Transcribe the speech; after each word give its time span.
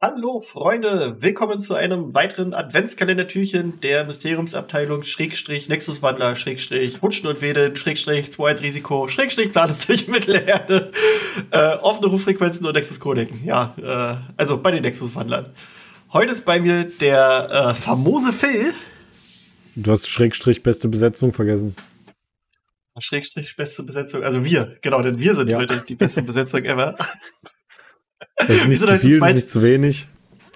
Hallo 0.00 0.38
Freunde, 0.38 1.16
willkommen 1.18 1.60
zu 1.60 1.74
einem 1.74 2.14
weiteren 2.14 2.54
Adventskalendertürchen 2.54 3.80
der 3.80 4.04
Mysteriumsabteilung 4.04 5.02
Schrägstrich 5.02 5.68
Nexuswandler 5.68 6.36
Schrägstrich 6.36 7.02
Wunschen 7.02 7.28
und 7.28 7.42
Wedeln 7.42 7.74
Schrägstrich 7.74 8.30
2 8.30 8.50
1 8.50 8.62
Risiko 8.62 9.08
Schrägstrich 9.08 9.50
Plan 9.50 9.66
des 9.66 9.88
durch 9.88 10.06
Mittelerde 10.06 10.92
äh, 11.50 11.74
offene 11.78 12.06
Ruffrequenzen 12.06 12.64
und 12.64 12.74
Nexus 12.74 13.00
Codec. 13.00 13.28
Ja, 13.44 13.74
äh, 13.76 14.22
also 14.36 14.62
bei 14.62 14.70
den 14.70 14.82
Nexuswandlern. 14.82 15.46
Heute 16.12 16.30
ist 16.30 16.44
bei 16.44 16.60
mir 16.60 16.84
der 16.84 17.50
äh, 17.50 17.74
famose 17.74 18.32
Phil. 18.32 18.74
Du 19.74 19.90
hast 19.90 20.06
Schrägstrich 20.06 20.62
beste 20.62 20.86
Besetzung 20.86 21.32
vergessen. 21.32 21.74
Schrägstrich 23.00 23.56
beste 23.56 23.82
Besetzung, 23.82 24.22
also 24.22 24.44
wir, 24.44 24.78
genau, 24.80 25.02
denn 25.02 25.18
wir 25.18 25.34
sind 25.34 25.50
ja. 25.50 25.58
heute 25.58 25.82
die 25.88 25.96
beste 25.96 26.22
Besetzung 26.22 26.64
ever. 26.64 26.94
Das 28.36 28.50
ist 28.50 28.68
nicht 28.68 28.80
zu 28.80 28.98
viel, 28.98 29.18
das 29.20 29.28
ist 29.28 29.34
nicht 29.34 29.48
zu 29.48 29.62
wenig. 29.62 30.08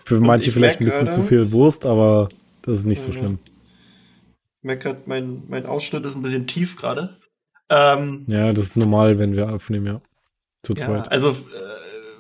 Für 0.05 0.17
Und 0.17 0.27
manche 0.27 0.51
vielleicht 0.51 0.81
ein 0.81 0.85
bisschen 0.85 1.09
zu 1.09 1.23
viel 1.23 1.53
Wurst, 1.53 1.87
aber 1.87 2.29
das 2.63 2.79
ist 2.79 2.85
nicht 2.87 3.01
so 3.01 3.13
schlimm. 3.13 3.39
Meckert, 4.63 5.07
mein, 5.09 5.43
mein 5.49 5.67
Ausschnitt 5.67 6.05
ist 6.05 6.15
ein 6.15 6.23
bisschen 6.23 6.47
tief 6.47 6.77
gerade. 6.77 7.19
Ähm, 7.69 8.25
ja, 8.29 8.53
das 8.53 8.67
ist 8.67 8.77
normal, 8.77 9.19
wenn 9.19 9.35
wir 9.35 9.53
aufnehmen, 9.53 9.87
ja. 9.87 10.01
Zu 10.63 10.75
ja, 10.75 10.87
zweit. 10.87 11.11
Also, 11.11 11.31
äh, 11.31 11.35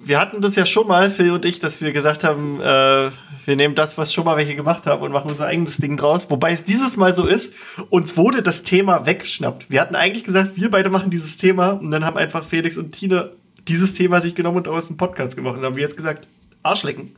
wir 0.04 0.18
hatten 0.18 0.40
das 0.40 0.56
ja 0.56 0.66
schon 0.66 0.88
mal, 0.88 1.10
Phil 1.10 1.30
und 1.30 1.44
ich, 1.44 1.60
dass 1.60 1.80
wir 1.80 1.92
gesagt 1.92 2.24
haben, 2.24 2.60
äh, 2.60 3.10
wir 3.44 3.56
nehmen 3.56 3.74
das, 3.74 3.98
was 3.98 4.12
schon 4.12 4.24
mal 4.24 4.36
welche 4.36 4.56
gemacht 4.56 4.86
haben 4.86 5.02
und 5.02 5.12
machen 5.12 5.30
unser 5.30 5.46
eigenes 5.46 5.76
Ding 5.76 5.96
draus. 5.96 6.30
Wobei 6.30 6.52
es 6.52 6.64
dieses 6.64 6.96
Mal 6.96 7.14
so 7.14 7.26
ist, 7.26 7.54
uns 7.90 8.16
wurde 8.16 8.42
das 8.42 8.62
Thema 8.62 9.06
weggeschnappt. 9.06 9.70
Wir 9.70 9.80
hatten 9.80 9.94
eigentlich 9.94 10.24
gesagt, 10.24 10.56
wir 10.56 10.70
beide 10.70 10.90
machen 10.90 11.10
dieses 11.10 11.36
Thema 11.36 11.70
und 11.70 11.90
dann 11.90 12.04
haben 12.04 12.16
einfach 12.16 12.44
Felix 12.44 12.76
und 12.76 12.92
Tine 12.92 13.30
dieses 13.68 13.94
Thema 13.94 14.20
sich 14.20 14.34
genommen 14.34 14.58
und 14.58 14.68
aus 14.68 14.88
dem 14.88 14.96
Podcast 14.96 15.36
gemacht. 15.36 15.58
Und 15.58 15.64
haben 15.64 15.76
wir 15.76 15.82
jetzt 15.82 15.96
gesagt, 15.96 16.26
Arschlecken. 16.62 17.12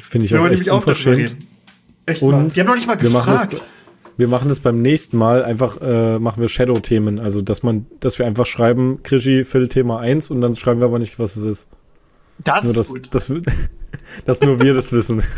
Finde 0.00 0.26
ich 0.26 0.36
auch 0.36 0.46
echt 0.46 0.68
unverschämt. 0.68 1.36
Echt 2.06 2.22
und 2.22 2.54
Die 2.54 2.60
haben 2.60 2.66
doch 2.66 2.74
nicht 2.74 2.86
mal 2.86 2.96
gefragt. 2.96 3.52
Wir 3.52 3.58
machen, 3.58 3.66
wir 4.16 4.28
machen 4.28 4.48
das 4.48 4.60
beim 4.60 4.82
nächsten 4.82 5.16
Mal 5.16 5.44
einfach, 5.44 5.78
äh, 5.80 6.18
machen 6.18 6.40
wir 6.40 6.48
Shadow-Themen. 6.48 7.18
Also, 7.18 7.42
dass 7.42 7.62
man, 7.62 7.86
dass 8.00 8.18
wir 8.18 8.26
einfach 8.26 8.46
schreiben, 8.46 9.02
Krischi, 9.02 9.44
Phil 9.44 9.68
Thema 9.68 10.00
1 10.00 10.30
und 10.30 10.40
dann 10.40 10.54
schreiben 10.54 10.80
wir 10.80 10.86
aber 10.86 10.98
nicht, 10.98 11.18
was 11.18 11.36
es 11.36 11.44
ist. 11.44 11.68
Das 12.38 12.64
nur, 12.64 12.72
ist 12.72 12.78
dass, 12.78 12.88
gut. 12.88 13.14
Dass, 13.14 13.30
dass 14.24 14.40
nur 14.40 14.60
wir 14.60 14.74
das 14.74 14.92
wissen. 14.92 15.22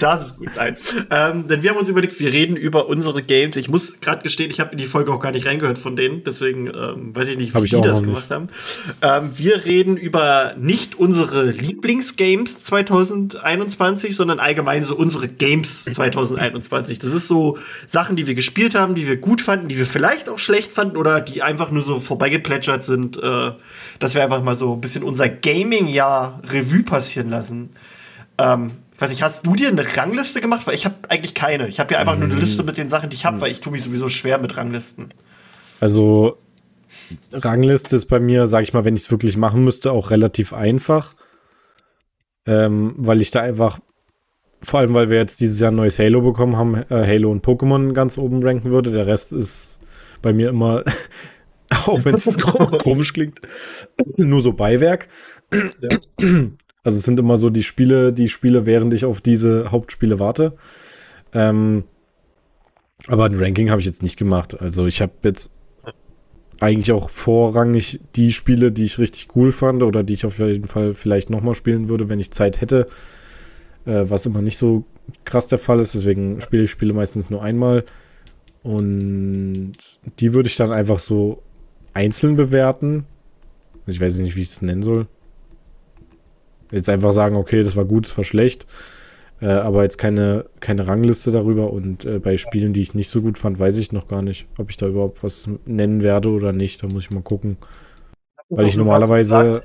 Das 0.00 0.26
ist 0.26 0.38
gut, 0.38 0.50
nein. 0.56 0.76
Ähm, 1.10 1.46
denn 1.46 1.62
wir 1.62 1.70
haben 1.70 1.78
uns 1.78 1.88
überlegt, 1.88 2.18
wir 2.20 2.32
reden 2.32 2.56
über 2.56 2.88
unsere 2.88 3.22
Games. 3.22 3.56
Ich 3.56 3.68
muss 3.68 4.00
gerade 4.00 4.22
gestehen, 4.22 4.50
ich 4.50 4.60
habe 4.60 4.72
in 4.72 4.78
die 4.78 4.86
Folge 4.86 5.12
auch 5.12 5.20
gar 5.20 5.32
nicht 5.32 5.46
reingehört 5.46 5.78
von 5.78 5.96
denen, 5.96 6.22
deswegen 6.24 6.66
ähm, 6.66 7.14
weiß 7.14 7.28
ich 7.28 7.38
nicht, 7.38 7.54
wie 7.54 7.62
die 7.62 7.80
das 7.80 8.02
gemacht 8.02 8.30
haben. 8.30 8.48
Ähm, 9.02 9.30
wir 9.32 9.64
reden 9.64 9.96
über 9.96 10.54
nicht 10.58 10.98
unsere 10.98 11.50
Lieblingsgames 11.50 12.62
2021, 12.64 14.16
sondern 14.16 14.40
allgemein 14.40 14.82
so 14.82 14.94
unsere 14.96 15.28
Games 15.28 15.84
2021. 15.84 16.98
Das 16.98 17.12
ist 17.12 17.28
so 17.28 17.58
Sachen, 17.86 18.16
die 18.16 18.26
wir 18.26 18.34
gespielt 18.34 18.74
haben, 18.74 18.94
die 18.94 19.08
wir 19.08 19.16
gut 19.16 19.40
fanden, 19.40 19.68
die 19.68 19.78
wir 19.78 19.86
vielleicht 19.86 20.28
auch 20.28 20.38
schlecht 20.38 20.72
fanden 20.72 20.96
oder 20.96 21.20
die 21.20 21.42
einfach 21.42 21.70
nur 21.70 21.82
so 21.82 22.00
vorbeigeplätschert 22.00 22.84
sind, 22.84 23.16
äh, 23.16 23.52
dass 23.98 24.14
wir 24.14 24.22
einfach 24.22 24.42
mal 24.42 24.54
so 24.54 24.74
ein 24.74 24.80
bisschen 24.80 25.02
unser 25.02 25.28
Gaming-Jahr 25.28 26.42
Revue 26.50 26.82
passieren 26.82 27.23
lassen. 27.30 27.70
Ähm, 28.38 28.72
weiß 28.98 29.12
ich, 29.12 29.22
hast 29.22 29.46
du 29.46 29.54
dir 29.54 29.68
eine 29.68 29.84
Rangliste 29.96 30.40
gemacht? 30.40 30.66
Weil 30.66 30.74
ich 30.74 30.84
habe 30.84 30.96
eigentlich 31.08 31.34
keine. 31.34 31.68
Ich 31.68 31.80
habe 31.80 31.94
ja 31.94 32.00
einfach 32.00 32.16
nur 32.16 32.28
eine 32.28 32.34
Liste 32.34 32.62
mit 32.62 32.78
den 32.78 32.88
Sachen, 32.88 33.10
die 33.10 33.16
ich 33.16 33.24
habe, 33.24 33.40
weil 33.40 33.50
ich 33.50 33.60
tue 33.60 33.72
mich 33.72 33.82
sowieso 33.82 34.08
schwer 34.08 34.38
mit 34.38 34.56
Ranglisten. 34.56 35.12
Also 35.80 36.38
Rangliste 37.32 37.96
ist 37.96 38.06
bei 38.06 38.20
mir, 38.20 38.46
sage 38.46 38.64
ich 38.64 38.72
mal, 38.72 38.84
wenn 38.84 38.96
ich 38.96 39.02
es 39.02 39.10
wirklich 39.10 39.36
machen 39.36 39.64
müsste, 39.64 39.92
auch 39.92 40.10
relativ 40.10 40.52
einfach. 40.52 41.14
Ähm, 42.46 42.94
weil 42.96 43.20
ich 43.20 43.30
da 43.30 43.40
einfach, 43.40 43.80
vor 44.62 44.80
allem 44.80 44.94
weil 44.94 45.10
wir 45.10 45.18
jetzt 45.18 45.40
dieses 45.40 45.60
Jahr 45.60 45.72
ein 45.72 45.76
neues 45.76 45.98
Halo 45.98 46.20
bekommen 46.20 46.56
haben, 46.56 46.74
äh, 46.74 46.84
Halo 47.06 47.30
und 47.30 47.44
Pokémon 47.44 47.92
ganz 47.92 48.18
oben 48.18 48.42
ranken 48.42 48.70
würde. 48.70 48.90
Der 48.90 49.06
Rest 49.06 49.32
ist 49.32 49.80
bei 50.22 50.32
mir 50.32 50.50
immer, 50.50 50.84
auch 51.86 52.04
wenn 52.04 52.14
es 52.14 52.38
komisch 52.82 53.12
klingt, 53.12 53.40
nur 54.16 54.42
so 54.42 54.52
Beiwerk. 54.52 55.08
Ja. 55.80 55.98
Also 56.84 56.98
es 56.98 57.04
sind 57.04 57.18
immer 57.18 57.36
so 57.36 57.50
die 57.50 57.62
Spiele, 57.62 58.12
die 58.12 58.28
Spiele, 58.28 58.66
während 58.66 58.92
ich 58.94 59.04
auf 59.04 59.20
diese 59.20 59.70
Hauptspiele 59.70 60.18
warte. 60.18 60.54
Ähm, 61.32 61.84
aber 63.08 63.24
ein 63.24 63.34
Ranking 63.34 63.70
habe 63.70 63.80
ich 63.80 63.86
jetzt 63.86 64.02
nicht 64.02 64.18
gemacht. 64.18 64.60
Also 64.60 64.86
ich 64.86 65.00
habe 65.00 65.12
jetzt 65.24 65.50
eigentlich 66.60 66.92
auch 66.92 67.10
vorrangig 67.10 68.00
die 68.14 68.32
Spiele, 68.32 68.70
die 68.70 68.84
ich 68.84 68.98
richtig 68.98 69.28
cool 69.34 69.50
fand 69.50 69.82
oder 69.82 70.02
die 70.02 70.14
ich 70.14 70.24
auf 70.24 70.38
jeden 70.38 70.68
Fall 70.68 70.94
vielleicht 70.94 71.30
nochmal 71.30 71.54
spielen 71.54 71.88
würde, 71.88 72.08
wenn 72.08 72.20
ich 72.20 72.30
Zeit 72.30 72.60
hätte. 72.60 72.86
Äh, 73.86 74.04
was 74.08 74.26
immer 74.26 74.42
nicht 74.42 74.56
so 74.56 74.84
krass 75.24 75.48
der 75.48 75.58
Fall 75.58 75.80
ist. 75.80 75.94
Deswegen 75.94 76.40
spiele 76.40 76.64
ich 76.64 76.70
Spiele 76.70 76.92
meistens 76.92 77.30
nur 77.30 77.42
einmal. 77.42 77.84
Und 78.62 79.72
die 80.20 80.32
würde 80.32 80.48
ich 80.48 80.56
dann 80.56 80.72
einfach 80.72 80.98
so 80.98 81.42
einzeln 81.92 82.36
bewerten. 82.36 83.04
Also 83.86 83.96
ich 83.96 84.00
weiß 84.00 84.18
nicht, 84.18 84.36
wie 84.36 84.42
ich 84.42 84.48
es 84.48 84.62
nennen 84.62 84.82
soll. 84.82 85.06
Jetzt 86.70 86.88
einfach 86.88 87.12
sagen, 87.12 87.36
okay, 87.36 87.62
das 87.62 87.76
war 87.76 87.84
gut, 87.84 88.06
das 88.06 88.16
war 88.16 88.24
schlecht. 88.24 88.66
Äh, 89.40 89.46
aber 89.46 89.82
jetzt 89.82 89.98
keine, 89.98 90.46
keine 90.60 90.86
Rangliste 90.86 91.32
darüber. 91.32 91.72
Und 91.72 92.04
äh, 92.04 92.18
bei 92.18 92.36
Spielen, 92.36 92.72
die 92.72 92.82
ich 92.82 92.94
nicht 92.94 93.10
so 93.10 93.20
gut 93.20 93.38
fand, 93.38 93.58
weiß 93.58 93.76
ich 93.78 93.92
noch 93.92 94.08
gar 94.08 94.22
nicht, 94.22 94.46
ob 94.58 94.70
ich 94.70 94.76
da 94.76 94.86
überhaupt 94.86 95.22
was 95.22 95.48
nennen 95.66 96.02
werde 96.02 96.30
oder 96.30 96.52
nicht. 96.52 96.82
Da 96.82 96.86
muss 96.86 97.04
ich 97.04 97.10
mal 97.10 97.22
gucken. 97.22 97.56
Weil 98.48 98.66
ich 98.66 98.76
normalerweise 98.76 99.62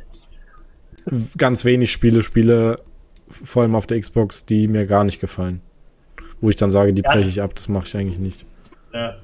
ganz 1.38 1.66
wenig 1.66 1.92
Spiele 1.92 2.22
spiele, 2.22 2.82
vor 3.30 3.64
allem 3.64 3.76
auf 3.76 3.88
der 3.88 4.00
Xbox, 4.00 4.46
die 4.46 4.68
mir 4.68 4.86
gar 4.86 5.04
nicht 5.04 5.20
gefallen. 5.20 5.62
Wo 6.42 6.50
ich 6.50 6.56
dann 6.56 6.72
sage, 6.72 6.94
die 6.94 7.02
breche 7.02 7.30
ich 7.30 7.42
ab, 7.42 7.54
das 7.56 7.68
mache 7.68 7.86
ich 7.86 7.96
eigentlich 7.96 8.20
nicht. 8.20 8.46
Ja. 8.94 9.18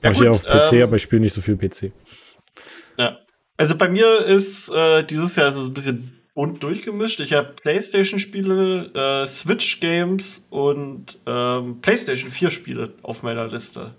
Das 0.00 0.18
mache 0.18 0.24
ja, 0.24 0.30
ich 0.32 0.44
ja 0.44 0.58
auf 0.58 0.68
PC, 0.68 0.72
ähm, 0.74 0.82
aber 0.82 0.96
ich 0.96 1.02
spiele 1.02 1.22
nicht 1.22 1.32
so 1.32 1.40
viel 1.40 1.56
PC. 1.56 1.92
Ja. 2.98 3.18
Also 3.58 3.76
bei 3.76 3.88
mir 3.88 4.24
ist 4.24 4.70
äh, 4.70 5.02
dieses 5.02 5.34
Jahr 5.34 5.48
ist 5.48 5.56
es 5.56 5.66
ein 5.66 5.74
bisschen 5.74 6.18
bunt 6.32 6.62
durchgemischt. 6.62 7.18
Ich 7.18 7.32
habe 7.32 7.54
PlayStation-Spiele, 7.60 8.92
äh, 8.94 9.26
Switch-Games 9.26 10.46
und 10.50 11.18
ähm, 11.26 11.80
PlayStation 11.82 12.30
4-Spiele 12.30 12.92
auf 13.02 13.24
meiner 13.24 13.48
Liste. 13.48 13.94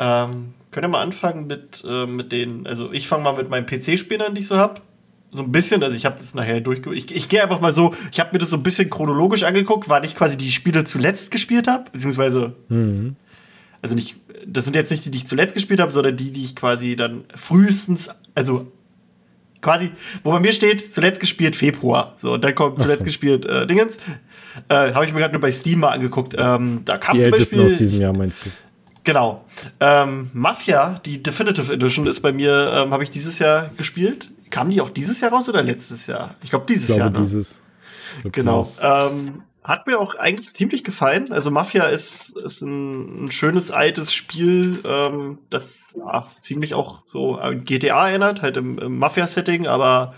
Ähm, 0.00 0.54
können 0.72 0.84
wir 0.84 0.88
mal 0.88 1.02
anfangen 1.02 1.46
mit, 1.46 1.84
äh, 1.86 2.06
mit 2.06 2.32
den, 2.32 2.66
also 2.66 2.92
ich 2.92 3.06
fange 3.06 3.22
mal 3.22 3.36
mit 3.36 3.48
meinen 3.48 3.66
PC-Spielern, 3.66 4.34
die 4.34 4.40
ich 4.40 4.48
so 4.48 4.56
habe. 4.56 4.80
So 5.30 5.44
ein 5.44 5.52
bisschen, 5.52 5.84
also 5.84 5.96
ich 5.96 6.04
habe 6.04 6.16
das 6.18 6.34
nachher 6.34 6.60
durchge... 6.60 6.92
Ich, 6.92 7.14
ich 7.14 7.28
gehe 7.28 7.44
einfach 7.44 7.60
mal 7.60 7.72
so, 7.72 7.94
ich 8.10 8.18
habe 8.18 8.30
mir 8.32 8.40
das 8.40 8.50
so 8.50 8.56
ein 8.56 8.64
bisschen 8.64 8.90
chronologisch 8.90 9.44
angeguckt, 9.44 9.88
weil 9.88 10.04
ich 10.04 10.16
quasi 10.16 10.36
die 10.36 10.50
Spiele 10.50 10.82
zuletzt 10.82 11.30
gespielt 11.30 11.68
habe, 11.68 11.90
beziehungsweise 11.92 12.56
mhm 12.68 13.14
also 13.84 13.94
nicht, 13.96 14.16
das 14.46 14.64
sind 14.64 14.74
jetzt 14.74 14.90
nicht 14.90 15.04
die, 15.04 15.10
die 15.10 15.18
ich 15.18 15.26
zuletzt 15.26 15.54
gespielt 15.54 15.80
habe, 15.80 15.90
sondern 15.90 16.16
die, 16.16 16.30
die 16.30 16.44
ich 16.44 16.56
quasi 16.56 16.96
dann 16.96 17.24
frühestens, 17.34 18.10
also 18.34 18.70
quasi, 19.60 19.90
wo 20.22 20.30
bei 20.30 20.40
mir 20.40 20.52
steht, 20.52 20.92
zuletzt 20.92 21.20
gespielt 21.20 21.56
Februar. 21.56 22.12
So, 22.16 22.34
und 22.34 22.44
dann 22.44 22.54
kommt 22.54 22.80
zuletzt 22.80 23.00
so. 23.00 23.04
gespielt 23.04 23.46
äh, 23.46 23.66
Dingens. 23.66 23.98
Äh, 24.68 24.92
habe 24.92 25.06
ich 25.06 25.12
mir 25.12 25.20
gerade 25.20 25.32
nur 25.32 25.40
bei 25.40 25.50
Steam 25.50 25.80
mal 25.80 25.90
angeguckt. 25.90 26.34
Ähm, 26.38 26.82
da 26.84 26.98
kam 26.98 27.16
die 27.16 27.22
zum 27.22 27.30
Beispiel, 27.32 27.62
aus 27.62 27.74
diesem 27.76 28.00
Jahr, 28.00 28.12
meinst 28.12 28.46
du? 28.46 28.50
Genau. 29.02 29.44
Ähm, 29.80 30.30
Mafia, 30.32 31.00
die 31.04 31.22
Definitive 31.22 31.72
Edition, 31.72 32.06
ist 32.06 32.20
bei 32.20 32.32
mir, 32.32 32.72
ähm, 32.74 32.92
habe 32.92 33.02
ich 33.02 33.10
dieses 33.10 33.38
Jahr 33.38 33.70
gespielt. 33.76 34.30
Kam 34.50 34.70
die 34.70 34.80
auch 34.80 34.90
dieses 34.90 35.20
Jahr 35.20 35.32
raus 35.32 35.48
oder 35.48 35.62
letztes 35.62 36.06
Jahr? 36.06 36.36
Ich 36.42 36.50
glaube 36.50 36.66
dieses 36.68 36.88
ich 36.88 36.94
glaube, 36.94 37.10
Jahr. 37.10 37.10
Ne? 37.10 37.20
Dieses. 37.20 37.62
Genau. 38.30 38.66
Ähm, 38.80 39.42
hat 39.64 39.86
mir 39.86 39.98
auch 39.98 40.14
eigentlich 40.16 40.52
ziemlich 40.52 40.84
gefallen. 40.84 41.32
Also 41.32 41.50
Mafia 41.50 41.84
ist, 41.84 42.36
ist 42.36 42.60
ein, 42.60 43.24
ein 43.24 43.30
schönes 43.30 43.70
altes 43.70 44.12
Spiel, 44.12 44.80
ähm, 44.86 45.38
das 45.48 45.94
ja, 45.96 46.24
ziemlich 46.40 46.74
auch 46.74 47.02
so 47.06 47.36
an 47.36 47.64
GTA 47.64 48.10
erinnert, 48.10 48.42
halt 48.42 48.58
im, 48.58 48.78
im 48.78 48.98
Mafia-Setting, 48.98 49.66
aber 49.66 50.14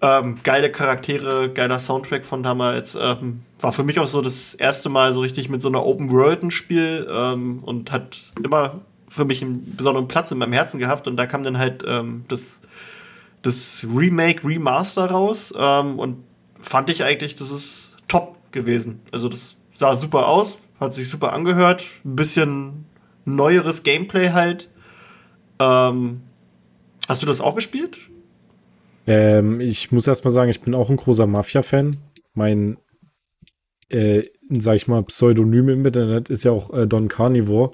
ähm, 0.00 0.36
geile 0.44 0.70
Charaktere, 0.70 1.50
geiler 1.52 1.80
Soundtrack 1.80 2.24
von 2.24 2.44
damals. 2.44 2.96
Ähm, 3.00 3.42
war 3.58 3.72
für 3.72 3.82
mich 3.82 3.98
auch 3.98 4.06
so 4.06 4.22
das 4.22 4.54
erste 4.54 4.88
Mal 4.88 5.12
so 5.12 5.20
richtig 5.20 5.48
mit 5.48 5.60
so 5.60 5.68
einer 5.68 5.84
Open 5.84 6.10
World 6.10 6.44
ein 6.44 6.50
Spiel 6.52 7.08
ähm, 7.10 7.64
und 7.64 7.90
hat 7.90 8.20
immer 8.42 8.80
für 9.08 9.24
mich 9.24 9.42
einen 9.42 9.74
besonderen 9.76 10.06
Platz 10.06 10.30
in 10.30 10.38
meinem 10.38 10.52
Herzen 10.52 10.78
gehabt. 10.78 11.08
Und 11.08 11.16
da 11.16 11.26
kam 11.26 11.42
dann 11.42 11.58
halt 11.58 11.84
ähm, 11.86 12.24
das, 12.28 12.60
das 13.42 13.84
Remake, 13.92 14.46
Remaster 14.46 15.06
raus 15.10 15.52
ähm, 15.58 15.98
und 15.98 16.22
fand 16.60 16.90
ich 16.90 17.02
eigentlich, 17.02 17.34
das 17.34 17.50
ist 17.50 17.97
gewesen. 18.52 19.00
Also 19.12 19.28
das 19.28 19.56
sah 19.74 19.94
super 19.94 20.28
aus, 20.28 20.58
hat 20.80 20.92
sich 20.92 21.08
super 21.08 21.32
angehört, 21.32 21.84
ein 22.04 22.16
bisschen 22.16 22.86
neueres 23.24 23.82
Gameplay 23.82 24.30
halt. 24.30 24.70
Ähm, 25.58 26.22
hast 27.08 27.22
du 27.22 27.26
das 27.26 27.40
auch 27.40 27.54
gespielt? 27.54 27.98
Ähm, 29.06 29.60
ich 29.60 29.90
muss 29.92 30.06
erst 30.06 30.24
mal 30.24 30.30
sagen, 30.30 30.50
ich 30.50 30.60
bin 30.60 30.74
auch 30.74 30.90
ein 30.90 30.96
großer 30.96 31.26
Mafia-Fan. 31.26 31.96
Mein, 32.34 32.76
äh, 33.88 34.24
sag 34.50 34.76
ich 34.76 34.88
mal, 34.88 35.02
Pseudonym 35.04 35.68
im 35.68 35.86
Internet 35.86 36.28
ist 36.28 36.44
ja 36.44 36.52
auch 36.52 36.72
äh, 36.72 36.86
Don 36.86 37.08
Carnivore. 37.08 37.72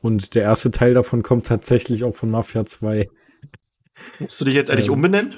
Und 0.00 0.34
der 0.34 0.42
erste 0.42 0.70
Teil 0.70 0.94
davon 0.94 1.22
kommt 1.22 1.46
tatsächlich 1.46 2.04
auch 2.04 2.14
von 2.14 2.30
Mafia 2.30 2.66
2. 2.66 3.08
Musst 4.18 4.40
du 4.40 4.44
dich 4.44 4.54
jetzt 4.54 4.70
eigentlich 4.70 4.86
ähm, 4.86 4.94
umbenennen? 4.94 5.34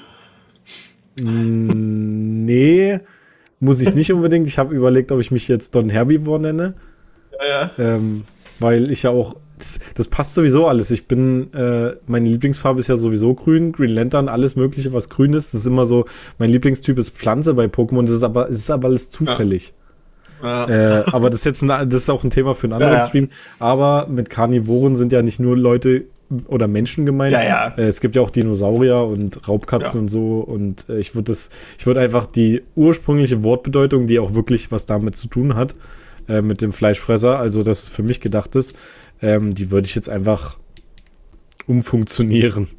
Nee, 1.15 2.99
muss 3.59 3.81
ich 3.81 3.93
nicht 3.93 4.11
unbedingt. 4.11 4.47
Ich 4.47 4.57
habe 4.57 4.73
überlegt, 4.73 5.11
ob 5.11 5.19
ich 5.19 5.31
mich 5.31 5.47
jetzt 5.47 5.75
Don 5.75 5.89
Herbivore 5.89 6.39
nenne. 6.39 6.75
Ja, 7.39 7.47
ja. 7.47 7.71
Ähm, 7.77 8.23
weil 8.59 8.91
ich 8.91 9.03
ja 9.03 9.11
auch 9.11 9.35
das, 9.57 9.79
das, 9.93 10.07
passt 10.07 10.33
sowieso 10.33 10.67
alles. 10.67 10.89
Ich 10.91 11.07
bin, 11.07 11.53
äh, 11.53 11.95
meine 12.07 12.29
Lieblingsfarbe 12.29 12.79
ist 12.79 12.87
ja 12.87 12.95
sowieso 12.95 13.33
grün, 13.33 13.73
Green 13.73 13.89
Lantern, 13.89 14.29
alles 14.29 14.55
Mögliche, 14.55 14.93
was 14.93 15.09
grün 15.09 15.33
ist. 15.33 15.53
Das 15.53 15.61
ist 15.61 15.67
immer 15.67 15.85
so, 15.85 16.05
mein 16.37 16.49
Lieblingstyp 16.49 16.97
ist 16.97 17.11
Pflanze 17.11 17.53
bei 17.53 17.65
Pokémon, 17.65 18.03
das 18.03 18.11
ist 18.11 18.23
aber, 18.23 18.49
es 18.49 18.57
ist 18.57 18.71
aber 18.71 18.87
alles 18.87 19.09
zufällig. 19.09 19.73
Ja. 20.41 20.69
Äh, 20.69 21.03
aber 21.11 21.29
das 21.29 21.39
ist 21.39 21.45
jetzt 21.45 21.63
ein, 21.63 21.67
das 21.67 22.03
ist 22.03 22.09
auch 22.09 22.23
ein 22.23 22.29
Thema 22.29 22.55
für 22.55 22.67
einen 22.67 22.81
anderen 22.81 23.01
Stream. 23.01 23.29
Aber 23.59 24.07
mit 24.07 24.29
Karnivoren 24.29 24.95
sind 24.95 25.11
ja 25.11 25.21
nicht 25.21 25.39
nur 25.39 25.57
Leute 25.57 26.05
oder 26.47 26.67
Menschen 26.67 27.05
gemeint. 27.05 27.33
Ja, 27.33 27.43
ja. 27.43 27.67
Äh, 27.77 27.83
es 27.83 28.01
gibt 28.01 28.15
ja 28.15 28.21
auch 28.21 28.29
Dinosaurier 28.29 29.03
und 29.03 29.47
Raubkatzen 29.47 29.95
ja. 29.95 30.01
und 30.01 30.07
so. 30.09 30.39
Und 30.39 30.87
äh, 30.89 30.99
ich 30.99 31.15
würde 31.15 31.31
das, 31.31 31.49
ich 31.77 31.85
würde 31.85 32.01
einfach 32.01 32.27
die 32.27 32.63
ursprüngliche 32.75 33.43
Wortbedeutung, 33.43 34.07
die 34.07 34.19
auch 34.19 34.33
wirklich 34.33 34.71
was 34.71 34.85
damit 34.85 35.15
zu 35.15 35.27
tun 35.27 35.55
hat, 35.55 35.75
äh, 36.27 36.41
mit 36.41 36.61
dem 36.61 36.71
Fleischfresser, 36.71 37.39
also 37.39 37.63
das 37.63 37.89
für 37.89 38.03
mich 38.03 38.21
gedacht 38.21 38.55
ist, 38.55 38.75
ähm, 39.21 39.53
die 39.53 39.71
würde 39.71 39.87
ich 39.87 39.95
jetzt 39.95 40.09
einfach 40.09 40.57
umfunktionieren. 41.67 42.67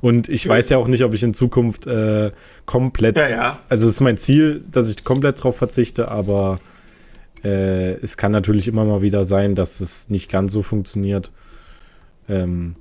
Und 0.00 0.28
ich 0.28 0.48
weiß 0.48 0.70
ja 0.70 0.78
auch 0.78 0.88
nicht, 0.88 1.04
ob 1.04 1.14
ich 1.14 1.22
in 1.22 1.34
Zukunft 1.34 1.86
äh, 1.86 2.30
komplett, 2.66 3.16
ja, 3.16 3.28
ja. 3.28 3.58
also 3.68 3.86
es 3.86 3.94
ist 3.94 4.00
mein 4.00 4.16
Ziel, 4.16 4.64
dass 4.70 4.88
ich 4.88 5.04
komplett 5.04 5.42
drauf 5.42 5.56
verzichte, 5.56 6.10
aber 6.10 6.58
äh, 7.44 7.92
es 7.92 8.16
kann 8.16 8.32
natürlich 8.32 8.66
immer 8.66 8.84
mal 8.84 9.02
wieder 9.02 9.24
sein, 9.24 9.54
dass 9.54 9.80
es 9.80 10.10
nicht 10.10 10.30
ganz 10.30 10.52
so 10.52 10.62
funktioniert. 10.62 11.30
Ähm, 12.28 12.76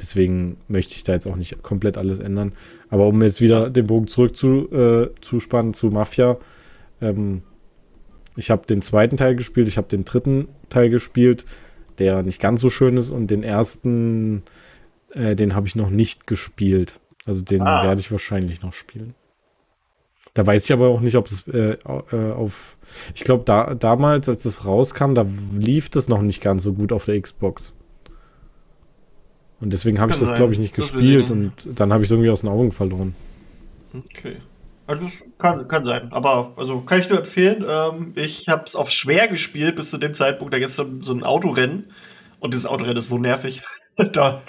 deswegen 0.00 0.56
möchte 0.68 0.94
ich 0.94 1.04
da 1.04 1.12
jetzt 1.12 1.26
auch 1.26 1.36
nicht 1.36 1.62
komplett 1.62 1.98
alles 1.98 2.18
ändern. 2.18 2.52
Aber 2.88 3.06
um 3.06 3.22
jetzt 3.22 3.40
wieder 3.40 3.70
den 3.70 3.86
Bogen 3.86 4.08
zurück 4.08 4.36
zu, 4.36 4.70
äh, 4.72 5.10
zu 5.20 5.90
Mafia, 5.90 6.38
ähm, 7.00 7.42
ich 8.36 8.50
habe 8.50 8.66
den 8.66 8.82
zweiten 8.82 9.16
Teil 9.16 9.36
gespielt, 9.36 9.68
ich 9.68 9.76
habe 9.76 9.88
den 9.88 10.04
dritten 10.04 10.48
Teil 10.68 10.90
gespielt 10.90 11.44
der 11.98 12.22
nicht 12.22 12.40
ganz 12.40 12.60
so 12.60 12.70
schön 12.70 12.96
ist 12.96 13.10
und 13.10 13.30
den 13.30 13.42
ersten, 13.42 14.42
äh, 15.12 15.36
den 15.36 15.54
habe 15.54 15.66
ich 15.66 15.76
noch 15.76 15.90
nicht 15.90 16.26
gespielt. 16.26 17.00
Also 17.24 17.42
den 17.42 17.62
ah. 17.62 17.84
werde 17.84 18.00
ich 18.00 18.10
wahrscheinlich 18.10 18.62
noch 18.62 18.72
spielen. 18.72 19.14
Da 20.34 20.46
weiß 20.46 20.64
ich 20.64 20.72
aber 20.72 20.88
auch 20.88 21.00
nicht, 21.00 21.16
ob 21.16 21.26
es 21.26 21.46
äh, 21.48 21.76
äh, 21.84 22.32
auf. 22.32 22.78
Ich 23.14 23.22
glaube, 23.22 23.44
da, 23.44 23.74
damals, 23.74 24.28
als 24.28 24.44
es 24.44 24.64
rauskam, 24.64 25.14
da 25.14 25.26
lief 25.52 25.90
das 25.90 26.08
noch 26.08 26.22
nicht 26.22 26.42
ganz 26.42 26.62
so 26.62 26.72
gut 26.72 26.92
auf 26.92 27.04
der 27.04 27.20
Xbox. 27.20 27.76
Und 29.62 29.72
deswegen 29.72 30.00
habe 30.00 30.10
ich 30.10 30.18
das, 30.18 30.34
glaube 30.34 30.52
ich, 30.52 30.58
nicht 30.58 30.76
das 30.76 30.90
gespielt 30.90 31.30
und 31.30 31.52
dann 31.76 31.92
habe 31.92 32.02
ich 32.02 32.08
es 32.08 32.10
irgendwie 32.10 32.30
aus 32.30 32.40
den 32.40 32.50
Augen 32.50 32.72
verloren. 32.72 33.14
Okay. 33.94 34.38
Also 34.88 35.04
das 35.04 35.22
kann, 35.38 35.68
kann 35.68 35.84
sein. 35.84 36.10
Aber 36.10 36.52
also 36.56 36.80
kann 36.80 36.98
ich 36.98 37.08
nur 37.08 37.20
empfehlen. 37.20 37.64
Ähm, 37.68 38.12
ich 38.16 38.48
habe 38.48 38.64
es 38.66 38.74
auf 38.74 38.90
schwer 38.90 39.28
gespielt 39.28 39.76
bis 39.76 39.90
zu 39.90 39.98
dem 39.98 40.14
Zeitpunkt, 40.14 40.52
da 40.52 40.58
gibt 40.58 40.70
es 40.70 40.76
so, 40.76 40.84
so 40.98 41.14
ein 41.14 41.22
Autorennen. 41.22 41.92
Und 42.40 42.54
dieses 42.54 42.66
Autorennen 42.66 42.96
ist 42.96 43.08
so 43.08 43.18
nervig. 43.18 43.62
da, 43.96 44.04
da, 44.12 44.42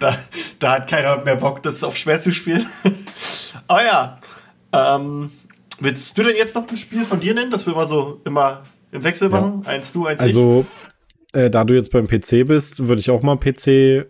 da, 0.00 0.18
da, 0.58 0.72
hat 0.72 0.88
keiner 0.88 1.22
mehr 1.22 1.36
Bock, 1.36 1.62
das 1.62 1.84
auf 1.84 1.96
schwer 1.96 2.18
zu 2.18 2.32
spielen. 2.32 2.64
Aber 3.68 3.84
ja. 3.84 4.20
Ähm, 4.72 5.30
willst 5.78 6.16
du 6.16 6.22
denn 6.22 6.36
jetzt 6.36 6.54
noch 6.54 6.66
ein 6.66 6.76
Spiel 6.78 7.04
von 7.04 7.20
dir 7.20 7.34
nennen, 7.34 7.50
dass 7.50 7.66
wir 7.66 7.74
mal 7.74 7.86
so 7.86 8.22
immer 8.24 8.62
im 8.92 9.04
Wechsel 9.04 9.28
machen? 9.28 9.60
Ja. 9.64 9.72
Eins 9.72 9.92
du, 9.92 10.06
eins 10.06 10.20
Also, 10.22 10.64
äh, 11.34 11.50
da 11.50 11.64
du 11.64 11.74
jetzt 11.74 11.90
beim 11.92 12.06
PC 12.06 12.46
bist, 12.46 12.88
würde 12.88 13.00
ich 13.00 13.10
auch 13.10 13.20
mal 13.20 13.36
PC 13.36 14.08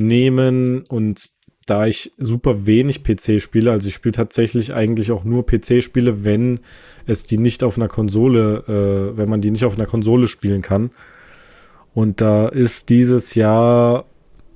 nehmen 0.00 0.84
und 0.88 1.30
da 1.66 1.86
ich 1.86 2.12
super 2.18 2.66
wenig 2.66 3.04
PC 3.04 3.40
spiele, 3.40 3.70
also 3.70 3.88
ich 3.88 3.94
spiele 3.94 4.12
tatsächlich 4.12 4.74
eigentlich 4.74 5.12
auch 5.12 5.24
nur 5.24 5.46
PC-Spiele, 5.46 6.24
wenn 6.24 6.60
es 7.06 7.26
die 7.26 7.38
nicht 7.38 7.62
auf 7.62 7.76
einer 7.76 7.86
Konsole, 7.86 8.64
äh, 9.14 9.16
wenn 9.16 9.28
man 9.28 9.40
die 9.40 9.52
nicht 9.52 9.64
auf 9.64 9.76
einer 9.76 9.86
Konsole 9.86 10.26
spielen 10.26 10.62
kann. 10.62 10.90
Und 11.94 12.20
da 12.20 12.48
ist 12.48 12.88
dieses 12.88 13.34
Jahr 13.34 14.04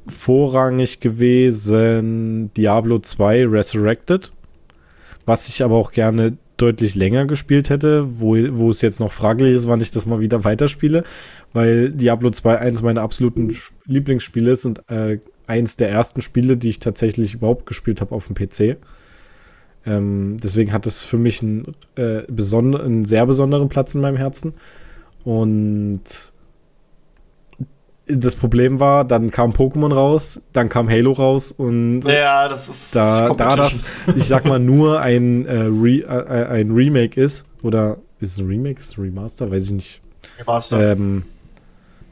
vorrangig 0.07 1.01
gewesen 1.01 2.51
Diablo 2.57 2.99
2 2.99 3.47
Resurrected, 3.47 4.33
was 5.25 5.49
ich 5.49 5.63
aber 5.63 5.77
auch 5.77 5.93
gerne 5.93 6.37
deutlich 6.57 6.95
länger 6.95 7.27
gespielt 7.27 7.71
hätte, 7.71 8.21
wo, 8.21 8.37
wo 8.53 8.71
es 8.71 8.81
jetzt 8.81 9.01
noch 9.01 9.13
fraglich 9.13 9.55
ist, 9.55 9.69
wann 9.69 9.81
ich 9.81 9.91
das 9.91 10.07
mal 10.07 10.21
wieder 10.21 10.45
weiterspiele, 10.45 11.05
weil 11.53 11.91
Diablo 11.91 12.31
2 12.31 12.59
eins 12.59 12.83
meiner 12.83 13.03
absoluten 13.03 13.55
Lieblingsspiele 13.87 14.51
ist 14.51 14.65
und 14.65 14.89
äh, 14.89 15.19
eins 15.47 15.77
der 15.77 15.91
ersten 15.91 16.23
Spiele, 16.23 16.57
die 16.57 16.71
ich 16.71 16.79
tatsächlich 16.79 17.35
überhaupt 17.35 17.67
gespielt 17.67 18.01
habe 18.01 18.15
auf 18.15 18.27
dem 18.29 18.35
PC. 18.35 18.79
Ähm, 19.87 20.37
deswegen 20.43 20.73
hat 20.73 20.87
es 20.87 21.03
für 21.03 21.19
mich 21.19 21.43
einen, 21.43 21.73
äh, 21.97 22.23
einen 22.27 23.05
sehr 23.05 23.27
besonderen 23.27 23.69
Platz 23.69 23.95
in 23.95 24.01
meinem 24.01 24.17
Herzen. 24.17 24.55
Und 25.25 26.33
das 28.07 28.35
Problem 28.35 28.81
war, 28.81 29.05
dann 29.05 29.31
kam 29.31 29.51
Pokémon 29.53 29.93
raus, 29.93 30.43
dann 30.53 30.69
kam 30.69 30.91
Halo 30.91 31.13
raus 31.13 31.53
und 31.53 32.03
ja, 32.03 32.49
das 32.49 32.69
ist 32.69 32.95
da, 32.95 33.31
da 33.31 33.57
das, 33.57 33.83
ich 34.15 34.25
sag 34.25 34.45
mal, 34.45 34.59
nur 34.59 35.01
ein, 35.01 35.47
äh, 35.47 35.63
Re, 35.63 36.01
äh, 36.01 36.47
ein 36.49 36.71
Remake 36.71 37.19
ist, 37.19 37.47
oder 37.63 37.99
ist 38.21 38.33
es 38.33 38.39
ein 38.39 38.47
Remake, 38.47 38.79
ist 38.79 38.93
es 38.93 38.99
ein 38.99 39.05
Remaster, 39.05 39.51
weiß 39.51 39.67
ich 39.67 39.73
nicht. 39.73 40.03
Remaster. 40.39 40.93
Ähm, 40.93 41.25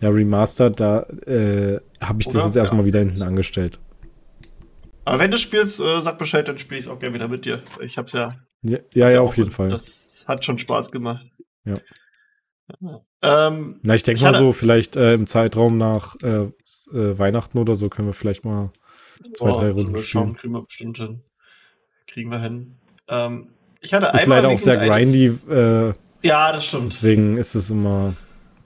ja, 0.01 0.09
Remaster, 0.09 0.71
da 0.71 1.01
äh, 1.27 1.79
habe 2.03 2.21
ich 2.21 2.27
Oder? 2.29 2.35
das 2.35 2.47
jetzt 2.47 2.57
erstmal 2.57 2.83
ja. 2.83 2.87
wieder 2.87 2.99
hinten 3.01 3.23
angestellt. 3.23 3.81
Aber 5.05 5.19
wenn 5.19 5.31
du 5.31 5.39
spielst, 5.39 5.81
äh, 5.81 6.01
sag 6.01 6.19
Bescheid, 6.19 6.47
dann 6.47 6.59
spiele 6.59 6.81
ich 6.81 6.89
auch 6.89 6.99
gerne 6.99 7.15
wieder 7.15 7.29
mit 7.29 7.45
dir. 7.45 7.63
Ich 7.81 7.99
hab's 7.99 8.13
ja. 8.13 8.35
Ja, 8.63 8.79
ja, 8.95 9.11
ja 9.11 9.21
auf 9.21 9.37
jeden 9.37 9.51
Fall. 9.51 9.71
Das 9.71 10.25
hat 10.29 10.45
schon 10.45 10.59
Spaß 10.59 10.93
gemacht. 10.93 11.27
Ja. 11.65 11.77
Ähm, 13.23 13.81
Na, 13.83 13.95
ich 13.95 14.03
denke 14.03 14.23
mal 14.23 14.35
so, 14.35 14.53
vielleicht 14.53 14.97
äh, 14.97 15.15
im 15.15 15.27
Zeitraum 15.27 15.77
nach 15.77 16.17
äh, 16.23 16.45
äh, 16.47 17.19
Weihnachten 17.19 17.59
oder 17.59 17.75
so 17.75 17.89
können 17.89 18.09
wir 18.09 18.15
vielleicht 18.15 18.45
mal 18.45 18.73
zwei, 19.35 19.51
oh, 19.51 19.53
drei 19.53 19.71
Runden 19.71 19.97
schauen. 19.97 20.37
Kriegen 20.37 20.55
wir 20.55 20.63
bestimmt 20.63 20.99
hin. 20.99 21.23
Kriegen 22.07 22.31
wir 22.31 22.41
hin. 22.41 22.77
Ähm, 23.09 23.49
ich 23.81 23.93
hatte 23.93 24.11
ist 24.15 24.27
leider 24.27 24.49
auch 24.49 24.59
sehr 24.59 24.77
grindy. 24.77 25.27
Äh, 25.27 25.95
ja, 26.23 26.53
das 26.53 26.67
stimmt. 26.67 26.85
Deswegen 26.85 27.37
ist 27.37 27.55
es 27.55 27.71
immer 27.71 28.15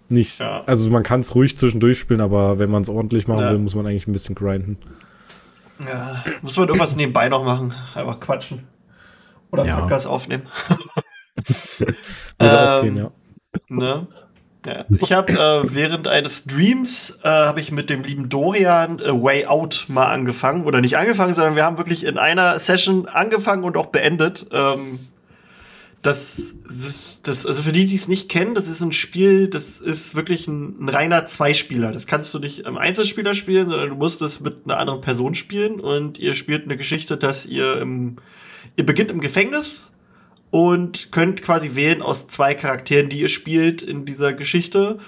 nicht, 0.09 0.41
ja. 0.41 0.61
also 0.67 0.91
man 0.91 1.03
kann 1.03 1.21
es 1.21 1.35
ruhig 1.35 1.57
zwischendurch 1.57 1.99
spielen, 1.99 2.21
aber 2.21 2.59
wenn 2.59 2.71
man 2.71 2.83
es 2.83 2.89
ordentlich 2.89 3.27
machen 3.27 3.41
ja. 3.41 3.51
will, 3.51 3.59
muss 3.59 3.75
man 3.75 3.87
eigentlich 3.87 4.07
ein 4.07 4.13
bisschen 4.13 4.35
grinden. 4.35 4.79
Ja, 5.85 6.25
muss 6.43 6.57
man 6.57 6.69
irgendwas 6.69 6.97
nebenbei 6.97 7.29
noch 7.29 7.45
machen, 7.45 7.75
einfach 7.95 8.21
quatschen. 8.21 8.67
Oder 9.51 9.65
ja. 9.65 9.81
Podcast 9.81 10.07
aufnehmen. 10.07 10.45
Würde 12.39 12.77
auch 12.79 12.83
gehen, 12.83 12.97
ja. 12.97 13.11
Ne? 13.69 14.07
Ja. 14.67 14.85
Ich 15.01 15.13
habe 15.13 15.33
äh, 15.33 15.75
während 15.75 16.09
eines 16.09 16.39
Streams 16.39 17.21
äh, 17.23 17.29
habe 17.29 17.61
ich 17.61 17.71
mit 17.71 17.89
dem 17.89 18.03
lieben 18.03 18.29
Dorian 18.29 18.99
äh, 18.99 19.11
Way 19.11 19.47
Out 19.47 19.85
mal 19.89 20.07
angefangen 20.07 20.65
oder 20.65 20.81
nicht 20.81 20.97
angefangen, 20.97 21.35
sondern 21.35 21.55
wir 21.55 21.65
haben 21.65 21.79
wirklich 21.79 22.05
in 22.05 22.19
einer 22.19 22.59
Session 22.59 23.07
angefangen 23.07 23.63
und 23.63 23.77
auch 23.77 23.87
beendet. 23.87 24.47
Ähm, 24.51 24.99
das, 26.07 26.61
das, 26.65 27.21
das, 27.23 27.47
also 27.47 27.63
für 27.65 27.73
die, 27.73 27.87
die 27.87 27.97
es 27.97 28.07
nicht 28.07 28.29
kennen, 28.29 28.55
das 28.55 28.69
ist 28.69 28.81
ein 28.81 28.93
Spiel, 28.93 29.49
das 29.49 29.81
ist 29.81 30.15
wirklich 30.15 30.47
ein, 30.47 30.85
ein 30.85 30.89
reiner 30.89 31.27
Zweispieler. 31.27 31.91
Das 31.91 32.07
kannst 32.07 32.33
du 32.33 32.39
nicht 32.39 32.61
im 32.61 32.79
Einzelspieler 32.79 33.35
spielen, 33.35 33.69
sondern 33.69 33.89
du 33.89 33.97
musst 33.97 34.23
es 34.23 34.41
mit 34.41 34.59
einer 34.65 34.79
anderen 34.79 35.01
Person 35.01 35.35
spielen 35.35 35.81
und 35.81 36.21
ihr 36.21 36.37
spielt 36.37 36.65
eine 36.65 36.77
Geschichte, 36.77 37.17
dass 37.17 37.45
ihr 37.45 37.81
im, 37.81 38.17
ihr 38.77 38.87
beginnt 38.87 39.11
im 39.11 39.21
Gefängnis 39.21 39.97
und 40.53 41.11
könnt 41.11 41.43
quasi 41.43 41.75
wählen 41.75 42.03
aus 42.03 42.29
zwei 42.29 42.55
Charakteren, 42.55 43.09
die 43.09 43.21
ihr 43.21 43.29
spielt 43.29 43.83
in 43.83 44.07
dieser 44.07 44.33
Geschichte. 44.33 45.01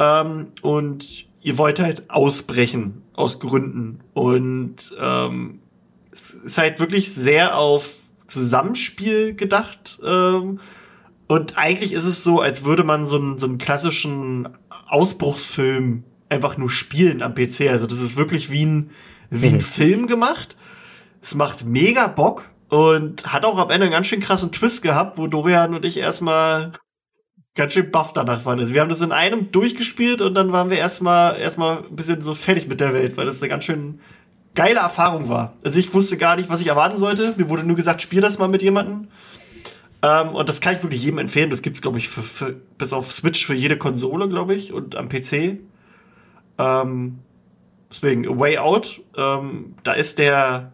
Ähm, 0.00 0.48
und 0.60 1.26
ihr 1.40 1.56
wollt 1.56 1.78
halt 1.78 2.10
ausbrechen 2.10 3.02
aus 3.12 3.38
Gründen. 3.38 4.00
Und 4.12 4.92
ähm, 5.00 5.60
es 6.10 6.30
ist 6.30 6.58
halt 6.58 6.80
wirklich 6.80 7.12
sehr 7.14 7.56
auf 7.56 8.01
Zusammenspiel 8.32 9.34
gedacht. 9.34 10.00
Ähm, 10.04 10.60
und 11.28 11.56
eigentlich 11.56 11.92
ist 11.92 12.04
es 12.04 12.24
so, 12.24 12.40
als 12.40 12.64
würde 12.64 12.84
man 12.84 13.06
so 13.06 13.16
einen, 13.16 13.38
so 13.38 13.46
einen 13.46 13.58
klassischen 13.58 14.48
Ausbruchsfilm 14.88 16.04
einfach 16.28 16.56
nur 16.56 16.70
spielen 16.70 17.22
am 17.22 17.34
PC. 17.34 17.68
Also 17.70 17.86
das 17.86 18.00
ist 18.00 18.16
wirklich 18.16 18.50
wie 18.50 18.66
ein, 18.66 18.90
wie 19.30 19.48
ein 19.48 19.54
mhm. 19.54 19.60
Film 19.60 20.06
gemacht. 20.06 20.56
Es 21.20 21.34
macht 21.34 21.64
mega 21.64 22.06
Bock 22.08 22.50
und 22.68 23.32
hat 23.32 23.44
auch 23.44 23.58
am 23.58 23.70
Ende 23.70 23.84
einen 23.86 23.92
ganz 23.92 24.08
schön 24.08 24.20
krassen 24.20 24.50
Twist 24.50 24.82
gehabt, 24.82 25.18
wo 25.18 25.26
Dorian 25.26 25.74
und 25.74 25.84
ich 25.84 25.98
erstmal 25.98 26.72
ganz 27.54 27.74
schön 27.74 27.90
buff 27.90 28.12
danach 28.12 28.44
waren. 28.44 28.58
Also 28.58 28.74
wir 28.74 28.80
haben 28.80 28.88
das 28.88 29.02
in 29.02 29.12
einem 29.12 29.52
durchgespielt 29.52 30.22
und 30.22 30.34
dann 30.34 30.52
waren 30.52 30.70
wir 30.70 30.78
erstmal 30.78 31.38
erstmal 31.38 31.78
ein 31.78 31.96
bisschen 31.96 32.22
so 32.22 32.34
fertig 32.34 32.66
mit 32.66 32.80
der 32.80 32.94
Welt, 32.94 33.16
weil 33.16 33.26
das 33.26 33.40
eine 33.40 33.50
ganz 33.50 33.64
schön 33.64 34.00
geile 34.54 34.80
Erfahrung 34.80 35.28
war. 35.28 35.54
Also 35.64 35.78
ich 35.78 35.92
wusste 35.94 36.16
gar 36.16 36.36
nicht, 36.36 36.48
was 36.48 36.60
ich 36.60 36.66
erwarten 36.66 36.98
sollte. 36.98 37.34
Mir 37.36 37.48
wurde 37.48 37.64
nur 37.64 37.76
gesagt, 37.76 38.02
spiel 38.02 38.20
das 38.20 38.38
mal 38.38 38.48
mit 38.48 38.62
jemandem. 38.62 39.08
Ähm, 40.02 40.28
und 40.30 40.48
das 40.48 40.60
kann 40.60 40.74
ich 40.74 40.82
wirklich 40.82 41.02
jedem 41.02 41.18
empfehlen. 41.18 41.50
Das 41.50 41.62
gibt's, 41.62 41.80
glaube 41.80 41.98
ich, 41.98 42.08
für, 42.08 42.22
für, 42.22 42.52
bis 42.78 42.92
auf 42.92 43.12
Switch 43.12 43.46
für 43.46 43.54
jede 43.54 43.76
Konsole, 43.78 44.28
glaube 44.28 44.54
ich, 44.54 44.72
und 44.72 44.96
am 44.96 45.08
PC. 45.08 45.58
Ähm, 46.58 47.18
deswegen, 47.90 48.28
A 48.28 48.38
Way 48.38 48.58
Out, 48.58 49.00
ähm, 49.16 49.74
da 49.84 49.92
ist 49.92 50.18
der, 50.18 50.72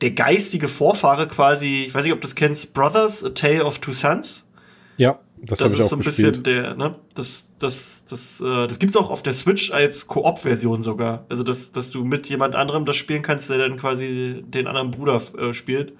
der 0.00 0.10
geistige 0.12 0.68
Vorfahre 0.68 1.26
quasi, 1.26 1.84
ich 1.88 1.94
weiß 1.94 2.04
nicht, 2.04 2.12
ob 2.12 2.20
du 2.20 2.26
das 2.26 2.34
kennst, 2.34 2.74
Brothers, 2.74 3.24
A 3.24 3.30
Tale 3.30 3.64
of 3.64 3.78
Two 3.78 3.92
Sons. 3.92 4.48
Ja, 4.96 5.18
das, 5.46 5.58
Das 5.60 5.72
ist 5.72 5.80
auch 5.80 5.88
so 5.88 5.96
ein 5.96 6.02
gespielt. 6.02 6.42
bisschen 6.42 6.42
der, 6.44 6.74
ne, 6.76 6.96
das, 7.14 7.54
das, 7.58 8.04
das, 8.08 8.40
äh, 8.40 8.66
das 8.66 8.78
gibt's 8.78 8.96
auch 8.96 9.10
auf 9.10 9.22
der 9.22 9.34
Switch 9.34 9.70
als 9.72 10.06
Koop-Version 10.06 10.82
sogar. 10.82 11.24
Also, 11.28 11.42
dass, 11.42 11.72
dass 11.72 11.90
du 11.90 12.04
mit 12.04 12.28
jemand 12.28 12.54
anderem 12.54 12.84
das 12.84 12.96
spielen 12.96 13.22
kannst, 13.22 13.50
der 13.50 13.58
dann 13.58 13.76
quasi 13.76 14.44
den 14.46 14.66
anderen 14.66 14.90
Bruder 14.90 15.20
äh, 15.38 15.52
spielt. 15.54 15.92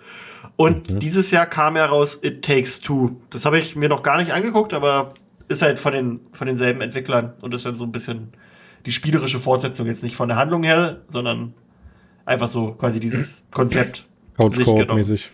Und 0.56 0.90
Mhm. 0.90 0.98
dieses 1.00 1.30
Jahr 1.30 1.46
kam 1.46 1.76
ja 1.76 1.86
raus 1.86 2.20
It 2.22 2.42
Takes 2.44 2.80
Two. 2.80 3.16
Das 3.30 3.44
habe 3.44 3.58
ich 3.58 3.76
mir 3.76 3.88
noch 3.88 4.02
gar 4.02 4.18
nicht 4.18 4.32
angeguckt, 4.32 4.72
aber 4.74 5.14
ist 5.48 5.62
halt 5.62 5.78
von 5.78 5.92
den, 5.92 6.20
von 6.32 6.46
denselben 6.46 6.80
Entwicklern 6.80 7.34
und 7.42 7.52
ist 7.54 7.66
dann 7.66 7.76
so 7.76 7.84
ein 7.84 7.92
bisschen 7.92 8.28
die 8.86 8.92
spielerische 8.92 9.40
Fortsetzung. 9.40 9.86
Jetzt 9.86 10.02
nicht 10.02 10.16
von 10.16 10.28
der 10.28 10.36
Handlung 10.36 10.62
her, 10.62 11.02
sondern 11.08 11.54
einfach 12.24 12.48
so 12.48 12.72
quasi 12.72 13.00
dieses 13.00 13.44
Konzept. 13.50 14.06
Couch 14.38 14.54
sich 14.56 14.64
genommen. 14.66 14.94
mäßig. 14.96 15.30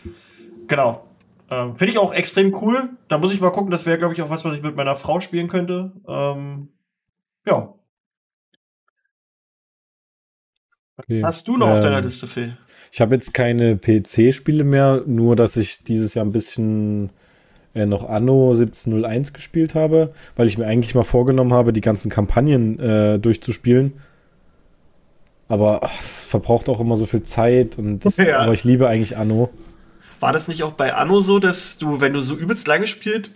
Genau. 0.69 1.07
Ähm, 1.51 1.77
Finde 1.77 1.93
ich 1.93 1.99
auch 1.99 2.13
extrem 2.15 2.55
cool. 2.63 2.91
Da 3.09 3.19
muss 3.19 3.33
ich 3.33 3.41
mal 3.41 3.51
gucken. 3.51 3.71
Das 3.71 3.85
wäre, 3.87 3.99
glaube 3.99 4.15
ich, 4.15 4.23
auch 4.23 4.31
was, 4.31 4.45
was 4.45 4.55
ich 4.55 4.63
mit 4.63 4.77
meiner 4.77 4.97
Frau 4.97 5.21
spielen 5.21 5.49
könnte. 5.49 5.93
Ähm, 6.09 6.69
ja. 7.47 7.75
Okay. 10.97 11.23
Hast 11.25 11.49
du 11.49 11.57
noch 11.57 11.69
auf 11.69 11.77
Ähm, 11.77 11.83
deiner 11.83 12.01
Liste, 12.03 12.27
Phil? 12.27 12.57
Ich 12.93 13.01
habe 13.01 13.15
jetzt 13.15 13.33
keine 13.35 13.77
PC-Spiele 13.77 14.65
mehr, 14.65 15.03
nur 15.07 15.37
dass 15.37 15.57
ich 15.57 15.85
dieses 15.85 16.15
Jahr 16.15 16.25
ein 16.25 16.33
bisschen 16.33 17.11
äh, 17.75 17.87
noch 17.87 18.09
Anno 18.09 18.51
1701 18.53 19.33
gespielt 19.33 19.75
habe, 19.75 20.13
weil 20.37 20.47
ich 20.49 20.59
mir 20.59 20.67
eigentlich 20.67 20.95
mal 20.95 21.05
vorgenommen 21.05 21.53
habe, 21.53 21.73
die 21.73 21.81
ganzen 21.81 22.11
Kampagnen 22.11 22.79
äh, 22.81 23.19
durchzuspielen. 23.19 23.93
Aber 25.49 25.81
es 26.01 26.27
verbraucht 26.27 26.69
auch 26.69 26.81
immer 26.81 26.97
so 26.97 27.07
viel 27.07 27.23
Zeit 27.23 27.79
und 27.79 28.05
das, 28.05 28.17
Ja. 28.27 28.39
aber 28.41 28.53
ich 28.53 28.65
liebe 28.65 28.89
eigentlich 28.89 29.17
Anno. 29.17 29.51
War 30.21 30.33
das 30.33 30.49
nicht 30.49 30.63
auch 30.63 30.73
bei 30.73 30.95
Anno 30.95 31.21
so, 31.21 31.39
dass 31.39 31.79
du, 31.79 32.01
wenn 32.01 32.13
du 32.13 32.21
so 32.21 32.35
übelst 32.35 32.67
lange 32.69 32.87
spielst, 32.87 33.31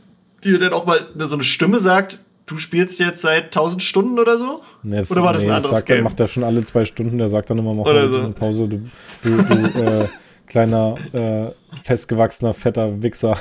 dir 0.45 0.59
dann 0.59 0.73
auch 0.75 0.85
mal 0.87 1.01
so 1.19 1.35
eine 1.35 1.45
Stimme 1.45 1.81
sagt, 1.81 2.19
du 2.47 2.59
spielst 2.59 3.01
jetzt 3.01 3.23
seit 3.23 3.45
1000 3.47 3.83
Stunden 3.83 4.19
oder 4.19 4.37
so? 4.37 4.63
Ne, 4.83 4.99
es- 4.99 5.11
Oder 5.11 5.23
war 5.23 5.33
das 5.33 5.43
ein 5.45 5.49
das 5.49 5.65
anderes 5.65 5.77
sagt, 5.79 5.87
Game? 5.89 6.05
macht 6.05 6.21
er 6.21 6.27
schon 6.29 6.45
alle 6.45 6.63
zwei 6.65 6.85
Stunden, 6.85 7.17
der 7.19 7.29
sagt 7.31 7.49
dann 7.51 7.59
immer, 7.59 7.73
mach 7.75 7.85
mal 7.87 8.09
so. 8.09 8.21
eine 8.21 8.31
Pause, 8.31 8.69
du, 8.69 8.83
du, 9.23 9.43
du 9.43 9.83
äh, 9.83 10.09
kleiner, 10.47 10.97
äh, 11.15 11.47
festgewachsener, 11.83 12.53
fetter 12.53 13.03
Wichser. 13.03 13.39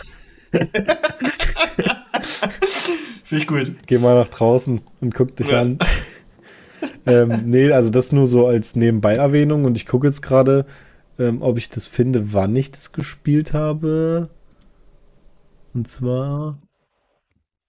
Finde 3.23 3.41
ich 3.41 3.47
gut. 3.47 3.75
Geh 3.87 3.97
mal 3.97 4.15
nach 4.15 4.27
draußen 4.27 4.79
und 5.01 5.13
guck 5.13 5.35
dich 5.35 5.49
Ja. 5.49 5.61
an. 5.61 5.79
ähm, 7.05 7.41
nee, 7.45 7.71
also 7.71 7.89
das 7.89 8.11
nur 8.11 8.27
so 8.27 8.47
als 8.47 8.75
Nebenbei-Erwähnung 8.75 9.65
und 9.65 9.75
ich 9.77 9.85
gucke 9.85 10.07
jetzt 10.07 10.21
gerade, 10.21 10.65
ähm, 11.19 11.41
ob 11.41 11.57
ich 11.57 11.69
das 11.69 11.87
finde, 11.87 12.33
wann 12.33 12.55
ich 12.55 12.71
das 12.71 12.91
gespielt 12.91 13.53
habe. 13.53 14.29
Und 15.73 15.87
zwar 15.87 16.59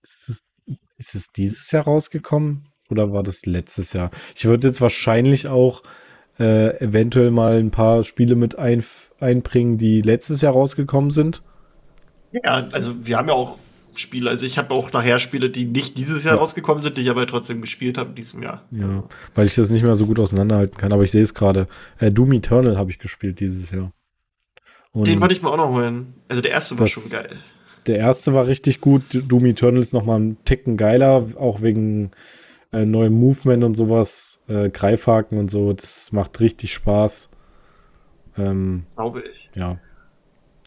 ist 0.02 0.28
es, 0.28 0.44
ist 0.98 1.14
es 1.14 1.32
dieses 1.32 1.70
Jahr 1.70 1.84
rausgekommen 1.84 2.68
oder 2.90 3.12
war 3.12 3.22
das 3.22 3.46
letztes 3.46 3.92
Jahr? 3.92 4.10
Ich 4.34 4.44
würde 4.44 4.68
jetzt 4.68 4.80
wahrscheinlich 4.80 5.48
auch 5.48 5.82
äh, 6.38 6.76
eventuell 6.78 7.30
mal 7.30 7.58
ein 7.58 7.70
paar 7.70 8.04
Spiele 8.04 8.34
mit 8.34 8.58
ein, 8.58 8.84
einbringen, 9.20 9.78
die 9.78 10.02
letztes 10.02 10.42
Jahr 10.42 10.52
rausgekommen 10.52 11.10
sind. 11.10 11.42
Ja, 12.32 12.68
also 12.72 13.06
wir 13.06 13.16
haben 13.16 13.28
ja 13.28 13.34
auch 13.34 13.58
Spiele. 14.00 14.30
Also 14.30 14.46
ich 14.46 14.58
habe 14.58 14.72
auch 14.74 14.92
nachher 14.92 15.18
Spiele, 15.18 15.50
die 15.50 15.64
nicht 15.64 15.96
dieses 15.98 16.24
Jahr 16.24 16.34
Ja. 16.34 16.40
rausgekommen 16.40 16.82
sind, 16.82 16.96
die 16.96 17.02
ich 17.02 17.10
aber 17.10 17.26
trotzdem 17.26 17.60
gespielt 17.60 17.98
habe 17.98 18.10
in 18.10 18.14
diesem 18.16 18.42
Jahr. 18.42 18.64
Ja, 18.70 19.04
weil 19.34 19.46
ich 19.46 19.54
das 19.54 19.70
nicht 19.70 19.82
mehr 19.82 19.96
so 19.96 20.06
gut 20.06 20.18
auseinanderhalten 20.20 20.76
kann, 20.76 20.92
aber 20.92 21.02
ich 21.04 21.10
sehe 21.10 21.22
es 21.22 21.34
gerade. 21.34 21.66
Äh, 21.98 22.10
Doom 22.10 22.32
Eternal 22.32 22.76
habe 22.76 22.90
ich 22.90 22.98
gespielt 22.98 23.40
dieses 23.40 23.70
Jahr. 23.70 23.92
Und 24.92 25.06
Den 25.08 25.20
wollte 25.20 25.34
ich 25.34 25.42
mir 25.42 25.50
auch 25.50 25.56
noch 25.56 25.70
holen. 25.70 26.14
Also 26.28 26.40
der 26.42 26.52
erste 26.52 26.78
war 26.78 26.86
schon 26.86 27.10
geil. 27.10 27.30
Der 27.86 27.96
erste 27.98 28.32
war 28.32 28.46
richtig 28.46 28.80
gut. 28.80 29.02
Doom 29.12 29.44
Eternal 29.46 29.80
ist 29.82 29.92
nochmal 29.92 30.20
ein 30.20 30.36
Ticken 30.44 30.76
geiler, 30.76 31.26
auch 31.38 31.60
wegen 31.62 32.10
äh, 32.72 32.84
neuem 32.86 33.12
Movement 33.14 33.62
und 33.64 33.74
sowas, 33.74 34.40
äh, 34.48 34.70
Greifhaken 34.70 35.38
und 35.38 35.50
so. 35.50 35.72
Das 35.72 36.12
macht 36.12 36.40
richtig 36.40 36.72
Spaß. 36.72 37.28
Ähm, 38.36 38.84
Glaube 38.96 39.22
ich. 39.22 39.50
ja. 39.54 39.78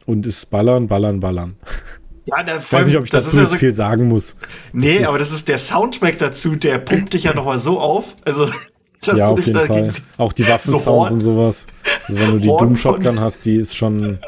Und 0.06 0.26
ist 0.26 0.46
ballern, 0.50 0.88
ballern, 0.88 1.20
ballern. 1.20 1.58
Ja, 2.28 2.44
der, 2.44 2.58
Ich 2.58 2.72
weiß 2.72 2.88
nicht, 2.88 2.98
ob 2.98 3.06
ich 3.06 3.10
dazu 3.10 3.40
jetzt 3.40 3.56
viel 3.56 3.72
sagen 3.74 4.08
muss. 4.08 4.38
Nee, 4.74 5.04
aber 5.06 5.18
das 5.18 5.32
ist 5.32 5.48
der 5.48 5.58
Soundtrack 5.58 6.20
dazu, 6.20 6.56
der 6.56 6.78
pumpt 6.78 7.14
dich 7.14 7.24
ja 7.24 7.34
noch 7.34 7.46
mal 7.46 7.58
so 7.58 7.80
auf. 7.80 8.16
Also, 8.26 8.50
ja, 9.06 9.30
auf 9.30 9.46
jeden 9.46 9.58
Fall. 9.66 9.90
Auch 10.18 10.34
die 10.34 10.46
Waffensounds 10.48 10.86
Horn- 10.86 11.14
und 11.14 11.20
sowas. 11.22 11.68
Also 12.08 12.20
wenn 12.20 12.32
du 12.32 12.40
die 12.40 12.48
Doom 12.48 12.76
Shotgun 12.76 13.20
hast, 13.20 13.46
die 13.46 13.56
ist 13.56 13.76
schon, 13.78 14.20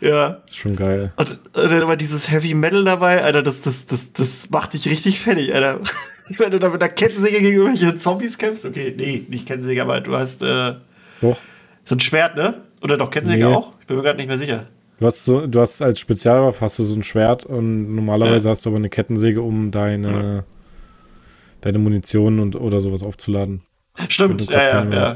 Ja. 0.00 0.42
ist 0.46 0.56
schon 0.58 0.76
geil. 0.76 1.12
Und, 1.16 1.30
und 1.30 1.40
dann 1.72 1.82
immer 1.82 1.96
dieses 1.96 2.30
Heavy 2.30 2.54
Metal 2.54 2.84
dabei, 2.84 3.22
Alter, 3.24 3.42
das, 3.42 3.60
das, 3.62 3.86
das, 3.86 4.12
das 4.12 4.50
macht 4.50 4.74
dich 4.74 4.88
richtig 4.88 5.18
fertig, 5.20 5.54
Alter. 5.54 5.80
Wenn 6.38 6.50
du 6.50 6.58
da 6.58 6.68
mit 6.70 6.82
einer 6.82 6.92
Kettensäge 6.92 7.40
gegen 7.40 7.56
irgendwelche 7.62 7.94
Zombies 7.96 8.36
kämpfst, 8.38 8.64
okay, 8.64 8.92
nee, 8.96 9.24
nicht 9.28 9.46
Kettensäge, 9.46 9.80
aber 9.82 10.00
du 10.00 10.16
hast 10.16 10.42
äh, 10.42 10.74
Doch. 11.20 11.36
so 11.84 11.94
ein 11.94 12.00
Schwert, 12.00 12.36
ne? 12.36 12.62
Oder 12.82 12.96
doch 12.96 13.10
Kettensäge 13.10 13.46
Nee. 13.46 13.54
auch? 13.54 13.72
Ich 13.80 13.86
bin 13.86 13.96
mir 13.96 14.02
gerade 14.02 14.18
nicht 14.18 14.26
mehr 14.26 14.38
sicher. 14.38 14.66
Du 14.98 15.04
hast 15.06 15.24
so, 15.24 15.46
du 15.46 15.60
hast 15.60 15.82
als 15.82 16.00
Spezialwaffe 16.00 16.60
hast 16.62 16.78
du 16.78 16.82
so 16.82 16.94
ein 16.94 17.02
Schwert 17.02 17.44
und 17.44 17.94
normalerweise 17.94 18.48
hast 18.48 18.64
du 18.64 18.70
aber 18.70 18.78
eine 18.78 18.88
Kettensäge, 18.88 19.42
um 19.42 19.70
deine, 19.70 20.44
deine 21.60 21.78
Munition 21.78 22.40
und 22.40 22.56
oder 22.56 22.80
sowas 22.80 23.02
aufzuladen. 23.02 23.62
Stimmt, 24.08 24.48
ja, 24.50 24.84
ja, 24.84 24.90
ja. 24.90 25.14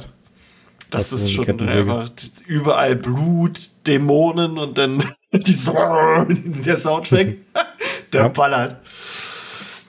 Das 0.90 1.12
ist 1.12 1.32
schon 1.32 1.60
einfach 1.68 2.10
überall 2.46 2.96
Blut, 2.96 3.70
Dämonen 3.86 4.58
und 4.58 4.76
dann 4.76 5.02
die 5.32 6.62
der 6.64 6.78
Soundtrack, 6.78 7.36
der 8.12 8.20
Ja. 8.22 8.28
ballert. 8.28 8.76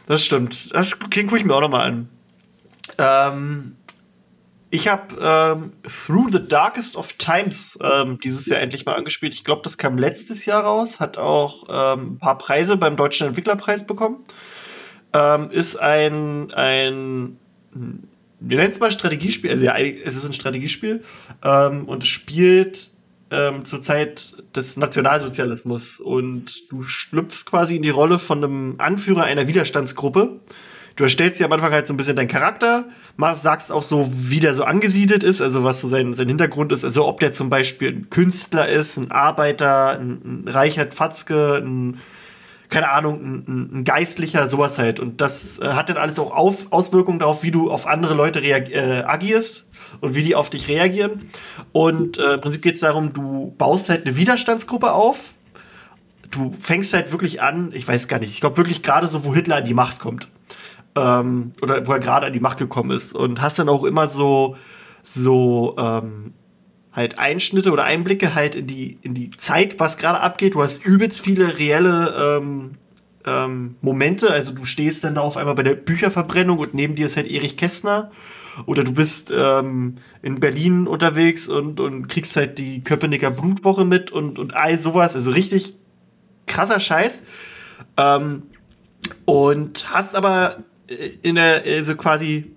Das 0.07 0.23
stimmt. 0.23 0.73
Das 0.73 0.99
klingt 1.09 1.29
guck 1.29 1.39
ich 1.39 1.45
mir 1.45 1.55
auch 1.55 1.61
noch 1.61 1.69
mal 1.69 1.83
an. 1.85 2.09
Ähm, 2.97 3.75
ich 4.71 4.87
habe 4.87 5.15
ähm, 5.21 5.71
Through 5.83 6.29
the 6.31 6.47
Darkest 6.47 6.95
of 6.95 7.13
Times 7.13 7.77
ähm, 7.83 8.17
dieses 8.23 8.47
Jahr 8.47 8.61
endlich 8.61 8.85
mal 8.85 8.95
angespielt. 8.95 9.33
Ich 9.33 9.43
glaube, 9.43 9.61
das 9.63 9.77
kam 9.77 9.97
letztes 9.97 10.45
Jahr 10.45 10.63
raus, 10.63 11.01
hat 11.01 11.17
auch 11.17 11.65
ähm, 11.69 12.13
ein 12.13 12.17
paar 12.17 12.37
Preise 12.37 12.77
beim 12.77 12.95
Deutschen 12.95 13.27
Entwicklerpreis 13.27 13.85
bekommen. 13.85 14.23
Ähm, 15.13 15.51
ist 15.51 15.75
ein, 15.75 16.51
ein 16.53 17.37
wir 18.39 18.57
nennen 18.57 18.71
es 18.71 18.79
mal 18.79 18.91
Strategiespiel, 18.91 19.51
also 19.51 19.65
ja, 19.65 19.77
es 19.77 20.15
ist 20.15 20.25
ein 20.25 20.33
Strategiespiel 20.33 21.03
ähm, 21.43 21.85
und 21.85 22.03
es 22.03 22.09
spielt 22.09 22.91
ähm, 23.29 23.65
zur 23.65 23.81
Zeit 23.81 24.33
des 24.55 24.77
Nationalsozialismus 24.77 25.99
und 25.99 26.71
du 26.71 26.83
schlüpfst 26.83 27.45
quasi 27.45 27.75
in 27.75 27.81
die 27.81 27.89
Rolle 27.89 28.19
von 28.19 28.43
einem 28.43 28.75
Anführer 28.77 29.23
einer 29.23 29.47
Widerstandsgruppe. 29.47 30.39
Du 31.01 31.05
erstellst 31.05 31.39
dir 31.39 31.45
am 31.45 31.51
Anfang 31.51 31.71
halt 31.71 31.87
so 31.87 31.95
ein 31.95 31.97
bisschen 31.97 32.15
deinen 32.15 32.27
Charakter, 32.27 32.85
sagst 33.33 33.71
auch 33.71 33.81
so, 33.81 34.07
wie 34.13 34.39
der 34.39 34.53
so 34.53 34.65
angesiedelt 34.65 35.23
ist, 35.23 35.41
also 35.41 35.63
was 35.63 35.81
so 35.81 35.87
sein, 35.87 36.13
sein 36.13 36.27
Hintergrund 36.27 36.71
ist, 36.71 36.85
also 36.85 37.07
ob 37.07 37.19
der 37.19 37.31
zum 37.31 37.49
Beispiel 37.49 37.87
ein 37.89 38.09
Künstler 38.11 38.69
ist, 38.69 38.97
ein 38.97 39.09
Arbeiter, 39.09 39.97
ein, 39.99 40.43
ein 40.43 40.47
reicher 40.47 40.85
Fatzke, 40.91 41.55
ein 41.55 41.97
keine 42.69 42.91
Ahnung, 42.91 43.19
ein, 43.47 43.69
ein- 43.79 43.83
Geistlicher, 43.83 44.47
sowas 44.47 44.77
halt. 44.77 44.99
Und 44.99 45.21
das 45.21 45.57
äh, 45.57 45.69
hat 45.69 45.89
dann 45.89 45.97
alles 45.97 46.19
auch 46.19 46.29
auf, 46.29 46.71
Auswirkungen 46.71 47.17
darauf, 47.17 47.41
wie 47.41 47.49
du 47.49 47.71
auf 47.71 47.87
andere 47.87 48.13
Leute 48.13 48.39
äh, 48.39 49.01
agierst 49.01 49.67
und 50.01 50.13
wie 50.13 50.21
die 50.21 50.35
auf 50.35 50.51
dich 50.51 50.67
reagieren. 50.67 51.21
Und 51.71 52.19
äh, 52.19 52.35
im 52.35 52.41
Prinzip 52.41 52.61
geht 52.61 52.75
es 52.75 52.81
darum, 52.81 53.11
du 53.11 53.55
baust 53.57 53.89
halt 53.89 54.05
eine 54.05 54.15
Widerstandsgruppe 54.17 54.91
auf. 54.91 55.31
Du 56.29 56.53
fängst 56.59 56.93
halt 56.93 57.11
wirklich 57.11 57.41
an, 57.41 57.71
ich 57.73 57.87
weiß 57.87 58.07
gar 58.07 58.19
nicht, 58.19 58.29
ich 58.29 58.39
glaube 58.39 58.57
wirklich 58.57 58.83
gerade 58.83 59.07
so, 59.07 59.25
wo 59.25 59.33
Hitler 59.33 59.55
an 59.55 59.65
die 59.65 59.73
Macht 59.73 59.97
kommt. 59.97 60.27
Ähm, 60.95 61.53
oder 61.61 61.87
wo 61.87 61.93
er 61.93 61.99
gerade 61.99 62.27
an 62.27 62.33
die 62.33 62.39
Macht 62.39 62.57
gekommen 62.57 62.91
ist. 62.91 63.15
Und 63.15 63.41
hast 63.41 63.59
dann 63.59 63.69
auch 63.69 63.83
immer 63.83 64.07
so, 64.07 64.57
so, 65.03 65.75
ähm, 65.77 66.33
halt 66.93 67.19
Einschnitte 67.19 67.71
oder 67.71 67.85
Einblicke 67.85 68.35
halt 68.35 68.55
in 68.55 68.67
die, 68.67 68.97
in 69.01 69.13
die 69.13 69.31
Zeit, 69.31 69.79
was 69.79 69.97
gerade 69.97 70.19
abgeht. 70.19 70.55
Du 70.55 70.61
hast 70.61 70.85
übelst 70.85 71.21
viele 71.21 71.57
reelle 71.57 72.39
ähm, 72.41 72.71
ähm, 73.25 73.75
Momente. 73.81 74.29
Also 74.29 74.51
du 74.51 74.65
stehst 74.65 75.03
dann 75.03 75.15
da 75.15 75.21
auf 75.21 75.37
einmal 75.37 75.55
bei 75.55 75.63
der 75.63 75.75
Bücherverbrennung 75.75 76.59
und 76.59 76.73
neben 76.73 76.95
dir 76.95 77.05
ist 77.05 77.17
halt 77.17 77.27
Erich 77.27 77.57
Kästner. 77.57 78.11
Oder 78.65 78.83
du 78.83 78.91
bist 78.91 79.31
ähm, 79.33 79.95
in 80.21 80.41
Berlin 80.41 80.87
unterwegs 80.87 81.47
und, 81.47 81.79
und 81.79 82.07
kriegst 82.09 82.35
halt 82.35 82.57
die 82.57 82.83
Köpenicker 82.83 83.31
Blutwoche 83.31 83.85
mit 83.85 84.11
und, 84.11 84.37
und 84.37 84.53
all 84.53 84.77
sowas. 84.77 85.15
Also 85.15 85.31
richtig 85.31 85.75
krasser 86.47 86.81
Scheiß. 86.81 87.23
Ähm, 87.95 88.43
und 89.23 89.93
hast 89.93 90.15
aber 90.17 90.57
in 91.21 91.35
der, 91.35 91.63
also 91.65 91.95
quasi 91.95 92.51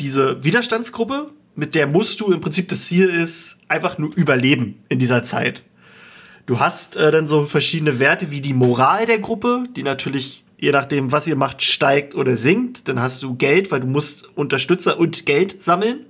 diese 0.00 0.42
Widerstandsgruppe, 0.44 1.30
mit 1.54 1.74
der 1.74 1.86
musst 1.86 2.20
du 2.20 2.32
im 2.32 2.40
Prinzip 2.40 2.68
das 2.68 2.86
Ziel 2.86 3.08
ist, 3.08 3.58
einfach 3.68 3.98
nur 3.98 4.14
überleben 4.14 4.82
in 4.88 4.98
dieser 4.98 5.22
Zeit. 5.22 5.62
Du 6.46 6.60
hast 6.60 6.96
äh, 6.96 7.10
dann 7.10 7.26
so 7.26 7.44
verschiedene 7.44 7.98
Werte 7.98 8.30
wie 8.30 8.40
die 8.40 8.54
Moral 8.54 9.06
der 9.06 9.18
Gruppe, 9.18 9.64
die 9.76 9.82
natürlich 9.82 10.44
je 10.58 10.72
nachdem, 10.72 11.12
was 11.12 11.26
ihr 11.26 11.36
macht, 11.36 11.62
steigt 11.62 12.14
oder 12.14 12.36
sinkt. 12.36 12.88
Dann 12.88 13.00
hast 13.00 13.22
du 13.22 13.34
Geld, 13.36 13.70
weil 13.70 13.80
du 13.80 13.86
musst 13.86 14.28
Unterstützer 14.36 14.98
und 14.98 15.24
Geld 15.24 15.62
sammeln. 15.62 16.06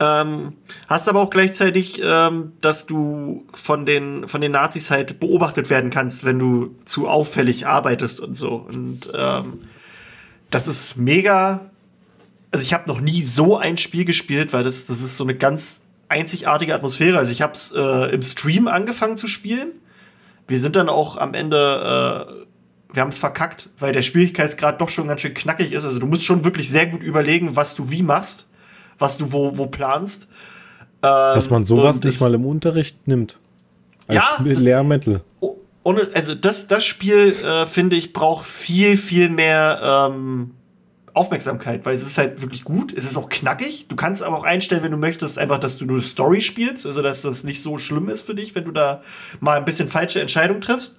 Ähm, 0.00 0.54
hast 0.88 1.08
aber 1.08 1.20
auch 1.20 1.30
gleichzeitig, 1.30 2.00
ähm, 2.02 2.52
dass 2.60 2.86
du 2.86 3.44
von 3.52 3.84
den, 3.86 4.26
von 4.26 4.40
den 4.40 4.52
Nazis 4.52 4.90
halt 4.90 5.20
beobachtet 5.20 5.68
werden 5.68 5.90
kannst, 5.90 6.24
wenn 6.24 6.38
du 6.38 6.74
zu 6.84 7.06
auffällig 7.06 7.66
arbeitest 7.66 8.18
und 8.18 8.34
so. 8.34 8.66
Und 8.66 9.10
ähm, 9.14 9.60
das 10.50 10.68
ist 10.68 10.96
mega. 10.96 11.70
Also 12.50 12.64
ich 12.64 12.72
habe 12.72 12.88
noch 12.88 13.00
nie 13.00 13.22
so 13.22 13.56
ein 13.56 13.78
Spiel 13.78 14.04
gespielt, 14.04 14.52
weil 14.52 14.64
das, 14.64 14.86
das 14.86 15.02
ist 15.02 15.16
so 15.16 15.24
eine 15.24 15.34
ganz 15.34 15.82
einzigartige 16.08 16.74
Atmosphäre. 16.74 17.18
Also 17.18 17.32
ich 17.32 17.42
habe 17.42 17.52
es 17.52 17.72
äh, 17.72 18.12
im 18.12 18.22
Stream 18.22 18.66
angefangen 18.66 19.16
zu 19.16 19.28
spielen. 19.28 19.72
Wir 20.48 20.58
sind 20.58 20.74
dann 20.74 20.88
auch 20.88 21.16
am 21.16 21.34
Ende, 21.34 21.56
äh, 21.56 22.94
wir 22.94 23.02
haben 23.02 23.10
es 23.10 23.18
verkackt, 23.18 23.68
weil 23.78 23.92
der 23.92 24.02
Schwierigkeitsgrad 24.02 24.80
doch 24.80 24.88
schon 24.88 25.06
ganz 25.06 25.20
schön 25.20 25.34
knackig 25.34 25.72
ist. 25.72 25.84
Also 25.84 26.00
du 26.00 26.06
musst 26.06 26.24
schon 26.24 26.44
wirklich 26.44 26.68
sehr 26.68 26.86
gut 26.86 27.02
überlegen, 27.02 27.54
was 27.54 27.76
du 27.76 27.90
wie 27.90 28.02
machst 28.02 28.46
was 29.00 29.18
du 29.18 29.32
wo, 29.32 29.56
wo 29.58 29.66
planst. 29.66 30.28
Ähm, 31.02 31.34
Dass 31.34 31.50
man 31.50 31.64
sowas 31.64 32.04
nicht 32.04 32.20
mal 32.20 32.34
im 32.34 32.44
Unterricht 32.44 33.08
nimmt. 33.08 33.38
Als 34.06 34.36
ja, 34.38 34.44
Lehrmittel. 34.44 35.22
Ohne, 35.82 36.10
also 36.14 36.34
das, 36.34 36.68
das 36.68 36.84
Spiel, 36.84 37.28
äh, 37.28 37.66
finde 37.66 37.96
ich, 37.96 38.12
braucht 38.12 38.46
viel, 38.46 38.96
viel 38.96 39.30
mehr 39.30 40.10
ähm, 40.12 40.52
Aufmerksamkeit, 41.14 41.86
weil 41.86 41.94
es 41.94 42.02
ist 42.02 42.18
halt 42.18 42.42
wirklich 42.42 42.64
gut, 42.64 42.92
es 42.92 43.04
ist 43.04 43.16
auch 43.16 43.28
knackig. 43.28 43.88
Du 43.88 43.96
kannst 43.96 44.22
aber 44.22 44.38
auch 44.38 44.44
einstellen, 44.44 44.82
wenn 44.82 44.92
du 44.92 44.98
möchtest, 44.98 45.38
einfach, 45.38 45.58
dass 45.58 45.78
du 45.78 45.86
nur 45.86 46.02
Story 46.02 46.40
spielst, 46.40 46.86
also 46.86 47.02
dass 47.02 47.22
das 47.22 47.44
nicht 47.44 47.62
so 47.62 47.78
schlimm 47.78 48.08
ist 48.08 48.22
für 48.22 48.34
dich, 48.34 48.54
wenn 48.54 48.64
du 48.64 48.72
da 48.72 49.02
mal 49.40 49.56
ein 49.56 49.64
bisschen 49.64 49.88
falsche 49.88 50.20
Entscheidungen 50.20 50.60
triffst. 50.60 50.96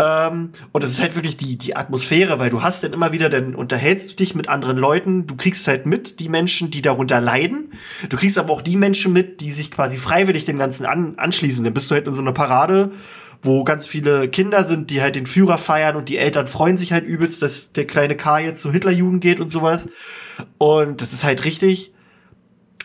Ähm, 0.00 0.50
und 0.72 0.84
es 0.84 0.92
ist 0.92 1.00
halt 1.00 1.16
wirklich 1.16 1.36
die, 1.36 1.58
die 1.58 1.76
Atmosphäre, 1.76 2.38
weil 2.38 2.50
du 2.50 2.62
hast 2.62 2.84
dann 2.84 2.92
immer 2.92 3.12
wieder, 3.12 3.28
dann 3.28 3.54
unterhältst 3.54 4.12
du 4.12 4.16
dich 4.16 4.34
mit 4.34 4.48
anderen 4.48 4.76
Leuten, 4.76 5.26
du 5.26 5.36
kriegst 5.36 5.66
halt 5.66 5.86
mit 5.86 6.20
die 6.20 6.28
Menschen, 6.28 6.70
die 6.70 6.82
darunter 6.82 7.20
leiden. 7.20 7.72
Du 8.08 8.16
kriegst 8.16 8.38
aber 8.38 8.52
auch 8.52 8.62
die 8.62 8.76
Menschen 8.76 9.12
mit, 9.12 9.40
die 9.40 9.50
sich 9.50 9.70
quasi 9.70 9.96
freiwillig 9.96 10.44
dem 10.44 10.58
Ganzen 10.58 10.86
an, 10.86 11.14
anschließen. 11.16 11.64
Dann 11.64 11.74
bist 11.74 11.90
du 11.90 11.96
halt 11.96 12.06
in 12.06 12.14
so 12.14 12.20
einer 12.20 12.32
Parade, 12.32 12.92
wo 13.42 13.64
ganz 13.64 13.86
viele 13.86 14.28
Kinder 14.28 14.64
sind, 14.64 14.90
die 14.90 15.00
halt 15.00 15.16
den 15.16 15.26
Führer 15.26 15.58
feiern 15.58 15.96
und 15.96 16.08
die 16.08 16.18
Eltern 16.18 16.46
freuen 16.46 16.76
sich 16.76 16.92
halt 16.92 17.04
übelst, 17.04 17.40
dass 17.42 17.72
der 17.72 17.86
kleine 17.86 18.16
K 18.16 18.40
jetzt 18.40 18.62
zur 18.62 18.72
Hitlerjugend 18.72 19.20
geht 19.20 19.40
und 19.40 19.48
sowas. 19.48 19.88
Und 20.58 21.00
das 21.00 21.12
ist 21.12 21.24
halt 21.24 21.44
richtig, 21.44 21.92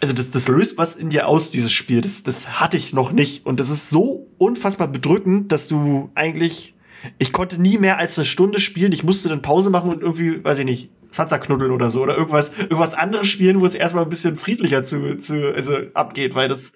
also 0.01 0.13
das, 0.13 0.31
das 0.31 0.47
löst 0.47 0.77
was 0.77 0.95
in 0.95 1.09
dir 1.09 1.27
aus, 1.27 1.51
dieses 1.51 1.71
Spiel. 1.71 2.01
Das, 2.01 2.23
das 2.23 2.59
hatte 2.59 2.77
ich 2.77 2.93
noch 2.93 3.11
nicht. 3.11 3.45
Und 3.45 3.59
das 3.59 3.69
ist 3.69 3.89
so 3.89 4.27
unfassbar 4.37 4.87
bedrückend, 4.87 5.51
dass 5.51 5.67
du 5.67 6.11
eigentlich 6.13 6.73
ich 7.17 7.33
konnte 7.33 7.61
nie 7.61 7.77
mehr 7.77 7.97
als 7.97 8.17
eine 8.17 8.25
Stunde 8.25 8.59
spielen. 8.59 8.91
Ich 8.91 9.03
musste 9.03 9.29
dann 9.29 9.41
Pause 9.41 9.69
machen 9.69 9.89
und 9.89 10.01
irgendwie, 10.01 10.43
weiß 10.43 10.59
ich 10.59 10.65
nicht, 10.65 10.89
Sansa 11.11 11.37
knuddeln 11.37 11.71
oder 11.71 11.89
so 11.89 12.01
oder 12.01 12.17
irgendwas, 12.17 12.51
irgendwas 12.57 12.95
anderes 12.95 13.27
spielen, 13.27 13.59
wo 13.59 13.65
es 13.65 13.75
erstmal 13.75 14.03
ein 14.03 14.09
bisschen 14.09 14.35
friedlicher 14.35 14.83
zu, 14.83 15.17
zu, 15.17 15.53
also 15.53 15.77
abgeht, 15.93 16.35
weil 16.35 16.47
das, 16.47 16.71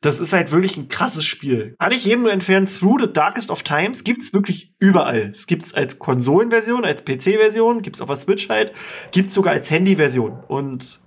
das 0.00 0.20
ist 0.20 0.32
halt 0.32 0.52
wirklich 0.52 0.76
ein 0.76 0.88
krasses 0.88 1.24
Spiel. 1.24 1.74
Kann 1.78 1.92
ich 1.92 2.04
jedem 2.04 2.22
nur 2.22 2.32
entfernen, 2.32 2.66
Through 2.66 3.00
the 3.00 3.12
Darkest 3.12 3.50
of 3.50 3.62
Times 3.64 4.04
gibt's 4.04 4.32
wirklich 4.32 4.72
überall. 4.78 5.32
Es 5.34 5.46
gibt's 5.46 5.74
als 5.74 5.98
Konsolenversion, 5.98 6.84
als 6.84 7.04
PC-Version, 7.04 7.82
gibt's 7.82 8.00
auf 8.00 8.08
der 8.08 8.16
Switch 8.16 8.48
halt, 8.48 8.72
gibt's 9.10 9.34
sogar 9.34 9.54
als 9.54 9.70
Handy-Version. 9.70 10.44
Und 10.46 11.00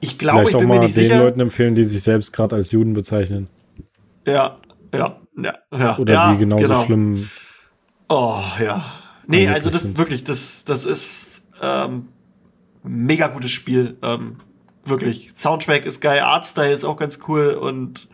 ich 0.00 0.18
glaube, 0.18 0.48
ich 0.48 0.56
bin 0.56 0.66
mir 0.66 0.80
nicht 0.80 0.94
sicher. 0.94 1.16
den 1.16 1.18
Leuten 1.18 1.40
empfehlen, 1.40 1.74
die 1.74 1.84
sich 1.84 2.02
selbst 2.02 2.32
gerade 2.32 2.56
als 2.56 2.72
Juden 2.72 2.94
bezeichnen. 2.94 3.48
Ja, 4.26 4.56
ja, 4.94 5.20
ja, 5.36 5.54
ja. 5.70 5.98
Oder 5.98 6.12
ja, 6.12 6.32
die 6.32 6.38
genauso 6.38 6.66
genau. 6.66 6.84
schlimm. 6.84 7.30
Oh, 8.08 8.40
ja. 8.64 8.84
Nee, 9.26 9.46
also 9.46 9.68
das 9.70 9.82
sind. 9.82 9.98
wirklich, 9.98 10.24
das, 10.24 10.64
das 10.64 10.86
ist 10.86 11.48
ähm, 11.62 12.08
mega 12.82 13.28
gutes 13.28 13.50
Spiel. 13.50 13.98
Ähm, 14.02 14.38
wirklich. 14.90 15.30
Soundtrack 15.34 15.86
ist 15.86 16.00
geil, 16.00 16.20
Artstyle 16.20 16.72
ist 16.72 16.84
auch 16.84 16.96
ganz 16.96 17.20
cool 17.28 17.54
und 17.54 18.08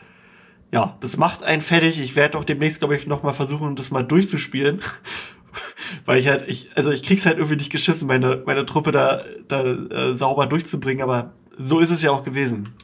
ja, 0.73 0.97
das 1.01 1.17
macht 1.17 1.43
einen 1.43 1.63
fertig. 1.63 2.01
Ich 2.01 2.17
werde 2.17 2.39
auch 2.39 2.45
demnächst, 2.45 2.81
glaube 2.81 2.97
ich, 2.97 3.07
noch 3.07 3.23
mal 3.23 3.33
versuchen, 3.33 3.77
das 3.77 3.91
mal 3.91 4.03
durchzuspielen. 4.03 4.81
Weil 6.05 6.19
ich 6.19 6.29
halt, 6.29 6.45
ich, 6.49 6.71
also 6.75 6.91
ich 6.91 7.03
krieg's 7.03 7.25
halt 7.25 7.39
irgendwie 7.39 7.57
nicht 7.57 7.73
geschissen, 7.73 8.07
meine, 8.07 8.43
meine 8.45 8.67
Truppe 8.67 8.93
da, 8.93 9.23
da 9.49 9.65
äh, 9.65 10.15
sauber 10.15 10.47
durchzubringen, 10.47 11.03
aber 11.03 11.33
so 11.57 11.81
ist 11.81 11.91
es 11.91 12.03
ja 12.03 12.11
auch 12.11 12.25
gewesen. 12.25 12.75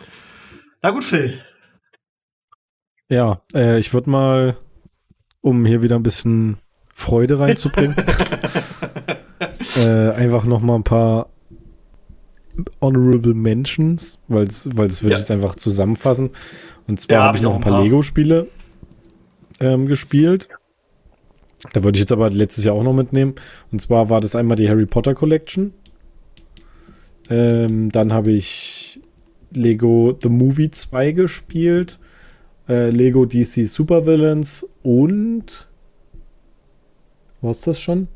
Na 0.81 0.91
gut, 0.91 1.05
Phil. 1.05 1.39
Ja, 3.11 3.43
äh, 3.55 3.79
ich 3.79 3.93
würde 3.93 4.09
mal, 4.09 4.57
um 5.43 5.67
hier 5.67 5.83
wieder 5.83 5.97
ein 5.97 6.03
bisschen 6.03 6.57
Freude 6.95 7.39
reinzubringen, 7.39 7.97
äh, 9.77 10.11
einfach 10.13 10.45
noch 10.45 10.61
mal 10.61 10.77
ein 10.77 10.85
paar 10.85 11.32
Honorable 12.81 13.35
Mentions, 13.35 14.19
weil 14.29 14.47
das 14.47 14.67
würde 14.67 14.93
ja. 14.93 15.09
ich 15.09 15.19
jetzt 15.19 15.31
einfach 15.31 15.57
zusammenfassen. 15.57 16.31
Und 16.87 17.01
zwar 17.01 17.17
ja, 17.17 17.23
habe 17.25 17.37
ich 17.37 17.43
noch 17.43 17.55
ein 17.55 17.61
paar, 17.61 17.75
paar. 17.75 17.83
Lego-Spiele 17.83 18.49
ähm, 19.61 19.87
gespielt. 19.87 20.49
Da 21.73 21.85
würde 21.85 21.97
ich 21.97 22.01
jetzt 22.01 22.13
aber 22.13 22.29
letztes 22.31 22.65
Jahr 22.65 22.75
auch 22.75 22.83
noch 22.83 22.93
mitnehmen. 22.93 23.35
Und 23.71 23.81
zwar 23.81 24.11
war 24.11 24.21
das 24.21 24.35
einmal 24.35 24.57
die 24.57 24.69
Harry 24.69 24.87
Potter 24.87 25.15
Collection. 25.15 25.73
Ähm, 27.31 27.91
dann 27.93 28.13
habe 28.13 28.33
ich 28.33 29.01
Lego 29.53 30.19
The 30.21 30.29
Movie 30.29 30.71
2 30.71 31.13
gespielt 31.13 31.99
äh, 32.69 32.91
Lego 32.91 33.25
DC 33.25 33.67
Super 33.67 34.07
Villains 34.07 34.67
und 34.83 35.69
was 37.41 37.63
das 37.63 37.81
schon? 37.81 38.09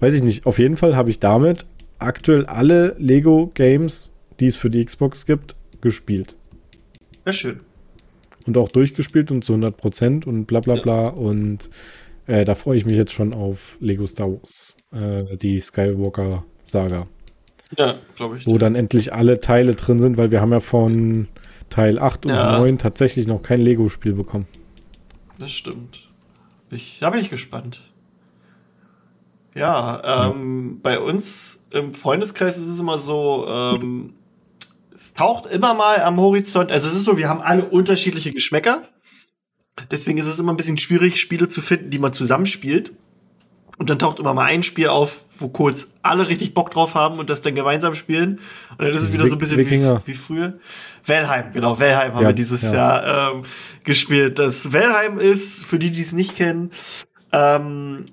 Weiß 0.00 0.14
ich 0.14 0.22
nicht. 0.22 0.46
Auf 0.46 0.58
jeden 0.58 0.76
Fall 0.76 0.96
habe 0.96 1.10
ich 1.10 1.20
damit 1.20 1.64
aktuell 2.02 2.46
alle 2.46 2.94
Lego 2.98 3.50
Games, 3.54 4.10
die 4.40 4.46
es 4.46 4.56
für 4.56 4.70
die 4.70 4.84
Xbox 4.84 5.26
gibt, 5.26 5.56
gespielt. 5.80 6.36
Ja, 7.24 7.32
schön. 7.32 7.60
Und 8.46 8.58
auch 8.58 8.70
durchgespielt 8.70 9.30
und 9.30 9.44
zu 9.44 9.54
100% 9.54 10.26
und 10.26 10.46
bla 10.46 10.60
bla 10.60 10.74
bla. 10.76 11.08
Und 11.08 11.70
äh, 12.26 12.44
da 12.44 12.54
freue 12.54 12.76
ich 12.76 12.84
mich 12.84 12.96
jetzt 12.96 13.12
schon 13.12 13.32
auf 13.32 13.76
Lego 13.80 14.06
Star 14.06 14.30
Wars, 14.30 14.76
äh, 14.92 15.36
die 15.36 15.60
Skywalker 15.60 16.44
Saga. 16.64 17.06
Ja, 17.78 17.94
glaube 18.16 18.38
ich. 18.38 18.46
Wo 18.46 18.58
dann 18.58 18.74
endlich 18.74 19.12
alle 19.12 19.40
Teile 19.40 19.74
drin 19.74 19.98
sind, 19.98 20.16
weil 20.16 20.30
wir 20.30 20.40
haben 20.40 20.52
ja 20.52 20.60
von 20.60 21.28
Teil 21.70 21.98
8 21.98 22.26
und 22.26 22.32
ja. 22.32 22.58
9 22.58 22.78
tatsächlich 22.78 23.26
noch 23.26 23.42
kein 23.42 23.60
Lego-Spiel 23.60 24.12
bekommen. 24.12 24.46
Das 25.38 25.52
stimmt. 25.52 26.08
Ich, 26.70 26.98
da 27.00 27.10
bin 27.10 27.20
ich 27.20 27.30
gespannt. 27.30 27.80
Ja, 29.54 30.30
ähm, 30.30 30.80
bei 30.82 30.98
uns 30.98 31.66
im 31.70 31.92
Freundeskreis 31.92 32.58
ist 32.58 32.68
es 32.68 32.78
immer 32.78 32.98
so, 32.98 33.46
ähm, 33.48 34.14
es 34.94 35.14
taucht 35.14 35.46
immer 35.46 35.74
mal 35.74 36.00
am 36.00 36.18
Horizont, 36.18 36.70
also 36.70 36.88
es 36.88 36.94
ist 36.94 37.04
so, 37.04 37.16
wir 37.18 37.28
haben 37.28 37.40
alle 37.40 37.64
unterschiedliche 37.64 38.32
Geschmäcker. 38.32 38.82
Deswegen 39.90 40.18
ist 40.18 40.26
es 40.26 40.38
immer 40.38 40.52
ein 40.52 40.56
bisschen 40.56 40.78
schwierig, 40.78 41.20
Spiele 41.20 41.48
zu 41.48 41.60
finden, 41.60 41.90
die 41.90 41.98
man 41.98 42.12
zusammenspielt. 42.12 42.92
Und 43.78 43.88
dann 43.90 43.98
taucht 43.98 44.18
immer 44.18 44.34
mal 44.34 44.44
ein 44.44 44.62
Spiel 44.62 44.88
auf, 44.88 45.24
wo 45.38 45.48
kurz 45.48 45.94
alle 46.02 46.28
richtig 46.28 46.54
Bock 46.54 46.70
drauf 46.70 46.94
haben 46.94 47.18
und 47.18 47.30
das 47.30 47.40
dann 47.42 47.54
gemeinsam 47.54 47.94
spielen. 47.94 48.38
Und 48.72 48.82
dann 48.82 48.90
ist 48.90 49.02
es 49.02 49.12
wieder 49.14 49.26
so 49.26 49.34
ein 49.34 49.38
bisschen 49.38 49.58
wie, 49.58 50.06
wie, 50.06 50.14
früher. 50.14 50.58
Valheim, 51.04 51.52
genau, 51.52 51.80
Valheim 51.80 52.14
haben 52.14 52.22
ja, 52.22 52.28
wir 52.28 52.34
dieses 52.34 52.62
ja. 52.62 52.74
Jahr 52.74 53.34
ähm, 53.34 53.42
gespielt. 53.82 54.38
Das 54.38 54.72
Valheim 54.72 55.18
ist, 55.18 55.64
für 55.64 55.78
die, 55.78 55.90
die 55.90 56.02
es 56.02 56.12
nicht 56.12 56.36
kennen, 56.36 56.70
ähm, 57.32 58.06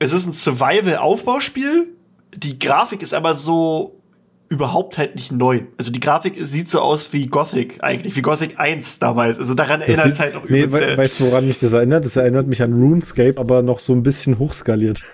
es 0.00 0.12
ist 0.12 0.26
ein 0.26 0.32
Survival-Aufbauspiel. 0.32 1.86
Die 2.34 2.58
Grafik 2.58 3.02
ist 3.02 3.14
aber 3.14 3.34
so 3.34 4.00
überhaupt 4.48 4.98
halt 4.98 5.14
nicht 5.14 5.30
neu. 5.30 5.62
Also 5.78 5.92
die 5.92 6.00
Grafik 6.00 6.34
sieht 6.38 6.68
so 6.68 6.80
aus 6.80 7.12
wie 7.12 7.28
Gothic 7.28 7.84
eigentlich, 7.84 8.16
wie 8.16 8.22
Gothic 8.22 8.58
1 8.58 8.98
damals. 8.98 9.38
Also 9.38 9.54
daran 9.54 9.82
erinnert 9.82 10.06
es 10.06 10.18
halt 10.18 10.34
noch 10.34 10.48
nee, 10.48 10.62
übelst. 10.62 10.88
Nee, 10.88 10.96
weißt 10.96 11.20
du, 11.20 11.26
woran 11.26 11.46
mich 11.46 11.60
das 11.60 11.72
erinnert? 11.72 12.04
Das 12.04 12.16
erinnert 12.16 12.48
mich 12.48 12.60
an 12.62 12.72
RuneScape, 12.72 13.38
aber 13.38 13.62
noch 13.62 13.78
so 13.78 13.92
ein 13.92 14.02
bisschen 14.02 14.40
hochskaliert. 14.40 15.04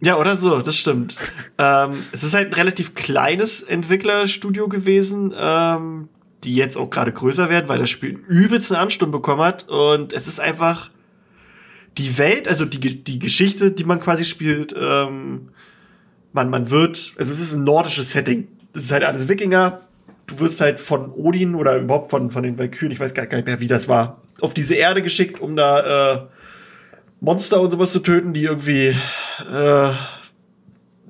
Ja, 0.00 0.16
oder 0.16 0.36
so, 0.36 0.60
das 0.60 0.76
stimmt. 0.76 1.16
ähm, 1.58 1.90
es 2.12 2.22
ist 2.22 2.32
halt 2.32 2.48
ein 2.48 2.54
relativ 2.54 2.94
kleines 2.94 3.62
Entwicklerstudio 3.62 4.68
gewesen, 4.68 5.34
ähm, 5.38 6.08
die 6.44 6.54
jetzt 6.54 6.78
auch 6.78 6.88
gerade 6.88 7.12
größer 7.12 7.50
werden, 7.50 7.68
weil 7.68 7.80
das 7.80 7.90
Spiel 7.90 8.14
einen 8.14 8.24
übelsten 8.24 8.76
Ansturm 8.76 9.10
bekommen 9.10 9.42
hat. 9.42 9.68
Und 9.68 10.12
es 10.12 10.28
ist 10.28 10.38
einfach 10.38 10.90
die 11.98 12.16
Welt, 12.18 12.48
also 12.48 12.64
die, 12.64 13.02
die 13.02 13.18
Geschichte, 13.18 13.72
die 13.72 13.84
man 13.84 14.00
quasi 14.00 14.24
spielt, 14.24 14.74
ähm, 14.78 15.50
man, 16.32 16.50
man 16.50 16.70
wird, 16.70 17.14
also 17.18 17.32
es 17.32 17.40
ist 17.40 17.54
ein 17.54 17.64
nordisches 17.64 18.12
Setting 18.12 18.48
das 18.72 18.84
ist 18.84 18.92
halt 18.92 19.04
alles 19.04 19.28
Wikinger. 19.28 19.80
Du 20.26 20.38
wirst 20.40 20.60
halt 20.60 20.78
von 20.78 21.10
Odin 21.12 21.54
oder 21.54 21.76
überhaupt 21.76 22.10
von, 22.10 22.30
von 22.30 22.42
den 22.42 22.58
Valkyren, 22.58 22.92
ich 22.92 23.00
weiß 23.00 23.14
gar 23.14 23.24
nicht 23.24 23.46
mehr, 23.46 23.60
wie 23.60 23.66
das 23.66 23.88
war, 23.88 24.22
auf 24.40 24.54
diese 24.54 24.74
Erde 24.74 25.02
geschickt, 25.02 25.40
um 25.40 25.56
da 25.56 26.14
äh, 26.14 26.20
Monster 27.20 27.60
und 27.60 27.70
sowas 27.70 27.92
zu 27.92 28.00
töten, 28.00 28.34
die 28.34 28.44
irgendwie 28.44 28.94
äh, 29.50 29.90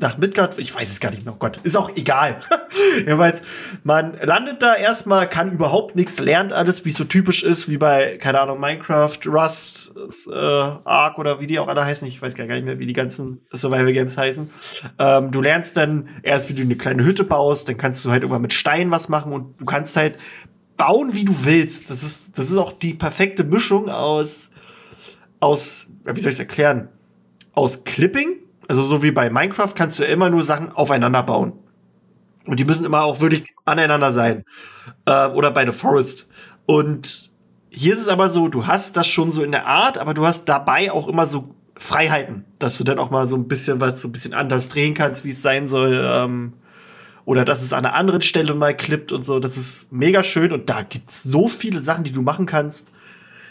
nach 0.00 0.18
Midgard, 0.18 0.58
ich 0.58 0.74
weiß 0.74 0.88
es 0.88 1.00
gar 1.00 1.11
nicht 1.11 1.24
mehr, 1.24 1.34
oh 1.34 1.38
Gott, 1.38 1.61
ist 1.62 1.76
auch 1.76 1.90
egal. 1.96 2.40
Jedenfalls, 2.98 3.42
man 3.84 4.16
landet 4.22 4.62
da 4.62 4.74
erstmal, 4.74 5.28
kann 5.28 5.52
überhaupt 5.52 5.96
nichts, 5.96 6.20
lernt 6.20 6.52
alles, 6.52 6.84
wie 6.84 6.90
es 6.90 6.96
so 6.96 7.04
typisch 7.04 7.42
ist, 7.42 7.68
wie 7.68 7.78
bei, 7.78 8.18
keine 8.18 8.40
Ahnung, 8.40 8.61
Minecraft, 8.61 9.18
Rust, 9.26 9.92
äh, 10.30 10.34
Ark 10.34 11.18
oder 11.18 11.40
wie 11.40 11.46
die 11.46 11.58
auch 11.58 11.68
alle 11.68 11.84
heißen. 11.84 12.06
Ich 12.08 12.20
weiß 12.20 12.34
gar 12.34 12.44
nicht 12.46 12.64
mehr, 12.64 12.78
wie 12.78 12.87
die 12.87 12.92
ganzen 12.92 13.40
Survival 13.52 13.92
Games 13.92 14.16
heißen. 14.16 14.50
Ähm, 14.98 15.30
du 15.30 15.40
lernst 15.40 15.76
dann 15.76 16.08
erst, 16.22 16.48
wie 16.48 16.54
du 16.54 16.62
eine 16.62 16.76
kleine 16.76 17.04
Hütte 17.04 17.24
baust, 17.24 17.68
dann 17.68 17.76
kannst 17.76 18.04
du 18.04 18.11
halt 18.11 18.22
irgendwann 18.22 18.42
mit 18.42 18.52
Stein 18.52 18.90
was 18.90 19.08
machen 19.08 19.32
und 19.32 19.61
du 19.61 19.64
kannst 19.64 19.96
halt 19.96 20.14
bauen, 20.76 21.14
wie 21.14 21.24
du 21.24 21.44
willst. 21.44 21.90
Das 21.90 22.02
ist, 22.02 22.38
das 22.38 22.50
ist 22.50 22.56
auch 22.56 22.72
die 22.72 22.94
perfekte 22.94 23.44
Mischung 23.44 23.90
aus, 23.90 24.52
aus, 25.40 25.92
wie 26.04 26.20
soll 26.20 26.30
ich 26.30 26.37
es 26.37 26.40
erklären? 26.40 26.88
Aus 27.52 27.84
Clipping, 27.84 28.37
also 28.68 28.83
so 28.83 29.02
wie 29.02 29.11
bei 29.11 29.31
Minecraft 29.31 29.72
kannst 29.74 29.98
du 29.98 30.04
immer 30.04 30.31
nur 30.31 30.42
Sachen 30.42 30.70
aufeinander 30.72 31.22
bauen. 31.22 31.54
Und 32.46 32.61
die 32.61 32.64
müssen 32.64 32.85
immer 32.85 33.02
auch 33.02 33.20
wirklich 33.20 33.44
aneinander 33.64 34.12
sein. 34.12 34.44
Äh, 35.07 35.28
oder 35.28 35.50
bei 35.50 35.66
The 35.66 35.72
Forest. 35.72 36.28
Und 36.66 37.31
hier 37.70 37.92
ist 37.92 38.00
es 38.00 38.09
aber 38.09 38.28
so, 38.28 38.48
du 38.48 38.66
hast 38.66 38.96
das 38.96 39.09
schon 39.09 39.31
so 39.31 39.42
in 39.42 39.52
der 39.52 39.66
Art, 39.66 39.98
aber 39.98 40.14
du 40.14 40.26
hast 40.26 40.46
dabei 40.46 40.92
auch 40.92 41.09
immer 41.09 41.26
so 41.26 41.54
Freiheiten, 41.76 42.44
dass 42.59 42.76
du 42.76 42.85
dann 42.85 42.98
auch 42.98 43.11
mal 43.11 43.26
so 43.26 43.37
ein 43.37 43.48
bisschen 43.48 43.81
was 43.81 44.00
so 44.00 44.09
ein 44.09 44.12
bisschen 44.12 44.35
anders 44.35 44.68
drehen 44.68 44.94
kannst, 44.94 45.24
wie 45.24 45.31
es 45.31 45.42
sein 45.42 45.66
soll. 45.66 46.00
Ähm, 46.02 46.54
oder 47.24 47.44
dass 47.44 47.62
es 47.62 47.74
an 47.74 47.85
einer 47.85 47.94
anderen 47.94 48.22
Stelle 48.22 48.54
mal 48.54 48.74
klippt 48.74 49.12
und 49.12 49.22
so. 49.22 49.38
Das 49.38 49.57
ist 49.57 49.92
mega 49.92 50.22
schön 50.22 50.52
und 50.52 50.68
da 50.70 50.83
gibt's 50.83 51.22
so 51.22 51.48
viele 51.48 51.78
Sachen, 51.78 52.04
die 52.04 52.12
du 52.12 52.22
machen 52.22 52.46
kannst. 52.46 52.90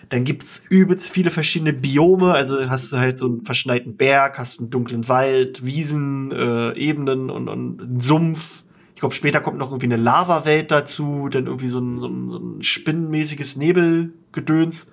Dann 0.10 0.24
gibt's 0.24 0.66
übelst 0.70 1.12
viele 1.12 1.32
verschiedene 1.32 1.74
Biome. 1.74 2.34
Also 2.34 2.70
hast 2.70 2.92
du 2.92 2.98
halt 2.98 3.18
so 3.18 3.28
einen 3.28 3.44
verschneiten 3.44 3.98
Berg, 3.98 4.40
hast 4.40 4.60
einen 4.60 4.70
dunklen 4.70 5.08
Wald, 5.10 5.66
Wiesen, 5.66 6.32
äh, 6.32 6.74
Ebenen 6.74 7.30
und, 7.30 7.50
und 7.50 7.82
einen 7.82 8.00
Sumpf. 8.00 8.64
Ich 8.96 9.02
glaube, 9.02 9.16
später 9.16 9.42
kommt 9.42 9.58
noch 9.58 9.70
irgendwie 9.70 9.88
eine 9.88 9.98
Lava-Welt 9.98 10.72
dazu, 10.72 11.30
dann 11.30 11.46
irgendwie 11.46 11.68
so 11.68 11.80
ein, 11.80 12.00
so 12.00 12.08
ein, 12.08 12.30
so 12.30 12.40
ein 12.40 12.64
spinnenmäßiges 12.64 13.58
Nebelgedöns. 13.58 14.92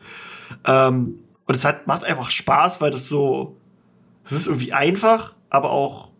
Ähm, 0.67 1.21
und 1.47 1.55
es 1.55 1.65
hat, 1.65 1.87
macht 1.87 2.05
einfach 2.05 2.31
Spaß, 2.31 2.81
weil 2.81 2.91
das 2.91 3.09
so, 3.09 3.57
es 4.25 4.33
ist 4.33 4.47
irgendwie 4.47 4.73
einfach, 4.73 5.35
aber 5.49 5.71
auch 5.71 6.11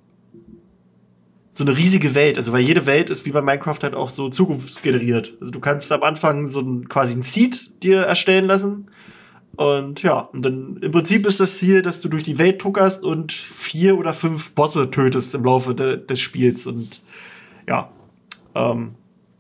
so 1.55 1.63
eine 1.63 1.77
riesige 1.77 2.15
Welt. 2.15 2.37
Also 2.37 2.53
weil 2.53 2.63
jede 2.63 2.85
Welt 2.85 3.11
ist 3.11 3.25
wie 3.25 3.31
bei 3.31 3.41
Minecraft 3.41 3.79
halt 3.83 3.95
auch 3.95 4.11
so 4.11 4.29
zukunftsgeneriert. 4.29 5.35
Also 5.41 5.53
du 5.53 5.61
kannst 5.61 5.91
am 5.93 6.03
Anfang 6.03 6.47
so 6.47 6.61
ein 6.61 6.89
quasi 6.89 7.15
ein 7.15 7.23
Seed 7.23 7.83
dir 7.83 8.01
erstellen 8.01 8.47
lassen. 8.47 8.91
Und 9.57 10.03
ja, 10.03 10.19
und 10.19 10.45
dann 10.45 10.79
im 10.79 10.91
Prinzip 10.91 11.25
ist 11.27 11.39
das 11.39 11.61
Ziel, 11.61 11.83
dass 11.83 12.01
du 12.01 12.09
durch 12.09 12.25
die 12.25 12.41
Welt 12.41 12.59
tuckerst 12.59 13.05
und 13.05 13.31
vier 13.31 13.97
oder 13.97 14.13
fünf 14.13 14.53
Bosse 14.57 14.91
tötest 14.91 15.33
im 15.37 15.45
Laufe 15.45 15.77
de 15.77 16.05
des 16.05 16.21
Spiels. 16.21 16.67
Und 16.67 17.03
ja, 17.69 17.89
ähm, 18.57 18.97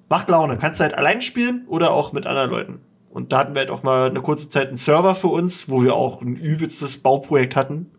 macht 0.08 0.28
Laune. 0.28 0.56
Kannst 0.56 0.78
du 0.78 0.84
halt 0.84 0.94
allein 0.94 1.20
spielen 1.20 1.64
oder 1.66 1.90
auch 1.90 2.12
mit 2.12 2.26
anderen 2.26 2.50
Leuten. 2.50 2.78
Und 3.10 3.32
da 3.32 3.38
hatten 3.38 3.54
wir 3.54 3.60
halt 3.60 3.70
auch 3.70 3.82
mal 3.82 4.08
eine 4.08 4.22
kurze 4.22 4.48
Zeit 4.48 4.68
einen 4.68 4.76
Server 4.76 5.16
für 5.16 5.28
uns, 5.28 5.68
wo 5.68 5.82
wir 5.82 5.94
auch 5.94 6.22
ein 6.22 6.36
übelstes 6.36 6.98
Bauprojekt 6.98 7.56
hatten 7.56 7.90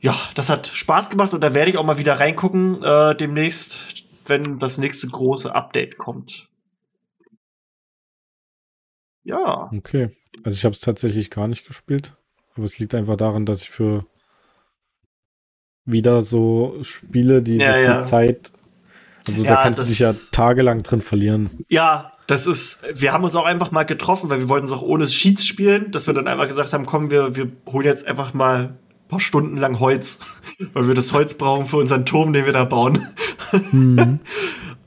ja, 0.00 0.16
das 0.34 0.48
hat 0.48 0.68
Spaß 0.68 1.10
gemacht 1.10 1.34
und 1.34 1.40
da 1.40 1.54
werde 1.54 1.70
ich 1.70 1.76
auch 1.76 1.84
mal 1.84 1.98
wieder 1.98 2.20
reingucken 2.20 2.82
äh, 2.82 3.16
demnächst, 3.16 4.04
wenn 4.26 4.58
das 4.58 4.78
nächste 4.78 5.08
große 5.08 5.54
Update 5.54 5.98
kommt. 5.98 6.48
Ja. 9.24 9.70
Okay. 9.76 10.16
Also 10.44 10.56
ich 10.56 10.64
habe 10.64 10.74
es 10.74 10.80
tatsächlich 10.80 11.30
gar 11.30 11.48
nicht 11.48 11.66
gespielt, 11.66 12.16
aber 12.54 12.64
es 12.64 12.78
liegt 12.78 12.94
einfach 12.94 13.16
daran, 13.16 13.44
dass 13.44 13.62
ich 13.62 13.70
für 13.70 14.06
wieder 15.84 16.22
so 16.22 16.78
Spiele, 16.82 17.42
die 17.42 17.56
ja, 17.56 17.66
so 17.66 17.72
viel 17.72 17.84
ja. 17.84 18.00
Zeit, 18.00 18.52
also 19.26 19.44
ja, 19.44 19.54
da 19.54 19.62
kannst 19.62 19.82
du 19.82 19.86
dich 19.86 19.98
ja 19.98 20.12
tagelang 20.32 20.82
drin 20.82 21.02
verlieren. 21.02 21.50
Ja, 21.68 22.12
das 22.26 22.46
ist, 22.46 22.82
wir 22.92 23.12
haben 23.12 23.24
uns 23.24 23.34
auch 23.34 23.46
einfach 23.46 23.70
mal 23.70 23.84
getroffen, 23.84 24.30
weil 24.30 24.38
wir 24.38 24.48
wollten 24.48 24.66
es 24.66 24.72
auch 24.72 24.82
ohne 24.82 25.06
Sheets 25.08 25.46
spielen, 25.46 25.90
dass 25.92 26.06
wir 26.06 26.14
dann 26.14 26.28
einfach 26.28 26.46
gesagt 26.46 26.72
haben, 26.72 26.86
komm, 26.86 27.10
wir, 27.10 27.36
wir 27.36 27.50
holen 27.66 27.86
jetzt 27.86 28.06
einfach 28.06 28.34
mal 28.34 28.78
paar 29.08 29.20
Stunden 29.20 29.56
lang 29.56 29.80
Holz, 29.80 30.20
weil 30.72 30.88
wir 30.88 30.94
das 30.94 31.12
Holz 31.12 31.34
brauchen 31.34 31.66
für 31.66 31.76
unseren 31.78 32.06
Turm, 32.06 32.32
den 32.32 32.44
wir 32.44 32.52
da 32.52 32.64
bauen. 32.64 33.06
Mhm. 33.72 34.20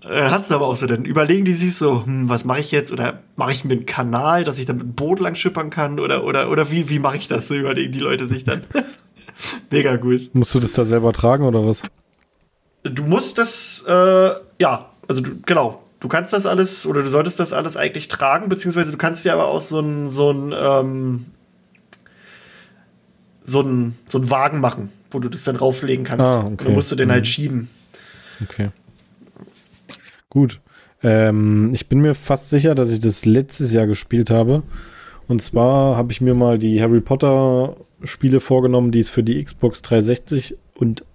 Hast 0.03 0.49
du 0.49 0.55
aber 0.55 0.65
auch 0.65 0.75
so, 0.75 0.87
dann 0.87 1.05
überlegen 1.05 1.45
die 1.45 1.53
sich 1.53 1.75
so, 1.75 2.05
hm, 2.05 2.27
was 2.27 2.43
mache 2.43 2.59
ich 2.59 2.71
jetzt? 2.71 2.91
Oder 2.91 3.19
mache 3.35 3.51
ich 3.51 3.63
mir 3.63 3.73
einen 3.73 3.85
Kanal, 3.85 4.43
dass 4.43 4.57
ich 4.57 4.65
dann 4.65 4.77
mit 4.77 4.85
dem 4.87 4.95
Boot 4.95 5.19
lang 5.19 5.35
schippern 5.35 5.69
kann? 5.69 5.99
Oder, 5.99 6.23
oder, 6.23 6.49
oder 6.49 6.71
wie, 6.71 6.89
wie 6.89 6.97
mache 6.97 7.17
ich 7.17 7.27
das? 7.27 7.47
So 7.47 7.53
überlegen 7.53 7.91
die 7.91 7.99
Leute 7.99 8.25
sich 8.25 8.43
dann. 8.43 8.63
Mega 9.69 9.97
gut. 9.97 10.33
Musst 10.33 10.55
du 10.55 10.59
das 10.59 10.73
da 10.73 10.85
selber 10.85 11.13
tragen 11.13 11.45
oder 11.45 11.65
was? 11.65 11.83
Du 12.83 13.03
musst 13.03 13.37
das, 13.37 13.85
äh, 13.87 14.31
ja, 14.59 14.89
also 15.07 15.21
du, 15.21 15.39
genau. 15.45 15.83
Du 15.99 16.07
kannst 16.07 16.33
das 16.33 16.47
alles 16.47 16.87
oder 16.87 17.03
du 17.03 17.09
solltest 17.09 17.39
das 17.39 17.53
alles 17.53 17.77
eigentlich 17.77 18.07
tragen, 18.07 18.49
beziehungsweise 18.49 18.91
du 18.91 18.97
kannst 18.97 19.23
dir 19.23 19.33
aber 19.33 19.45
auch 19.45 19.61
so 19.61 19.79
ein, 19.79 20.07
so 20.07 20.31
ein, 20.31 20.51
ähm, 20.51 21.25
so 23.43 23.61
einen 23.61 23.97
so 24.07 24.17
einen 24.19 24.29
Wagen 24.29 24.59
machen, 24.59 24.91
wo 25.09 25.19
du 25.19 25.29
das 25.29 25.43
dann 25.43 25.55
rauflegen 25.55 26.05
kannst. 26.05 26.29
Ah, 26.29 26.45
okay. 26.45 26.65
Dann 26.65 26.73
musst 26.73 26.91
du 26.91 26.95
den 26.95 27.07
mhm. 27.07 27.13
halt 27.13 27.27
schieben. 27.27 27.69
Okay. 28.43 28.69
Gut. 30.29 30.61
Ähm, 31.03 31.71
ich 31.73 31.87
bin 31.89 31.99
mir 31.99 32.15
fast 32.15 32.49
sicher, 32.49 32.75
dass 32.75 32.91
ich 32.91 32.99
das 32.99 33.25
letztes 33.25 33.73
Jahr 33.73 33.87
gespielt 33.87 34.29
habe. 34.29 34.63
Und 35.27 35.41
zwar 35.41 35.95
habe 35.97 36.11
ich 36.11 36.21
mir 36.21 36.33
mal 36.33 36.59
die 36.59 36.81
Harry 36.81 37.01
Potter 37.01 37.75
Spiele 38.03 38.39
vorgenommen, 38.39 38.91
die 38.91 38.99
es 38.99 39.09
für 39.09 39.23
die 39.23 39.43
Xbox 39.43 39.81
360 39.81 40.57
und 40.75 41.05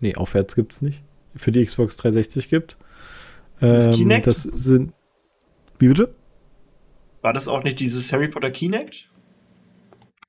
nee, 0.00 0.14
aufwärts 0.14 0.54
gibt 0.54 0.72
es 0.72 0.82
nicht. 0.82 1.02
Für 1.34 1.52
die 1.52 1.64
Xbox 1.64 1.96
360 1.96 2.50
gibt. 2.50 2.76
Ähm, 3.60 3.72
das 3.72 3.90
Kinect? 3.92 4.26
Das 4.26 4.42
sind. 4.42 4.92
Wie 5.78 5.88
bitte? 5.88 6.14
War 7.22 7.32
das 7.32 7.48
auch 7.48 7.62
nicht 7.62 7.80
dieses 7.80 8.12
Harry 8.12 8.28
Potter 8.28 8.50
Kinect? 8.50 9.08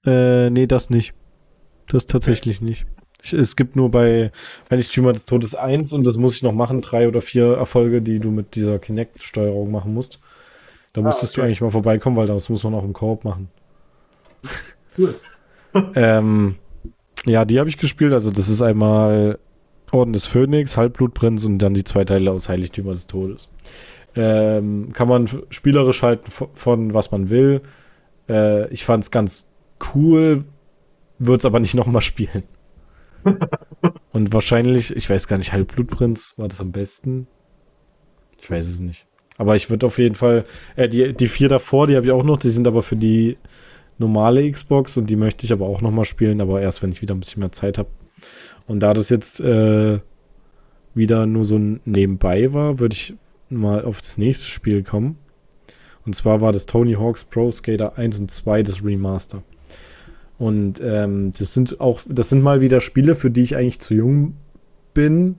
Äh, 0.06 0.50
nee, 0.50 0.68
das 0.68 0.90
nicht. 0.90 1.14
Das 1.88 2.06
tatsächlich 2.06 2.58
okay. 2.58 2.66
nicht. 2.66 2.86
Es 3.32 3.56
gibt 3.56 3.76
nur 3.76 3.90
bei 3.90 4.32
Heiligtümer 4.70 5.14
des 5.14 5.26
Todes 5.26 5.56
1 5.56 5.94
und 5.94 6.06
das 6.06 6.18
muss 6.18 6.36
ich 6.36 6.44
noch 6.44 6.52
machen, 6.52 6.82
drei 6.82 7.08
oder 7.08 7.22
vier 7.22 7.54
Erfolge, 7.54 8.02
die 8.02 8.20
du 8.20 8.32
mit 8.32 8.56
dieser 8.56 8.80
Kinect-Steuerung 8.80 9.72
machen 9.72 9.94
musst. 9.94 10.20
Da 10.92 11.02
ah, 11.02 11.06
musstest 11.06 11.34
okay. 11.34 11.42
du 11.42 11.46
eigentlich 11.46 11.62
mal 11.62 11.72
vorbeikommen, 11.72 12.18
weil 12.18 12.28
das 12.28 12.50
muss 12.50 12.64
man 12.64 12.74
auch 12.76 12.84
im 12.84 12.94
Koop 12.94 13.24
machen. 13.24 13.50
Cool. 14.96 15.16
ähm, 15.96 16.54
ja, 17.26 17.46
die 17.46 17.60
habe 17.60 17.68
ich 17.68 17.80
gespielt. 17.80 18.14
Also, 18.14 18.30
das 18.30 18.48
ist 18.48 18.62
einmal 18.62 19.40
Orden 19.92 20.14
des 20.14 20.28
Phönix, 20.28 20.78
Halbblutprinz 20.78 21.46
und 21.46 21.58
dann 21.58 21.74
die 21.74 21.84
zwei 21.84 22.06
Teile 22.06 22.32
aus 22.32 22.48
Heiligtümer 22.48 22.92
des 22.92 23.08
Todes. 23.08 23.50
Ähm, 24.16 24.90
kann 24.94 25.08
man 25.08 25.28
spielerisch 25.50 26.04
halten 26.04 26.30
von 26.54 26.94
was 26.94 27.12
man 27.12 27.32
will. 27.32 27.62
Äh, 28.30 28.72
ich 28.72 28.86
fand 28.86 29.04
es 29.04 29.10
ganz 29.10 29.50
cool, 29.94 30.46
würde 31.20 31.40
es 31.40 31.46
aber 31.46 31.60
nicht 31.60 31.76
nochmal 31.76 32.02
spielen. 32.02 32.44
Und 34.12 34.34
wahrscheinlich, 34.34 34.96
ich 34.96 35.10
weiß 35.10 35.28
gar 35.28 35.38
nicht, 35.38 35.54
Halbblutprinz 35.54 36.34
war 36.38 36.48
das 36.48 36.62
am 36.62 36.72
besten. 36.72 37.28
Ich 38.40 38.50
weiß 38.50 38.68
es 38.68 38.80
nicht. 38.80 39.08
Aber 39.38 39.56
ich 39.56 39.70
würde 39.70 39.86
auf 39.86 39.98
jeden 39.98 40.16
Fall, 40.16 40.46
äh, 40.76 40.90
die, 40.90 41.14
die 41.14 41.28
vier 41.28 41.50
davor, 41.50 41.88
die 41.88 41.96
habe 41.96 42.06
ich 42.06 42.12
auch 42.12 42.24
noch, 42.24 42.38
die 42.38 42.50
sind 42.50 42.68
aber 42.68 42.84
für 42.84 42.96
die 42.96 43.38
normale 43.98 44.50
Xbox 44.50 44.98
und 44.98 45.10
die 45.10 45.16
möchte 45.16 45.46
ich 45.46 45.54
aber 45.54 45.66
auch 45.66 45.82
nochmal 45.82 46.06
spielen, 46.06 46.42
aber 46.42 46.62
erst 46.62 46.84
wenn 46.84 46.92
ich 46.92 47.02
wieder 47.02 47.16
ein 47.16 47.20
bisschen 47.20 47.40
mehr 47.40 47.52
Zeit 47.52 47.78
habe. 47.78 47.90
Und 48.68 48.82
da 48.82 48.94
das 48.94 49.10
jetzt 49.10 49.40
äh, 49.40 50.00
wieder 50.94 51.26
nur 51.26 51.46
so 51.46 51.58
ein 51.58 51.80
Nebenbei 51.86 52.54
war, 52.54 52.80
würde 52.80 52.96
ich 52.96 53.16
mal 53.50 53.84
auf 53.86 54.00
das 54.00 54.18
nächste 54.18 54.48
Spiel 54.48 54.84
kommen. 54.84 55.18
Und 56.06 56.16
zwar 56.16 56.42
war 56.42 56.52
das 56.52 56.66
Tony 56.66 56.94
Hawk's 56.94 57.24
Pro 57.24 57.50
Skater 57.52 57.98
1 57.98 58.20
und 58.20 58.32
2 58.32 58.64
das 58.64 58.84
Remaster. 58.84 59.44
Und 60.44 60.82
ähm, 60.84 61.32
das 61.32 61.54
sind 61.54 61.80
auch, 61.80 62.02
das 62.06 62.28
sind 62.28 62.44
mal 62.44 62.60
wieder 62.60 62.82
Spiele, 62.82 63.16
für 63.16 63.32
die 63.32 63.44
ich 63.44 63.56
eigentlich 63.56 63.80
zu 63.80 63.94
jung 63.94 64.36
bin. 64.94 65.36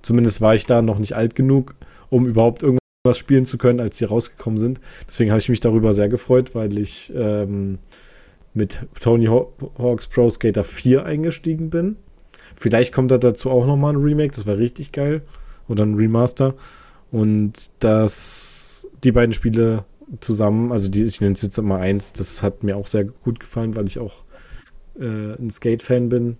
Zumindest 0.00 0.40
war 0.40 0.54
ich 0.54 0.64
da 0.64 0.80
noch 0.80 0.98
nicht 0.98 1.14
alt 1.14 1.34
genug, 1.34 1.74
um 2.08 2.24
überhaupt 2.24 2.62
irgendwas 2.62 3.18
spielen 3.18 3.44
zu 3.44 3.58
können, 3.58 3.80
als 3.80 3.98
sie 3.98 4.06
rausgekommen 4.06 4.58
sind. 4.58 4.80
Deswegen 5.06 5.30
habe 5.30 5.40
ich 5.40 5.50
mich 5.50 5.60
darüber 5.60 5.92
sehr 5.92 6.08
gefreut, 6.08 6.54
weil 6.54 6.78
ich 6.78 7.12
ähm, 7.14 7.80
mit 8.54 8.86
Tony 8.98 9.26
Hawk's 9.26 10.06
Pro 10.06 10.30
Skater 10.30 10.64
4 10.64 11.04
eingestiegen 11.04 11.68
bin. 11.68 11.96
Vielleicht 12.56 12.94
kommt 12.94 13.10
da 13.10 13.18
dazu 13.18 13.50
auch 13.50 13.66
nochmal 13.66 13.92
ein 13.92 14.00
Remake, 14.00 14.34
das 14.34 14.46
war 14.46 14.56
richtig 14.56 14.92
geil. 14.92 15.20
Oder 15.68 15.84
ein 15.84 15.96
Remaster. 15.96 16.54
Und 17.12 17.52
das, 17.80 18.88
die 19.04 19.12
beiden 19.12 19.34
Spiele 19.34 19.84
zusammen. 20.20 20.72
Also 20.72 20.90
die, 20.90 21.04
ich 21.04 21.20
nenne 21.20 21.34
es 21.34 21.42
jetzt 21.42 21.58
immer 21.58 21.78
eins. 21.78 22.12
Das 22.12 22.42
hat 22.42 22.62
mir 22.62 22.76
auch 22.76 22.86
sehr 22.86 23.04
gut 23.04 23.40
gefallen, 23.40 23.76
weil 23.76 23.86
ich 23.86 23.98
auch 23.98 24.24
äh, 24.98 25.34
ein 25.34 25.50
Skate-Fan 25.50 26.08
bin. 26.08 26.36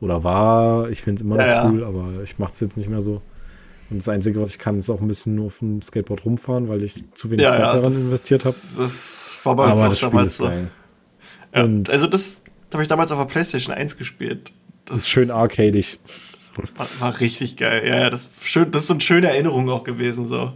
Oder 0.00 0.24
war. 0.24 0.90
Ich 0.90 1.02
finde 1.02 1.20
es 1.20 1.22
immer 1.22 1.36
noch 1.36 1.44
ja, 1.44 1.68
cool, 1.68 1.80
ja. 1.80 1.86
aber 1.86 2.22
ich 2.22 2.38
mache 2.38 2.52
es 2.52 2.60
jetzt 2.60 2.76
nicht 2.76 2.90
mehr 2.90 3.00
so. 3.00 3.22
Und 3.90 3.98
das 3.98 4.08
Einzige, 4.08 4.40
was 4.40 4.50
ich 4.50 4.58
kann, 4.58 4.78
ist 4.78 4.90
auch 4.90 5.00
ein 5.00 5.08
bisschen 5.08 5.34
nur 5.34 5.46
auf 5.46 5.58
dem 5.58 5.82
Skateboard 5.82 6.24
rumfahren, 6.24 6.68
weil 6.68 6.82
ich 6.82 7.04
zu 7.14 7.30
wenig 7.30 7.44
ja, 7.44 7.52
Zeit 7.52 7.62
daran 7.62 7.84
das, 7.84 8.02
investiert 8.02 8.44
habe. 8.44 8.56
Das 8.76 9.38
war 9.44 9.56
bei 9.56 9.64
uns 9.66 9.76
aber 9.76 9.86
auch 9.86 9.90
das 9.90 10.00
damals 10.00 10.36
so. 10.36 10.50
Und 11.52 11.90
also 11.90 12.06
das 12.06 12.40
habe 12.72 12.82
ich 12.82 12.88
damals 12.88 13.12
auf 13.12 13.18
der 13.18 13.26
PlayStation 13.26 13.74
1 13.74 13.96
gespielt. 13.96 14.52
Das, 14.86 14.98
ist 14.98 15.08
schön 15.08 15.30
arcadig. 15.30 15.98
War, 16.76 16.86
war, 17.00 17.20
richtig 17.20 17.56
geil. 17.56 17.86
Ja, 17.86 18.10
das, 18.10 18.28
schön, 18.42 18.70
das 18.70 18.82
ist 18.82 18.88
so 18.88 18.94
eine 18.94 19.00
schöne 19.00 19.28
Erinnerung 19.28 19.68
auch 19.70 19.84
gewesen. 19.84 20.26
So. 20.26 20.52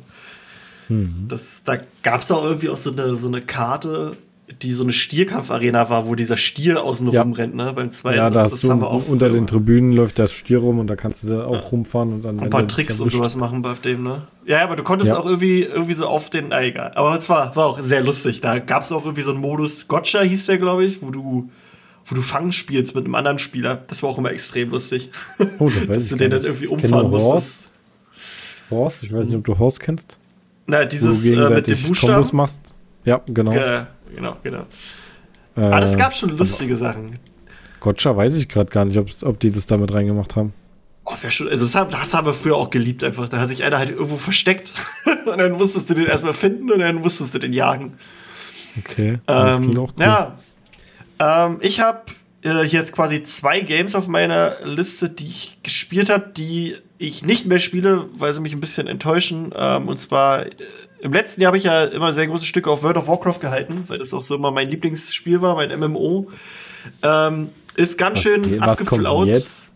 Mhm. 0.89 1.27
Das, 1.29 1.63
da 1.65 1.79
gab 2.03 2.23
es 2.23 2.31
auch 2.31 2.45
irgendwie 2.45 2.69
auch 2.69 2.77
so 2.77 2.93
eine, 2.93 3.17
so 3.17 3.29
eine 3.29 3.43
Karte, 3.43 4.13
die 4.63 4.73
so 4.73 4.83
eine 4.83 4.93
Stierkampfarena 4.93 5.91
war, 5.91 6.07
wo 6.07 6.15
dieser 6.15 6.37
Stier 6.37 6.83
außen 6.83 7.11
ja. 7.11 7.23
rumrennt, 7.23 7.55
ne? 7.55 7.73
Beim 7.75 7.91
zweiten. 7.91 8.17
Ja, 8.17 8.31
da 8.31 8.43
hast 8.43 8.63
du 8.63 8.71
unter 8.71 9.29
den 9.29 9.47
Tribünen 9.47 9.93
läuft 9.93 10.19
das 10.19 10.33
Stier 10.33 10.59
rum 10.59 10.79
und 10.79 10.87
da 10.87 10.97
kannst 10.97 11.23
du 11.23 11.29
da 11.29 11.45
auch 11.45 11.53
ja. 11.53 11.59
rumfahren 11.61 12.15
und 12.15 12.23
dann. 12.23 12.41
Ein 12.41 12.51
paar 12.51 12.67
Tricks 12.67 12.99
und 12.99 13.13
sowas 13.13 13.37
machen 13.37 13.63
bei 13.63 13.75
dem, 13.75 14.03
ne? 14.03 14.23
Ja, 14.47 14.65
aber 14.65 14.77
du 14.77 14.83
konntest 14.83 15.11
ja. 15.11 15.19
auch 15.19 15.27
irgendwie, 15.27 15.63
irgendwie 15.63 15.93
so 15.93 16.07
auf 16.07 16.31
den, 16.31 16.53
ah, 16.53 16.63
egal. 16.63 16.93
Aber 16.95 17.17
es 17.17 17.29
war, 17.29 17.55
war 17.57 17.67
auch 17.67 17.81
sehr 17.81 18.03
lustig. 18.03 18.41
Da 18.41 18.59
gab 18.59 18.85
es 18.85 18.93
auch 18.93 19.05
irgendwie 19.05 19.23
so 19.23 19.33
einen 19.33 19.41
Modus, 19.41 19.87
Gotcha 19.87 20.23
hieß 20.23 20.47
der, 20.47 20.59
glaube 20.59 20.85
ich, 20.85 21.03
wo 21.03 21.11
du, 21.11 21.51
wo 22.07 22.15
du 22.15 22.23
Fang 22.23 22.51
spielst 22.53 22.95
mit 22.95 23.05
einem 23.05 23.15
anderen 23.15 23.39
Spieler. 23.39 23.85
Das 23.87 24.03
war 24.03 24.11
auch 24.11 24.19
immer 24.19 24.33
extrem 24.33 24.71
lustig. 24.71 25.11
Oh, 25.59 25.69
da 25.69 25.87
weiß 25.87 25.87
Dass 25.89 26.09
du 26.09 26.17
den 26.17 26.31
dann 26.31 26.45
irgendwie 26.45 26.69
umfahren 26.69 27.11
musstest. 27.11 27.69
Horse, 28.71 29.05
ich 29.05 29.13
weiß 29.13 29.29
nicht, 29.29 29.37
ob 29.37 29.45
du 29.45 29.59
Horse 29.59 29.79
kennst. 29.81 30.19
Na, 30.69 30.85
dieses 30.85 31.25
äh, 31.25 31.55
mit 31.55 31.67
dem 31.67 31.83
Buchstaben. 31.83 32.13
Kombos 32.13 32.33
machst. 32.35 32.75
Ja, 33.05 33.23
genau. 33.27 33.53
Ge 33.53 33.85
genau, 34.15 34.37
genau. 34.43 34.67
Äh, 35.57 35.63
Aber 35.63 35.81
es 35.81 35.97
gab 35.97 36.15
schon 36.15 36.37
lustige 36.37 36.77
Sachen. 36.77 37.19
Gotcha 37.81 38.15
weiß 38.15 38.37
ich 38.37 38.49
gerade 38.49 38.71
gar 38.71 38.85
nicht, 38.85 38.99
ob 39.25 39.41
die 39.41 39.51
das 39.51 39.65
damit 39.65 39.95
reingemacht 39.95 40.37
haben. 40.37 40.53
Oh, 41.05 41.15
schon, 41.31 41.49
also 41.49 41.65
das 41.65 41.75
haben, 41.75 41.91
das 41.91 42.13
haben 42.13 42.27
wir 42.27 42.35
früher 42.35 42.57
auch 42.57 42.69
geliebt 42.69 43.03
einfach. 43.03 43.31
Da 43.31 43.39
hat 43.39 43.49
sich 43.49 43.65
einer 43.65 43.79
halt 43.79 43.91
irgendwo 43.91 44.17
versteckt 44.17 44.75
und 45.25 45.39
dann 45.39 45.53
musstest 45.53 45.89
du 45.89 45.95
den 45.95 46.05
erstmal 46.05 46.35
finden 46.35 46.71
und 46.71 46.81
dann 46.81 46.97
musstest 46.97 47.35
du 47.35 47.39
den 47.39 47.55
jagen. 47.55 47.97
Okay, 48.79 49.21
das 49.25 49.57
ähm, 49.57 49.63
klingt 49.63 49.79
auch 49.79 49.93
cool. 49.97 50.05
Ja, 50.05 50.37
ähm, 51.19 51.59
ich 51.63 51.81
habe 51.81 52.03
äh, 52.45 52.63
jetzt 52.65 52.93
quasi 52.93 53.23
zwei 53.23 53.61
Games 53.61 53.95
auf 53.95 54.07
meiner 54.07 54.59
Liste, 54.65 55.09
die 55.09 55.29
ich 55.29 55.59
gespielt 55.63 56.11
habe, 56.11 56.31
die 56.37 56.77
ich 56.99 57.25
nicht 57.25 57.47
mehr 57.47 57.61
spiele, 57.61 58.07
weil 58.13 58.35
sie 58.35 58.41
mich 58.41 58.53
ein 58.53 58.61
bisschen 58.61 58.87
enttäuschen. 58.87 59.53
Ähm, 59.57 59.89
und 59.89 59.99
zwar 59.99 60.47
äh, 60.47 60.51
im 61.01 61.13
letzten 61.13 61.41
Jahr 61.41 61.51
habe 61.51 61.59
ich 61.59 61.65
ja 61.65 61.85
immer 61.85 62.13
sehr 62.13 62.27
große 62.27 62.45
Stücke 62.45 62.71
auf 62.71 62.83
World 62.83 62.97
of 62.97 63.07
Warcraft 63.07 63.39
gehalten, 63.41 63.85
weil 63.87 63.99
das 63.99 64.13
auch 64.13 64.21
so 64.21 64.35
immer 64.35 64.51
mein 64.51 64.69
Lieblingsspiel 64.69 65.41
war, 65.41 65.55
mein 65.55 65.79
MMO. 65.79 66.31
Ähm, 67.03 67.51
ist 67.77 67.97
ganz 67.97 68.19
was, 68.19 68.23
schön 68.25 68.61
was 68.61 68.81
abgeflaut. 68.81 69.19
Kommt 69.19 69.29
jetzt? 69.29 69.75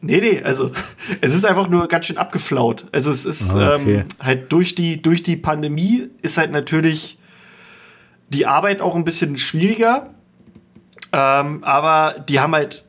Nee, 0.00 0.20
nee, 0.20 0.42
also 0.42 0.70
es 1.20 1.34
ist 1.34 1.44
einfach 1.44 1.68
nur 1.68 1.86
ganz 1.88 2.06
schön 2.06 2.16
abgeflaut. 2.16 2.86
Also 2.92 3.10
es 3.10 3.26
ist 3.26 3.54
ah, 3.54 3.76
okay. 3.76 4.00
ähm, 4.00 4.06
halt 4.20 4.52
durch 4.52 4.74
die, 4.74 5.02
durch 5.02 5.22
die 5.22 5.36
Pandemie 5.36 6.08
ist 6.22 6.38
halt 6.38 6.50
natürlich 6.50 7.18
die 8.30 8.46
Arbeit 8.46 8.80
auch 8.80 8.94
ein 8.94 9.04
bisschen 9.04 9.36
schwieriger. 9.36 10.14
Ähm, 11.12 11.62
aber 11.62 12.24
die 12.26 12.40
haben 12.40 12.54
halt 12.54 12.86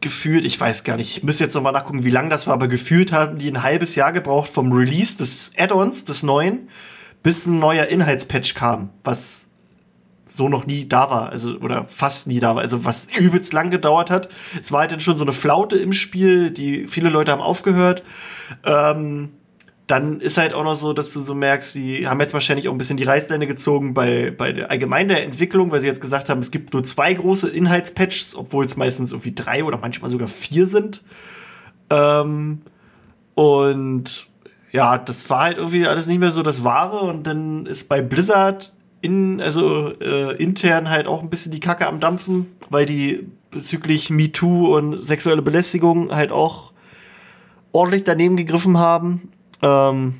gefühlt, 0.00 0.44
ich 0.44 0.60
weiß 0.60 0.84
gar 0.84 0.96
nicht, 0.96 1.16
ich 1.16 1.22
muss 1.22 1.38
jetzt 1.38 1.54
nochmal 1.54 1.72
nachgucken, 1.72 2.04
wie 2.04 2.10
lang 2.10 2.30
das 2.30 2.46
war, 2.46 2.54
aber 2.54 2.68
gefühlt 2.68 3.12
haben 3.12 3.38
die 3.38 3.48
ein 3.50 3.62
halbes 3.62 3.94
Jahr 3.94 4.12
gebraucht 4.12 4.48
vom 4.50 4.72
Release 4.72 5.16
des 5.16 5.52
Add-ons, 5.56 6.04
des 6.04 6.22
neuen, 6.22 6.68
bis 7.22 7.46
ein 7.46 7.58
neuer 7.58 7.86
Inhaltspatch 7.86 8.54
kam, 8.54 8.90
was 9.02 9.46
so 10.26 10.48
noch 10.48 10.66
nie 10.66 10.86
da 10.86 11.10
war, 11.10 11.30
also 11.30 11.58
oder 11.58 11.86
fast 11.88 12.26
nie 12.26 12.38
da 12.38 12.54
war, 12.54 12.62
also 12.62 12.84
was 12.84 13.08
übelst 13.18 13.52
lang 13.52 13.70
gedauert 13.70 14.10
hat. 14.10 14.28
Es 14.60 14.70
war 14.72 14.80
halt 14.80 14.92
dann 14.92 15.00
schon 15.00 15.16
so 15.16 15.24
eine 15.24 15.32
Flaute 15.32 15.76
im 15.76 15.92
Spiel, 15.92 16.50
die 16.50 16.86
viele 16.86 17.08
Leute 17.08 17.32
haben 17.32 17.40
aufgehört. 17.40 18.02
Ähm, 18.64 19.30
dann 19.88 20.20
ist 20.20 20.36
halt 20.36 20.52
auch 20.52 20.64
noch 20.64 20.74
so, 20.74 20.92
dass 20.92 21.14
du 21.14 21.22
so 21.22 21.34
merkst, 21.34 21.72
sie 21.72 22.06
haben 22.06 22.20
jetzt 22.20 22.34
wahrscheinlich 22.34 22.68
auch 22.68 22.72
ein 22.72 22.78
bisschen 22.78 22.98
die 22.98 23.04
Reißleine 23.04 23.46
gezogen 23.46 23.94
bei, 23.94 24.30
bei 24.30 24.52
der 24.52 24.70
allgemeinen 24.70 25.16
Entwicklung, 25.16 25.70
weil 25.70 25.80
sie 25.80 25.86
jetzt 25.86 26.02
gesagt 26.02 26.28
haben, 26.28 26.40
es 26.40 26.50
gibt 26.50 26.74
nur 26.74 26.84
zwei 26.84 27.14
große 27.14 27.48
Inhaltspatches, 27.48 28.36
obwohl 28.36 28.66
es 28.66 28.76
meistens 28.76 29.12
irgendwie 29.12 29.34
drei 29.34 29.64
oder 29.64 29.78
manchmal 29.78 30.10
sogar 30.10 30.28
vier 30.28 30.66
sind. 30.66 31.02
Ähm, 31.88 32.60
und 33.34 34.28
ja, 34.72 34.98
das 34.98 35.30
war 35.30 35.44
halt 35.44 35.56
irgendwie 35.56 35.86
alles 35.86 36.06
nicht 36.06 36.18
mehr 36.18 36.30
so 36.30 36.42
das 36.42 36.64
Wahre 36.64 37.00
und 37.00 37.26
dann 37.26 37.64
ist 37.64 37.88
bei 37.88 38.02
Blizzard 38.02 38.74
in, 39.00 39.40
also 39.40 39.94
äh, 40.02 40.36
intern 40.36 40.90
halt 40.90 41.06
auch 41.06 41.22
ein 41.22 41.30
bisschen 41.30 41.50
die 41.50 41.60
Kacke 41.60 41.86
am 41.86 41.98
Dampfen, 41.98 42.48
weil 42.68 42.84
die 42.84 43.26
bezüglich 43.50 44.10
MeToo 44.10 44.76
und 44.76 45.02
sexuelle 45.02 45.40
Belästigung 45.40 46.14
halt 46.14 46.30
auch 46.30 46.72
ordentlich 47.72 48.04
daneben 48.04 48.36
gegriffen 48.36 48.76
haben 48.76 49.30
ähm, 49.62 50.14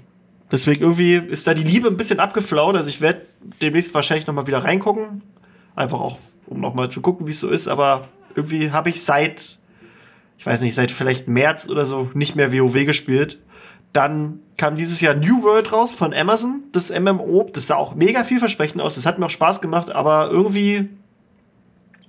deswegen 0.50 0.82
irgendwie 0.82 1.14
ist 1.14 1.46
da 1.46 1.54
die 1.54 1.62
Liebe 1.62 1.88
ein 1.88 1.96
bisschen 1.96 2.20
abgeflaut. 2.20 2.76
Also 2.76 2.88
ich 2.88 3.00
werde 3.00 3.22
demnächst 3.60 3.94
wahrscheinlich 3.94 4.26
noch 4.26 4.34
mal 4.34 4.46
wieder 4.46 4.64
reingucken. 4.64 5.22
Einfach 5.76 6.00
auch, 6.00 6.18
um 6.46 6.60
noch 6.60 6.74
mal 6.74 6.90
zu 6.90 7.00
gucken, 7.00 7.26
wie 7.26 7.30
es 7.30 7.40
so 7.40 7.48
ist. 7.48 7.68
Aber 7.68 8.08
irgendwie 8.34 8.70
habe 8.72 8.88
ich 8.88 9.02
seit, 9.02 9.58
ich 10.38 10.46
weiß 10.46 10.62
nicht, 10.62 10.74
seit 10.74 10.90
vielleicht 10.90 11.28
März 11.28 11.68
oder 11.68 11.84
so 11.84 12.10
nicht 12.14 12.36
mehr 12.36 12.52
WoW 12.52 12.84
gespielt. 12.84 13.38
Dann 13.92 14.40
kam 14.56 14.76
dieses 14.76 15.00
Jahr 15.00 15.14
New 15.14 15.42
World 15.42 15.72
raus 15.72 15.92
von 15.92 16.12
Amazon, 16.12 16.64
das 16.72 16.90
MMO. 16.90 17.48
Das 17.52 17.68
sah 17.68 17.76
auch 17.76 17.94
mega 17.94 18.22
vielversprechend 18.22 18.82
aus. 18.82 18.96
Das 18.96 19.06
hat 19.06 19.18
mir 19.18 19.26
auch 19.26 19.30
Spaß 19.30 19.60
gemacht, 19.60 19.90
aber 19.90 20.30
irgendwie 20.30 20.90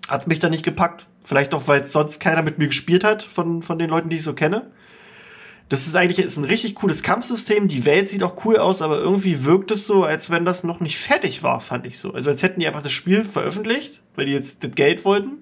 hat 0.10 0.22
es 0.22 0.28
mich 0.28 0.40
da 0.40 0.50
nicht 0.50 0.66
gepackt. 0.66 1.08
Vielleicht 1.24 1.54
auch, 1.54 1.68
weil 1.68 1.86
sonst 1.86 2.20
keiner 2.20 2.42
mit 2.42 2.58
mir 2.58 2.68
gespielt 2.68 3.04
hat 3.04 3.24
von, 3.24 3.62
von 3.62 3.78
den 3.78 3.90
Leuten, 3.90 4.10
die 4.10 4.18
ich 4.18 4.24
so 4.24 4.34
kenne. 4.34 4.72
Das 5.70 5.86
ist 5.86 5.96
eigentlich 5.96 6.26
ist 6.26 6.38
ein 6.38 6.46
richtig 6.46 6.74
cooles 6.76 7.04
Kampfsystem. 7.04 7.68
Die 7.68 7.86
Welt 7.86 8.10
sieht 8.10 8.24
auch 8.24 8.44
cool 8.44 8.58
aus, 8.58 8.82
aber 8.82 8.98
irgendwie 8.98 9.46
wirkt 9.46 9.70
es 9.70 9.86
so, 9.86 10.04
als 10.04 10.32
wenn 10.32 10.44
das 10.44 10.64
noch 10.64 10.80
nicht 10.80 10.98
fertig 10.98 11.44
war, 11.44 11.62
fand 11.62 11.86
ich 11.86 12.00
so. 12.00 12.12
Also 12.12 12.32
als 12.32 12.42
hätten 12.42 12.60
die 12.60 12.68
einfach 12.68 12.82
das 12.82 12.92
Spiel 12.92 13.24
veröffentlicht, 13.24 14.02
weil 14.16 14.26
die 14.26 14.32
jetzt 14.32 14.64
das 14.64 14.72
Geld 14.72 15.06
wollten. 15.06 15.38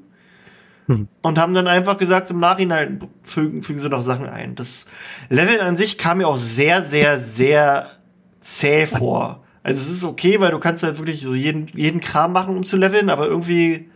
Hm. 0.88 1.08
Und 1.22 1.40
haben 1.40 1.54
dann 1.54 1.68
einfach 1.68 1.98
gesagt, 1.98 2.30
im 2.30 2.40
Nachhinein 2.40 3.08
fügen, 3.22 3.62
fügen 3.62 3.80
sie 3.80 3.90
noch 3.90 4.02
Sachen 4.02 4.28
ein. 4.28 4.56
Das 4.56 4.88
Level 5.30 5.62
an 5.62 5.78
sich 5.78 5.98
kam 5.98 6.18
mir 6.18 6.28
auch 6.28 6.38
sehr, 6.38 6.82
sehr, 6.82 7.18
sehr 7.18 7.92
zäh 8.42 8.86
vor. 8.86 9.44
Also 9.64 9.82
es 9.82 9.98
ist 9.98 10.04
okay, 10.04 10.42
weil 10.42 10.52
du 10.52 10.60
kannst 10.60 10.84
halt 10.84 10.98
wirklich 10.98 11.22
so 11.22 11.34
jeden, 11.34 11.70
jeden 11.74 12.02
Kram 12.02 12.34
machen, 12.34 12.56
um 12.56 12.66
zu 12.66 12.76
leveln, 12.76 13.10
aber 13.10 13.28
irgendwie 13.28 13.90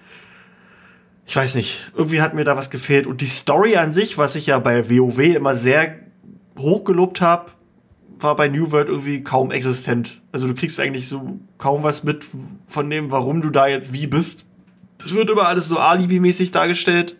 ich 1.32 1.36
weiß 1.38 1.56
nicht, 1.56 1.92
irgendwie 1.96 2.22
hat 2.22 2.34
mir 2.34 2.44
da 2.44 2.58
was 2.58 2.70
gefehlt. 2.70 3.08
Und 3.08 3.22
die 3.22 3.26
Story 3.26 3.78
an 3.78 3.94
sich, 3.94 4.18
was 4.18 4.36
ich 4.36 4.48
ja 4.48 4.60
bei 4.60 4.90
WoW 4.90 5.20
immer 5.20 5.56
sehr 5.56 6.01
hochgelobt 6.62 7.22
habe, 7.22 7.52
war 8.20 8.36
bei 8.36 8.48
New 8.48 8.72
World 8.72 8.88
irgendwie 8.88 9.24
kaum 9.24 9.52
existent. 9.52 10.22
Also 10.32 10.48
du 10.48 10.54
kriegst 10.54 10.80
eigentlich 10.80 11.08
so 11.08 11.40
kaum 11.58 11.84
was 11.84 12.04
mit 12.04 12.26
von 12.68 12.90
dem, 12.90 13.12
warum 13.12 13.42
du 13.42 13.50
da 13.50 13.68
jetzt 13.68 13.94
wie 13.94 14.08
bist. 14.08 14.46
Das 14.98 15.16
wird 15.16 15.30
immer 15.30 15.48
alles 15.48 15.68
so 15.68 15.78
Alibi-mäßig 15.78 16.52
dargestellt. 16.52 17.18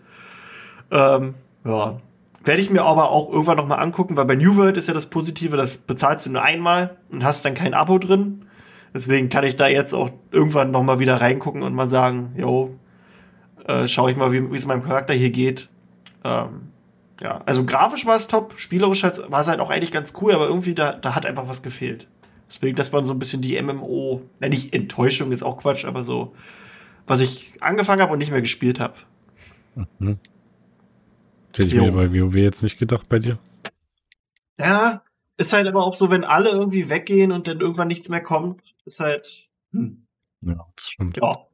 Ähm, 0.92 1.34
ja. 1.66 2.00
Werde 2.44 2.62
ich 2.62 2.70
mir 2.72 2.84
aber 2.84 3.12
auch 3.12 3.32
irgendwann 3.32 3.58
noch 3.58 3.68
mal 3.68 3.76
angucken, 3.76 4.18
weil 4.18 4.26
bei 4.26 4.36
New 4.36 4.56
World 4.56 4.78
ist 4.78 4.88
ja 4.88 4.94
das 4.94 5.10
Positive, 5.10 5.58
das 5.58 5.78
bezahlst 5.78 6.26
du 6.26 6.32
nur 6.32 6.42
einmal 6.42 6.98
und 7.12 7.24
hast 7.24 7.46
dann 7.46 7.54
kein 7.54 7.74
Abo 7.74 8.00
drin. 8.00 8.46
Deswegen 8.94 9.30
kann 9.30 9.44
ich 9.44 9.56
da 9.56 9.68
jetzt 9.68 9.94
auch 9.94 10.10
irgendwann 10.32 10.72
noch 10.72 10.84
mal 10.84 11.00
wieder 11.00 11.22
reingucken 11.22 11.62
und 11.62 11.74
mal 11.74 11.88
sagen, 11.88 12.34
jo, 12.36 12.76
äh, 13.68 13.88
schaue 13.88 14.12
ich 14.12 14.18
mal, 14.18 14.32
wie 14.32 14.56
es 14.56 14.66
meinem 14.66 14.84
Charakter 14.84 15.14
hier 15.14 15.30
geht. 15.30 15.70
Ähm, 16.24 16.71
ja, 17.22 17.42
also 17.46 17.66
grafisch 17.66 18.06
war 18.06 18.16
es 18.16 18.28
top, 18.28 18.60
spielerisch 18.60 19.04
war 19.04 19.42
es 19.42 19.48
halt 19.48 19.60
auch 19.60 19.70
eigentlich 19.70 19.92
ganz 19.92 20.14
cool, 20.22 20.34
aber 20.34 20.48
irgendwie 20.48 20.74
da, 20.74 20.94
da 20.94 21.16
hat 21.16 21.26
einfach 21.26 21.48
was 21.48 21.62
gefehlt. 21.62 22.08
Deswegen, 22.50 22.76
dass 22.76 22.92
man 22.92 23.04
so 23.04 23.14
ein 23.14 23.20
bisschen 23.20 23.42
die 23.42 23.62
MMO, 23.62 24.22
ne, 24.40 24.50
nicht 24.50 24.74
Enttäuschung 24.74 25.32
ist 25.32 25.44
auch 25.44 25.58
Quatsch, 25.58 25.86
aber 25.86 26.04
so, 26.04 26.36
was 27.08 27.22
ich 27.22 27.54
angefangen 27.62 28.02
habe 28.02 28.12
und 28.12 28.20
nicht 28.20 28.32
mehr 28.32 28.42
gespielt 28.42 28.80
habe. 28.80 28.96
Mhm. 29.76 30.20
Das 31.52 31.66
hätte 31.66 31.68
ich 31.68 31.74
jo. 31.74 31.86
mir 31.86 31.92
bei 31.92 32.12
WoW 32.12 32.36
jetzt 32.36 32.64
nicht 32.64 32.80
gedacht 32.80 33.08
bei 33.08 33.20
dir. 33.20 33.38
Ja, 34.58 35.04
ist 35.38 35.54
halt 35.54 35.68
aber 35.68 35.86
auch 35.86 35.96
so, 35.96 36.10
wenn 36.10 36.24
alle 36.24 36.50
irgendwie 36.50 36.90
weggehen 36.90 37.32
und 37.32 37.48
dann 37.48 37.62
irgendwann 37.62 37.88
nichts 37.88 38.10
mehr 38.10 38.22
kommt, 38.22 38.62
ist 38.86 39.00
halt. 39.00 39.50
Hm. 39.72 40.06
Ja, 40.42 40.66
das 40.76 40.90
stimmt. 40.90 41.18
Ja. 41.18 41.48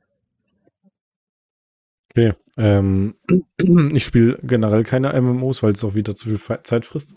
Okay. 2.09 2.33
Ähm, 2.57 3.15
ich 3.93 4.03
spiele 4.03 4.39
generell 4.43 4.83
keine 4.83 5.19
MMOs, 5.19 5.63
weil 5.63 5.73
es 5.73 5.83
auch 5.83 5.95
wieder 5.95 6.15
zu 6.15 6.29
viel 6.29 6.39
Zeit 6.63 6.85
frisst. 6.85 7.15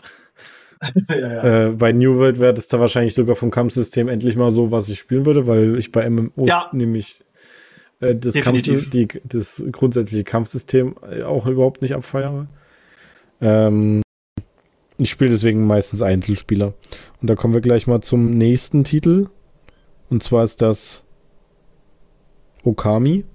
ja, 1.09 1.15
ja. 1.17 1.67
Äh, 1.67 1.71
bei 1.71 1.91
New 1.91 2.17
World 2.17 2.39
wäre 2.39 2.53
das 2.53 2.67
da 2.67 2.79
wahrscheinlich 2.79 3.13
sogar 3.13 3.35
vom 3.35 3.51
Kampfsystem 3.51 4.07
endlich 4.07 4.35
mal 4.35 4.51
so, 4.51 4.71
was 4.71 4.89
ich 4.89 4.99
spielen 4.99 5.25
würde, 5.25 5.47
weil 5.47 5.77
ich 5.77 5.91
bei 5.91 6.09
MMOs 6.09 6.49
ja. 6.49 6.69
nämlich 6.71 7.23
äh, 7.99 8.15
das, 8.15 8.33
die, 8.33 9.07
das 9.23 9.65
grundsätzliche 9.71 10.23
Kampfsystem 10.23 10.95
äh, 11.09 11.23
auch 11.23 11.45
überhaupt 11.45 11.81
nicht 11.81 11.95
abfeiere. 11.95 12.47
Ähm, 13.41 14.01
ich 14.97 15.09
spiele 15.09 15.31
deswegen 15.31 15.65
meistens 15.65 16.01
Einzelspieler. 16.01 16.73
Und 17.21 17.29
da 17.29 17.35
kommen 17.35 17.53
wir 17.53 17.61
gleich 17.61 17.87
mal 17.87 18.01
zum 18.01 18.37
nächsten 18.37 18.83
Titel. 18.83 19.29
Und 20.09 20.21
zwar 20.21 20.43
ist 20.43 20.61
das 20.61 21.05
Okami. 22.63 23.25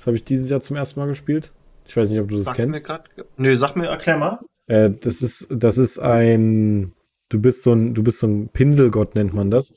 Das 0.00 0.06
habe 0.06 0.16
ich 0.16 0.24
dieses 0.24 0.48
Jahr 0.48 0.62
zum 0.62 0.76
ersten 0.76 0.98
Mal 0.98 1.08
gespielt. 1.08 1.52
Ich 1.86 1.94
weiß 1.94 2.08
nicht, 2.08 2.20
ob 2.20 2.28
du 2.28 2.36
das 2.36 2.46
sag 2.46 2.56
kennst. 2.56 2.88
Mir 2.88 3.00
Nö, 3.36 3.54
sag 3.54 3.76
mir, 3.76 3.88
erklär 3.88 4.16
mal. 4.16 4.38
Äh, 4.66 4.92
das 4.98 5.20
ist, 5.20 5.46
das 5.50 5.76
ist 5.76 5.98
ein, 5.98 6.92
du 7.28 7.38
bist 7.38 7.64
so 7.64 7.74
ein, 7.74 7.92
du 7.92 8.02
bist 8.02 8.20
so 8.20 8.26
ein 8.26 8.48
Pinselgott, 8.48 9.14
nennt 9.14 9.34
man 9.34 9.50
das. 9.50 9.74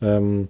Ähm, 0.00 0.48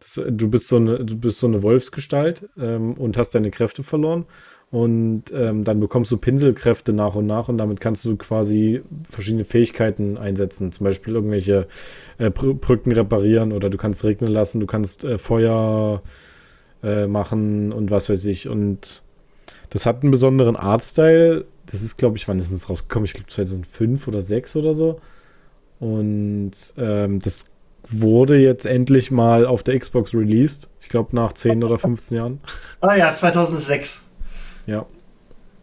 Das, 0.00 0.20
du 0.28 0.48
bist 0.48 0.66
so 0.66 0.78
eine, 0.78 1.04
du 1.04 1.16
bist 1.16 1.38
so 1.38 1.46
eine 1.46 1.62
Wolfsgestalt 1.62 2.48
ähm, 2.58 2.94
und 2.94 3.16
hast 3.16 3.36
deine 3.36 3.52
Kräfte 3.52 3.84
verloren. 3.84 4.26
Und 4.72 5.32
ähm, 5.32 5.62
dann 5.62 5.78
bekommst 5.78 6.10
du 6.10 6.16
Pinselkräfte 6.18 6.92
nach 6.92 7.14
und 7.14 7.26
nach 7.26 7.48
und 7.48 7.56
damit 7.56 7.80
kannst 7.80 8.04
du 8.04 8.16
quasi 8.16 8.82
verschiedene 9.04 9.44
Fähigkeiten 9.44 10.18
einsetzen. 10.18 10.72
Zum 10.72 10.82
Beispiel 10.82 11.14
irgendwelche 11.14 11.68
äh, 12.18 12.30
Brücken 12.30 12.90
reparieren 12.90 13.52
oder 13.52 13.70
du 13.70 13.78
kannst 13.78 14.04
regnen 14.04 14.32
lassen, 14.32 14.58
du 14.58 14.66
kannst 14.66 15.04
äh, 15.04 15.18
Feuer 15.18 16.02
äh, 16.82 17.06
machen 17.06 17.72
und 17.72 17.90
was 17.90 18.08
weiß 18.08 18.24
ich. 18.26 18.48
Und 18.48 19.02
das 19.70 19.86
hat 19.86 20.02
einen 20.02 20.10
besonderen 20.10 20.56
Artstyle. 20.56 21.44
Das 21.66 21.82
ist, 21.82 21.96
glaube 21.96 22.16
ich, 22.16 22.26
wann 22.28 22.38
ist 22.38 22.50
es 22.50 22.70
rausgekommen? 22.70 23.04
Ich 23.04 23.14
glaube 23.14 23.28
2005 23.28 24.08
oder 24.08 24.20
2006 24.20 24.56
oder 24.56 24.74
so. 24.74 25.00
Und 25.80 26.52
ähm, 26.76 27.20
das 27.20 27.46
wurde 27.86 28.36
jetzt 28.38 28.66
endlich 28.66 29.10
mal 29.10 29.46
auf 29.46 29.62
der 29.62 29.78
Xbox 29.78 30.14
released. 30.14 30.68
Ich 30.80 30.88
glaube 30.88 31.14
nach 31.14 31.32
10 31.32 31.62
oder 31.64 31.78
15 31.78 32.16
Jahren. 32.16 32.40
Ah 32.80 32.96
ja, 32.96 33.14
2006. 33.14 34.06
Ja. 34.66 34.86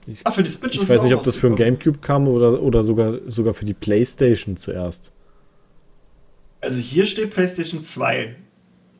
Ich, 0.07 0.21
ah, 0.23 0.31
für 0.31 0.43
die 0.43 0.49
Switch 0.49 0.77
ich 0.77 0.87
weiß 0.87 1.03
nicht, 1.03 1.15
ob 1.15 1.23
das 1.23 1.35
für 1.35 1.47
ein 1.47 1.55
Gamecube 1.55 1.99
kam 1.99 2.27
oder, 2.27 2.61
oder 2.61 2.83
sogar, 2.83 3.19
sogar 3.27 3.53
für 3.53 3.65
die 3.65 3.73
PlayStation 3.73 4.55
zuerst. 4.57 5.13
Also 6.61 6.79
hier 6.79 7.05
steht 7.05 7.31
PlayStation 7.31 7.81
2. 7.81 8.35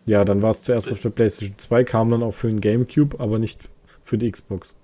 Ja, 0.06 0.24
dann 0.24 0.41
war 0.41 0.52
es 0.52 0.63
zuerst 0.63 0.91
auf 0.91 1.02
der 1.02 1.10
PlayStation 1.10 1.58
2, 1.58 1.84
kam 1.84 2.10
dann 2.10 2.22
auch 2.22 2.34
für 2.34 2.48
ein 2.48 2.62
Gamecube, 2.62 3.20
aber 3.20 3.39
nicht 3.39 3.60
für 4.04 4.18
die 4.18 4.30
Xbox. 4.30 4.76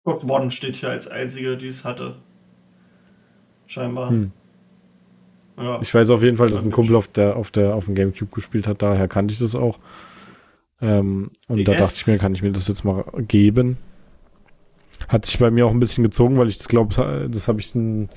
Xbox 0.00 0.24
One 0.24 0.50
steht 0.50 0.76
hier 0.76 0.88
als 0.88 1.06
einzige, 1.06 1.56
die 1.56 1.68
es 1.68 1.84
hatte. 1.84 2.16
Scheinbar. 3.66 4.10
Hm. 4.10 4.32
Ja. 5.58 5.80
Ich 5.82 5.94
weiß 5.94 6.10
auf 6.10 6.22
jeden 6.22 6.38
Fall, 6.38 6.48
dass 6.48 6.64
ein 6.64 6.72
Kumpel 6.72 6.96
auf 6.96 7.08
der, 7.08 7.36
auf 7.36 7.50
der, 7.50 7.74
auf 7.74 7.84
dem 7.84 7.94
Gamecube 7.94 8.34
gespielt 8.34 8.66
hat, 8.66 8.80
daher 8.80 9.06
kannte 9.06 9.34
ich 9.34 9.38
das 9.38 9.54
auch. 9.54 9.78
Ähm, 10.80 11.30
und 11.46 11.58
yes. 11.58 11.66
da 11.66 11.72
dachte 11.74 11.94
ich 11.96 12.06
mir, 12.06 12.18
kann 12.18 12.34
ich 12.34 12.42
mir 12.42 12.52
das 12.52 12.68
jetzt 12.68 12.84
mal 12.84 13.04
geben. 13.18 13.76
Hat 15.08 15.26
sich 15.26 15.38
bei 15.38 15.50
mir 15.50 15.66
auch 15.66 15.70
ein 15.70 15.80
bisschen 15.80 16.04
gezogen, 16.04 16.38
weil 16.38 16.48
ich 16.48 16.56
das 16.56 16.68
glaube, 16.68 17.28
das 17.30 17.48
habe 17.48 17.60
ich 17.60 17.74
ein, 17.74 18.08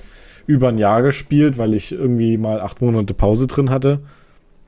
über 0.46 0.68
ein 0.68 0.78
Jahr 0.78 1.02
gespielt, 1.02 1.58
weil 1.58 1.74
ich 1.74 1.92
irgendwie 1.92 2.38
mal 2.38 2.60
acht 2.60 2.80
Monate 2.80 3.14
Pause 3.14 3.46
drin 3.46 3.70
hatte. 3.70 4.00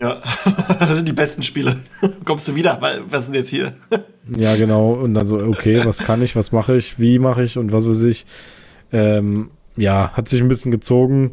Ja, 0.00 0.22
das 0.80 0.96
sind 0.96 1.08
die 1.08 1.12
besten 1.12 1.42
Spiele. 1.42 1.76
Kommst 2.24 2.48
du 2.48 2.54
wieder? 2.54 2.80
Was 3.08 3.26
sind 3.26 3.34
jetzt 3.34 3.50
hier? 3.50 3.72
ja, 4.36 4.54
genau. 4.56 4.92
Und 4.92 5.14
dann 5.14 5.26
so, 5.26 5.38
okay, 5.38 5.84
was 5.84 5.98
kann 5.98 6.22
ich, 6.22 6.36
was 6.36 6.52
mache 6.52 6.76
ich, 6.76 6.98
wie 6.98 7.18
mache 7.18 7.42
ich 7.42 7.58
und 7.58 7.72
was 7.72 7.88
weiß 7.88 8.04
ich. 8.04 8.26
Ähm, 8.92 9.50
ja, 9.76 10.12
hat 10.12 10.28
sich 10.28 10.40
ein 10.40 10.48
bisschen 10.48 10.70
gezogen 10.70 11.32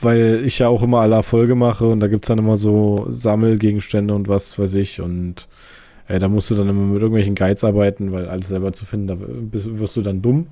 weil 0.00 0.42
ich 0.44 0.58
ja 0.58 0.68
auch 0.68 0.82
immer 0.82 1.00
alle 1.00 1.16
Erfolge 1.16 1.54
mache 1.54 1.86
und 1.86 2.00
da 2.00 2.08
gibt 2.08 2.24
es 2.24 2.28
dann 2.28 2.38
immer 2.38 2.56
so 2.56 3.06
Sammelgegenstände 3.08 4.14
und 4.14 4.28
was 4.28 4.58
weiß 4.58 4.74
ich 4.74 5.00
und 5.00 5.48
äh, 6.08 6.18
da 6.18 6.28
musst 6.28 6.50
du 6.50 6.54
dann 6.54 6.68
immer 6.68 6.86
mit 6.86 7.02
irgendwelchen 7.02 7.34
Guides 7.34 7.64
arbeiten, 7.64 8.12
weil 8.12 8.28
alles 8.28 8.48
selber 8.48 8.72
zu 8.72 8.84
finden, 8.84 9.06
da 9.06 9.16
wirst 9.18 9.96
du 9.96 10.02
dann 10.02 10.22
dumm. 10.22 10.48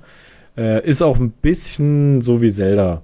Äh, 0.59 0.85
ist 0.85 1.03
auch 1.03 1.19
ein 1.19 1.31
bisschen 1.31 2.21
so 2.21 2.43
wie 2.43 2.51
Zelda. 2.51 3.03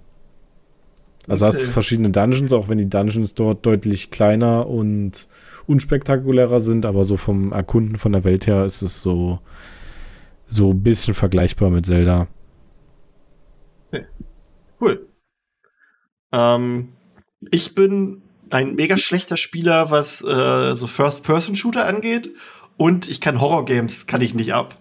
Also 1.28 1.46
hast 1.46 1.62
verschiedene 1.68 2.10
Dungeons, 2.10 2.52
auch 2.52 2.68
wenn 2.68 2.78
die 2.78 2.90
Dungeons 2.90 3.34
dort 3.34 3.64
deutlich 3.64 4.10
kleiner 4.10 4.66
und 4.66 5.28
unspektakulärer 5.66 6.58
sind, 6.60 6.84
aber 6.84 7.04
so 7.04 7.16
vom 7.16 7.52
Erkunden 7.52 7.96
von 7.96 8.12
der 8.12 8.24
Welt 8.24 8.46
her 8.46 8.64
ist 8.64 8.82
es 8.82 9.00
so, 9.00 9.38
so 10.46 10.72
ein 10.72 10.82
bisschen 10.82 11.14
vergleichbar 11.14 11.70
mit 11.70 11.86
Zelda. 11.86 12.26
Okay. 13.88 14.04
Cool. 14.80 15.06
Ähm, 16.32 16.88
ich 17.50 17.74
bin 17.74 18.22
ein 18.50 18.74
mega 18.74 18.98
schlechter 18.98 19.36
Spieler, 19.36 19.90
was 19.90 20.22
äh, 20.22 20.74
so 20.74 20.86
First-Person-Shooter 20.86 21.86
angeht. 21.86 22.30
Und 22.76 23.08
ich 23.08 23.20
kann 23.20 23.40
Horror-Games, 23.40 24.06
kann 24.06 24.20
ich 24.20 24.34
nicht 24.34 24.52
ab. 24.52 24.76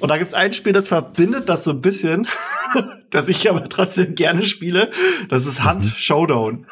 Und 0.00 0.08
da 0.08 0.18
gibt's 0.18 0.34
ein 0.34 0.52
Spiel, 0.52 0.72
das 0.72 0.88
verbindet 0.88 1.48
das 1.48 1.64
so 1.64 1.70
ein 1.70 1.80
bisschen, 1.80 2.26
das 3.10 3.28
ich 3.28 3.48
aber 3.48 3.68
trotzdem 3.68 4.14
gerne 4.14 4.42
spiele. 4.42 4.90
Das 5.28 5.46
ist 5.46 5.64
Hunt 5.64 5.84
mhm. 5.84 5.92
Showdown. 5.96 6.66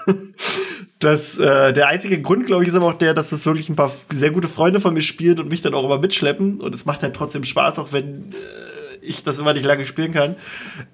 Das, 0.98 1.38
äh, 1.38 1.72
der 1.72 1.88
einzige 1.88 2.20
Grund, 2.20 2.46
glaube 2.46 2.64
ich, 2.64 2.68
ist 2.68 2.74
aber 2.74 2.86
auch 2.86 2.94
der, 2.94 3.14
dass 3.14 3.30
das 3.30 3.46
wirklich 3.46 3.68
ein 3.68 3.76
paar 3.76 3.92
sehr 4.10 4.30
gute 4.30 4.48
Freunde 4.48 4.80
von 4.80 4.94
mir 4.94 5.02
spielen 5.02 5.38
und 5.38 5.48
mich 5.48 5.62
dann 5.62 5.74
auch 5.74 5.84
immer 5.84 5.98
mitschleppen. 5.98 6.60
Und 6.60 6.74
es 6.74 6.86
macht 6.86 7.02
halt 7.02 7.14
trotzdem 7.14 7.44
Spaß, 7.44 7.78
auch 7.78 7.92
wenn 7.92 8.32
äh, 8.32 8.96
ich 9.00 9.22
das 9.22 9.38
immer 9.38 9.52
nicht 9.52 9.64
lange 9.64 9.84
spielen 9.84 10.12
kann. 10.12 10.34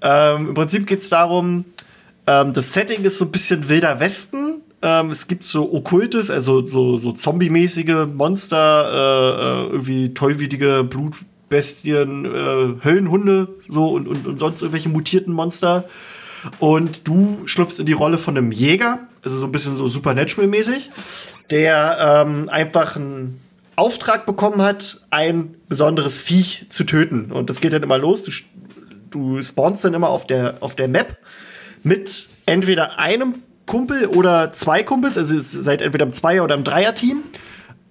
Ähm, 0.03 0.49
Im 0.49 0.55
Prinzip 0.55 0.87
geht's 0.87 1.09
darum, 1.09 1.65
ähm, 2.27 2.53
das 2.53 2.73
Setting 2.73 3.03
ist 3.05 3.19
so 3.19 3.25
ein 3.25 3.31
bisschen 3.31 3.69
wilder 3.69 3.99
Westen. 4.01 4.63
Ähm, 4.83 5.11
es 5.11 5.27
gibt 5.27 5.47
so 5.47 5.73
okkultes, 5.73 6.31
also 6.31 6.65
so, 6.65 6.99
so 6.99 7.13
zombie-mäßige 7.13 8.07
Monster, 8.13 8.91
äh, 8.93 9.69
äh, 9.69 9.73
irgendwie 9.73 10.13
tollwütige 10.13 10.85
Blutbestien, 11.55 12.25
äh, 12.25 12.85
Höllenhunde, 12.85 13.49
so 13.69 13.89
und, 13.89 14.09
und, 14.09 14.27
und 14.27 14.39
sonst 14.39 14.61
irgendwelche 14.63 14.89
mutierten 14.89 15.33
Monster. 15.33 15.85
Und 16.59 17.07
du 17.07 17.43
schlüpfst 17.47 17.79
in 17.79 17.87
die 17.87 17.93
Rolle 17.93 18.19
von 18.19 18.37
einem 18.37 18.53
Jäger, 18.53 19.01
also 19.23 19.39
so 19.39 19.47
ein 19.47 19.53
bisschen 19.53 19.77
so 19.77 19.87
Supernatural-mäßig, 19.87 20.91
der 21.51 22.25
ähm, 22.27 22.49
einfach 22.51 22.97
einen 22.97 23.41
Auftrag 23.77 24.27
bekommen 24.27 24.61
hat, 24.61 25.01
ein 25.11 25.55
besonderes 25.69 26.19
Viech 26.19 26.67
zu 26.69 26.85
töten. 26.85 27.33
Und 27.33 27.49
das 27.49 27.61
geht 27.61 27.73
dann 27.73 27.83
immer 27.83 27.99
los. 27.99 28.25
Du, 28.25 28.33
du 29.11 29.43
spawnst 29.43 29.85
dann 29.85 29.95
immer 29.95 30.09
auf 30.09 30.27
der, 30.27 30.57
auf 30.61 30.75
der 30.75 30.89
Map 30.89 31.17
mit 31.83 32.29
entweder 32.47 32.99
einem 32.99 33.37
Kumpel 33.67 34.07
oder 34.09 34.53
zwei 34.53 34.83
Kumpels, 34.83 35.17
also 35.17 35.35
ihr 35.35 35.41
seid 35.41 35.81
entweder 35.81 36.05
im 36.05 36.13
Zweier- 36.13 36.45
oder 36.45 36.55
im 36.55 36.65
Dreier-Team 36.65 37.23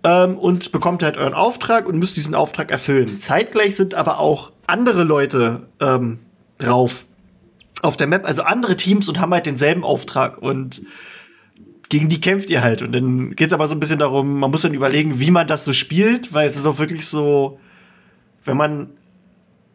ähm, 0.04 0.38
und 0.38 0.72
bekommt 0.72 1.04
halt 1.04 1.18
euren 1.18 1.34
Auftrag 1.34 1.88
und 1.88 1.98
müsst 1.98 2.18
diesen 2.18 2.36
Auftrag 2.36 2.72
erfüllen. 2.72 3.20
Zeitgleich 3.20 3.76
sind 3.76 3.96
aber 3.96 4.20
auch 4.20 4.52
andere 4.68 5.04
Leute 5.04 5.68
ähm, 5.80 6.20
drauf 6.58 7.06
auf 7.82 7.98
der 7.98 8.08
Map, 8.08 8.26
also 8.26 8.44
andere 8.44 8.78
Teams 8.78 9.10
und 9.10 9.20
haben 9.20 9.34
halt 9.34 9.46
denselben 9.46 9.84
Auftrag 9.84 10.38
und 10.38 10.82
gegen 11.90 12.10
die 12.10 12.22
kämpft 12.22 12.50
ihr 12.50 12.64
halt. 12.64 12.82
Und 12.82 12.94
dann 12.94 13.36
geht 13.36 13.48
es 13.48 13.54
aber 13.54 13.68
so 13.68 13.76
ein 13.76 13.80
bisschen 13.80 14.00
darum, 14.00 14.40
man 14.40 14.50
muss 14.50 14.62
dann 14.62 14.74
überlegen, 14.74 15.20
wie 15.20 15.32
man 15.32 15.48
das 15.48 15.66
so 15.66 15.74
spielt, 15.74 16.34
weil 16.34 16.48
es 16.48 16.56
ist 16.58 16.66
auch 16.66 16.80
wirklich 16.80 17.06
so, 17.06 17.60
wenn 18.46 18.58
man 18.58 18.90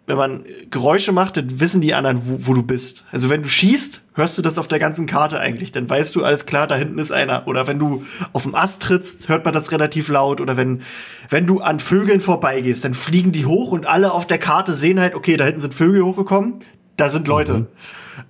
wenn 0.08 0.16
man 0.16 0.44
Geräusche 0.70 1.12
macht, 1.12 1.36
dann 1.36 1.60
wissen 1.60 1.82
die 1.82 1.92
anderen, 1.92 2.18
wo, 2.24 2.38
wo, 2.46 2.54
du 2.54 2.62
bist. 2.62 3.04
Also 3.12 3.28
wenn 3.28 3.42
du 3.42 3.48
schießt, 3.50 4.00
hörst 4.14 4.38
du 4.38 4.42
das 4.42 4.56
auf 4.56 4.66
der 4.66 4.78
ganzen 4.78 5.06
Karte 5.06 5.38
eigentlich. 5.38 5.70
Dann 5.70 5.88
weißt 5.88 6.16
du, 6.16 6.24
alles 6.24 6.46
klar, 6.46 6.66
da 6.66 6.76
hinten 6.76 6.98
ist 6.98 7.12
einer. 7.12 7.46
Oder 7.46 7.66
wenn 7.66 7.78
du 7.78 8.06
auf 8.32 8.44
dem 8.44 8.54
Ast 8.54 8.80
trittst, 8.80 9.28
hört 9.28 9.44
man 9.44 9.52
das 9.52 9.70
relativ 9.70 10.08
laut. 10.08 10.40
Oder 10.40 10.56
wenn, 10.56 10.80
wenn 11.28 11.46
du 11.46 11.60
an 11.60 11.78
Vögeln 11.78 12.22
vorbeigehst, 12.22 12.86
dann 12.86 12.94
fliegen 12.94 13.32
die 13.32 13.44
hoch 13.44 13.70
und 13.70 13.86
alle 13.86 14.12
auf 14.12 14.26
der 14.26 14.38
Karte 14.38 14.74
sehen 14.74 14.98
halt, 14.98 15.14
okay, 15.14 15.36
da 15.36 15.44
hinten 15.44 15.60
sind 15.60 15.74
Vögel 15.74 16.02
hochgekommen, 16.02 16.54
da 16.96 17.10
sind 17.10 17.28
Leute. 17.28 17.58
Mhm. 17.58 17.66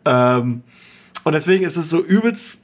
Ähm, 0.05 0.63
und 1.23 1.33
deswegen 1.33 1.65
ist 1.65 1.77
es 1.77 1.89
so 1.89 2.01
übelst 2.03 2.63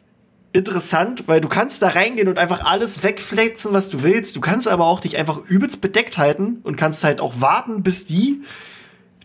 interessant, 0.53 1.25
weil 1.27 1.41
du 1.41 1.49
kannst 1.49 1.83
da 1.83 1.89
reingehen 1.89 2.27
und 2.27 2.39
einfach 2.39 2.65
alles 2.65 3.05
wegfletzen, 3.05 3.73
was 3.73 3.91
du 3.91 4.03
willst. 4.03 4.35
Du 4.35 4.41
kannst 4.41 4.67
aber 4.67 4.87
auch 4.87 4.99
dich 4.99 5.17
einfach 5.17 5.39
übelst 5.47 5.81
bedeckt 5.81 6.19
halten 6.19 6.59
und 6.65 6.77
kannst 6.77 7.05
halt 7.05 7.21
auch 7.21 7.41
warten, 7.41 7.85
bis 7.85 8.07
die 8.07 8.43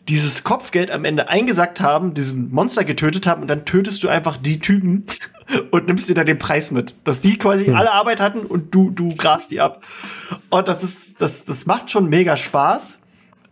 dieses 0.09 0.43
Kopfgeld 0.43 0.89
am 0.89 1.05
Ende 1.05 1.29
eingesackt 1.29 1.81
haben, 1.81 2.13
diesen 2.13 2.51
Monster 2.51 2.83
getötet 2.83 3.27
haben 3.27 3.43
und 3.43 3.47
dann 3.47 3.65
tötest 3.65 4.03
du 4.03 4.09
einfach 4.09 4.37
die 4.37 4.59
Typen 4.59 5.05
und 5.71 5.87
nimmst 5.87 6.09
dir 6.09 6.15
dann 6.15 6.25
den 6.25 6.39
Preis 6.39 6.71
mit. 6.71 6.95
Dass 7.03 7.21
die 7.21 7.37
quasi 7.37 7.65
hm. 7.65 7.75
alle 7.75 7.91
Arbeit 7.91 8.19
hatten 8.19 8.39
und 8.39 8.73
du, 8.73 8.89
du 8.89 9.15
grast 9.15 9.51
die 9.51 9.61
ab. 9.61 9.83
Und 10.49 10.67
das 10.67 10.83
ist, 10.83 11.21
das, 11.21 11.45
das 11.45 11.65
macht 11.67 11.91
schon 11.91 12.09
mega 12.09 12.37
Spaß. 12.37 12.99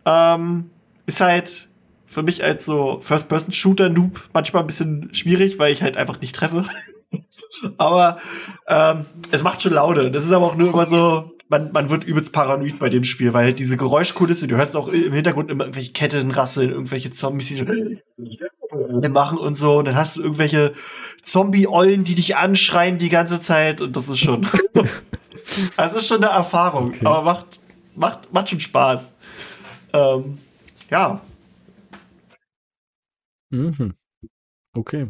Ähm, 0.04 0.70
ist 1.06 1.20
halt 1.20 1.68
für 2.06 2.22
mich 2.22 2.42
als 2.42 2.64
so 2.64 2.98
First-Person-Shooter-Noob 3.02 4.28
manchmal 4.32 4.62
ein 4.62 4.66
bisschen 4.66 5.14
schwierig, 5.14 5.58
weil 5.58 5.72
ich 5.72 5.82
halt 5.82 5.96
einfach 5.96 6.20
nicht 6.20 6.34
treffe. 6.34 6.64
aber 7.78 8.18
ähm, 8.66 9.06
es 9.30 9.42
macht 9.42 9.62
schon 9.62 9.74
Laune. 9.74 10.10
Das 10.10 10.24
ist 10.24 10.32
aber 10.32 10.46
auch 10.46 10.56
nur 10.56 10.72
immer 10.72 10.86
so, 10.86 11.32
man, 11.48 11.72
man 11.72 11.90
wird 11.90 12.04
übelst 12.04 12.32
paranoid 12.32 12.78
bei 12.78 12.88
dem 12.88 13.04
Spiel, 13.04 13.32
weil 13.32 13.54
diese 13.54 13.76
Geräuschkulisse, 13.76 14.48
du 14.48 14.56
hörst 14.56 14.76
auch 14.76 14.88
im 14.88 15.12
Hintergrund 15.12 15.50
immer 15.50 15.64
irgendwelche 15.64 15.92
Ketten 15.92 16.30
rasseln, 16.30 16.70
irgendwelche 16.70 17.10
Zombies, 17.10 17.48
die 17.48 17.54
so 17.54 17.64
machen 19.08 19.38
und 19.38 19.54
so. 19.54 19.78
Und 19.78 19.86
dann 19.86 19.96
hast 19.96 20.16
du 20.16 20.22
irgendwelche 20.22 20.74
Zombie-Eulen, 21.22 22.04
die 22.04 22.14
dich 22.14 22.36
anschreien 22.36 22.98
die 22.98 23.08
ganze 23.08 23.40
Zeit. 23.40 23.80
Und 23.80 23.96
das 23.96 24.08
ist 24.08 24.18
schon. 24.18 24.46
das 25.76 25.94
ist 25.94 26.06
schon 26.06 26.22
eine 26.22 26.32
Erfahrung, 26.32 26.88
okay. 26.88 27.06
aber 27.06 27.22
macht, 27.22 27.60
macht, 27.94 28.32
macht 28.32 28.50
schon 28.50 28.60
Spaß. 28.60 29.12
Ähm, 29.94 30.38
ja. 30.90 31.20
Mhm. 33.50 33.94
Okay. 34.74 35.08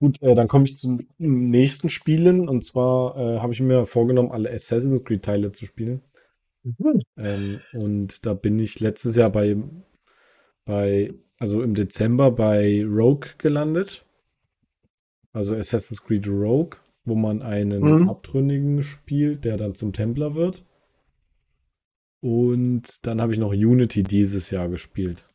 Gut, 0.00 0.20
äh, 0.22 0.34
dann 0.34 0.48
komme 0.48 0.64
ich 0.64 0.76
zu 0.76 0.98
nächsten 1.18 1.88
Spielen. 1.88 2.48
Und 2.48 2.62
zwar 2.64 3.16
äh, 3.16 3.40
habe 3.40 3.52
ich 3.52 3.60
mir 3.60 3.86
vorgenommen, 3.86 4.30
alle 4.32 4.50
Assassin's 4.50 5.02
Creed-Teile 5.04 5.52
zu 5.52 5.66
spielen. 5.66 6.02
Mhm. 6.64 7.02
Ähm, 7.16 7.60
und 7.72 8.26
da 8.26 8.34
bin 8.34 8.58
ich 8.58 8.80
letztes 8.80 9.16
Jahr 9.16 9.30
bei, 9.30 9.56
bei, 10.64 11.12
also 11.38 11.62
im 11.62 11.74
Dezember 11.74 12.30
bei 12.30 12.84
Rogue 12.84 13.30
gelandet. 13.38 14.04
also 15.32 15.56
Assassin's 15.56 16.02
Creed 16.02 16.26
Rogue, 16.28 16.76
wo 17.04 17.14
man 17.14 17.40
einen 17.42 17.98
Mhm. 18.02 18.08
Abtrünnigen 18.10 18.82
spielt, 18.82 19.44
der 19.44 19.56
dann 19.56 19.74
zum 19.74 19.92
Templer 19.94 20.34
wird. 20.34 20.64
Und 22.20 23.06
dann 23.06 23.20
habe 23.20 23.32
ich 23.32 23.38
noch 23.40 23.52
Unity 23.52 24.02
dieses 24.04 24.50
Jahr 24.50 24.68
gespielt. 24.68 25.26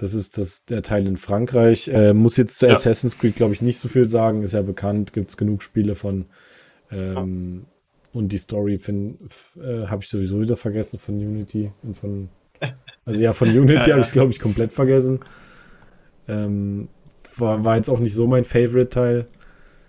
Das 0.00 0.14
ist 0.14 0.38
das, 0.38 0.64
der 0.64 0.82
Teil 0.82 1.06
in 1.06 1.18
Frankreich. 1.18 1.88
Äh, 1.88 2.14
muss 2.14 2.38
jetzt 2.38 2.58
zu 2.58 2.66
Ja. 2.66 2.72
Assassin's 2.72 3.18
Creed, 3.18 3.36
glaube 3.36 3.52
ich, 3.52 3.60
nicht 3.60 3.78
so 3.78 3.86
viel 3.88 4.08
sagen. 4.08 4.42
Ist 4.42 4.54
ja 4.54 4.62
bekannt, 4.62 5.12
gibt 5.12 5.28
es 5.28 5.36
genug 5.36 5.62
Spiele 5.62 5.94
von. 5.94 6.24
Ähm, 6.90 7.66
Und 8.12 8.32
die 8.32 8.38
Story 8.38 8.74
äh, 8.74 9.86
habe 9.86 10.02
ich 10.02 10.08
sowieso 10.08 10.40
wieder 10.40 10.56
vergessen 10.56 10.98
von 10.98 11.16
Unity. 11.16 11.70
Und 11.82 11.96
von, 11.98 12.28
also 13.04 13.20
ja, 13.20 13.34
von 13.34 13.48
Unity 13.50 13.74
Ja, 13.74 13.86
ja. 13.88 13.92
habe 13.92 14.00
ich 14.00 14.06
es, 14.06 14.12
glaube 14.12 14.32
ich, 14.32 14.40
komplett 14.40 14.72
vergessen. 14.72 15.20
Ähm, 16.26 16.88
war, 17.36 17.62
war 17.64 17.76
jetzt 17.76 17.90
auch 17.90 17.98
nicht 18.00 18.14
so 18.14 18.26
mein 18.26 18.44
Favorite-Teil. 18.44 19.26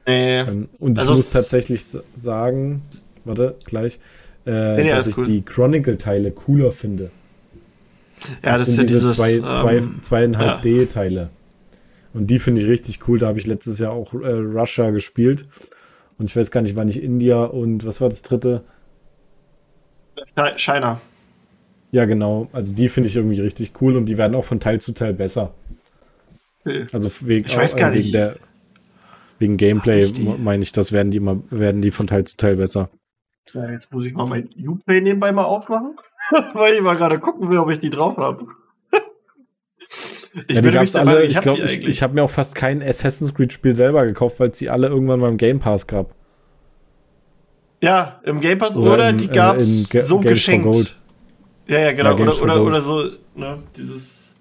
Nee. 0.08 0.40
Ähm, 0.42 0.68
und 0.78 1.00
Also 1.00 1.12
ich 1.12 1.18
muss 1.18 1.32
tatsächlich 1.32 1.84
sagen, 2.14 2.82
warte, 3.24 3.56
gleich, 3.64 4.00
äh, 4.46 4.90
dass 4.90 5.08
ich 5.08 5.16
gut. 5.16 5.28
die 5.28 5.42
Chronicle-Teile 5.44 6.32
cooler 6.32 6.74
finde. 6.74 7.12
Ja, 8.44 8.58
das, 8.58 8.68
ja 8.68 8.74
sind 8.74 8.90
diese 8.90 9.00
dieses. 9.08 9.16
zwei, 9.16 9.40
zwei, 9.50 9.78
ähm, 9.78 10.00
zweieinhalb 10.02 10.48
ja. 10.48 10.62
D-Teile. 10.62 11.30
Und 12.14 12.28
die 12.28 12.40
finde 12.40 12.62
ich 12.62 12.68
richtig 12.68 13.08
cool. 13.08 13.20
Da 13.20 13.28
habe 13.28 13.40
ich 13.40 13.48
letztes 13.48 13.80
Jahr 13.80 13.92
auch 13.92 14.14
äh, 14.14 14.32
Russia 14.32 14.90
gespielt. 14.90 15.46
Und 16.18 16.26
ich 16.30 16.36
weiß 16.36 16.52
gar 16.52 16.62
nicht, 16.62 16.76
wann 16.76 16.88
ich 16.88 17.02
India 17.02 17.44
und 17.44 17.86
was 17.86 18.02
war 18.02 18.10
das 18.10 18.22
dritte? 18.22 18.64
Chi- 20.38 20.58
China. 20.58 21.02
Ja, 21.92 22.06
genau. 22.06 22.48
Also 22.54 22.74
die 22.74 22.90
finde 22.90 23.10
ich 23.10 23.16
irgendwie 23.16 23.42
richtig 23.42 23.74
cool 23.82 23.96
und 23.98 24.06
die 24.06 24.18
werden 24.18 24.36
auch 24.36 24.46
von 24.46 24.60
Teil 24.60 24.80
zu 24.80 24.94
Teil 24.94 25.14
besser. 25.14 25.54
Okay. 26.64 26.86
Also 26.92 27.10
wegen, 27.22 27.48
Ich 27.48 27.58
weiß 27.58 27.76
gar 27.76 27.92
wegen 27.92 28.02
nicht. 28.02 28.14
der 28.14 28.36
wegen 29.40 29.58
Gameplay 29.58 30.12
meine 30.38 30.62
ich, 30.64 30.72
das 30.72 30.92
werden 30.92 31.10
die 31.12 31.18
immer 31.18 31.42
werden 31.50 31.82
die 31.82 31.90
von 31.92 32.08
Teil 32.08 32.26
zu 32.26 32.38
Teil 32.38 32.58
besser. 32.58 32.90
Ja, 33.54 33.72
jetzt 33.72 33.92
muss 33.92 34.06
ich 34.06 34.14
mal 34.14 34.28
mein 34.28 34.48
Uplay 34.68 35.02
nebenbei 35.02 35.32
mal 35.32 35.44
aufmachen, 35.44 35.96
weil 36.54 36.74
ich 36.76 36.82
mal 36.82 36.96
gerade 36.96 37.20
gucken 37.20 37.50
will, 37.50 37.58
ob 37.58 37.70
ich 37.72 37.80
die 37.80 37.90
drauf 37.90 38.18
habe. 38.18 38.46
ja, 40.50 40.62
die 40.62 40.72
gab's 40.72 40.96
alle. 40.96 41.26
Ich 41.26 41.42
glaube, 41.42 41.62
ich, 41.62 41.84
ich 41.84 42.02
habe 42.04 42.14
mir 42.14 42.24
auch 42.24 42.30
fast 42.30 42.56
kein 42.56 42.82
Assassin's 42.82 43.34
Creed 43.34 43.52
Spiel 43.54 43.76
selber 43.76 44.06
gekauft, 44.06 44.40
weil 44.40 44.50
es 44.50 44.58
die 44.58 44.70
alle 44.70 44.88
irgendwann 44.88 45.20
mal 45.20 45.30
im 45.30 45.38
Game 45.38 45.60
Pass 45.60 45.88
gab. 45.88 46.16
ja, 47.82 48.22
im 48.24 48.40
Game 48.40 48.58
Pass 48.60 48.78
Oder 48.78 48.94
oder, 48.94 49.10
im- 49.10 49.18
die 49.18 49.26
äh, 49.26 49.34
gab's 49.34 49.68
in 49.68 49.88
Ga- 49.90 50.02
so 50.06 50.20
Games 50.20 50.34
geschenkt. 50.34 50.98
Ja, 51.68 51.80
ja, 51.80 51.92
genau. 51.94 52.18
Ja, 52.18 52.24
oder, 52.24 52.42
oder, 52.42 52.64
oder 52.64 52.82
so, 52.82 53.10
ne, 53.36 53.62
dieses. 53.76 54.36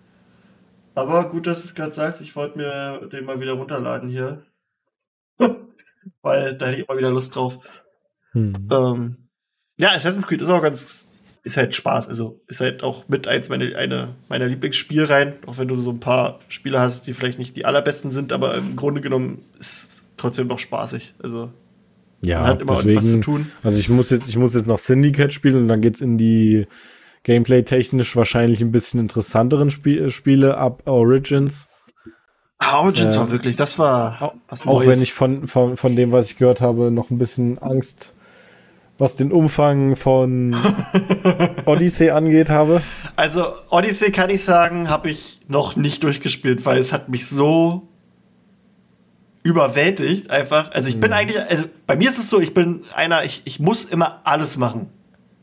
Aber 0.95 1.29
gut, 1.31 1.47
dass 1.47 1.63
du 1.63 1.69
es 1.69 1.75
gerade 1.75 1.93
sagst, 1.93 2.21
ich 2.21 2.35
wollte 2.37 2.59
mir 2.59 3.09
den 3.13 3.25
mal 3.25 3.41
wieder 3.41 3.53
runterladen 3.53 4.09
hier. 4.11 4.45
Weil 6.23 6.55
da 6.57 6.67
hätte 6.67 6.81
ich 6.83 6.89
immer 6.89 6.99
wieder 6.99 7.11
Lust 7.11 7.35
drauf. 7.35 7.59
Hm. 8.33 8.53
Ähm, 8.71 9.17
ja, 9.79 9.93
Assassin's 9.93 10.27
Creed 10.27 10.43
ist 10.43 10.49
auch 10.49 10.61
ganz, 10.63 11.09
ist 11.43 11.57
halt 11.57 11.75
Spaß. 11.75 12.09
Also 12.09 12.41
ist 12.49 12.61
halt 12.61 12.83
auch 12.83 13.09
mit 13.09 13.27
eins 13.29 13.49
meine, 13.49 13.77
eine 13.77 14.15
meiner 14.29 14.47
Lieblingsspielreihen. 14.47 15.35
Auch 15.47 15.59
wenn 15.59 15.69
du 15.69 15.77
so 15.77 15.91
ein 15.91 16.01
paar 16.01 16.39
Spiele 16.49 16.79
hast, 16.81 17.07
die 17.07 17.13
vielleicht 17.15 17.39
nicht 17.39 17.57
die 17.57 17.65
allerbesten 17.65 18.11
sind, 18.11 18.33
aber 18.33 18.55
im 18.57 18.77
Grunde 18.77 19.01
genommen 19.01 19.45
ist 19.59 19.91
es 19.93 20.09
trotzdem 20.17 20.47
noch 20.49 20.59
spaßig. 20.59 21.15
Also 21.23 21.51
Ja, 22.23 22.41
man 22.41 22.47
hat 22.49 22.61
immer 22.61 22.73
was 22.73 22.81
zu 22.81 22.87
deswegen. 22.89 23.23
tun. 23.23 23.51
Also 23.63 23.79
ich 23.81 23.89
muss 23.89 24.11
jetzt, 24.11 24.29
ich 24.29 24.37
muss 24.37 24.55
jetzt 24.55 24.67
noch 24.67 24.79
Syndicate 24.79 25.33
spielen 25.33 25.57
und 25.63 25.69
dann 25.69 25.81
geht's 25.81 26.01
in 26.03 26.19
die 26.19 26.67
Gameplay-technisch 27.25 28.17
wahrscheinlich 28.17 28.61
ein 28.63 28.73
bisschen 28.73 29.01
interessanteren 29.01 29.71
Spie 29.71 29.99
äh, 29.99 30.11
Spiele 30.11 30.57
ab 30.59 30.83
Origins. 30.87 31.69
Ah, 32.59 32.79
Origins 32.81 33.17
Äh, 33.17 33.19
war 33.19 33.31
wirklich, 33.31 33.57
das 33.57 33.79
war 33.79 34.21
Auch, 34.23 34.35
was 34.49 34.67
auch 34.67 34.83
Neues. 34.83 34.87
wenn 34.89 35.03
ich 35.03 35.13
von, 35.13 35.47
von, 35.47 35.77
von 35.77 35.97
dem, 35.97 36.13
was 36.13 36.31
ich 36.31 36.37
gehört 36.39 36.61
habe, 36.61 36.91
noch 36.91 37.11
ein 37.11 37.19
bisschen 37.19 37.59
Angst, 37.59 38.15
was 39.01 39.17
den 39.17 39.33
Umfang 39.33 39.97
von 39.97 40.57
Odyssey 41.65 42.11
angeht, 42.11 42.51
habe. 42.51 42.83
Also 43.17 43.47
Odyssey 43.71 44.13
kann 44.13 44.31
ich 44.31 44.45
sagen, 44.45 44.89
habe 44.89 45.11
ich 45.11 45.41
noch 45.49 45.75
nicht 45.75 46.05
durchgespielt, 46.05 46.65
weil 46.65 46.79
es 46.79 46.93
hat 46.93 47.09
mich 47.09 47.27
so 47.27 47.89
überwältigt 49.43 50.31
einfach. 50.31 50.71
Also 50.73 50.89
ich 50.89 50.97
Mhm. 50.97 51.01
bin 51.01 51.13
eigentlich, 51.13 51.41
also 51.41 51.65
bei 51.87 51.97
mir 51.97 52.09
ist 52.09 52.19
es 52.19 52.29
so, 52.31 52.41
ich 52.41 52.53
bin 52.55 52.85
einer, 52.95 53.25
ich, 53.25 53.43
ich 53.45 53.59
muss 53.59 53.85
immer 53.87 54.21
alles 54.25 54.57
machen. 54.57 54.89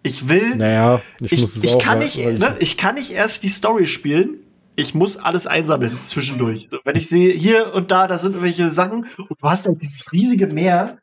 Ich 0.03 0.29
will, 0.29 0.55
Naja, 0.55 1.01
ich, 1.19 1.33
ich, 1.33 1.41
muss 1.41 1.57
es 1.57 1.63
ich, 1.63 1.73
auch. 1.73 1.79
kann 1.81 1.99
nicht, 1.99 2.15
ne, 2.17 2.55
ich 2.59 2.77
kann 2.77 2.95
nicht 2.95 3.11
erst 3.11 3.43
die 3.43 3.49
Story 3.49 3.87
spielen. 3.87 4.35
Ich 4.75 4.93
muss 4.93 5.17
alles 5.17 5.47
einsammeln 5.47 5.97
zwischendurch. 6.05 6.69
Wenn 6.85 6.95
ich 6.95 7.09
sehe, 7.09 7.33
hier 7.33 7.73
und 7.73 7.89
da, 7.89 8.07
da 8.07 8.19
sind 8.19 8.33
irgendwelche 8.33 8.69
Sachen 8.69 9.07
und 9.17 9.41
du 9.41 9.49
hast 9.49 9.67
halt 9.67 9.81
dieses 9.81 10.11
riesige 10.13 10.45
Meer 10.45 10.99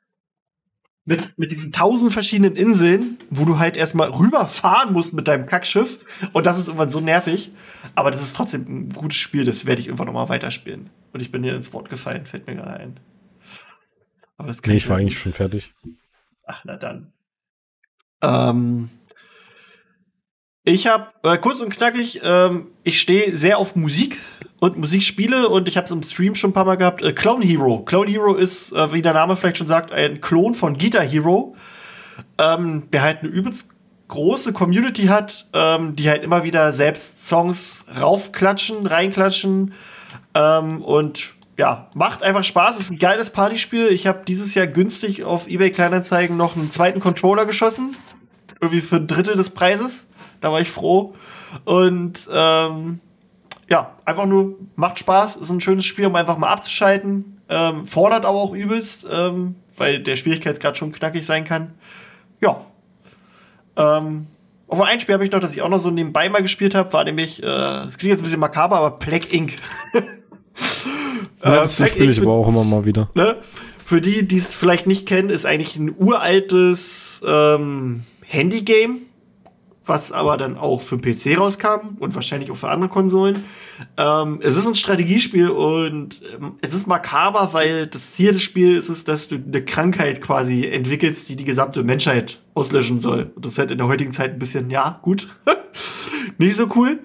mit, 1.04 1.38
mit 1.38 1.50
diesen 1.50 1.72
tausend 1.72 2.12
verschiedenen 2.12 2.56
Inseln, 2.56 3.18
wo 3.30 3.44
du 3.44 3.58
halt 3.58 3.76
erstmal 3.76 4.10
rüberfahren 4.10 4.92
musst 4.92 5.12
mit 5.12 5.28
deinem 5.28 5.46
Kackschiff. 5.46 5.98
Und 6.32 6.46
das 6.46 6.58
ist 6.58 6.68
irgendwann 6.68 6.88
so 6.88 7.00
nervig. 7.00 7.52
Aber 7.94 8.10
das 8.10 8.22
ist 8.22 8.34
trotzdem 8.36 8.62
ein 8.62 8.88
gutes 8.90 9.18
Spiel, 9.18 9.44
das 9.44 9.66
werde 9.66 9.80
ich 9.80 9.88
irgendwann 9.88 10.06
noch 10.06 10.14
mal 10.14 10.28
weiterspielen. 10.28 10.90
Und 11.12 11.20
ich 11.20 11.30
bin 11.30 11.44
hier 11.44 11.54
ins 11.54 11.72
Wort 11.72 11.90
gefallen, 11.90 12.26
fällt 12.26 12.46
mir 12.46 12.56
gerade 12.56 12.74
ein. 12.74 13.00
Aber 14.36 14.48
das 14.48 14.62
kann 14.62 14.72
Nee, 14.72 14.78
ich 14.78 14.88
war 14.88 14.96
eigentlich 14.96 15.18
schon 15.18 15.32
fertig. 15.32 15.72
Ach, 16.46 16.62
na 16.64 16.76
dann. 16.76 17.12
Ähm, 18.22 18.88
ich 20.64 20.86
habe, 20.86 21.12
äh, 21.22 21.36
kurz 21.36 21.60
und 21.60 21.70
knackig, 21.70 22.20
ähm, 22.22 22.68
ich 22.82 23.00
stehe 23.00 23.36
sehr 23.36 23.58
auf 23.58 23.76
Musik 23.76 24.18
und 24.64 24.78
Musikspiele 24.78 25.50
und 25.50 25.68
ich 25.68 25.76
habe 25.76 25.84
es 25.84 25.90
im 25.90 26.02
Stream 26.02 26.34
schon 26.34 26.50
ein 26.50 26.54
paar 26.54 26.64
Mal 26.64 26.76
gehabt. 26.76 27.02
Äh, 27.02 27.12
Clone 27.12 27.44
Hero. 27.44 27.80
Clone 27.80 28.10
Hero 28.10 28.32
ist, 28.34 28.72
äh, 28.72 28.94
wie 28.94 29.02
der 29.02 29.12
Name 29.12 29.36
vielleicht 29.36 29.58
schon 29.58 29.66
sagt, 29.66 29.92
ein 29.92 30.22
Klon 30.22 30.54
von 30.54 30.78
Guitar 30.78 31.02
Hero, 31.02 31.54
ähm, 32.38 32.84
der 32.90 33.02
halt 33.02 33.18
eine 33.20 33.28
übelst 33.28 33.68
große 34.08 34.54
Community 34.54 35.04
hat, 35.04 35.48
ähm, 35.52 35.96
die 35.96 36.08
halt 36.08 36.22
immer 36.22 36.44
wieder 36.44 36.72
selbst 36.72 37.26
Songs 37.26 37.84
raufklatschen, 38.00 38.86
reinklatschen 38.86 39.74
ähm, 40.34 40.80
und 40.80 41.34
ja, 41.58 41.90
macht 41.94 42.22
einfach 42.22 42.42
Spaß. 42.42 42.80
Ist 42.80 42.90
ein 42.90 42.98
geiles 42.98 43.32
Partyspiel. 43.32 43.88
Ich 43.88 44.06
habe 44.06 44.22
dieses 44.26 44.54
Jahr 44.54 44.66
günstig 44.66 45.24
auf 45.24 45.46
eBay 45.46 45.72
Kleinanzeigen 45.72 46.38
noch 46.38 46.56
einen 46.56 46.70
zweiten 46.70 47.00
Controller 47.00 47.44
geschossen. 47.44 47.94
Irgendwie 48.62 48.80
für 48.80 48.96
ein 48.96 49.08
Drittel 49.08 49.36
des 49.36 49.50
Preises. 49.50 50.06
Da 50.40 50.50
war 50.50 50.62
ich 50.62 50.70
froh. 50.70 51.14
Und 51.66 52.18
ähm, 52.32 53.00
ja, 53.70 53.94
einfach 54.04 54.26
nur 54.26 54.56
macht 54.76 54.98
Spaß. 54.98 55.36
Ist 55.36 55.50
ein 55.50 55.60
schönes 55.60 55.86
Spiel, 55.86 56.06
um 56.06 56.16
einfach 56.16 56.38
mal 56.38 56.48
abzuschalten. 56.48 57.40
Ähm, 57.48 57.86
fordert 57.86 58.24
aber 58.24 58.38
auch 58.38 58.54
übelst, 58.54 59.06
ähm, 59.10 59.56
weil 59.76 60.00
der 60.00 60.16
Schwierigkeitsgrad 60.16 60.78
schon 60.78 60.92
knackig 60.92 61.24
sein 61.24 61.44
kann. 61.44 61.74
Ja. 62.40 62.60
Ähm, 63.76 64.26
obwohl 64.66 64.86
ein 64.86 65.00
Spiel 65.00 65.14
habe 65.14 65.24
ich 65.24 65.30
noch, 65.30 65.40
das 65.40 65.52
ich 65.52 65.62
auch 65.62 65.68
noch 65.68 65.78
so 65.78 65.90
nebenbei 65.90 66.28
mal 66.28 66.42
gespielt 66.42 66.74
habe, 66.74 66.92
war 66.92 67.04
nämlich, 67.04 67.42
äh, 67.42 67.46
das 67.46 67.98
klingt 67.98 68.12
jetzt 68.12 68.20
ein 68.20 68.24
bisschen 68.24 68.40
makaber, 68.40 68.76
aber 68.76 68.92
Plague 68.92 69.28
Inc. 69.30 69.52
Ja, 71.44 71.56
das 71.56 71.76
Plague 71.76 71.92
spiele 71.92 72.12
ich 72.12 72.20
aber 72.22 72.32
auch 72.32 72.48
immer 72.48 72.64
mal 72.64 72.84
wieder. 72.86 73.10
Ne? 73.14 73.36
Für 73.84 74.00
die, 74.00 74.26
die 74.26 74.38
es 74.38 74.54
vielleicht 74.54 74.86
nicht 74.86 75.06
kennen, 75.06 75.28
ist 75.28 75.44
eigentlich 75.44 75.76
ein 75.76 75.94
uraltes 75.94 77.22
ähm, 77.26 78.04
Handy-Game, 78.22 79.02
was 79.86 80.12
aber 80.12 80.36
dann 80.36 80.56
auch 80.56 80.80
für 80.80 80.98
PC 80.98 81.38
rauskam 81.38 81.96
und 81.98 82.14
wahrscheinlich 82.14 82.50
auch 82.50 82.56
für 82.56 82.68
andere 82.68 82.88
Konsolen. 82.88 83.44
Ähm, 83.96 84.40
es 84.42 84.56
ist 84.56 84.66
ein 84.66 84.74
Strategiespiel 84.74 85.50
und 85.50 86.22
ähm, 86.34 86.52
es 86.60 86.74
ist 86.74 86.86
makaber, 86.86 87.50
weil 87.52 87.86
das 87.86 88.12
Ziel 88.12 88.32
des 88.32 88.42
Spiels 88.42 88.88
ist 88.88 89.08
dass 89.08 89.28
du 89.28 89.36
eine 89.36 89.64
Krankheit 89.64 90.20
quasi 90.20 90.66
entwickelst, 90.66 91.28
die 91.28 91.36
die 91.36 91.44
gesamte 91.44 91.84
Menschheit 91.84 92.40
auslöschen 92.54 93.00
soll. 93.00 93.32
Und 93.34 93.44
das 93.44 93.52
ist 93.52 93.58
halt 93.58 93.70
in 93.70 93.78
der 93.78 93.88
heutigen 93.88 94.12
Zeit 94.12 94.32
ein 94.32 94.38
bisschen, 94.38 94.70
ja, 94.70 94.98
gut. 95.02 95.28
nicht 96.38 96.56
so 96.56 96.68
cool. 96.74 97.00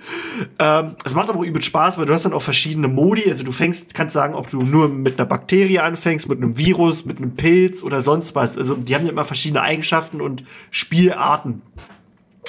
Ähm, 0.57 0.95
es 1.03 1.15
macht 1.15 1.29
aber 1.29 1.39
auch 1.39 1.43
übel 1.43 1.61
Spaß, 1.61 1.97
weil 1.97 2.05
du 2.05 2.13
hast 2.13 2.25
dann 2.25 2.33
auch 2.33 2.41
verschiedene 2.41 2.87
Modi. 2.87 3.29
Also 3.29 3.43
du 3.43 3.51
fängst, 3.51 3.93
kannst 3.93 4.13
sagen, 4.13 4.33
ob 4.33 4.49
du 4.49 4.59
nur 4.59 4.89
mit 4.89 5.19
einer 5.19 5.27
Bakterie 5.27 5.79
anfängst, 5.79 6.29
mit 6.29 6.37
einem 6.37 6.57
Virus, 6.57 7.05
mit 7.05 7.17
einem 7.17 7.35
Pilz 7.35 7.83
oder 7.83 8.01
sonst 8.01 8.35
was. 8.35 8.57
Also 8.57 8.75
die 8.75 8.95
haben 8.95 9.05
ja 9.05 9.11
immer 9.11 9.25
verschiedene 9.25 9.61
Eigenschaften 9.61 10.21
und 10.21 10.43
Spielarten. 10.71 11.61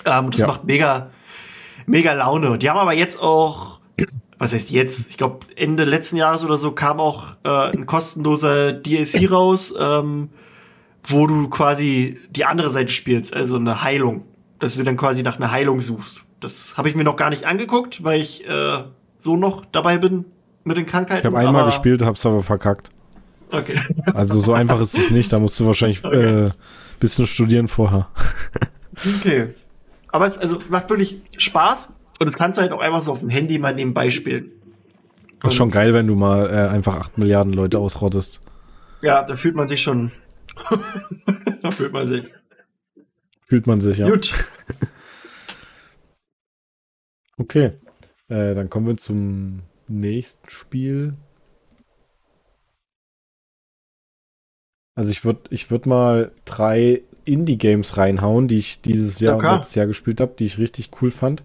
Ähm, 0.04 0.30
das 0.30 0.40
Ja. 0.40 0.46
macht 0.46 0.64
mega, 0.64 1.10
mega 1.86 2.12
Laune. 2.12 2.58
Die 2.58 2.68
haben 2.70 2.78
aber 2.78 2.94
jetzt 2.94 3.20
auch, 3.20 3.80
was 4.38 4.52
heißt 4.54 4.70
jetzt? 4.70 5.10
Ich 5.10 5.16
glaube, 5.18 5.40
Ende 5.56 5.84
letzten 5.84 6.16
Jahres 6.16 6.44
oder 6.44 6.56
so 6.56 6.72
kam 6.72 7.00
auch 7.00 7.28
äh, 7.44 7.48
ein 7.76 7.86
kostenloser 7.86 8.72
DLC 8.72 9.30
raus, 9.30 9.74
ähm, 9.78 10.30
wo 11.02 11.26
du 11.26 11.48
quasi 11.48 12.18
die 12.30 12.44
andere 12.44 12.70
Seite 12.70 12.92
spielst, 12.92 13.34
also 13.34 13.56
eine 13.56 13.82
Heilung. 13.82 14.24
Dass 14.58 14.76
du 14.76 14.82
dann 14.82 14.96
quasi 14.98 15.22
nach 15.22 15.36
einer 15.36 15.50
Heilung 15.50 15.80
suchst. 15.80 16.20
Das 16.40 16.76
habe 16.76 16.88
ich 16.90 16.94
mir 16.94 17.04
noch 17.04 17.16
gar 17.16 17.30
nicht 17.30 17.44
angeguckt, 17.44 18.04
weil 18.04 18.20
ich 18.20 18.46
äh, 18.46 18.84
so 19.18 19.36
noch 19.36 19.64
dabei 19.72 19.96
bin 19.98 20.26
mit 20.64 20.76
den 20.76 20.84
Krankheiten. 20.84 21.20
Ich 21.26 21.34
habe 21.34 21.38
einmal 21.46 21.64
gespielt, 21.64 22.02
hab's 22.02 22.24
aber 22.26 22.42
verkackt. 22.42 22.90
Okay. 23.50 23.78
Also 24.14 24.38
so 24.40 24.52
einfach 24.52 24.78
ist 24.80 24.96
es 24.96 25.10
nicht. 25.10 25.32
Da 25.32 25.38
musst 25.38 25.58
du 25.58 25.66
wahrscheinlich 25.66 26.04
Okay. 26.04 26.46
äh, 26.46 26.50
bisschen 26.98 27.26
studieren 27.26 27.68
vorher. 27.68 28.08
Okay. 29.18 29.54
Aber 30.12 30.26
es, 30.26 30.38
also, 30.38 30.58
es 30.58 30.70
macht 30.70 30.88
wirklich 30.90 31.22
Spaß 31.36 31.96
und 32.18 32.26
es 32.26 32.36
kannst 32.36 32.58
du 32.58 32.62
halt 32.62 32.72
auch 32.72 32.80
einfach 32.80 33.00
so 33.00 33.12
auf 33.12 33.20
dem 33.20 33.30
Handy 33.30 33.58
mal 33.58 33.74
nebenbei 33.74 34.10
spielen. 34.10 34.52
Das 35.40 35.52
ist 35.52 35.56
schon 35.56 35.70
geil, 35.70 35.94
wenn 35.94 36.06
du 36.06 36.14
mal 36.14 36.50
äh, 36.50 36.68
einfach 36.68 36.96
8 36.96 37.18
Milliarden 37.18 37.52
Leute 37.52 37.78
ausrottest. 37.78 38.42
Ja, 39.00 39.22
da 39.22 39.36
fühlt 39.36 39.54
man 39.54 39.68
sich 39.68 39.80
schon. 39.82 40.12
da 41.62 41.70
fühlt 41.70 41.92
man 41.92 42.06
sich. 42.06 42.30
Fühlt 43.46 43.66
man 43.66 43.80
sich, 43.80 43.98
ja. 43.98 44.10
Gut. 44.10 44.32
okay. 47.38 47.72
Äh, 48.28 48.54
dann 48.54 48.68
kommen 48.68 48.86
wir 48.86 48.96
zum 48.96 49.62
nächsten 49.88 50.48
Spiel. 50.50 51.14
Also 54.94 55.10
ich 55.10 55.24
würde 55.24 55.40
ich 55.50 55.70
würd 55.70 55.86
mal 55.86 56.32
drei 56.44 57.02
Indie-Games 57.32 57.96
reinhauen, 57.96 58.48
die 58.48 58.58
ich 58.58 58.80
dieses 58.80 59.20
Jahr 59.20 59.40
Ja, 59.40 59.48
und 59.50 59.56
letztes 59.56 59.74
Jahr 59.74 59.86
gespielt 59.86 60.20
habe, 60.20 60.32
die 60.38 60.44
ich 60.44 60.58
richtig 60.58 60.90
cool 61.00 61.10
fand. 61.10 61.42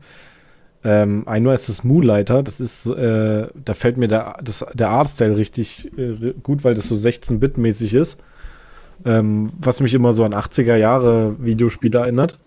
Ähm, 0.84 1.28
einmal 1.28 1.56
ist 1.56 1.68
das 1.68 1.84
Moonlighter, 1.84 2.44
das 2.44 2.60
ist, 2.60 2.86
äh, 2.86 3.48
da 3.56 3.74
fällt 3.74 3.98
mir 3.98 4.08
der, 4.08 4.38
das, 4.44 4.64
der 4.74 4.90
Artstyle 4.90 5.36
richtig 5.36 5.92
äh, 5.98 6.34
gut, 6.44 6.64
weil 6.64 6.76
das 6.76 6.88
so 6.88 6.96
16-Bit-mäßig 6.96 7.96
ist. 7.96 8.20
Ähm, 9.04 9.52
was 9.58 9.82
mich 9.82 9.94
immer 9.94 10.14
so 10.14 10.24
an 10.24 10.34
80er 10.34 10.76
Jahre 10.76 11.36
Videospiele 11.44 12.00
erinnert. 12.00 12.40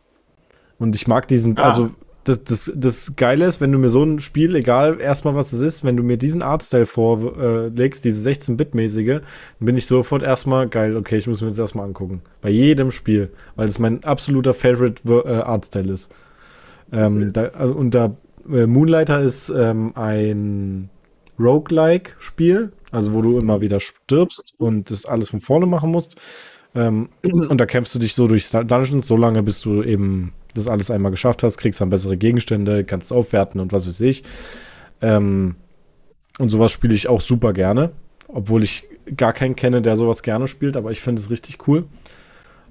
Und 0.78 0.94
ich 0.94 1.06
mag 1.08 1.26
diesen, 1.28 1.58
Ah. 1.58 1.64
also 1.64 1.90
das, 2.28 2.44
das, 2.44 2.72
das 2.74 3.16
Geile 3.16 3.46
ist, 3.46 3.60
wenn 3.60 3.72
du 3.72 3.78
mir 3.78 3.88
so 3.88 4.02
ein 4.02 4.18
Spiel, 4.18 4.54
egal 4.54 5.00
erstmal 5.00 5.34
was 5.34 5.52
es 5.52 5.60
ist, 5.60 5.84
wenn 5.84 5.96
du 5.96 6.02
mir 6.02 6.18
diesen 6.18 6.42
Artstyle 6.42 6.86
vorlegst, 6.86 8.04
diese 8.04 8.28
16-Bit-mäßige, 8.28 9.20
dann 9.20 9.66
bin 9.66 9.76
ich 9.76 9.86
sofort 9.86 10.22
erstmal 10.22 10.68
geil, 10.68 10.96
okay, 10.96 11.16
ich 11.16 11.26
muss 11.26 11.40
mir 11.40 11.48
das 11.48 11.58
erstmal 11.58 11.86
angucken. 11.86 12.22
Bei 12.40 12.50
jedem 12.50 12.90
Spiel, 12.90 13.30
weil 13.56 13.66
das 13.66 13.78
mein 13.78 14.04
absoluter 14.04 14.54
Favorite 14.54 15.02
äh, 15.08 15.40
Artstyle 15.40 15.92
ist. 15.92 16.12
Ähm, 16.92 17.32
da, 17.32 17.46
äh, 17.46 17.64
und 17.64 17.94
da 17.94 18.16
äh, 18.50 18.66
Moonlighter 18.66 19.20
ist 19.20 19.50
ähm, 19.50 19.92
ein 19.94 20.90
Roguelike-Spiel, 21.38 22.72
also 22.90 23.14
wo 23.14 23.22
du 23.22 23.38
immer 23.38 23.60
wieder 23.60 23.80
stirbst 23.80 24.54
und 24.58 24.90
das 24.90 25.06
alles 25.06 25.30
von 25.30 25.40
vorne 25.40 25.66
machen 25.66 25.90
musst. 25.90 26.16
Ähm, 26.74 27.08
und 27.22 27.58
da 27.58 27.66
kämpfst 27.66 27.94
du 27.94 27.98
dich 27.98 28.14
so 28.14 28.26
durch 28.26 28.50
Dungeons, 28.50 29.06
so 29.06 29.16
lange, 29.16 29.42
bis 29.42 29.60
du 29.60 29.82
eben 29.82 30.32
das 30.58 30.68
alles 30.68 30.90
einmal 30.90 31.10
geschafft 31.10 31.42
hast, 31.42 31.58
kriegst 31.58 31.80
dann 31.80 31.90
bessere 31.90 32.16
Gegenstände, 32.16 32.84
kannst 32.84 33.12
aufwerten 33.12 33.60
und 33.60 33.72
was 33.72 33.88
weiß 33.88 34.00
ich. 34.02 34.24
Ähm, 35.00 35.56
und 36.38 36.50
sowas 36.50 36.72
spiele 36.72 36.94
ich 36.94 37.08
auch 37.08 37.20
super 37.20 37.52
gerne, 37.52 37.90
obwohl 38.28 38.62
ich 38.62 38.84
gar 39.16 39.32
keinen 39.32 39.56
kenne, 39.56 39.82
der 39.82 39.96
sowas 39.96 40.22
gerne 40.22 40.46
spielt, 40.46 40.76
aber 40.76 40.90
ich 40.90 41.00
finde 41.00 41.20
es 41.20 41.30
richtig 41.30 41.66
cool. 41.66 41.86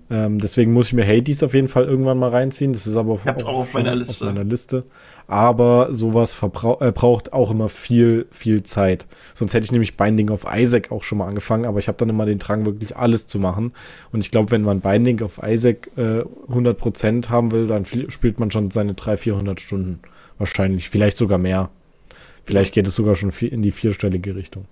Ähm, 0.10 0.40
deswegen 0.40 0.72
muss 0.72 0.88
ich 0.88 0.94
mir 0.94 1.06
Hades 1.06 1.44
auf 1.44 1.54
jeden 1.54 1.68
Fall 1.68 1.84
irgendwann 1.84 2.18
mal 2.18 2.30
reinziehen. 2.30 2.72
Das 2.72 2.88
ist 2.88 2.96
aber 2.96 3.20
hab's 3.26 3.44
auch 3.44 3.56
auf 3.56 3.74
meiner 3.74 3.94
Liste. 3.96 4.26
Auf 4.28 4.34
meiner 4.34 4.46
Liste. 4.46 4.84
Aber 5.28 5.92
sowas 5.92 6.34
äh, 6.42 6.92
braucht 6.92 7.34
auch 7.34 7.52
immer 7.52 7.68
viel, 7.68 8.26
viel 8.32 8.64
Zeit. 8.64 9.06
Sonst 9.34 9.54
hätte 9.54 9.66
ich 9.66 9.74
nämlich 9.74 9.98
Binding 9.98 10.30
of 10.30 10.46
Isaac 10.50 10.92
auch 10.94 11.04
schon 11.04 11.18
mal 11.18 11.28
angefangen, 11.28 11.66
aber 11.66 11.80
ich 11.80 11.90
habe 11.90 11.98
dann 11.98 12.08
immer 12.08 12.26
den 12.26 12.40
Drang, 12.40 12.66
wirklich 12.66 12.96
alles 12.96 13.28
zu 13.28 13.38
machen. 13.38 13.74
Und 14.14 14.22
ich 14.22 14.32
glaube, 14.32 14.52
wenn 14.52 14.62
man 14.62 14.80
Binding 14.80 15.22
of 15.22 15.42
Isaac 15.46 15.92
äh, 15.98 16.22
100% 16.22 17.28
haben 17.30 17.52
will, 17.52 17.68
dann 17.68 17.84
spielt 17.86 18.40
man 18.40 18.50
schon 18.52 18.72
seine 18.72 18.94
300, 18.94 19.20
400 19.20 19.62
Stunden. 19.62 20.00
Wahrscheinlich. 20.38 20.90
Vielleicht 20.90 21.18
sogar 21.18 21.38
mehr. 21.38 21.70
Vielleicht 22.46 22.74
geht 22.74 22.88
es 22.88 22.96
sogar 22.96 23.16
schon 23.16 23.32
vi- 23.32 23.48
in 23.50 23.62
die 23.62 23.72
vierstellige 23.72 24.36
Richtung. 24.36 24.66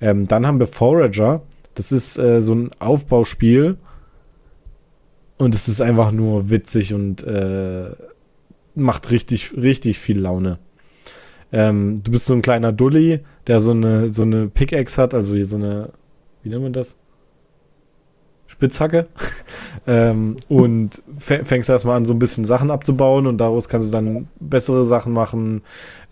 Ähm, 0.00 0.26
dann 0.26 0.46
haben 0.46 0.58
wir 0.58 0.66
Forager. 0.66 1.42
Das 1.74 1.92
ist 1.92 2.16
äh, 2.18 2.40
so 2.40 2.54
ein 2.54 2.70
Aufbauspiel. 2.78 3.76
Und 5.42 5.56
es 5.56 5.66
ist 5.66 5.80
einfach 5.80 6.12
nur 6.12 6.50
witzig 6.50 6.94
und 6.94 7.24
äh, 7.24 7.90
macht 8.76 9.10
richtig, 9.10 9.56
richtig 9.56 9.98
viel 9.98 10.20
Laune. 10.20 10.60
Ähm, 11.50 12.00
du 12.04 12.12
bist 12.12 12.26
so 12.26 12.34
ein 12.34 12.42
kleiner 12.42 12.70
Dulli, 12.70 13.22
der 13.48 13.58
so 13.58 13.72
eine, 13.72 14.12
so 14.12 14.22
eine 14.22 14.46
Pickaxe 14.46 15.02
hat, 15.02 15.14
also 15.14 15.34
hier 15.34 15.44
so 15.44 15.56
eine, 15.56 15.88
wie 16.44 16.48
nennt 16.48 16.62
man 16.62 16.72
das? 16.72 16.96
Spitzhacke. 18.46 19.08
ähm, 19.88 20.36
und 20.48 21.02
fä- 21.18 21.42
fängst 21.42 21.68
erstmal 21.68 21.96
an, 21.96 22.04
so 22.04 22.12
ein 22.12 22.20
bisschen 22.20 22.44
Sachen 22.44 22.70
abzubauen 22.70 23.26
und 23.26 23.38
daraus 23.38 23.68
kannst 23.68 23.88
du 23.88 23.90
dann 23.90 24.28
bessere 24.38 24.84
Sachen 24.84 25.12
machen. 25.12 25.62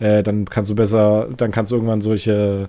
Äh, 0.00 0.24
dann 0.24 0.46
kannst 0.46 0.72
du 0.72 0.74
besser, 0.74 1.28
dann 1.36 1.52
kannst 1.52 1.70
du 1.70 1.76
irgendwann 1.76 2.00
solche 2.00 2.68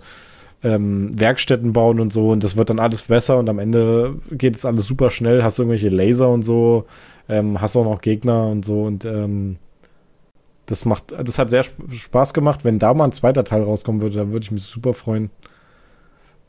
ähm, 0.64 1.20
Werkstätten 1.20 1.74
bauen 1.74 2.00
und 2.00 2.14
so 2.14 2.32
und 2.32 2.44
das 2.44 2.56
wird 2.56 2.70
dann 2.70 2.80
alles 2.80 3.04
besser 3.04 3.38
und 3.38 3.50
am 3.50 3.60
Ende 3.60 4.18
geht 4.32 4.56
es 4.56 4.66
alles 4.66 4.86
super 4.86 5.10
schnell, 5.10 5.44
hast 5.44 5.60
irgendwelche 5.60 5.90
Laser 5.90 6.30
und 6.30 6.44
so, 6.44 6.86
ähm, 7.30 7.62
hast 7.62 7.76
auch 7.76 7.86
noch 7.86 8.02
Gegner 8.02 8.48
und 8.48 8.64
so 8.66 8.84
und 8.84 9.06
ähm, 9.06 9.58
das 10.66 10.86
macht, 10.86 11.12
das 11.12 11.38
hat 11.38 11.50
sehr 11.50 11.62
sp- 11.68 11.84
Spaß 11.92 12.34
gemacht. 12.34 12.64
Wenn 12.64 12.80
da 12.80 12.94
mal 12.94 13.06
ein 13.06 13.12
zweiter 13.12 13.44
Teil 13.44 13.64
rauskommen 13.64 14.02
würde, 14.02 14.18
dann 14.18 14.32
würde 14.32 14.44
ich 14.44 14.52
mich 14.52 14.64
super 14.64 14.94
freuen. 14.94 15.30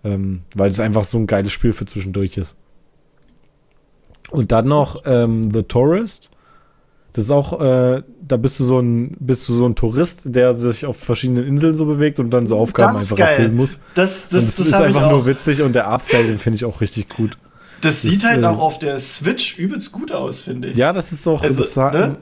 Ähm, 0.04 0.42
weil 0.56 0.68
es 0.68 0.80
einfach 0.80 1.04
so 1.04 1.16
ein 1.16 1.28
geiles 1.28 1.52
Spiel 1.52 1.72
für 1.72 1.86
zwischendurch 1.86 2.36
ist. 2.36 2.56
Und 4.32 4.50
dann 4.50 4.66
noch 4.66 5.02
ähm, 5.06 5.52
The 5.52 5.62
Tourist. 5.62 6.31
Das 7.12 7.24
ist 7.24 7.30
auch, 7.30 7.60
äh, 7.60 8.02
da 8.26 8.36
bist 8.38 8.58
du 8.58 8.64
so 8.64 8.80
ein, 8.80 9.16
bist 9.20 9.46
du 9.48 9.52
so 9.52 9.66
ein 9.66 9.74
Tourist, 9.74 10.34
der 10.34 10.54
sich 10.54 10.86
auf 10.86 10.96
verschiedenen 10.96 11.46
Inseln 11.46 11.74
so 11.74 11.84
bewegt 11.84 12.18
und 12.18 12.30
dann 12.30 12.46
so 12.46 12.58
Aufgaben 12.58 12.96
einfach 12.96 13.16
geil. 13.16 13.28
erfüllen 13.28 13.56
muss. 13.56 13.78
Das, 13.94 14.28
das, 14.30 14.46
das, 14.46 14.56
das, 14.56 14.66
ist 14.68 14.74
einfach 14.74 15.10
nur 15.10 15.26
witzig 15.26 15.60
und 15.60 15.74
der 15.74 15.88
Artstyle, 15.88 16.26
den 16.26 16.38
finde 16.38 16.56
ich 16.56 16.64
auch 16.64 16.80
richtig 16.80 17.10
gut. 17.10 17.36
Das 17.82 18.02
sieht 18.02 18.24
halt 18.24 18.42
äh, 18.42 18.46
auch 18.46 18.60
auf 18.60 18.78
der 18.78 18.98
Switch 18.98 19.58
übelst 19.58 19.92
gut 19.92 20.12
aus, 20.12 20.40
finde 20.42 20.68
ich. 20.68 20.76
Ja, 20.76 20.92
das 20.92 21.12
ist 21.12 21.26
auch. 21.26 21.42
Also, 21.42 21.58
das 21.58 21.76
ne? 21.76 22.16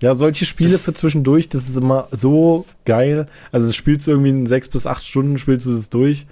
Ja, 0.00 0.14
solche 0.14 0.46
Spiele 0.46 0.70
Das- 0.70 0.82
für 0.82 0.94
zwischendurch, 0.94 1.48
das 1.48 1.68
ist 1.68 1.76
immer 1.76 2.08
so 2.10 2.64
geil. 2.84 3.26
Also 3.52 3.66
das 3.66 3.76
spielst 3.76 4.06
du 4.06 4.12
irgendwie 4.12 4.30
in 4.30 4.46
sechs 4.46 4.68
bis 4.68 4.86
acht 4.86 5.04
Stunden, 5.04 5.36
spielst 5.38 5.66
du 5.66 5.72
das 5.72 5.90
durch. 5.90 6.26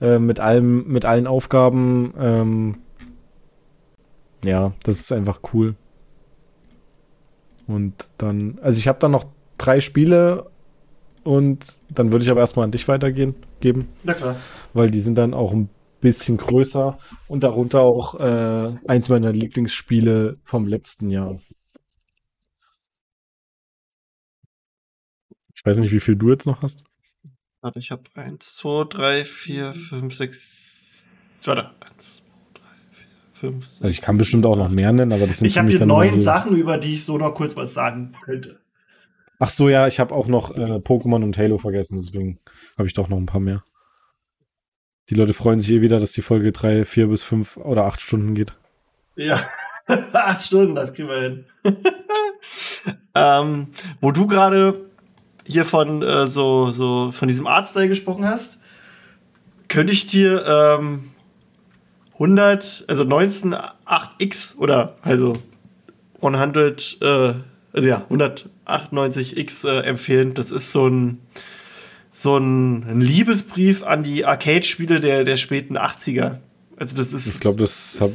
Äh, 0.00 0.18
mit 0.18 0.40
allem, 0.40 0.88
mit 0.88 1.04
allen 1.04 1.26
Aufgaben. 1.26 2.12
Ähm, 2.18 2.76
ja, 4.44 4.72
das 4.82 5.00
ist 5.00 5.12
einfach 5.12 5.40
cool. 5.52 5.74
Und 7.66 8.12
dann, 8.18 8.58
also 8.62 8.78
ich 8.78 8.88
habe 8.88 8.98
dann 9.00 9.10
noch 9.10 9.26
drei 9.58 9.80
Spiele 9.80 10.50
und 11.24 11.80
dann 11.88 12.12
würde 12.12 12.24
ich 12.24 12.30
aber 12.30 12.40
erstmal 12.40 12.64
an 12.64 12.70
dich 12.70 12.86
weitergehen, 12.86 13.34
geben, 13.60 13.88
Na 14.04 14.14
klar. 14.14 14.36
weil 14.72 14.90
die 14.90 15.00
sind 15.00 15.16
dann 15.16 15.34
auch 15.34 15.52
ein 15.52 15.68
bisschen 16.00 16.36
größer 16.36 16.98
und 17.26 17.42
darunter 17.42 17.80
auch 17.80 18.20
äh, 18.20 18.76
eins 18.86 19.08
meiner 19.08 19.32
Lieblingsspiele 19.32 20.34
vom 20.44 20.66
letzten 20.66 21.10
Jahr. 21.10 21.40
Ich 25.54 25.64
weiß 25.64 25.78
nicht, 25.78 25.92
wie 25.92 26.00
viel 26.00 26.16
du 26.16 26.30
jetzt 26.30 26.46
noch 26.46 26.62
hast. 26.62 26.84
Warte, 27.60 27.80
ich 27.80 27.90
habe 27.90 28.04
eins, 28.14 28.54
zwei, 28.54 28.84
drei, 28.84 29.24
vier, 29.24 29.74
fünf, 29.74 30.14
sechs. 30.14 31.08
Warte, 31.44 31.70
eins, 31.80 32.22
zwei, 32.22 32.24
drei, 32.24 32.24
vier, 32.24 32.25
fünf. 33.38 33.64
Sechs, 33.64 33.82
Also 33.82 33.92
ich 33.92 34.00
kann 34.00 34.18
bestimmt 34.18 34.46
auch 34.46 34.56
noch 34.56 34.68
mehr 34.68 34.92
nennen, 34.92 35.12
aber 35.12 35.26
das 35.26 35.38
sind 35.38 35.46
Ich 35.46 35.54
für 35.54 35.60
habe 35.60 35.68
mich 35.68 35.76
hier 35.76 35.86
neun 35.86 36.20
Sachen, 36.20 36.56
über 36.56 36.78
die 36.78 36.94
ich 36.94 37.04
so 37.04 37.18
noch 37.18 37.34
kurz 37.34 37.54
was 37.56 37.74
sagen 37.74 38.14
könnte. 38.24 38.60
Ach 39.38 39.50
so, 39.50 39.68
ja, 39.68 39.86
ich 39.86 40.00
habe 40.00 40.14
auch 40.14 40.28
noch 40.28 40.56
äh, 40.56 40.76
Pokémon 40.76 41.22
und 41.22 41.36
Halo 41.36 41.58
vergessen, 41.58 41.98
deswegen 41.98 42.38
habe 42.78 42.88
ich 42.88 42.94
doch 42.94 43.08
noch 43.08 43.18
ein 43.18 43.26
paar 43.26 43.40
mehr. 43.40 43.62
Die 45.10 45.14
Leute 45.14 45.34
freuen 45.34 45.60
sich 45.60 45.70
eh 45.70 45.80
wieder, 45.82 46.00
dass 46.00 46.12
die 46.12 46.22
Folge 46.22 46.50
drei, 46.52 46.84
vier 46.84 47.08
bis 47.08 47.22
fünf 47.22 47.56
oder 47.58 47.84
acht 47.84 48.00
Stunden 48.00 48.34
geht. 48.34 48.54
Ja, 49.14 49.40
acht 50.12 50.42
Stunden, 50.42 50.74
das 50.74 50.94
kriegen 50.94 51.08
wir 51.08 51.20
hin. 51.20 51.44
ähm, 53.14 53.68
wo 54.00 54.10
du 54.10 54.26
gerade 54.26 54.80
hier 55.44 55.64
von 55.64 56.02
äh, 56.02 56.26
so, 56.26 56.70
so 56.70 57.12
von 57.12 57.28
diesem 57.28 57.46
Artstyle 57.46 57.88
gesprochen 57.88 58.26
hast, 58.26 58.58
könnte 59.68 59.92
ich 59.92 60.06
dir 60.06 60.44
ähm, 60.46 61.10
100, 62.18 62.84
also 62.88 63.04
198x 63.04 64.56
oder 64.58 64.96
also 65.02 65.34
100, 66.22 66.98
äh, 67.00 67.34
also 67.72 67.88
ja, 67.88 68.06
198x 68.10 69.68
äh, 69.68 69.80
empfehlen. 69.82 70.34
Das 70.34 70.50
ist 70.50 70.72
so 70.72 70.88
ein 70.88 71.18
so 72.16 72.38
ein, 72.38 73.00
Liebesbrief 73.00 73.82
an 73.82 74.02
die 74.02 74.24
Arcade-Spiele 74.24 75.00
der, 75.00 75.24
der 75.24 75.36
späten 75.36 75.76
80er. 75.76 76.38
Also 76.78 76.96
das 76.96 77.12
ist 77.12 77.26
Ich 77.26 77.40
glaube, 77.40 77.58
das 77.58 77.98
hab, 78.00 78.08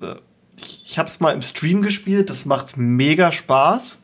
das, 0.00 0.16
äh, 0.16 0.20
ich, 0.60 0.82
ich 0.86 0.98
habe 0.98 1.08
es 1.08 1.20
mal 1.20 1.32
im 1.32 1.42
Stream 1.42 1.80
gespielt, 1.80 2.30
das 2.30 2.46
macht 2.46 2.76
mega 2.76 3.30
Spaß. 3.30 3.98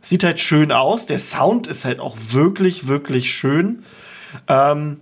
Sieht 0.00 0.22
halt 0.22 0.38
schön 0.38 0.70
aus, 0.70 1.06
der 1.06 1.18
Sound 1.18 1.66
ist 1.66 1.84
halt 1.84 1.98
auch 1.98 2.16
wirklich, 2.30 2.86
wirklich 2.86 3.32
schön. 3.32 3.82
Ähm, 4.46 5.00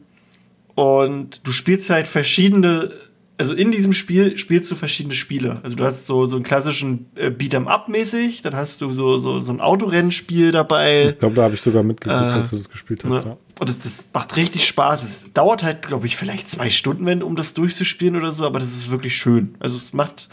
und 0.74 1.46
du 1.46 1.52
spielst 1.52 1.90
halt 1.90 2.08
verschiedene, 2.08 2.92
also 3.40 3.54
in 3.54 3.72
diesem 3.72 3.94
Spiel 3.94 4.36
spielst 4.36 4.70
du 4.70 4.74
verschiedene 4.74 5.14
Spiele. 5.14 5.60
Also 5.62 5.74
du 5.74 5.82
hast 5.82 6.06
so, 6.06 6.26
so 6.26 6.36
einen 6.36 6.44
klassischen 6.44 7.06
äh, 7.14 7.30
Beat'em-up 7.30 7.88
mäßig, 7.88 8.42
dann 8.42 8.54
hast 8.54 8.82
du 8.82 8.92
so, 8.92 9.16
so, 9.16 9.40
so 9.40 9.50
ein 9.50 9.62
Autorennspiel 9.62 10.52
dabei. 10.52 11.08
ich 11.12 11.18
glaube, 11.18 11.36
da 11.36 11.44
habe 11.44 11.54
ich 11.54 11.62
sogar 11.62 11.82
mitgeguckt, 11.82 12.20
Äh, 12.20 12.26
als 12.26 12.50
du 12.50 12.56
das 12.56 12.68
gespielt 12.68 13.02
hast. 13.02 13.24
Ja. 13.24 13.30
Ja. 13.30 13.36
Und 13.58 13.68
das, 13.70 13.80
das 13.80 14.10
macht 14.12 14.36
richtig 14.36 14.66
Spaß. 14.66 15.02
Es 15.02 15.32
dauert 15.32 15.62
halt, 15.62 15.86
glaube 15.86 16.06
ich, 16.06 16.18
vielleicht 16.18 16.50
zwei 16.50 16.68
Stunden, 16.68 17.06
wenn, 17.06 17.22
um 17.22 17.34
das 17.34 17.54
durchzuspielen 17.54 18.14
oder 18.14 18.30
so, 18.30 18.44
aber 18.44 18.60
das 18.60 18.72
ist 18.72 18.90
wirklich 18.90 19.16
schön. 19.16 19.54
Also 19.58 19.78
es 19.78 19.94
macht, 19.94 20.28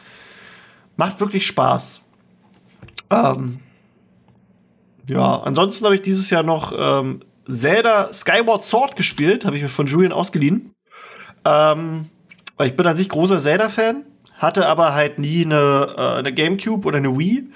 macht 0.98 1.22
wirklich 1.22 1.48
Spaß. 1.48 2.02
Ähm, 3.10 3.60
ja, 5.08 5.40
ansonsten 5.44 5.86
habe 5.86 5.96
ich 5.96 6.02
dieses 6.02 6.30
Jahr 6.30 6.44
noch 6.44 6.74
ähm, 6.78 7.22
Zelda 7.50 8.12
Skyward 8.12 8.64
Sword 8.64 8.98
gespielt, 8.98 9.46
habe 9.46 9.56
ich 9.56 9.62
mir 9.62 9.70
von 9.70 9.88
Julian 9.88 10.12
ausgeliehen. 10.12 10.74
Ähm, 11.46 12.10
ich 12.66 12.76
bin 12.76 12.88
an 12.88 12.98
sich 12.98 13.10
großer 13.10 13.40
Zelda-Fan, 13.40 14.04
hatte 14.36 14.68
aber 14.68 14.94
halt 14.94 15.20
nie 15.20 15.46
eine, 15.46 15.96
äh, 15.98 16.20
eine 16.20 16.34
Gamecube 16.34 16.88
oder 16.88 16.98
eine 16.98 17.18
Wii. 17.18 17.50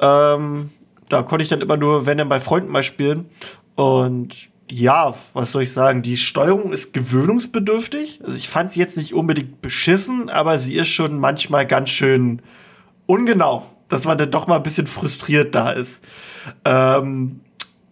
Ähm, 0.00 0.70
da 1.08 1.22
konnte 1.22 1.42
ich 1.42 1.48
dann 1.48 1.60
immer 1.60 1.76
nur, 1.76 2.06
wenn 2.06 2.18
dann 2.18 2.28
bei 2.28 2.40
Freunden 2.40 2.70
mal 2.70 2.82
spielen. 2.82 3.26
Und 3.74 4.48
ja, 4.70 5.14
was 5.34 5.52
soll 5.52 5.62
ich 5.62 5.72
sagen? 5.72 6.02
Die 6.02 6.16
Steuerung 6.16 6.72
ist 6.72 6.92
gewöhnungsbedürftig. 6.94 8.20
Also 8.24 8.36
ich 8.36 8.48
fand 8.48 8.70
sie 8.70 8.80
jetzt 8.80 8.96
nicht 8.96 9.14
unbedingt 9.14 9.60
beschissen, 9.60 10.30
aber 10.30 10.58
sie 10.58 10.74
ist 10.74 10.88
schon 10.88 11.18
manchmal 11.18 11.66
ganz 11.66 11.90
schön 11.90 12.40
ungenau, 13.06 13.66
dass 13.88 14.06
man 14.06 14.16
dann 14.16 14.30
doch 14.30 14.46
mal 14.46 14.56
ein 14.56 14.62
bisschen 14.62 14.86
frustriert 14.86 15.54
da 15.54 15.70
ist. 15.70 16.02
Ähm, 16.64 17.40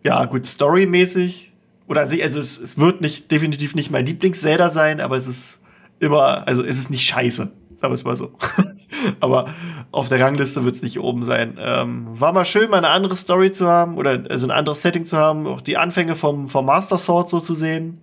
ja, 0.02 0.24
gut, 0.24 0.46
storymäßig 0.46 1.52
oder 1.86 2.02
an 2.02 2.08
sich, 2.08 2.22
also 2.22 2.40
es, 2.40 2.58
es 2.58 2.78
wird 2.78 3.00
nicht 3.00 3.30
definitiv 3.30 3.74
nicht 3.74 3.90
mein 3.90 4.06
Lieblings-Zelda 4.06 4.70
sein, 4.70 5.00
aber 5.00 5.16
es 5.16 5.26
ist 5.26 5.61
immer, 6.02 6.46
also 6.46 6.62
es 6.62 6.78
ist 6.78 6.90
nicht 6.90 7.06
scheiße, 7.06 7.52
sagen 7.76 7.92
wir 7.92 7.94
es 7.94 8.04
mal 8.04 8.16
so. 8.16 8.32
aber 9.20 9.46
auf 9.92 10.08
der 10.08 10.20
Rangliste 10.20 10.64
wird 10.64 10.74
es 10.74 10.82
nicht 10.82 10.98
oben 10.98 11.22
sein. 11.22 11.58
Ähm, 11.60 12.08
war 12.12 12.32
mal 12.32 12.44
schön, 12.44 12.70
mal 12.70 12.78
eine 12.78 12.88
andere 12.88 13.14
Story 13.14 13.52
zu 13.52 13.68
haben 13.68 13.96
oder 13.96 14.24
also 14.28 14.46
ein 14.46 14.50
anderes 14.50 14.82
Setting 14.82 15.04
zu 15.04 15.16
haben, 15.16 15.46
auch 15.46 15.60
die 15.60 15.76
Anfänge 15.76 16.14
vom, 16.14 16.48
vom 16.48 16.66
Master 16.66 16.98
Sword 16.98 17.28
so 17.28 17.40
zu 17.40 17.54
sehen. 17.54 18.02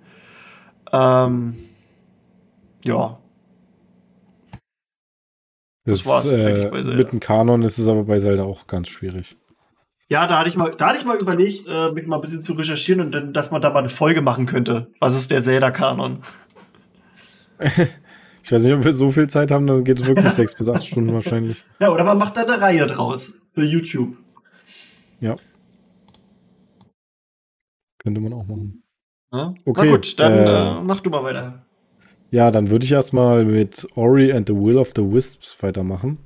Ähm, 0.92 1.56
ja. 2.86 3.20
Das, 5.84 6.04
das 6.04 6.26
äh, 6.34 6.72
mit 6.72 7.12
dem 7.12 7.20
Kanon 7.20 7.64
ist 7.64 7.80
es 7.80 7.88
aber 7.88 8.04
bei 8.04 8.20
Zelda 8.20 8.44
auch 8.44 8.68
ganz 8.68 8.88
schwierig. 8.88 9.36
Ja, 10.08 10.26
da 10.26 10.40
hatte 10.40 10.50
ich 10.50 10.56
mal, 10.56 10.72
da 10.76 10.88
hatte 10.88 11.00
ich 11.00 11.06
mal 11.06 11.18
überlegt, 11.18 11.68
äh, 11.68 11.92
mich 11.92 12.08
mal 12.08 12.16
ein 12.16 12.22
bisschen 12.22 12.42
zu 12.42 12.54
recherchieren 12.54 13.02
und 13.02 13.12
dann, 13.12 13.34
dass 13.34 13.52
man 13.52 13.62
da 13.62 13.70
mal 13.70 13.80
eine 13.80 13.90
Folge 13.90 14.22
machen 14.22 14.48
könnte. 14.48 14.92
Was 15.00 15.16
ist 15.16 15.30
der 15.30 15.44
Zelda-Kanon? 15.44 16.24
ich 18.44 18.52
weiß 18.52 18.64
nicht, 18.64 18.74
ob 18.74 18.84
wir 18.84 18.94
so 18.94 19.12
viel 19.12 19.28
Zeit 19.28 19.52
haben, 19.52 19.68
dann 19.68 19.84
geht 19.84 20.00
es 20.00 20.08
wirklich 20.08 20.30
sechs 20.30 20.56
bis 20.56 20.70
acht 20.70 20.84
Stunden 20.84 21.14
wahrscheinlich. 21.14 21.64
Ja, 21.80 21.92
oder 21.92 22.04
man 22.04 22.18
macht 22.18 22.38
da 22.38 22.44
eine 22.44 22.62
Reihe 22.62 22.88
draus 22.88 23.40
für 23.54 23.64
YouTube. 23.64 24.18
Ja. 25.20 25.36
Könnte 28.00 28.22
man 28.22 28.34
auch 28.34 28.46
machen. 28.46 28.84
Ja? 29.34 29.54
Okay. 29.66 29.86
Na 29.86 29.92
gut, 29.92 30.20
dann 30.20 30.34
äh, 30.34 30.78
äh, 30.78 30.82
mach 30.82 31.02
du 31.02 31.10
mal 31.10 31.24
weiter. 31.24 31.66
Ja, 32.32 32.52
dann 32.52 32.70
würde 32.70 32.86
ich 32.86 32.92
erstmal 32.92 33.44
mit 33.44 33.88
Ori 33.96 34.32
and 34.32 34.48
the 34.48 34.56
Will 34.56 34.78
of 34.78 34.92
the 34.96 35.02
Wisps 35.02 35.62
weitermachen. 35.62 36.20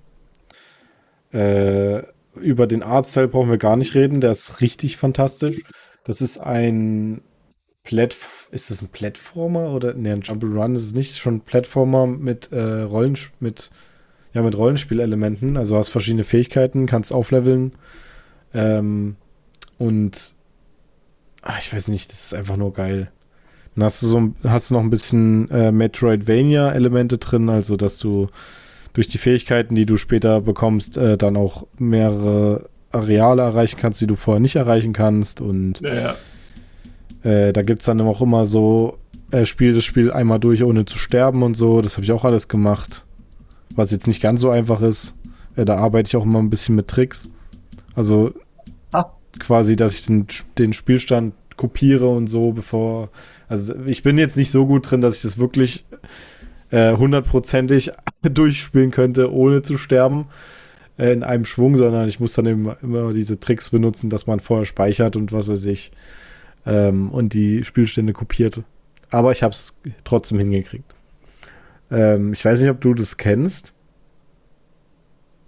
Äh, 1.32 2.04
über 2.36 2.68
den 2.68 2.84
Artstyle 2.84 3.28
brauchen 3.28 3.50
wir 3.50 3.58
gar 3.58 3.76
nicht 3.76 3.96
reden, 3.96 4.22
der 4.22 4.32
ist 4.32 4.62
richtig 4.62 4.98
fantastisch. 4.98 5.64
Das 6.04 6.22
ist 6.22 6.38
ein 6.40 7.22
Plat 7.84 8.16
ist 8.52 8.72
es 8.72 8.82
ein 8.82 8.88
Plattformer 8.88 9.72
oder 9.72 9.94
ne, 9.94 10.14
ein 10.14 10.22
Jump'n'Run 10.22 10.74
ist 10.74 10.86
es 10.86 10.94
nicht, 10.94 11.18
schon 11.18 11.42
Plattformer 11.42 12.08
mit 12.08 12.52
äh, 12.52 12.82
Rollen 12.82 13.18
mit 13.40 13.72
ja 14.34 14.42
mit 14.42 14.58
Rollenspielelementen, 14.58 15.58
also 15.58 15.78
hast 15.78 15.90
verschiedene 15.90 16.24
Fähigkeiten, 16.24 16.86
kannst 16.86 17.14
aufleveln 17.14 17.74
ähm, 18.54 19.16
und 19.78 20.34
ach, 21.42 21.60
ich 21.60 21.74
weiß 21.74 21.90
nicht, 21.90 22.10
das 22.12 22.26
ist 22.26 22.34
einfach 22.34 22.58
nur 22.58 22.74
geil. 22.74 23.12
Dann 23.76 23.84
hast 23.84 24.02
du 24.02 24.08
so 24.08 24.34
hast 24.44 24.70
du 24.70 24.76
noch 24.76 24.82
ein 24.82 24.90
bisschen 24.90 25.50
äh, 25.52 25.72
Metroidvania-Elemente 25.72 27.18
drin, 27.18 27.50
also 27.50 27.76
dass 27.76 27.98
du 27.98 28.30
durch 28.94 29.08
die 29.08 29.18
Fähigkeiten, 29.18 29.76
die 29.76 29.86
du 29.86 29.98
später 29.98 30.40
bekommst, 30.42 30.98
äh, 30.98 31.18
dann 31.18 31.36
auch 31.36 31.68
mehrere 31.78 32.70
Areale 32.92 33.42
erreichen 33.42 33.78
kannst, 33.80 34.00
die 34.02 34.08
du 34.08 34.16
vorher 34.16 34.40
nicht 34.40 34.56
erreichen 34.56 34.94
kannst. 34.94 35.42
Und 35.42 35.82
ja, 35.82 35.94
ja. 35.94 36.16
Äh, 37.24 37.54
da 37.54 37.62
gibt 37.62 37.82
es 37.82 37.86
dann 37.86 38.02
auch 38.02 38.22
immer 38.22 38.46
so, 38.46 38.98
äh, 39.32 39.46
spiel 39.46 39.74
das 39.74 39.86
Spiel 39.86 40.12
einmal 40.12 40.40
durch, 40.40 40.64
ohne 40.64 40.86
zu 40.86 40.98
sterben 40.98 41.42
und 41.44 41.56
so. 41.56 41.82
Das 41.82 41.96
habe 41.96 42.04
ich 42.04 42.12
auch 42.12 42.26
alles 42.26 42.48
gemacht. 42.48 43.06
Was 43.72 43.92
jetzt 43.92 44.08
nicht 44.08 44.22
ganz 44.22 44.42
so 44.42 44.50
einfach 44.50 44.82
ist. 44.82 45.16
Äh, 45.56 45.66
da 45.66 45.78
arbeite 45.78 46.08
ich 46.08 46.16
auch 46.16 46.24
immer 46.24 46.40
ein 46.40 46.50
bisschen 46.50 46.76
mit 46.76 46.88
Tricks. 46.88 47.30
Also 47.96 48.34
ah. 48.92 49.06
quasi, 49.40 49.76
dass 49.76 49.94
ich 49.94 50.06
den, 50.06 50.28
den 50.58 50.74
Spielstand 50.74 51.34
kopiere 51.58 52.08
und 52.08 52.28
so, 52.28 52.52
bevor. 52.52 53.10
Also 53.48 53.74
ich 53.86 54.04
bin 54.04 54.18
jetzt 54.18 54.38
nicht 54.38 54.52
so 54.52 54.66
gut 54.66 54.90
drin, 54.90 55.02
dass 55.02 55.16
ich 55.16 55.22
das 55.22 55.38
wirklich 55.38 55.86
äh, 56.72 56.96
hundertprozentig 56.96 57.92
durchspielen 58.22 58.92
könnte, 58.92 59.32
ohne 59.32 59.62
zu 59.62 59.78
sterben 59.78 60.26
äh, 60.98 61.14
in 61.14 61.24
einem 61.24 61.46
Schwung, 61.46 61.78
sondern 61.78 62.10
ich 62.10 62.20
muss 62.20 62.34
dann 62.34 62.48
immer, 62.48 62.78
immer 62.82 63.14
diese 63.14 63.40
Tricks 63.40 63.70
benutzen, 63.70 64.10
dass 64.10 64.28
man 64.28 64.40
vorher 64.40 64.66
speichert 64.66 65.16
und 65.16 65.32
was 65.32 65.48
weiß 65.48 65.66
ich 65.68 65.92
ähm, 66.66 67.12
und 67.12 67.34
die 67.34 67.64
Spielstände 67.64 68.14
kopiert. 68.14 68.62
Aber 69.10 69.32
ich 69.32 69.44
habe 69.44 69.52
es 69.52 69.80
trotzdem 70.04 70.40
hingekriegt. 70.40 70.94
Ähm, 71.92 72.34
ich 72.34 72.44
weiß 72.44 72.62
nicht, 72.62 72.70
ob 72.70 72.82
du 72.82 72.94
das 72.94 73.18
kennst. 73.18 73.74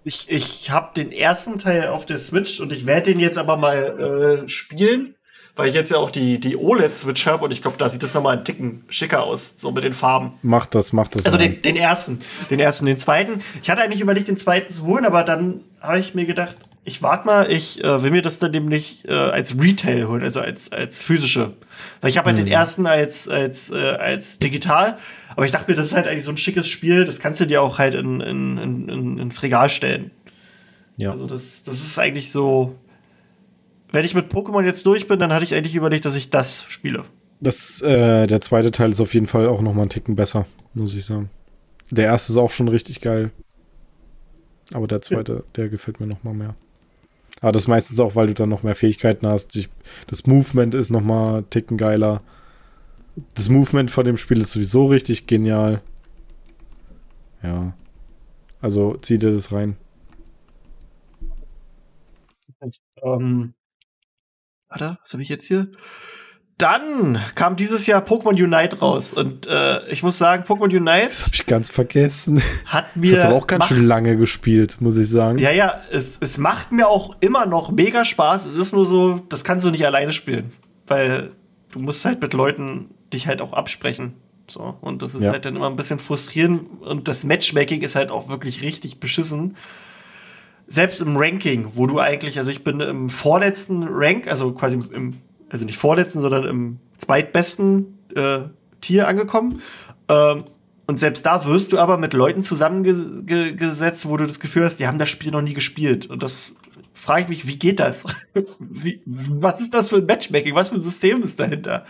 Ich, 0.04 0.30
ich 0.30 0.70
habe 0.70 0.92
den 0.96 1.12
ersten 1.12 1.58
Teil 1.58 1.88
auf 1.88 2.06
der 2.06 2.20
Switch 2.20 2.60
und 2.60 2.72
ich 2.72 2.86
werde 2.86 3.12
den 3.12 3.20
jetzt 3.20 3.40
aber 3.40 3.58
mal 3.58 4.44
äh, 4.46 4.50
spielen 4.50 5.16
weil 5.56 5.70
ich 5.70 5.76
jetzt 5.76 5.92
ja 5.92 5.98
auch 5.98 6.12
die, 6.12 6.40
die 6.40 6.58
OLED-Switch 6.58 7.26
habe 7.28 7.46
und 7.46 7.52
ich 7.52 7.62
glaube, 7.62 7.78
da 7.78 7.88
sieht 7.88 8.04
das 8.04 8.14
nochmal 8.14 8.38
ein 8.38 8.46
Ticken 8.46 8.84
schicker 8.90 9.24
aus, 9.24 9.56
so 9.58 9.72
mit 9.72 9.84
den 9.84 9.94
Farben. 9.94 10.34
Macht 10.42 10.76
das, 10.76 10.92
macht 10.92 11.16
das. 11.16 11.26
Also 11.26 11.38
den, 11.38 11.62
den 11.62 11.78
ersten, 11.78 12.20
den 12.50 12.60
ersten, 12.60 12.86
den 12.86 12.98
zweiten. 12.98 13.42
Ich 13.64 13.70
hatte 13.70 13.82
eigentlich 13.82 14.02
überlegt, 14.02 14.28
den 14.28 14.38
zweiten 14.38 14.72
zu 14.72 14.84
holen, 14.86 15.06
aber 15.06 15.24
dann 15.24 15.62
habe 15.80 16.00
ich 16.00 16.14
mir 16.14 16.26
gedacht, 16.26 16.56
ich 16.86 17.02
warte 17.02 17.26
mal, 17.26 17.52
ich 17.52 17.84
äh, 17.84 18.04
will 18.04 18.12
mir 18.12 18.22
das 18.22 18.38
dann 18.38 18.52
nämlich 18.52 19.04
äh, 19.08 19.12
als 19.12 19.60
Retail 19.60 20.08
holen, 20.08 20.24
also 20.24 20.40
als, 20.40 20.72
als 20.72 21.02
physische. 21.02 21.54
Weil 22.00 22.12
ich 22.12 22.18
habe 22.18 22.28
halt 22.28 22.38
mhm. 22.38 22.46
den 22.46 22.52
ersten 22.52 22.86
als, 22.86 23.28
als, 23.28 23.72
äh, 23.72 23.76
als 23.76 24.38
digital, 24.38 24.98
aber 25.36 25.46
ich 25.46 25.52
dachte 25.52 25.70
mir, 25.70 25.76
das 25.76 25.88
ist 25.88 25.96
halt 25.96 26.08
eigentlich 26.08 26.24
so 26.24 26.32
ein 26.32 26.38
schickes 26.38 26.68
Spiel, 26.68 27.04
das 27.04 27.20
kannst 27.20 27.42
du 27.42 27.46
dir 27.46 27.64
auch 27.64 27.80
halt 27.80 27.96
in, 27.96 28.22
in, 28.22 28.88
in, 28.88 29.18
ins 29.18 29.42
Regal 29.42 29.70
stellen. 29.70 30.12
Ja. 30.98 31.12
Also 31.12 31.26
das, 31.26 31.64
das 31.64 31.84
ist 31.84 31.98
eigentlich 31.98 32.32
so, 32.32 32.76
wenn 33.92 34.06
ich 34.06 34.14
mit 34.14 34.32
Pokémon 34.32 34.64
jetzt 34.64 34.86
durch 34.86 35.08
bin, 35.08 35.20
dann 35.20 35.34
hatte 35.34 35.44
ich 35.44 35.56
eigentlich 35.56 35.76
überlegt, 35.76 36.06
dass 36.06 36.16
ich 36.16 36.30
das 36.30 36.66
spiele. 36.70 37.04
Das, 37.42 37.82
äh, 37.82 38.28
der 38.28 38.42
zweite 38.42 38.70
Teil 38.70 38.92
ist 38.92 39.02
auf 39.02 39.14
jeden 39.14 39.28
Fall 39.28 39.48
auch 39.48 39.62
noch 39.62 39.74
mal 39.74 39.82
einen 39.82 39.90
Ticken 39.90 40.16
besser, 40.16 40.46
muss 40.76 40.94
ich 40.94 41.06
sagen. 41.06 41.32
Der 41.90 42.06
erste 42.06 42.32
ist 42.32 42.38
auch 42.38 42.52
schon 42.52 42.68
richtig 42.68 43.02
geil. 43.02 43.32
Aber 44.74 44.88
der 44.88 45.02
zweite, 45.02 45.34
ja. 45.34 45.44
der 45.56 45.70
gefällt 45.70 46.00
mir 46.00 46.08
noch 46.08 46.24
mal 46.24 46.34
mehr. 46.34 46.56
Aber 47.42 47.52
das 47.52 47.68
meistens 47.68 48.00
auch, 48.00 48.16
weil 48.16 48.28
du 48.28 48.34
dann 48.34 48.50
noch 48.50 48.64
mehr 48.64 48.76
Fähigkeiten 48.76 49.28
hast. 49.28 49.58
das 50.08 50.26
Movement 50.26 50.74
ist 50.74 50.90
noch 50.90 51.02
mal 51.02 51.38
einen 51.38 51.50
Ticken 51.50 51.78
geiler. 51.78 52.22
Das 53.34 53.50
Movement 53.50 53.92
von 53.92 54.06
dem 54.06 54.18
Spiel 54.18 54.42
ist 54.42 54.52
sowieso 54.52 54.86
richtig 54.86 55.28
genial. 55.28 55.82
Ja. 57.44 57.74
Also 58.62 58.96
zieh 58.98 59.18
dir 59.18 59.32
das 59.32 59.52
rein. 59.52 59.78
Ähm, 63.04 63.54
Warte, 64.70 64.98
was 65.02 65.14
habe 65.14 65.24
ich 65.24 65.30
jetzt 65.30 65.46
hier? 65.46 65.72
Dann 66.58 67.20
kam 67.36 67.58
dieses 67.58 67.86
Jahr 67.86 68.02
Pokémon 68.02 68.42
Unite 68.42 68.80
raus 68.80 69.12
und 69.12 69.46
äh, 69.46 69.86
ich 69.90 70.04
muss 70.04 70.18
sagen, 70.18 70.44
Pokémon 70.48 70.74
Unite. 70.74 71.08
Das 71.08 71.24
habe 71.24 71.36
ich 71.36 71.46
ganz 71.46 71.70
vergessen. 71.70 72.42
Hat 72.66 72.96
mir. 72.96 73.12
Das 73.12 73.26
hast 73.26 73.32
du 73.32 73.36
auch 73.36 73.48
ganz 73.48 73.68
schön 73.68 73.86
lange 73.86 74.16
gespielt, 74.16 74.78
muss 74.80 74.96
ich 74.96 75.10
sagen. 75.10 75.38
Ja, 75.38 75.52
ja, 75.52 75.82
es, 75.92 76.18
es 76.22 76.38
macht 76.38 76.72
mir 76.72 76.88
auch 76.88 77.18
immer 77.20 77.46
noch 77.46 77.72
mega 77.72 78.06
Spaß. 78.06 78.46
Es 78.46 78.56
ist 78.56 78.74
nur 78.74 78.86
so, 78.86 79.20
das 79.28 79.44
kannst 79.44 79.66
du 79.66 79.72
nicht 79.72 79.86
alleine 79.86 80.14
spielen, 80.14 80.54
weil 80.88 81.32
du 81.72 81.80
musst 81.80 82.06
halt 82.06 82.22
mit 82.22 82.34
Leuten 82.34 82.90
dich 83.12 83.28
halt 83.28 83.42
auch 83.42 83.52
absprechen. 83.52 84.14
So, 84.48 84.78
und 84.80 85.02
das 85.02 85.14
ist 85.14 85.24
ja. 85.24 85.32
halt 85.32 85.44
dann 85.44 85.58
immer 85.58 85.70
ein 85.70 85.76
bisschen 85.76 86.00
frustrierend 86.00 86.82
und 86.82 87.08
das 87.08 87.26
Matchmaking 87.26 87.82
ist 87.82 87.96
halt 87.96 88.12
auch 88.12 88.30
wirklich 88.30 88.62
richtig 88.62 89.00
beschissen 89.00 89.58
selbst 90.68 91.02
im 91.02 91.18
Ranking, 91.18 91.68
wo 91.74 91.86
du 91.86 92.00
eigentlich, 92.00 92.38
also 92.38 92.52
ich 92.52 92.64
bin 92.64 92.80
im 92.80 93.10
vorletzten 93.10 93.88
Rank, 93.88 94.28
also 94.28 94.52
quasi 94.54 94.80
im, 94.94 95.14
also 95.50 95.66
nicht 95.66 95.78
vorletzten, 95.78 96.22
sondern 96.22 96.44
im 96.46 96.80
zweitbesten 96.98 98.00
äh, 98.16 98.42
Tier 98.82 99.08
angekommen. 99.08 99.62
Ähm, 100.08 100.44
und 100.88 101.00
selbst 101.00 101.26
da 101.26 101.46
wirst 101.46 101.72
du 101.72 101.80
aber 101.80 101.98
mit 101.98 102.14
Leuten 102.14 102.42
zusammengesetzt, 102.44 104.08
wo 104.08 104.18
du 104.18 104.28
das 104.28 104.40
Gefühl 104.40 104.66
hast, 104.66 104.78
die 104.80 104.88
haben 104.88 105.00
das 105.00 105.10
Spiel 105.10 105.32
noch 105.32 105.42
nie 105.42 105.56
gespielt. 105.56 106.08
Und 106.08 106.22
das 106.22 106.54
frage 106.94 107.24
ich 107.24 107.28
mich, 107.30 107.48
wie 107.48 107.58
geht 107.58 107.80
das? 107.80 108.04
wie, 108.60 109.02
was 109.06 109.62
ist 109.62 109.74
das 109.74 109.90
für 109.90 109.98
ein 109.98 110.06
Matchmaking? 110.06 110.54
Was 110.54 110.70
für 110.70 110.76
ein 110.76 110.82
System 110.82 111.24
ist 111.24 111.40
dahinter? 111.40 111.86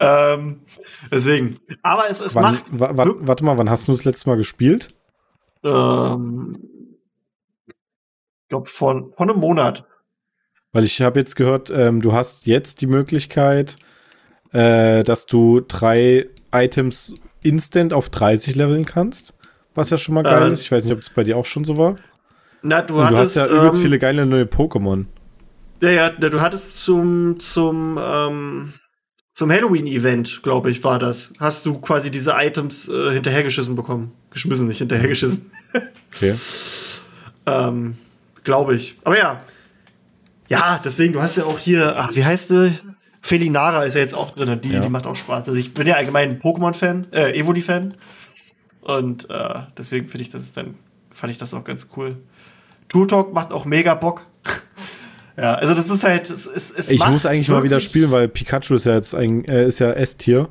Ähm, 0.00 0.60
deswegen. 1.10 1.56
Aber 1.82 2.08
es, 2.08 2.20
es 2.20 2.34
wann, 2.36 2.54
macht. 2.54 2.64
Warte 2.70 3.44
mal, 3.44 3.58
wann 3.58 3.68
hast 3.68 3.86
du 3.88 3.92
das 3.92 4.04
letzte 4.04 4.30
Mal 4.30 4.36
gespielt? 4.36 4.88
Ähm, 5.62 6.56
glaube, 8.52 8.68
vor, 8.68 9.10
vor 9.16 9.28
einem 9.28 9.38
Monat. 9.38 9.86
Weil 10.72 10.84
ich 10.84 11.00
habe 11.02 11.20
jetzt 11.20 11.36
gehört, 11.36 11.70
ähm, 11.70 12.00
du 12.00 12.12
hast 12.12 12.46
jetzt 12.46 12.80
die 12.80 12.86
Möglichkeit, 12.86 13.76
äh, 14.52 15.02
dass 15.02 15.26
du 15.26 15.60
drei 15.60 16.28
Items 16.52 17.14
instant 17.42 17.92
auf 17.92 18.08
30 18.08 18.56
leveln 18.56 18.84
kannst. 18.84 19.34
Was 19.74 19.90
ja 19.90 19.98
schon 19.98 20.14
mal 20.14 20.22
geil 20.22 20.50
äh, 20.50 20.52
ist. 20.52 20.62
Ich 20.62 20.72
weiß 20.72 20.84
nicht, 20.84 20.92
ob 20.92 21.00
das 21.00 21.10
bei 21.10 21.22
dir 21.22 21.36
auch 21.36 21.46
schon 21.46 21.64
so 21.64 21.76
war. 21.76 21.96
Na, 22.62 22.80
du, 22.80 22.96
Und 22.96 23.04
hattest, 23.04 23.36
du 23.36 23.40
hast 23.40 23.48
ja 23.48 23.56
übelst 23.56 23.76
ähm, 23.76 23.82
viele 23.82 23.98
geile 23.98 24.26
neue 24.26 24.44
Pokémon. 24.44 25.06
Ja, 25.82 25.90
ja, 25.90 26.10
du 26.10 26.40
hattest 26.40 26.82
zum, 26.84 27.40
zum, 27.40 27.98
ähm, 28.00 28.72
zum 29.32 29.50
Halloween-Event, 29.50 30.42
glaube 30.42 30.70
ich, 30.70 30.84
war 30.84 30.98
das. 30.98 31.32
Hast 31.40 31.66
du 31.66 31.80
quasi 31.80 32.10
diese 32.10 32.34
Items 32.38 32.88
äh, 32.88 33.12
hinterhergeschissen 33.12 33.74
bekommen. 33.74 34.12
Geschmissen, 34.30 34.68
nicht 34.68 34.78
hinterhergeschissen. 34.78 35.50
Okay. 36.14 36.34
ähm, 37.46 37.96
glaube 38.44 38.76
ich. 38.76 38.96
Aber 39.04 39.18
ja. 39.18 39.40
Ja, 40.48 40.80
deswegen, 40.84 41.12
du 41.12 41.22
hast 41.22 41.36
ja 41.36 41.44
auch 41.44 41.58
hier, 41.58 41.94
ach, 41.96 42.14
wie 42.14 42.24
heißt 42.24 42.48
sie? 42.48 42.78
Felinara 43.20 43.84
ist 43.84 43.94
ja 43.94 44.00
jetzt 44.00 44.14
auch 44.14 44.32
drin. 44.32 44.60
Die, 44.60 44.70
Ja. 44.70 44.80
die 44.80 44.88
macht 44.88 45.06
auch 45.06 45.16
Spaß. 45.16 45.48
Also 45.48 45.58
ich 45.58 45.72
bin 45.74 45.86
ja 45.86 45.94
allgemein 45.94 46.30
ein 46.30 46.38
Pokémon-Fan, 46.40 47.06
äh, 47.12 47.38
Evoli-Fan. 47.38 47.94
Und 48.80 49.30
äh, 49.30 49.60
deswegen 49.78 50.08
finde 50.08 50.22
ich 50.22 50.28
das 50.30 50.52
dann, 50.52 50.74
fand 51.12 51.30
ich 51.30 51.38
das 51.38 51.54
auch 51.54 51.62
ganz 51.64 51.88
cool. 51.96 52.16
Turtok 52.88 53.32
macht 53.32 53.52
auch 53.52 53.64
mega 53.64 53.94
Bock. 53.94 54.26
ja, 55.36 55.54
also 55.54 55.74
das 55.74 55.88
ist 55.88 56.02
halt, 56.02 56.28
es, 56.28 56.46
es, 56.46 56.70
es 56.70 56.90
Ich 56.90 57.06
muss 57.06 57.24
eigentlich 57.24 57.48
mal 57.48 57.62
wieder 57.62 57.78
spielen, 57.80 58.10
weil 58.10 58.28
Pikachu 58.28 58.74
ist 58.74 58.84
ja 58.84 58.94
jetzt 58.94 59.14
ein, 59.14 59.44
äh, 59.44 59.66
ist 59.68 59.78
ja 59.78 59.90
S-Tier. 59.92 60.48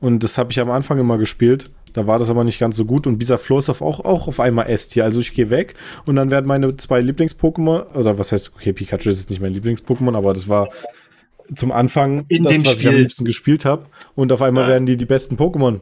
Und 0.00 0.24
das 0.24 0.38
habe 0.38 0.50
ich 0.50 0.60
am 0.60 0.70
Anfang 0.70 0.98
immer 0.98 1.18
gespielt. 1.18 1.70
Da 1.96 2.06
war 2.06 2.18
das 2.18 2.28
aber 2.28 2.44
nicht 2.44 2.58
ganz 2.58 2.76
so 2.76 2.84
gut. 2.84 3.06
Und 3.06 3.20
dieser 3.20 3.38
auf 3.70 3.80
auch, 3.80 4.00
auch 4.04 4.28
auf 4.28 4.38
einmal 4.38 4.68
S-Tier. 4.68 5.02
Also 5.04 5.18
ich 5.20 5.32
gehe 5.32 5.48
weg 5.48 5.74
und 6.06 6.16
dann 6.16 6.30
werden 6.30 6.46
meine 6.46 6.76
zwei 6.76 7.00
Lieblings-Pokémon, 7.00 7.94
oder 7.94 8.18
was 8.18 8.32
heißt, 8.32 8.52
okay, 8.54 8.74
Pikachu 8.74 9.08
ist 9.08 9.30
nicht 9.30 9.40
mein 9.40 9.54
Lieblings-Pokémon, 9.54 10.14
aber 10.14 10.34
das 10.34 10.46
war 10.46 10.68
zum 11.54 11.72
Anfang 11.72 12.26
In 12.28 12.42
das, 12.42 12.58
was 12.60 12.80
ich 12.80 12.86
am 12.86 12.92
Spiel. 12.92 13.02
liebsten 13.02 13.24
gespielt 13.24 13.64
habe. 13.64 13.86
Und 14.14 14.30
auf 14.30 14.42
einmal 14.42 14.64
Ja. 14.64 14.68
werden 14.70 14.84
die 14.84 14.98
die 14.98 15.06
besten 15.06 15.36
Pokémon. 15.36 15.80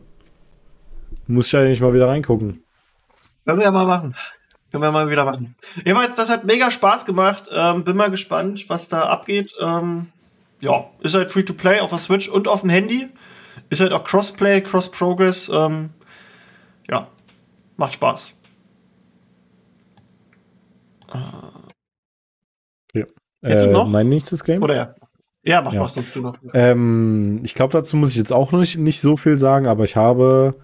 Muss 1.27 1.47
ich 1.47 1.53
ja 1.53 1.65
nicht 1.65 1.81
mal 1.81 1.93
wieder 1.93 2.07
reingucken. 2.07 2.63
Können 3.45 3.59
wir 3.59 3.65
ja 3.65 3.73
mal 3.73 3.87
machen. 3.87 4.15
Können 4.71 4.85
wir 4.85 4.93
mal 4.93 5.11
wieder 5.11 5.25
machen. 5.25 5.57
Jedenfalls, 5.85 6.15
das 6.15 6.31
hat 6.31 6.45
mega 6.45 6.71
Spaß 6.71 7.07
gemacht. 7.07 7.45
Ähm, 7.53 7.83
bin 7.83 7.97
mal 7.97 8.11
gespannt, 8.11 8.65
was 8.69 8.89
da 8.89 9.03
abgeht. 9.09 9.53
Ähm, 9.61 10.07
ja, 10.61 10.85
ist 11.01 11.15
halt 11.17 11.33
Free-to-Play 11.33 11.81
auf 11.81 11.91
der 11.91 11.99
Switch 11.99 12.29
und 12.29 12.47
auf 12.47 12.61
dem 12.61 12.71
Handy. 12.71 13.09
Ist 13.69 13.81
halt 13.81 13.93
auch 13.93 14.05
Crossplay, 14.05 14.61
Cross-Progress. 14.61 15.51
Ähm, 15.53 15.91
ja, 16.91 17.09
macht 17.77 17.95
Spaß. 17.95 18.33
Hätte 23.43 23.67
Äh, 23.69 23.73
noch? 23.73 23.87
mein 23.89 24.09
nächstes 24.09 24.43
Game? 24.43 24.63
Oder 24.63 24.75
ja? 24.75 24.95
Ja, 25.43 25.61
mach 25.61 25.75
Ja. 25.75 25.83
was 25.83 25.95
sonst 25.95 26.17
du 26.17 26.23
noch. 26.23 26.39
Ähm, 26.55 27.41
ich 27.45 27.55
glaube, 27.55 27.73
dazu 27.75 27.95
muss 27.99 28.11
ich 28.13 28.17
jetzt 28.17 28.33
auch 28.33 28.53
noch 28.53 28.61
nicht, 28.61 28.79
nicht 28.79 29.03
so 29.03 29.19
viel 29.19 29.37
sagen, 29.37 29.67
aber 29.67 29.85
ich 29.85 29.97
habe 29.97 30.55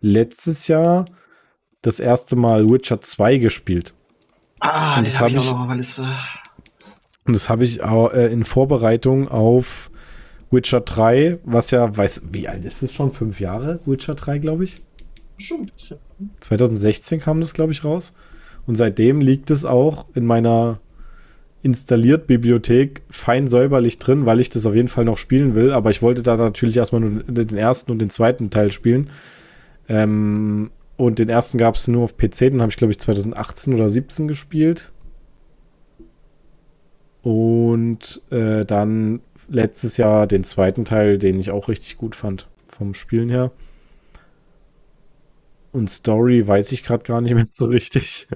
letztes 0.00 0.68
Jahr 0.68 1.06
das 1.82 1.98
erste 1.98 2.36
Mal 2.36 2.68
Witcher 2.70 3.00
2 3.00 3.38
gespielt. 3.38 3.94
Ah, 4.60 4.98
Und 4.98 5.08
das 5.08 5.18
habe 5.18 5.30
ich 5.30 5.36
hab 5.36 5.40
auch 5.42 5.44
ich- 5.46 5.50
noch 5.50 5.60
auf 5.62 5.66
der 5.66 5.76
Liste. 5.76 6.06
Und 7.24 7.34
das 7.34 7.48
habe 7.48 7.64
ich 7.64 7.82
auch, 7.82 8.12
äh, 8.12 8.26
in 8.32 8.44
Vorbereitung 8.44 9.26
auf 9.28 9.90
Witcher 10.52 10.82
3, 10.82 11.38
was 11.42 11.72
ja, 11.72 11.96
weiß, 11.96 12.26
wie 12.32 12.46
alt 12.46 12.64
ist 12.64 12.82
es 12.82 12.92
schon? 12.92 13.10
Fünf 13.10 13.40
Jahre? 13.40 13.80
Witcher 13.86 14.14
3, 14.14 14.38
glaube 14.38 14.62
ich. 14.64 14.80
Schon. 15.40 15.70
2016 16.40 17.20
kam 17.20 17.40
das, 17.40 17.54
glaube 17.54 17.72
ich, 17.72 17.84
raus. 17.84 18.12
Und 18.66 18.76
seitdem 18.76 19.20
liegt 19.20 19.50
es 19.50 19.64
auch 19.64 20.06
in 20.14 20.26
meiner 20.26 20.80
installiert 21.62 22.26
Bibliothek 22.26 23.02
fein 23.10 23.46
säuberlich 23.46 23.98
drin, 23.98 24.24
weil 24.24 24.40
ich 24.40 24.48
das 24.48 24.64
auf 24.64 24.74
jeden 24.74 24.88
Fall 24.88 25.04
noch 25.04 25.18
spielen 25.18 25.54
will. 25.54 25.72
Aber 25.72 25.90
ich 25.90 26.02
wollte 26.02 26.22
da 26.22 26.36
natürlich 26.36 26.76
erstmal 26.76 27.02
nur 27.02 27.22
den 27.24 27.56
ersten 27.56 27.90
und 27.90 27.98
den 27.98 28.10
zweiten 28.10 28.50
Teil 28.50 28.72
spielen. 28.72 29.10
Ähm, 29.88 30.70
und 30.96 31.18
den 31.18 31.28
ersten 31.28 31.58
gab 31.58 31.74
es 31.74 31.88
nur 31.88 32.04
auf 32.04 32.16
PC, 32.16 32.50
den 32.50 32.60
habe 32.60 32.70
ich, 32.70 32.76
glaube 32.76 32.92
ich, 32.92 32.98
2018 32.98 33.74
oder 33.74 33.88
17 33.88 34.28
gespielt. 34.28 34.92
Und 37.22 38.22
äh, 38.30 38.64
dann 38.64 39.20
letztes 39.48 39.96
Jahr 39.96 40.26
den 40.26 40.44
zweiten 40.44 40.84
Teil, 40.84 41.18
den 41.18 41.38
ich 41.38 41.50
auch 41.50 41.68
richtig 41.68 41.96
gut 41.96 42.14
fand, 42.14 42.48
vom 42.64 42.94
Spielen 42.94 43.28
her. 43.28 43.50
Und 45.72 45.88
Story 45.90 46.46
weiß 46.46 46.72
ich 46.72 46.82
gerade 46.84 47.04
gar 47.04 47.20
nicht 47.20 47.34
mehr 47.34 47.46
so 47.48 47.66
richtig. 47.66 48.26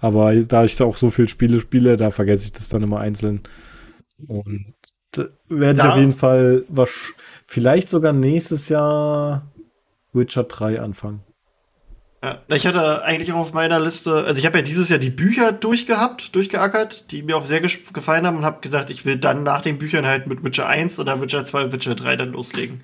Aber 0.00 0.34
da 0.34 0.64
ich 0.64 0.80
auch 0.82 0.96
so 0.96 1.10
viel 1.10 1.28
Spiele 1.28 1.60
spiele, 1.60 1.96
da 1.96 2.10
vergesse 2.10 2.44
ich 2.46 2.52
das 2.52 2.68
dann 2.68 2.82
immer 2.82 3.00
einzeln. 3.00 3.40
Und 4.26 4.74
da 5.12 5.26
werde 5.48 5.78
ich 5.78 5.84
Ja. 5.84 5.92
auf 5.92 5.98
jeden 5.98 6.14
Fall 6.14 6.64
vielleicht 7.46 7.88
sogar 7.88 8.12
nächstes 8.12 8.68
Jahr 8.68 9.50
Witcher 10.12 10.44
3 10.44 10.80
anfangen. 10.80 11.20
Ja, 12.22 12.42
ich 12.48 12.66
hatte 12.66 13.02
eigentlich 13.04 13.32
auch 13.32 13.36
auf 13.38 13.52
meiner 13.52 13.78
Liste, 13.78 14.24
also 14.24 14.38
ich 14.38 14.46
habe 14.46 14.58
ja 14.58 14.64
dieses 14.64 14.88
Jahr 14.88 14.98
die 14.98 15.10
Bücher 15.10 15.52
durchgehabt, 15.52 16.34
durchgeackert, 16.34 17.10
die 17.12 17.22
mir 17.22 17.36
auch 17.36 17.46
sehr 17.46 17.60
gefallen 17.60 18.26
haben 18.26 18.38
und 18.38 18.44
habe 18.44 18.60
gesagt, 18.62 18.90
ich 18.90 19.04
will 19.04 19.16
dann 19.18 19.42
nach 19.42 19.60
den 19.62 19.78
Büchern 19.78 20.06
halt 20.06 20.26
mit 20.26 20.42
Witcher 20.42 20.66
1 20.66 20.98
oder 20.98 21.20
Witcher 21.20 21.44
2 21.44 21.64
und 21.64 21.72
Witcher 21.72 21.94
3 21.94 22.16
dann 22.16 22.32
loslegen. 22.32 22.80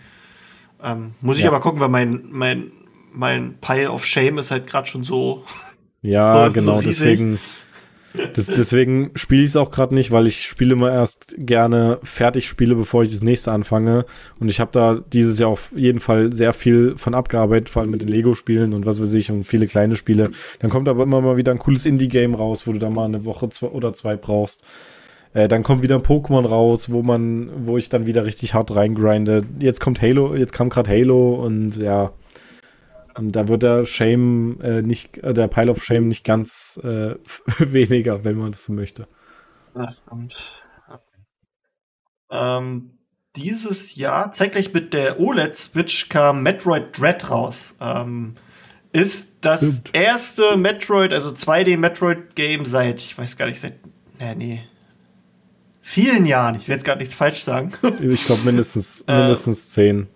Ähm, 0.83 1.15
muss 1.23 1.39
ich 1.39 1.45
Ja. 1.45 1.51
aber 1.51 1.61
gucken, 1.61 1.81
weil 1.81 1.89
mein, 1.89 2.27
mein, 2.31 2.73
mein 3.13 3.55
Pile 3.61 3.91
of 3.91 4.05
Shame 4.07 4.39
ist 4.39 4.51
halt 4.51 4.67
gerade 4.67 4.87
schon 4.87 5.05
so. 5.05 5.45
Ja, 6.01 6.49
So, 6.49 6.49
so 6.49 6.53
genau, 6.61 6.79
riesig. 6.79 6.99
deswegen. 6.99 7.39
Das, 8.35 8.47
deswegen 8.47 9.11
spiele 9.15 9.41
ich 9.41 9.49
es 9.49 9.57
auch 9.57 9.71
gerade 9.71 9.95
nicht, 9.95 10.11
weil 10.11 10.27
ich 10.27 10.43
spiele 10.43 10.75
immer 10.75 10.93
erst 10.93 11.35
gerne 11.39 11.99
fertig 12.03 12.47
spiele, 12.47 12.75
bevor 12.75 13.05
ich 13.05 13.11
das 13.11 13.23
nächste 13.23 13.53
anfange. 13.53 14.05
Und 14.39 14.51
ich 14.51 14.61
habe 14.61 14.71
da 14.71 15.01
dieses 15.15 15.39
Jahr 15.39 15.49
auf 15.49 15.73
jeden 15.75 15.99
Fall 15.99 16.31
sehr 16.31 16.53
viel 16.53 16.93
von 16.99 17.15
abgearbeitet, 17.15 17.71
vor 17.71 17.81
allem 17.81 17.91
mit 17.91 18.03
den 18.03 18.09
Lego-Spielen 18.09 18.75
und 18.75 18.85
was 18.85 19.01
weiß 19.01 19.15
ich 19.15 19.31
und 19.31 19.45
viele 19.45 19.67
kleine 19.67 19.97
Spiele. 19.97 20.31
Dann 20.59 20.69
kommt 20.71 20.89
aber 20.89 21.05
immer 21.05 21.23
mal 21.23 21.39
wieder 21.39 21.53
ein 21.53 21.59
cooles 21.59 21.87
Indie-Game 21.87 22.35
raus, 22.35 22.67
wo 22.67 22.73
du 22.73 22.79
da 22.79 22.91
mal 22.91 23.07
eine 23.07 23.25
Woche 23.25 23.49
zwei 23.49 23.69
oder 23.69 23.95
zwei 23.95 24.17
brauchst. 24.17 24.63
Äh, 25.33 25.49
dann 25.49 25.63
kommt 25.63 25.83
wieder 25.83 25.95
ein 25.95 26.03
Pokémon 26.03 26.47
raus, 26.47 26.93
wo 26.93 27.03
man, 27.03 27.49
wo 27.65 27.79
ich 27.79 27.89
dann 27.89 28.05
wieder 28.05 28.27
richtig 28.27 28.53
hart 28.53 28.77
reingrinde. 28.77 29.43
Jetzt 29.59 29.81
kommt 29.81 30.03
Halo, 30.03 30.35
jetzt 30.35 30.53
kam 30.53 30.69
gerade 30.69 30.91
Halo 30.91 31.35
und 31.37 31.79
ja. 31.79 32.13
Und 33.15 33.33
da 33.33 33.49
wird 33.49 33.63
der 33.63 33.85
Shame 33.85 34.59
äh, 34.63 34.83
nicht, 34.83 35.19
äh, 35.19 35.35
der 35.35 35.49
Pile 35.49 35.71
of 35.71 35.83
Shame 35.85 36.09
nicht 36.09 36.25
ganz 36.25 36.81
äh, 36.83 37.15
weniger, 37.59 38.25
wenn 38.25 38.37
man 38.37 38.53
das 38.53 38.65
so 38.65 38.73
möchte. 38.73 39.07
Das 39.75 40.05
kommt. 40.05 40.35
Ähm, 42.31 42.99
dieses 43.37 43.97
Jahr, 43.97 44.31
zeitgleich 44.33 44.73
mit 44.73 44.95
der 44.95 45.21
OLED-Switch, 45.21 46.09
kam 46.09 46.43
Metroid 46.43 46.99
Dread 46.99 47.31
raus. 47.31 47.77
Ähm, 47.81 48.35
ist 48.93 49.39
das 49.45 49.61
Stimmt. 49.61 49.91
erste 49.95 50.57
Metroid, 50.57 51.13
also 51.13 51.31
2D-Metroid-Game 51.31 52.65
seit, 52.67 53.01
ich 53.01 53.17
weiß 53.17 53.37
gar 53.39 53.47
nicht, 53.47 53.61
seit, 53.61 53.75
nee, 54.19 54.35
nee, 54.35 54.61
vielen 55.81 56.27
Jahren. 56.27 56.55
Ich 56.55 56.69
will 56.69 56.77
jetzt 56.77 56.85
gar 56.85 56.97
nichts 56.97 57.15
falsch 57.15 57.41
sagen. 57.43 57.73
Ich 58.01 58.27
glaube 58.27 58.43
mindestens, 58.45 59.01
Äh, 59.07 59.19
mindestens 59.21 59.71
zehn. 59.71 60.09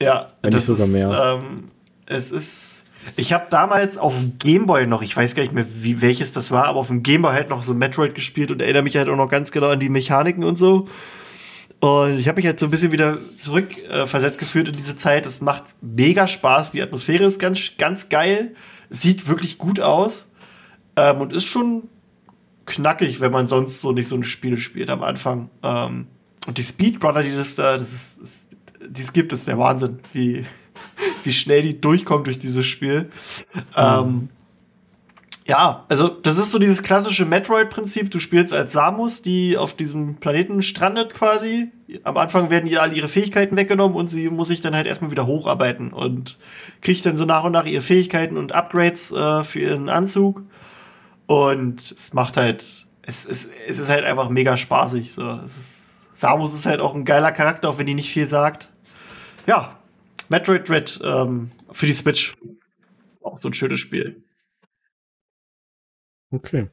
ja, 0.00 0.28
Wenn 0.42 0.52
nicht 0.52 0.64
sogar 0.64 0.86
ist, 0.86 0.92
mehr. 0.92 1.40
Ähm, 1.42 1.70
es 2.10 2.30
ist. 2.30 2.84
Ich 3.16 3.32
habe 3.32 3.46
damals 3.48 3.96
auf 3.96 4.14
dem 4.18 4.38
Gameboy 4.38 4.86
noch, 4.86 5.00
ich 5.00 5.16
weiß 5.16 5.34
gar 5.34 5.42
nicht 5.42 5.54
mehr, 5.54 5.64
wie, 5.82 6.02
welches 6.02 6.32
das 6.32 6.50
war, 6.50 6.66
aber 6.66 6.80
auf 6.80 6.88
dem 6.88 7.02
Gameboy 7.02 7.32
halt 7.32 7.48
noch 7.48 7.62
so 7.62 7.72
Metroid 7.72 8.14
gespielt 8.14 8.50
und 8.50 8.60
erinnere 8.60 8.82
mich 8.82 8.96
halt 8.96 9.08
auch 9.08 9.16
noch 9.16 9.30
ganz 9.30 9.52
genau 9.52 9.68
an 9.68 9.80
die 9.80 9.88
Mechaniken 9.88 10.44
und 10.44 10.56
so. 10.56 10.86
Und 11.80 12.18
ich 12.18 12.28
habe 12.28 12.36
mich 12.36 12.46
halt 12.46 12.60
so 12.60 12.66
ein 12.66 12.70
bisschen 12.70 12.92
wieder 12.92 13.16
zurück 13.38 13.68
äh, 13.88 14.30
gefühlt 14.36 14.68
in 14.68 14.74
diese 14.74 14.98
Zeit. 14.98 15.24
Es 15.24 15.40
macht 15.40 15.64
mega 15.80 16.26
Spaß. 16.26 16.72
Die 16.72 16.82
Atmosphäre 16.82 17.24
ist 17.24 17.38
ganz, 17.38 17.78
ganz 17.78 18.10
geil. 18.10 18.54
Sieht 18.90 19.28
wirklich 19.28 19.56
gut 19.56 19.80
aus. 19.80 20.28
Ähm, 20.96 21.22
und 21.22 21.32
ist 21.32 21.46
schon 21.46 21.84
knackig, 22.66 23.22
wenn 23.22 23.32
man 23.32 23.46
sonst 23.46 23.80
so 23.80 23.92
nicht 23.92 24.08
so 24.08 24.16
ein 24.16 24.24
Spiel 24.24 24.58
spielt 24.58 24.90
am 24.90 25.02
Anfang. 25.02 25.48
Ähm, 25.62 26.08
und 26.46 26.58
die 26.58 26.62
Speedrunner, 26.62 27.22
die 27.22 27.34
das 27.34 27.54
da, 27.54 27.78
das 27.78 27.94
ist, 27.94 28.18
ist 28.18 28.46
dies 28.86 29.14
gibt 29.14 29.32
es, 29.32 29.46
der 29.46 29.58
Wahnsinn, 29.58 30.00
wie, 30.12 30.44
wie 31.24 31.32
schnell 31.32 31.62
die 31.62 31.80
durchkommen 31.80 32.24
durch 32.24 32.38
dieses 32.38 32.66
Spiel. 32.66 33.10
Ähm, 33.76 34.28
ja, 35.50 35.84
also 35.88 36.06
das 36.06 36.38
ist 36.38 36.52
so 36.52 36.60
dieses 36.60 36.84
klassische 36.84 37.24
Metroid-Prinzip. 37.24 38.08
Du 38.12 38.20
spielst 38.20 38.54
als 38.54 38.72
Samus, 38.72 39.20
die 39.20 39.56
auf 39.58 39.74
diesem 39.74 40.14
Planeten 40.14 40.62
strandet 40.62 41.12
quasi. 41.12 41.72
Am 42.04 42.16
Anfang 42.18 42.50
werden 42.50 42.68
ihr 42.68 42.80
alle 42.80 42.94
ihre 42.94 43.08
Fähigkeiten 43.08 43.56
weggenommen 43.56 43.96
und 43.96 44.06
sie 44.06 44.30
muss 44.30 44.46
sich 44.46 44.60
dann 44.60 44.76
halt 44.76 44.86
erstmal 44.86 45.10
wieder 45.10 45.26
hocharbeiten 45.26 45.92
und 45.92 46.38
kriegt 46.82 47.04
dann 47.04 47.16
so 47.16 47.24
nach 47.24 47.42
und 47.42 47.50
nach 47.50 47.66
ihre 47.66 47.82
Fähigkeiten 47.82 48.36
und 48.36 48.52
Upgrades 48.52 49.10
äh, 49.10 49.42
für 49.42 49.58
ihren 49.58 49.88
Anzug. 49.88 50.42
Und 51.26 51.94
es 51.98 52.14
macht 52.14 52.36
halt, 52.36 52.86
es, 53.02 53.24
es, 53.24 53.48
es 53.66 53.80
ist 53.80 53.90
halt 53.90 54.04
einfach 54.04 54.28
mega 54.28 54.56
spaßig. 54.56 55.12
So. 55.12 55.40
Ist, 55.44 56.16
Samus 56.16 56.54
ist 56.54 56.66
halt 56.66 56.78
auch 56.78 56.94
ein 56.94 57.04
geiler 57.04 57.32
Charakter, 57.32 57.70
auch 57.70 57.78
wenn 57.78 57.86
die 57.86 57.94
nicht 57.94 58.12
viel 58.12 58.26
sagt. 58.26 58.70
Ja, 59.48 59.79
Metroid 60.30 60.68
Dread 60.68 61.00
ähm, 61.04 61.50
für 61.72 61.86
die 61.86 61.92
Switch. 61.92 62.36
Auch 63.20 63.36
so 63.36 63.48
ein 63.48 63.54
schönes 63.54 63.80
Spiel. 63.80 64.22
Okay. 66.30 66.68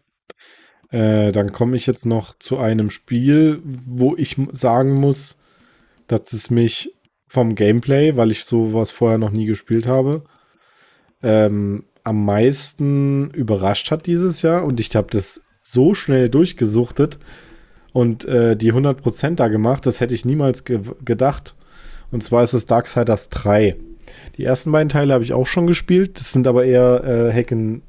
Äh, 0.91 1.31
dann 1.31 1.51
komme 1.51 1.75
ich 1.75 1.87
jetzt 1.87 2.05
noch 2.05 2.37
zu 2.37 2.59
einem 2.59 2.89
Spiel, 2.91 3.59
wo 3.63 4.15
ich 4.15 4.37
sagen 4.51 4.93
muss, 4.93 5.39
dass 6.05 6.31
es 6.31 6.49
mich 6.51 6.93
vom 7.27 7.55
Gameplay, 7.55 8.15
weil 8.15 8.31
ich 8.31 8.45
sowas 8.45 8.91
vorher 8.91 9.17
noch 9.17 9.31
nie 9.31 9.45
gespielt 9.45 9.87
habe, 9.87 10.23
ähm, 11.21 11.83
am 12.03 12.23
meisten 12.23 13.31
überrascht 13.31 13.91
hat 13.91 14.05
dieses 14.05 14.43
Jahr. 14.43 14.63
Und 14.63 14.79
ich 14.79 14.95
habe 14.95 15.07
das 15.09 15.41
so 15.61 15.93
schnell 15.93 16.29
durchgesuchtet. 16.29 17.17
und 17.91 18.25
äh, 18.25 18.55
die 18.55 18.71
100% 18.71 19.35
da 19.35 19.47
gemacht. 19.47 19.87
Das 19.87 19.99
hätte 19.99 20.13
ich 20.13 20.23
niemals 20.23 20.63
ge 20.63 20.81
gedacht. 21.03 21.55
Und 22.11 22.23
zwar 22.23 22.43
ist 22.43 22.53
es 22.53 22.65
Darksiders 22.65 23.29
3. 23.29 23.75
Die 24.37 24.43
ersten 24.43 24.71
beiden 24.71 24.89
Teile 24.89 25.13
habe 25.13 25.23
ich 25.23 25.33
auch 25.33 25.47
schon 25.47 25.67
gespielt. 25.67 26.19
Das 26.19 26.31
sind 26.31 26.47
aber 26.47 26.65
eher 26.65 27.03
äh, 27.03 27.33
Hack 27.33 27.51
and, 27.51 27.81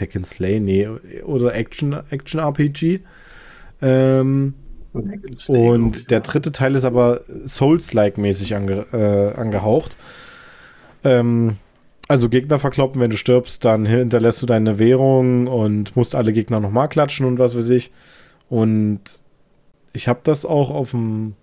Hack 0.00 0.16
and 0.16 0.26
Slay, 0.26 0.60
nee, 0.60 0.88
oder 1.24 1.54
Action, 1.54 1.96
Action 2.10 2.40
RPG. 2.40 3.00
Ähm, 3.82 4.54
und 5.48 6.10
der 6.10 6.20
dritte 6.20 6.52
Teil 6.52 6.74
ist 6.74 6.84
aber 6.84 7.22
Souls-like 7.46 8.16
mäßig 8.18 8.54
ange, 8.54 8.86
äh, 8.92 9.38
angehaucht. 9.38 9.96
Ähm, 11.04 11.56
also 12.08 12.28
Gegner 12.28 12.58
verkloppen, 12.58 13.00
wenn 13.00 13.10
du 13.10 13.16
stirbst, 13.16 13.64
dann 13.64 13.84
hinterlässt 13.84 14.40
du 14.40 14.46
deine 14.46 14.78
Währung 14.78 15.48
und 15.48 15.96
musst 15.96 16.14
alle 16.14 16.32
Gegner 16.32 16.60
nochmal 16.60 16.88
klatschen 16.88 17.26
und 17.26 17.38
was 17.38 17.56
weiß 17.56 17.70
ich. 17.70 17.90
Und 18.48 19.00
ich 19.92 20.08
habe 20.08 20.20
das 20.22 20.46
auch 20.46 20.70
auf 20.70 20.92
dem. 20.92 21.34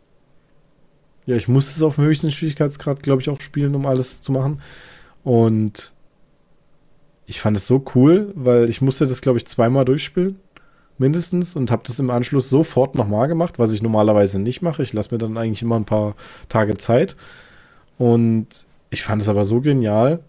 Ja, 1.25 1.35
ich 1.35 1.47
musste 1.47 1.73
es 1.75 1.81
auf 1.81 1.95
dem 1.95 2.05
höchsten 2.05 2.31
Schwierigkeitsgrad, 2.31 3.01
glaube 3.01 3.21
ich, 3.21 3.29
auch 3.29 3.41
spielen, 3.41 3.75
um 3.75 3.85
alles 3.85 4.21
zu 4.21 4.31
machen. 4.31 4.61
Und 5.23 5.93
ich 7.25 7.39
fand 7.39 7.55
es 7.55 7.67
so 7.67 7.83
cool, 7.95 8.31
weil 8.35 8.69
ich 8.69 8.81
musste 8.81 9.07
das, 9.07 9.21
glaube 9.21 9.37
ich, 9.37 9.45
zweimal 9.45 9.85
durchspielen. 9.85 10.39
Mindestens. 10.97 11.55
Und 11.55 11.71
habe 11.71 11.83
das 11.85 11.99
im 11.99 12.09
Anschluss 12.09 12.49
sofort 12.49 12.95
nochmal 12.95 13.27
gemacht, 13.27 13.57
was 13.57 13.71
ich 13.71 13.81
normalerweise 13.81 14.39
nicht 14.39 14.61
mache. 14.61 14.83
Ich 14.83 14.93
lasse 14.93 15.13
mir 15.13 15.17
dann 15.17 15.37
eigentlich 15.37 15.61
immer 15.61 15.77
ein 15.77 15.85
paar 15.85 16.15
Tage 16.49 16.77
Zeit. 16.77 17.15
Und 17.97 18.47
ich 18.89 19.01
fand 19.01 19.21
es 19.21 19.29
aber 19.29 19.45
so 19.45 19.61
genial, 19.61 20.19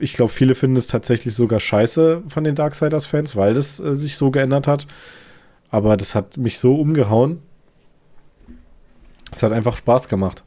ich 0.00 0.14
glaube, 0.14 0.32
viele 0.32 0.54
finden 0.54 0.76
es 0.76 0.86
tatsächlich 0.86 1.34
sogar 1.34 1.60
scheiße 1.60 2.22
von 2.26 2.42
den 2.42 2.54
Darksiders-Fans, 2.54 3.36
weil 3.36 3.54
das 3.54 3.78
äh, 3.80 3.94
sich 3.94 4.16
so 4.16 4.30
geändert 4.30 4.66
hat. 4.66 4.86
Aber 5.70 5.96
das 5.96 6.14
hat 6.14 6.36
mich 6.38 6.58
so 6.58 6.74
umgehauen. 6.74 7.42
Es 9.30 9.42
hat 9.42 9.52
einfach 9.52 9.76
Spaß 9.76 10.08
gemacht. 10.08 10.44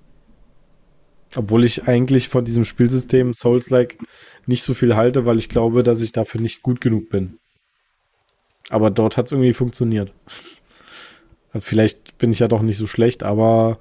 Obwohl 1.35 1.63
ich 1.63 1.87
eigentlich 1.87 2.29
von 2.29 2.45
diesem 2.45 2.65
Spielsystem 2.65 3.33
Souls-like 3.33 3.97
nicht 4.45 4.63
so 4.63 4.73
viel 4.73 4.95
halte, 4.95 5.25
weil 5.25 5.37
ich 5.37 5.49
glaube, 5.49 5.83
dass 5.83 6.01
ich 6.01 6.11
dafür 6.11 6.41
nicht 6.41 6.61
gut 6.61 6.79
genug 6.81 7.09
bin. 7.09 7.39
Aber 8.69 8.91
dort 8.91 9.17
hat 9.17 9.25
es 9.27 9.31
irgendwie 9.31 9.53
funktioniert. 9.53 10.13
Vielleicht 11.59 12.17
bin 12.17 12.31
ich 12.31 12.39
ja 12.39 12.47
doch 12.47 12.61
nicht 12.61 12.77
so 12.77 12.87
schlecht, 12.87 13.23
aber 13.23 13.79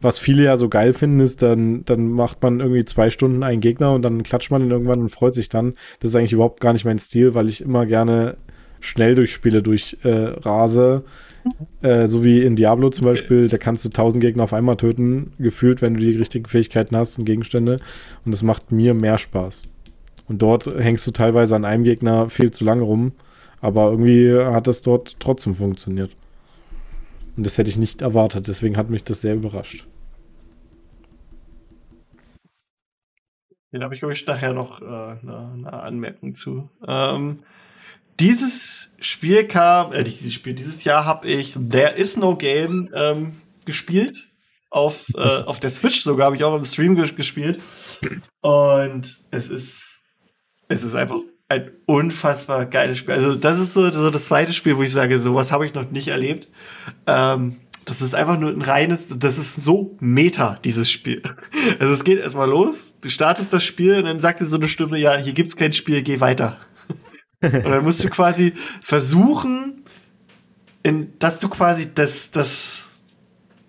was 0.00 0.18
viele 0.18 0.44
ja 0.44 0.56
so 0.56 0.68
geil 0.68 0.92
finden, 0.92 1.20
ist, 1.20 1.42
dann, 1.42 1.84
dann 1.84 2.08
macht 2.10 2.42
man 2.42 2.60
irgendwie 2.60 2.84
zwei 2.84 3.10
Stunden 3.10 3.42
einen 3.42 3.60
Gegner 3.60 3.92
und 3.92 4.02
dann 4.02 4.22
klatscht 4.22 4.50
man 4.50 4.62
ihn 4.62 4.70
irgendwann 4.70 5.00
und 5.00 5.08
freut 5.08 5.34
sich 5.34 5.48
dann. 5.48 5.74
Das 6.00 6.10
ist 6.10 6.16
eigentlich 6.16 6.32
überhaupt 6.32 6.60
gar 6.60 6.72
nicht 6.72 6.84
mein 6.84 6.98
Stil, 6.98 7.34
weil 7.34 7.48
ich 7.48 7.60
immer 7.60 7.86
gerne 7.86 8.36
schnell 8.80 9.14
durch 9.14 9.32
Spiele 9.32 9.62
durch 9.62 9.96
äh, 10.02 10.08
rase. 10.08 11.04
Äh, 11.80 12.06
so 12.06 12.24
wie 12.24 12.42
in 12.42 12.56
Diablo 12.56 12.90
zum 12.90 13.04
Beispiel, 13.04 13.46
da 13.48 13.56
kannst 13.56 13.84
du 13.84 13.88
tausend 13.88 14.20
Gegner 14.20 14.44
auf 14.44 14.52
einmal 14.52 14.76
töten, 14.76 15.32
gefühlt, 15.38 15.80
wenn 15.82 15.94
du 15.94 16.00
die 16.00 16.16
richtigen 16.16 16.46
Fähigkeiten 16.46 16.96
hast 16.96 17.18
und 17.18 17.24
Gegenstände. 17.24 17.78
Und 18.24 18.32
das 18.32 18.42
macht 18.42 18.72
mir 18.72 18.94
mehr 18.94 19.18
Spaß. 19.18 19.62
Und 20.28 20.42
dort 20.42 20.66
hängst 20.66 21.06
du 21.06 21.12
teilweise 21.12 21.54
an 21.54 21.64
einem 21.64 21.84
Gegner 21.84 22.28
viel 22.28 22.50
zu 22.50 22.64
lange 22.64 22.82
rum, 22.82 23.12
aber 23.60 23.90
irgendwie 23.90 24.34
hat 24.36 24.66
es 24.66 24.82
dort 24.82 25.20
trotzdem 25.20 25.54
funktioniert. 25.54 26.10
Und 27.36 27.46
das 27.46 27.58
hätte 27.58 27.70
ich 27.70 27.78
nicht 27.78 28.02
erwartet, 28.02 28.48
deswegen 28.48 28.76
hat 28.76 28.90
mich 28.90 29.04
das 29.04 29.20
sehr 29.20 29.34
überrascht. 29.34 29.86
Den 33.72 33.82
habe 33.82 33.94
ich, 33.94 34.00
glaube 34.00 34.14
ich, 34.14 34.26
nachher 34.26 34.54
noch 34.54 34.80
äh, 34.80 34.84
eine, 34.84 35.52
eine, 35.54 35.72
Anmerkung 35.72 36.32
zu. 36.34 36.70
Ähm, 36.86 37.40
dieses 38.18 38.92
Spiel 39.00 39.46
kam, 39.46 39.92
äh, 39.92 40.04
dieses 40.04 40.32
Spiel, 40.32 40.54
dieses 40.54 40.84
Jahr 40.84 41.04
habe 41.04 41.28
ich 41.28 41.52
There 41.52 41.92
Is 41.92 42.16
No 42.16 42.36
Game 42.36 42.90
ähm, 42.94 43.32
gespielt. 43.64 44.28
Auf, 44.68 45.06
äh, 45.14 45.20
auf 45.20 45.60
der 45.60 45.70
Switch 45.70 46.00
sogar 46.00 46.26
habe 46.26 46.36
ich 46.36 46.44
auch 46.44 46.54
im 46.54 46.64
Stream 46.64 46.96
gespielt. 46.96 47.62
Und 48.42 49.18
es 49.30 49.48
ist, 49.48 50.02
es 50.68 50.82
ist 50.82 50.94
einfach 50.94 51.20
ein 51.48 51.70
unfassbar 51.86 52.66
geiles 52.66 52.98
Spiel. 52.98 53.14
Also, 53.14 53.36
das 53.36 53.58
ist 53.60 53.72
so, 53.72 53.90
so 53.90 54.10
das 54.10 54.26
zweite 54.26 54.52
Spiel, 54.52 54.76
wo 54.76 54.82
ich 54.82 54.92
sage, 54.92 55.18
sowas 55.18 55.52
habe 55.52 55.64
ich 55.64 55.74
noch 55.74 55.90
nicht 55.90 56.08
erlebt. 56.08 56.48
Ähm, 57.06 57.56
das 57.84 58.02
ist 58.02 58.16
einfach 58.16 58.38
nur 58.38 58.50
ein 58.50 58.62
reines, 58.62 59.06
das 59.08 59.38
ist 59.38 59.62
so 59.62 59.96
meta, 60.00 60.58
dieses 60.64 60.90
Spiel. 60.90 61.22
Also 61.78 61.92
es 61.92 62.04
geht 62.04 62.18
erstmal 62.18 62.48
los, 62.48 62.96
du 63.00 63.08
startest 63.08 63.52
das 63.52 63.64
Spiel 63.64 63.96
und 63.96 64.04
dann 64.04 64.20
sagt 64.20 64.40
dir 64.40 64.46
so 64.46 64.56
eine 64.56 64.68
Stimme, 64.68 64.98
ja, 64.98 65.16
hier 65.16 65.32
gibt's 65.32 65.56
kein 65.56 65.72
Spiel, 65.72 66.02
geh 66.02 66.20
weiter. 66.20 66.58
Und 67.42 67.64
dann 67.64 67.84
musst 67.84 68.02
du 68.02 68.08
quasi 68.08 68.54
versuchen, 68.80 69.84
in, 70.82 71.12
dass 71.18 71.40
du 71.40 71.48
quasi 71.48 71.92
das, 71.92 72.30
das, 72.30 72.90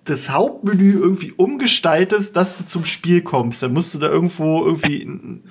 das 0.06 0.30
Hauptmenü 0.30 1.00
irgendwie 1.00 1.32
umgestaltest, 1.32 2.36
dass 2.36 2.60
du 2.60 2.66
zum 2.66 2.86
Spiel 2.86 3.22
kommst. 3.22 3.64
Dann 3.64 3.74
musst 3.74 3.94
du 3.94 4.00
da 4.00 4.08
irgendwo 4.08 4.64
irgendwie, 4.64 5.02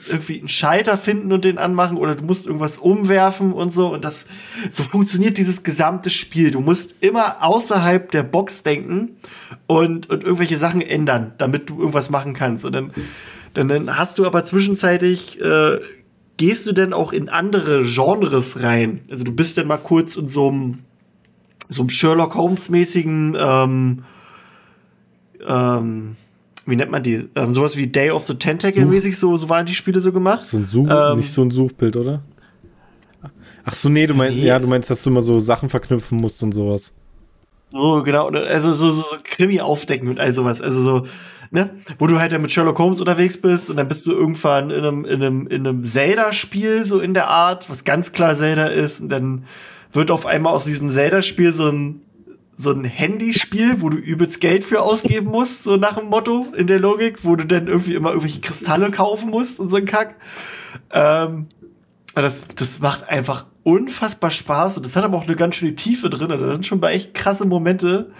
irgendwie 0.08 0.38
einen 0.38 0.48
Schalter 0.48 0.96
finden 0.96 1.32
und 1.32 1.44
den 1.44 1.58
anmachen 1.58 1.98
oder 1.98 2.14
du 2.14 2.24
musst 2.24 2.46
irgendwas 2.46 2.78
umwerfen 2.78 3.52
und 3.52 3.70
so. 3.70 3.92
Und 3.92 4.04
das, 4.04 4.26
so 4.70 4.82
funktioniert 4.84 5.38
dieses 5.38 5.62
gesamte 5.62 6.10
Spiel. 6.10 6.52
Du 6.52 6.60
musst 6.60 6.94
immer 7.00 7.42
außerhalb 7.42 8.10
der 8.12 8.22
Box 8.22 8.62
denken 8.62 9.16
und, 9.66 10.08
und 10.08 10.22
irgendwelche 10.22 10.56
Sachen 10.58 10.80
ändern, 10.80 11.34
damit 11.38 11.68
du 11.68 11.78
irgendwas 11.78 12.10
machen 12.10 12.32
kannst. 12.32 12.64
Und 12.64 12.72
dann, 12.72 12.92
dann, 13.54 13.98
hast 13.98 14.18
du 14.18 14.26
aber 14.26 14.44
zwischenzeitlich, 14.44 15.40
äh, 15.40 15.80
gehst 16.36 16.66
du 16.66 16.72
denn 16.72 16.92
auch 16.92 17.12
in 17.12 17.28
andere 17.28 17.84
Genres 17.84 18.62
rein? 18.62 19.00
Also 19.10 19.24
du 19.24 19.32
bist 19.32 19.58
dann 19.58 19.66
mal 19.66 19.78
kurz 19.78 20.16
in 20.16 20.28
so 20.28 20.48
einem, 20.48 20.78
so 21.68 21.82
einem 21.82 21.90
Sherlock 21.90 22.34
Holmes 22.34 22.68
mäßigen, 22.68 23.36
ähm, 23.38 24.04
ähm, 25.46 26.16
wie 26.66 26.76
nennt 26.76 26.90
man 26.90 27.02
die? 27.02 27.28
Ähm, 27.36 27.52
sowas 27.52 27.76
wie 27.76 27.86
Day 27.86 28.10
of 28.10 28.26
the 28.26 28.34
Tentacle 28.34 28.84
mäßig, 28.86 29.16
so, 29.16 29.36
so 29.36 29.48
waren 29.48 29.66
die 29.66 29.74
Spiele 29.74 30.00
so 30.00 30.12
gemacht. 30.12 30.44
So 30.44 30.56
ein 30.56 30.66
Such, 30.66 30.88
ähm, 30.90 31.18
nicht 31.18 31.32
so 31.32 31.42
ein 31.42 31.50
Suchbild, 31.50 31.96
oder? 31.96 32.22
Ach 33.64 33.74
so, 33.74 33.88
nee, 33.88 34.06
du 34.06 34.14
meinst, 34.14 34.38
nee. 34.38 34.46
ja, 34.46 34.58
du 34.58 34.66
meinst, 34.66 34.90
dass 34.90 35.02
du 35.02 35.10
immer 35.10 35.20
so 35.20 35.40
Sachen 35.40 35.68
verknüpfen 35.68 36.18
musst 36.18 36.42
und 36.42 36.52
sowas. 36.52 36.92
So, 37.72 38.02
genau, 38.04 38.28
also 38.28 38.72
so, 38.72 38.90
so, 38.90 39.02
so 39.02 39.16
Krimi 39.22 39.60
aufdecken 39.60 40.08
und 40.08 40.20
all 40.20 40.32
sowas. 40.32 40.62
Also 40.62 40.82
so, 40.82 41.06
ne, 41.50 41.70
wo 41.98 42.06
du 42.06 42.18
halt 42.18 42.32
dann 42.32 42.42
mit 42.42 42.52
Sherlock 42.52 42.78
Holmes 42.78 43.00
unterwegs 43.00 43.40
bist 43.40 43.70
und 43.70 43.76
dann 43.76 43.88
bist 43.88 44.06
du 44.06 44.12
irgendwann 44.12 44.70
in 44.70 44.84
einem, 44.84 45.04
in 45.04 45.22
einem, 45.22 45.46
in 45.46 45.66
einem 45.66 45.84
Zelda-Spiel, 45.84 46.84
so 46.84 47.00
in 47.00 47.14
der 47.14 47.28
Art, 47.28 47.68
was 47.70 47.84
ganz 47.84 48.12
klar 48.12 48.34
Zelda 48.34 48.66
ist, 48.66 49.00
und 49.00 49.08
dann 49.08 49.44
wird 49.92 50.10
auf 50.10 50.26
einmal 50.26 50.52
aus 50.52 50.64
diesem 50.64 50.90
Zelda-Spiel 50.90 51.52
so 51.52 51.70
ein 51.70 52.02
so 52.58 52.70
ein 52.70 52.84
Handyspiel, 52.84 53.82
wo 53.82 53.90
du 53.90 53.98
übelst 53.98 54.40
Geld 54.40 54.64
für 54.64 54.80
ausgeben 54.80 55.26
musst, 55.30 55.64
so 55.64 55.76
nach 55.76 55.98
dem 55.98 56.06
Motto 56.06 56.46
in 56.56 56.66
der 56.66 56.80
Logik, 56.80 57.22
wo 57.22 57.36
du 57.36 57.46
dann 57.46 57.66
irgendwie 57.66 57.94
immer 57.94 58.10
irgendwelche 58.10 58.40
Kristalle 58.40 58.90
kaufen 58.90 59.28
musst 59.28 59.60
und 59.60 59.68
so 59.68 59.76
ein 59.76 59.84
Kack. 59.84 60.14
Ähm, 60.90 61.48
das, 62.14 62.44
das 62.54 62.80
macht 62.80 63.08
einfach 63.08 63.44
unfassbar 63.62 64.30
Spaß 64.30 64.78
und 64.78 64.86
das 64.86 64.96
hat 64.96 65.04
aber 65.04 65.18
auch 65.18 65.24
eine 65.24 65.36
ganz 65.36 65.56
schöne 65.56 65.76
Tiefe 65.76 66.08
drin. 66.08 66.30
Also, 66.30 66.46
das 66.46 66.54
sind 66.54 66.66
schon 66.66 66.80
bei 66.80 66.92
echt 66.92 67.12
krasse 67.12 67.44
Momente. 67.44 68.10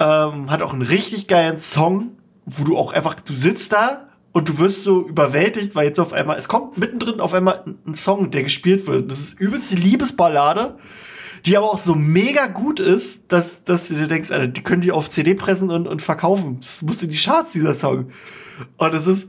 Ähm, 0.00 0.50
hat 0.50 0.62
auch 0.62 0.72
einen 0.72 0.82
richtig 0.82 1.28
geilen 1.28 1.58
Song, 1.58 2.16
wo 2.44 2.64
du 2.64 2.76
auch 2.76 2.92
einfach, 2.92 3.14
du 3.14 3.34
sitzt 3.34 3.72
da 3.72 4.08
und 4.32 4.48
du 4.48 4.58
wirst 4.58 4.84
so 4.84 5.06
überwältigt, 5.06 5.74
weil 5.74 5.86
jetzt 5.86 6.00
auf 6.00 6.12
einmal, 6.12 6.38
es 6.38 6.48
kommt 6.48 6.78
mittendrin 6.78 7.20
auf 7.20 7.34
einmal 7.34 7.64
ein 7.86 7.94
Song, 7.94 8.30
der 8.30 8.42
gespielt 8.42 8.86
wird. 8.86 9.10
Das 9.10 9.20
ist 9.20 9.40
übelst 9.40 9.70
die 9.70 9.76
Liebesballade 9.76 10.76
die 11.46 11.56
aber 11.56 11.70
auch 11.72 11.78
so 11.78 11.94
mega 11.94 12.46
gut 12.46 12.78
ist, 12.78 13.32
dass, 13.32 13.64
dass 13.64 13.88
du 13.88 13.94
dir 13.94 14.06
denkst, 14.06 14.30
Alter, 14.30 14.48
die 14.48 14.62
können 14.62 14.82
die 14.82 14.92
auf 14.92 15.10
CD 15.10 15.34
pressen 15.34 15.70
und, 15.70 15.88
und 15.88 16.02
verkaufen. 16.02 16.58
Das 16.60 16.82
muss 16.82 17.02
in 17.02 17.10
die 17.10 17.18
Charts, 17.18 17.52
dieser 17.52 17.74
Song. 17.74 18.10
Und 18.76 18.94
es 18.94 19.06
ist, 19.06 19.28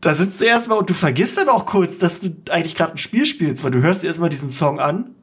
da 0.00 0.14
sitzt 0.14 0.40
du 0.40 0.46
erstmal 0.46 0.78
und 0.78 0.90
du 0.90 0.94
vergisst 0.94 1.38
dann 1.38 1.48
auch 1.48 1.66
kurz, 1.66 1.98
dass 1.98 2.20
du 2.20 2.34
eigentlich 2.50 2.74
gerade 2.74 2.92
ein 2.92 2.98
Spiel 2.98 3.24
spielst, 3.24 3.62
weil 3.62 3.70
du 3.70 3.80
hörst 3.80 4.02
dir 4.02 4.08
erstmal 4.08 4.30
diesen 4.30 4.50
Song 4.50 4.80
an 4.80 5.14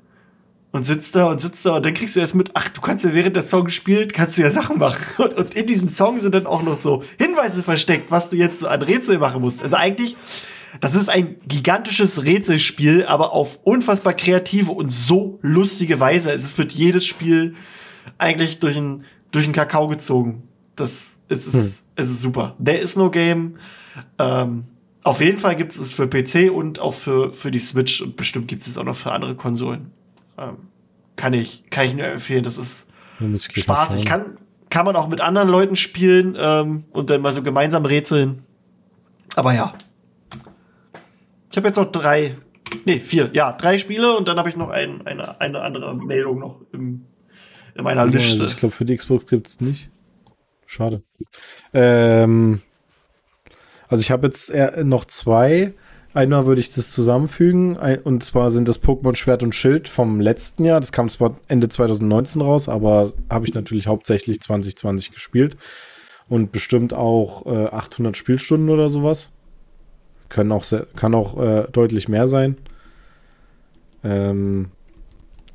und 0.72 0.84
sitzt 0.84 1.16
da 1.16 1.28
und 1.28 1.42
sitzt 1.42 1.66
da 1.66 1.76
und 1.76 1.86
dann 1.86 1.94
kriegst 1.94 2.16
du 2.16 2.22
erst 2.22 2.36
mit, 2.36 2.52
ach, 2.54 2.70
du 2.70 2.82
kannst 2.82 3.04
ja 3.04 3.14
während 3.14 3.36
der 3.36 3.44
Song 3.44 3.70
spielt, 3.70 4.14
kannst 4.14 4.38
du 4.38 4.42
ja 4.42 4.52
Sachen 4.52 4.80
machen. 4.80 5.04
Und, 5.18 5.34
und 5.34 5.54
in 5.54 5.68
diesem 5.68 5.88
Song 5.88 6.20
sind 6.20 6.34
dann 6.34 6.48
auch 6.48 6.64
noch 6.64 6.78
so 6.78 7.04
Hinweise 7.18 7.62
versteckt, 7.64 8.10
was 8.10 8.30
du 8.30 8.38
jetzt 8.38 8.60
so 8.60 8.68
an 8.68 8.82
Rätsel 8.82 9.18
machen 9.18 9.42
musst. 9.42 9.62
Also 9.62 9.76
eigentlich 9.76 10.16
das 10.80 10.96
ist 10.96 11.10
ein 11.10 11.36
gigantisches 11.48 12.24
Rätselspiel, 12.24 13.06
aber 13.06 13.34
auf 13.34 13.60
unfassbar 13.64 14.14
kreative 14.14 14.72
und 14.72 14.90
so 14.90 15.38
lustige 15.42 16.00
Weise. 16.00 16.32
Es 16.32 16.58
wird 16.58 16.72
jedes 16.72 17.06
Spiel 17.06 17.56
eigentlich 18.18 18.60
durch 18.60 18.78
einen 18.78 19.04
durch 19.32 19.46
einen 19.46 19.54
Kakao 19.54 19.88
gezogen. 19.90 20.44
Das 20.76 21.20
es 21.28 21.48
ist, 21.48 21.54
hm. 21.54 21.74
es 21.96 22.10
ist 22.10 22.22
super. 22.22 22.56
There 22.64 22.78
is 22.78 22.96
no 22.96 23.10
game. 23.10 23.58
Ähm, 24.18 24.64
auf 25.04 25.20
jeden 25.20 25.40
Fall 25.40 25.56
gibt 25.56 25.72
es 25.72 25.80
es 25.80 25.94
für 25.94 26.08
PC 26.08 26.52
und 26.52 26.80
auch 26.80 26.94
für, 26.94 27.34
für 27.34 27.52
die 27.52 27.60
Switch 27.60 28.02
und 28.02 28.16
bestimmt 28.16 28.48
gibt 28.48 28.62
es 28.62 28.68
es 28.68 28.78
auch 28.78 28.84
noch 28.84 28.96
für 28.96 29.12
andere 29.12 29.36
Konsolen. 29.36 29.92
Ähm, 30.42 30.58
kann 31.16 31.34
ich, 31.34 31.70
kann 31.70 31.86
ich 31.86 31.96
nur 31.96 32.06
empfehlen. 32.06 32.44
Das 32.44 32.58
ist 32.58 32.88
Spaß. 33.38 33.96
Ich 33.96 34.06
kann, 34.06 34.38
kann 34.70 34.86
man 34.86 34.96
auch 34.96 35.08
mit 35.08 35.22
anderen 35.22 35.50
Leuten 35.50 35.76
spielen 35.76 36.36
ähm, 36.40 36.86
und 36.92 37.10
dann 37.10 37.22
mal 37.22 37.34
so 37.34 37.44
gemeinsam 37.44 37.86
rätseln. 37.86 38.44
Aber 39.36 39.54
ja, 39.54 39.74
ich 41.52 41.58
habe 41.58 41.68
jetzt 41.68 41.78
noch 41.78 41.92
drei, 41.92 42.36
nee, 42.86 43.00
vier, 43.00 43.30
ja, 43.34 43.52
drei 43.52 43.78
Spiele 43.78 44.16
und 44.16 44.28
dann 44.28 44.38
habe 44.38 44.50
ich 44.50 44.56
noch 44.56 44.70
ein, 44.70 45.06
eine, 45.06 45.40
eine 45.40 45.62
andere 45.62 45.94
Meldung 45.96 46.40
noch 46.40 46.62
im, 46.72 47.06
in 47.76 47.84
meiner 47.84 48.06
Liste. 48.06 48.46
ich 48.46 48.58
glaube, 48.58 48.74
für 48.74 48.86
die 48.86 48.96
Xbox 48.96 49.28
gibt 49.28 49.48
es 49.48 49.62
nicht. 49.62 49.90
Schade. 50.66 51.04
Ähm, 51.74 52.62
also 53.90 54.02
ich 54.02 54.12
habe 54.12 54.28
jetzt 54.28 54.54
noch 54.84 55.06
zwei. 55.06 55.74
Einmal 56.14 56.46
würde 56.46 56.60
ich 56.60 56.70
das 56.70 56.92
zusammenfügen. 56.92 57.78
Und 58.04 58.24
zwar 58.24 58.52
sind 58.52 58.68
das 58.68 58.84
Pokémon 58.84 59.16
Schwert 59.16 59.44
und 59.44 59.56
Schild 59.56 59.88
vom 59.88 60.20
letzten 60.20 60.66
Jahr. 60.66 60.80
Das 60.80 60.92
kam 60.92 61.08
zwar 61.08 61.38
Ende 61.48 61.70
2019 61.70 62.42
raus, 62.42 62.68
aber 62.68 63.14
habe 63.30 63.48
ich 63.48 63.54
natürlich 63.54 63.88
hauptsächlich 63.88 64.42
2020 64.42 65.12
gespielt. 65.12 65.58
Und 66.28 66.52
bestimmt 66.52 66.94
auch 66.94 67.46
äh, 67.46 67.68
800 67.68 68.16
Spielstunden 68.16 68.70
oder 68.70 68.90
sowas. 68.90 69.34
Können 70.30 70.52
auch 70.52 70.64
sehr, 70.64 70.88
kann 70.96 71.14
auch 71.16 71.38
äh, 71.42 71.68
deutlich 71.72 72.08
mehr 72.08 72.28
sein. 72.28 72.58
Ähm, 74.04 74.72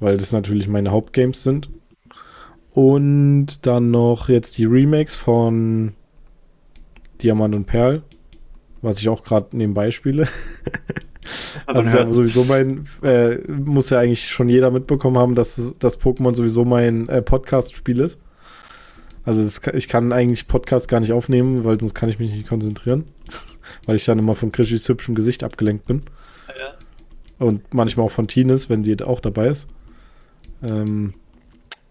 weil 0.00 0.16
das 0.16 0.32
natürlich 0.32 0.68
meine 0.68 0.90
Hauptgames 0.90 1.42
sind. 1.42 1.70
Und 2.72 3.66
dann 3.66 3.90
noch 3.90 4.28
jetzt 4.28 4.58
die 4.58 4.66
Remakes 4.66 5.16
von 5.16 5.94
Diamant 7.22 7.56
und 7.56 7.64
Perl, 7.64 8.02
was 8.82 8.98
ich 8.98 9.08
auch 9.08 9.24
gerade 9.24 9.56
nebenbei 9.56 9.90
spiele. 9.90 10.28
also 11.66 11.80
ist 11.80 11.94
ja 11.94 12.10
sowieso 12.10 12.44
mein, 12.44 12.86
äh, 13.02 13.36
muss 13.50 13.90
ja 13.90 13.98
eigentlich 13.98 14.28
schon 14.28 14.48
jeder 14.48 14.70
mitbekommen 14.70 15.18
haben, 15.18 15.34
dass 15.34 15.74
das 15.78 16.00
Pokémon 16.00 16.34
sowieso 16.34 16.64
mein 16.64 17.08
äh, 17.08 17.22
Podcast-Spiel 17.22 18.00
ist. 18.00 18.18
Also 19.24 19.42
das, 19.42 19.60
ich 19.74 19.88
kann 19.88 20.12
eigentlich 20.12 20.46
Podcast 20.46 20.88
gar 20.88 21.00
nicht 21.00 21.12
aufnehmen, 21.12 21.64
weil 21.64 21.80
sonst 21.80 21.94
kann 21.94 22.08
ich 22.08 22.18
mich 22.18 22.32
nicht 22.32 22.48
konzentrieren. 22.48 23.04
weil 23.86 23.96
ich 23.96 24.04
dann 24.04 24.18
immer 24.18 24.34
von 24.34 24.52
Krishis 24.52 24.88
hübschem 24.88 25.14
Gesicht 25.14 25.42
abgelenkt 25.42 25.86
bin. 25.86 26.02
Ja. 26.58 26.74
Und 27.38 27.74
manchmal 27.74 28.06
auch 28.06 28.12
von 28.12 28.28
Tines, 28.28 28.70
wenn 28.70 28.82
die 28.82 29.02
auch 29.02 29.20
dabei 29.20 29.48
ist. 29.48 29.68
Ähm, 30.62 31.14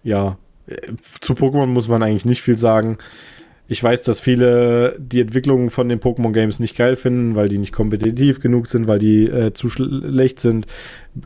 ja, 0.04 0.38
zu 1.22 1.34
Pokémon 1.34 1.68
muss 1.68 1.88
man 1.88 2.02
eigentlich 2.04 2.26
nicht 2.26 2.42
viel 2.42 2.58
sagen. 2.58 2.98
Ich 3.68 3.84
weiß, 3.84 4.04
dass 4.04 4.20
viele 4.20 4.96
die 5.00 5.22
Entwicklung 5.22 5.72
von 5.72 5.90
den 5.90 6.00
Pokémon-Games 6.00 6.60
nicht 6.60 6.78
geil 6.78 6.96
finden, 6.96 7.36
weil 7.36 7.50
die 7.50 7.58
nicht 7.58 7.74
kompetitiv 7.74 8.40
genug 8.40 8.68
sind, 8.68 8.88
weil 8.88 9.00
die 9.00 9.26
äh, 9.26 9.54
zu 9.54 9.70
schlecht 9.70 10.40
sind. 10.40 10.68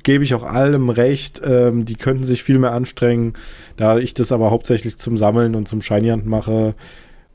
Gebe 0.03 0.23
ich 0.23 0.33
auch 0.33 0.43
allem 0.43 0.89
recht. 0.89 1.41
Ähm, 1.43 1.83
die 1.83 1.95
könnten 1.95 2.23
sich 2.23 2.43
viel 2.43 2.57
mehr 2.57 2.71
anstrengen. 2.71 3.33
Da 3.75 3.97
ich 3.97 4.13
das 4.13 4.31
aber 4.31 4.51
hauptsächlich 4.51 4.97
zum 4.97 5.17
Sammeln 5.17 5.53
und 5.55 5.67
zum 5.67 5.81
Shiny 5.81 6.09
Hunt 6.09 6.25
mache, 6.25 6.75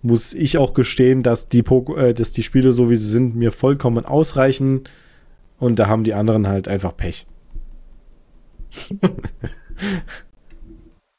muss 0.00 0.32
ich 0.32 0.56
auch 0.56 0.72
gestehen, 0.72 1.22
dass 1.22 1.48
die, 1.48 1.62
po 1.62 1.94
äh, 1.96 2.14
dass 2.14 2.32
die 2.32 2.42
Spiele, 2.42 2.72
so 2.72 2.88
wie 2.88 2.96
sie 2.96 3.08
sind, 3.08 3.36
mir 3.36 3.52
vollkommen 3.52 4.06
ausreichen. 4.06 4.84
Und 5.58 5.78
da 5.78 5.86
haben 5.86 6.04
die 6.04 6.14
anderen 6.14 6.48
halt 6.48 6.66
einfach 6.66 6.96
Pech. 6.96 7.26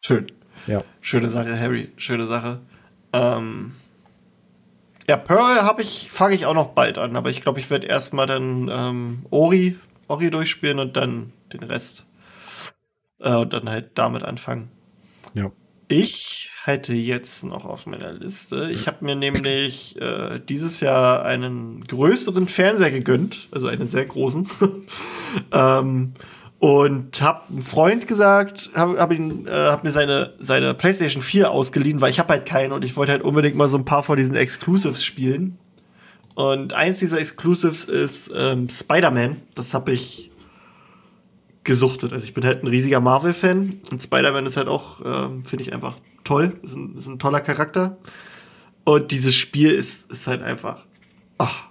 Schön. 0.01 0.27
Ja. 0.65 0.83
Schöne 1.01 1.29
Sache, 1.29 1.59
Harry. 1.59 1.89
Schöne 1.97 2.23
Sache. 2.23 2.61
Ähm, 3.15 3.71
ja, 5.07 5.17
Pearl 5.17 5.61
habe 5.61 5.81
ich, 5.81 6.09
fange 6.11 6.35
ich 6.35 6.45
auch 6.45 6.55
noch 6.55 6.69
bald 6.69 6.97
an, 6.97 7.15
aber 7.15 7.29
ich 7.29 7.41
glaube, 7.41 7.59
ich 7.59 7.69
werde 7.69 7.87
erstmal 7.87 8.25
dann 8.25 8.69
ähm, 8.71 9.25
Ori, 9.29 9.77
Ori 10.07 10.31
durchspielen 10.31 10.79
und 10.79 10.97
dann 10.97 11.31
den 11.53 11.63
Rest. 11.63 12.05
Äh, 13.19 13.35
und 13.35 13.53
dann 13.53 13.69
halt 13.69 13.91
damit 13.95 14.23
anfangen. 14.23 14.69
Ja. 15.33 15.51
Ich 15.87 16.49
hätte 16.63 16.93
jetzt 16.93 17.43
noch 17.43 17.65
auf 17.65 17.85
meiner 17.85 18.11
Liste, 18.11 18.71
ich 18.71 18.87
habe 18.87 19.05
mir 19.05 19.15
nämlich 19.15 20.01
äh, 20.01 20.39
dieses 20.39 20.79
Jahr 20.81 21.23
einen 21.23 21.85
größeren 21.85 22.47
Fernseher 22.47 22.89
gegönnt, 22.89 23.49
also 23.51 23.67
einen 23.67 23.87
sehr 23.87 24.05
großen. 24.05 24.47
ähm, 25.51 26.13
und 26.65 27.21
hab 27.21 27.47
einem 27.51 27.61
Freund 27.61 28.07
gesagt, 28.07 28.71
hab, 28.73 28.97
hab, 28.97 29.11
ihn, 29.11 29.45
äh, 29.45 29.51
hab 29.51 29.83
mir 29.83 29.91
seine, 29.91 30.33
seine 30.39 30.73
PlayStation 30.73 31.21
4 31.21 31.51
ausgeliehen, 31.51 32.01
weil 32.01 32.09
ich 32.09 32.17
habe 32.17 32.29
halt 32.29 32.47
keine 32.47 32.73
und 32.73 32.83
ich 32.83 32.97
wollte 32.97 33.11
halt 33.11 33.21
unbedingt 33.21 33.55
mal 33.55 33.69
so 33.69 33.77
ein 33.77 33.85
paar 33.85 34.01
von 34.01 34.17
diesen 34.17 34.35
Exclusives 34.35 35.05
spielen. 35.05 35.59
Und 36.33 36.73
eins 36.73 36.97
dieser 36.97 37.19
Exclusives 37.19 37.85
ist 37.85 38.33
ähm, 38.35 38.67
Spider-Man. 38.67 39.43
Das 39.53 39.75
habe 39.75 39.91
ich 39.91 40.31
gesuchtet. 41.63 42.11
Also 42.13 42.25
ich 42.25 42.33
bin 42.33 42.43
halt 42.43 42.63
ein 42.63 42.67
riesiger 42.67 42.99
Marvel-Fan 42.99 43.81
und 43.91 44.01
Spider-Man 44.01 44.47
ist 44.47 44.57
halt 44.57 44.67
auch, 44.67 45.01
ähm, 45.05 45.43
finde 45.43 45.65
ich 45.65 45.71
einfach 45.71 45.97
toll. 46.23 46.53
Ist 46.63 46.75
ein, 46.75 46.95
ist 46.95 47.05
ein 47.05 47.19
toller 47.19 47.41
Charakter. 47.41 47.97
Und 48.85 49.11
dieses 49.11 49.35
Spiel 49.35 49.69
ist, 49.69 50.11
ist 50.11 50.25
halt 50.25 50.41
einfach 50.41 50.83
ach, 51.37 51.65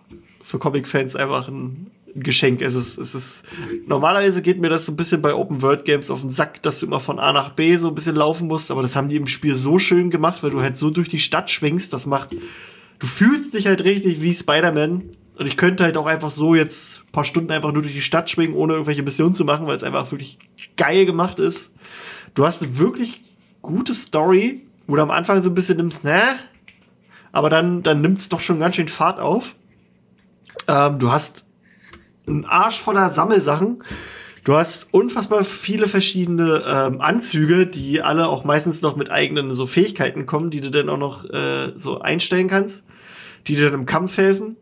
für 0.45 0.61
Comic-Fans 0.61 1.17
einfach 1.17 1.49
ein 1.49 1.91
Geschenk. 2.15 2.63
Es 2.63 2.75
ist, 2.75 2.99
es 2.99 3.15
ist, 3.15 3.43
normalerweise 3.87 4.43
geht 4.43 4.61
mir 4.61 4.69
das 4.69 4.87
so 4.87 4.93
ein 4.93 4.97
bisschen 4.97 5.21
bei 5.21 5.35
Open 5.35 5.63
World 5.63 5.85
Games 5.85 6.11
auf 6.11 6.21
den 6.21 6.31
Sack, 6.31 6.63
dass 6.63 6.81
du 6.81 6.87
immer 6.87 7.01
von 7.01 7.19
A 7.19 7.33
nach 7.33 7.51
B 7.51 7.77
so 7.77 7.89
ein 7.89 7.95
bisschen 7.95 8.17
laufen 8.17 8.47
musst, 8.47 8.71
aber 8.71 8.83
das 8.83 8.95
haben 8.95 9.09
die 9.09 9.17
im 9.17 9.27
Spiel 9.27 9.55
so 9.55 9.79
schön 9.79 10.11
gemacht, 10.11 10.43
weil 10.43 10.51
du 10.51 10.61
halt 10.61 10.77
so 10.77 10.91
durch 10.91 11.09
die 11.09 11.19
Stadt 11.19 11.51
schwingst, 11.51 11.93
das 11.93 12.07
macht, 12.07 12.33
du 12.99 13.07
fühlst 13.07 13.55
dich 13.55 13.67
halt 13.67 13.83
richtig 13.85 14.23
wie 14.23 14.33
Spider-Man. 14.33 15.17
Und 15.37 15.47
ich 15.47 15.57
könnte 15.57 15.83
halt 15.83 15.97
auch 15.97 16.07
einfach 16.07 16.31
so 16.31 16.55
jetzt 16.55 17.01
ein 17.01 17.11
paar 17.11 17.25
Stunden 17.25 17.51
einfach 17.51 17.73
nur 17.73 17.83
durch 17.83 17.95
die 17.95 18.03
Stadt 18.03 18.31
schwingen, 18.31 18.55
ohne 18.55 18.75
irgendwelche 18.75 19.03
Missionen 19.03 19.33
zu 19.33 19.45
machen, 19.45 19.67
weil 19.67 19.75
es 19.75 19.83
einfach 19.83 20.13
wirklich 20.13 20.39
geil 20.77 21.07
gemacht 21.07 21.41
ist. 21.41 21.73
Du 22.35 22.47
hast 22.47 22.63
eine 22.63 22.79
wirklich 22.79 23.21
gute 23.61 23.95
Story, 23.95 24.65
wo 24.87 24.95
du 24.95 25.03
am 25.03 25.11
Anfang 25.11 25.43
so 25.43 25.51
ein 25.51 25.55
bisschen 25.57 25.77
nimmst, 25.77 26.05
ne? 26.05 26.23
Aber 27.33 27.51
dann, 27.51 27.83
dann 27.83 28.01
nimmt 28.01 28.21
es 28.21 28.29
doch 28.29 28.39
schon 28.39 28.61
ganz 28.61 28.77
schön 28.77 28.87
Fahrt 28.87 29.19
auf. 29.19 29.57
Ähm, 30.69 31.01
du 31.01 31.11
hast 31.11 31.44
ein 32.27 32.45
Arsch 32.45 32.81
voller 32.81 33.11
Sammelsachen. 33.11 33.83
Du 34.45 34.55
hast 34.55 34.93
unfassbar 34.93 35.43
viele 35.43 35.89
verschiedene 35.89 36.63
ähm, 36.67 37.01
Anzüge, 37.01 37.67
die 37.67 38.03
alle 38.03 38.29
auch 38.29 38.45
meistens 38.45 38.83
noch 38.83 38.95
mit 38.95 39.11
eigenen 39.11 39.53
so 39.53 39.67
Fähigkeiten 39.67 40.27
kommen, 40.27 40.51
die 40.51 40.61
du 40.61 40.71
dann 40.71 40.91
auch 40.91 40.99
noch 40.99 41.25
äh, 41.25 41.73
so 41.77 42.01
einstellen 42.01 42.49
kannst, 42.49 42.85
die 43.47 43.57
dir 43.57 43.71
dann 43.71 43.81
im 43.81 43.87
Kampf 43.87 44.19
helfen. 44.19 44.57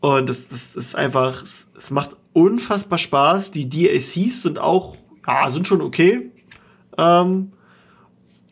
Und 0.00 0.30
das, 0.30 0.48
das 0.48 0.74
ist 0.74 0.94
einfach, 0.94 1.42
es, 1.42 1.90
macht 1.90 2.16
unfassbar 2.32 2.98
Spaß. 2.98 3.50
Die 3.50 3.68
DLCs 3.68 4.44
sind 4.44 4.58
auch, 4.58 4.96
ja, 5.26 5.50
sind 5.50 5.66
schon 5.68 5.82
okay. 5.82 6.30
Ähm, 6.96 7.52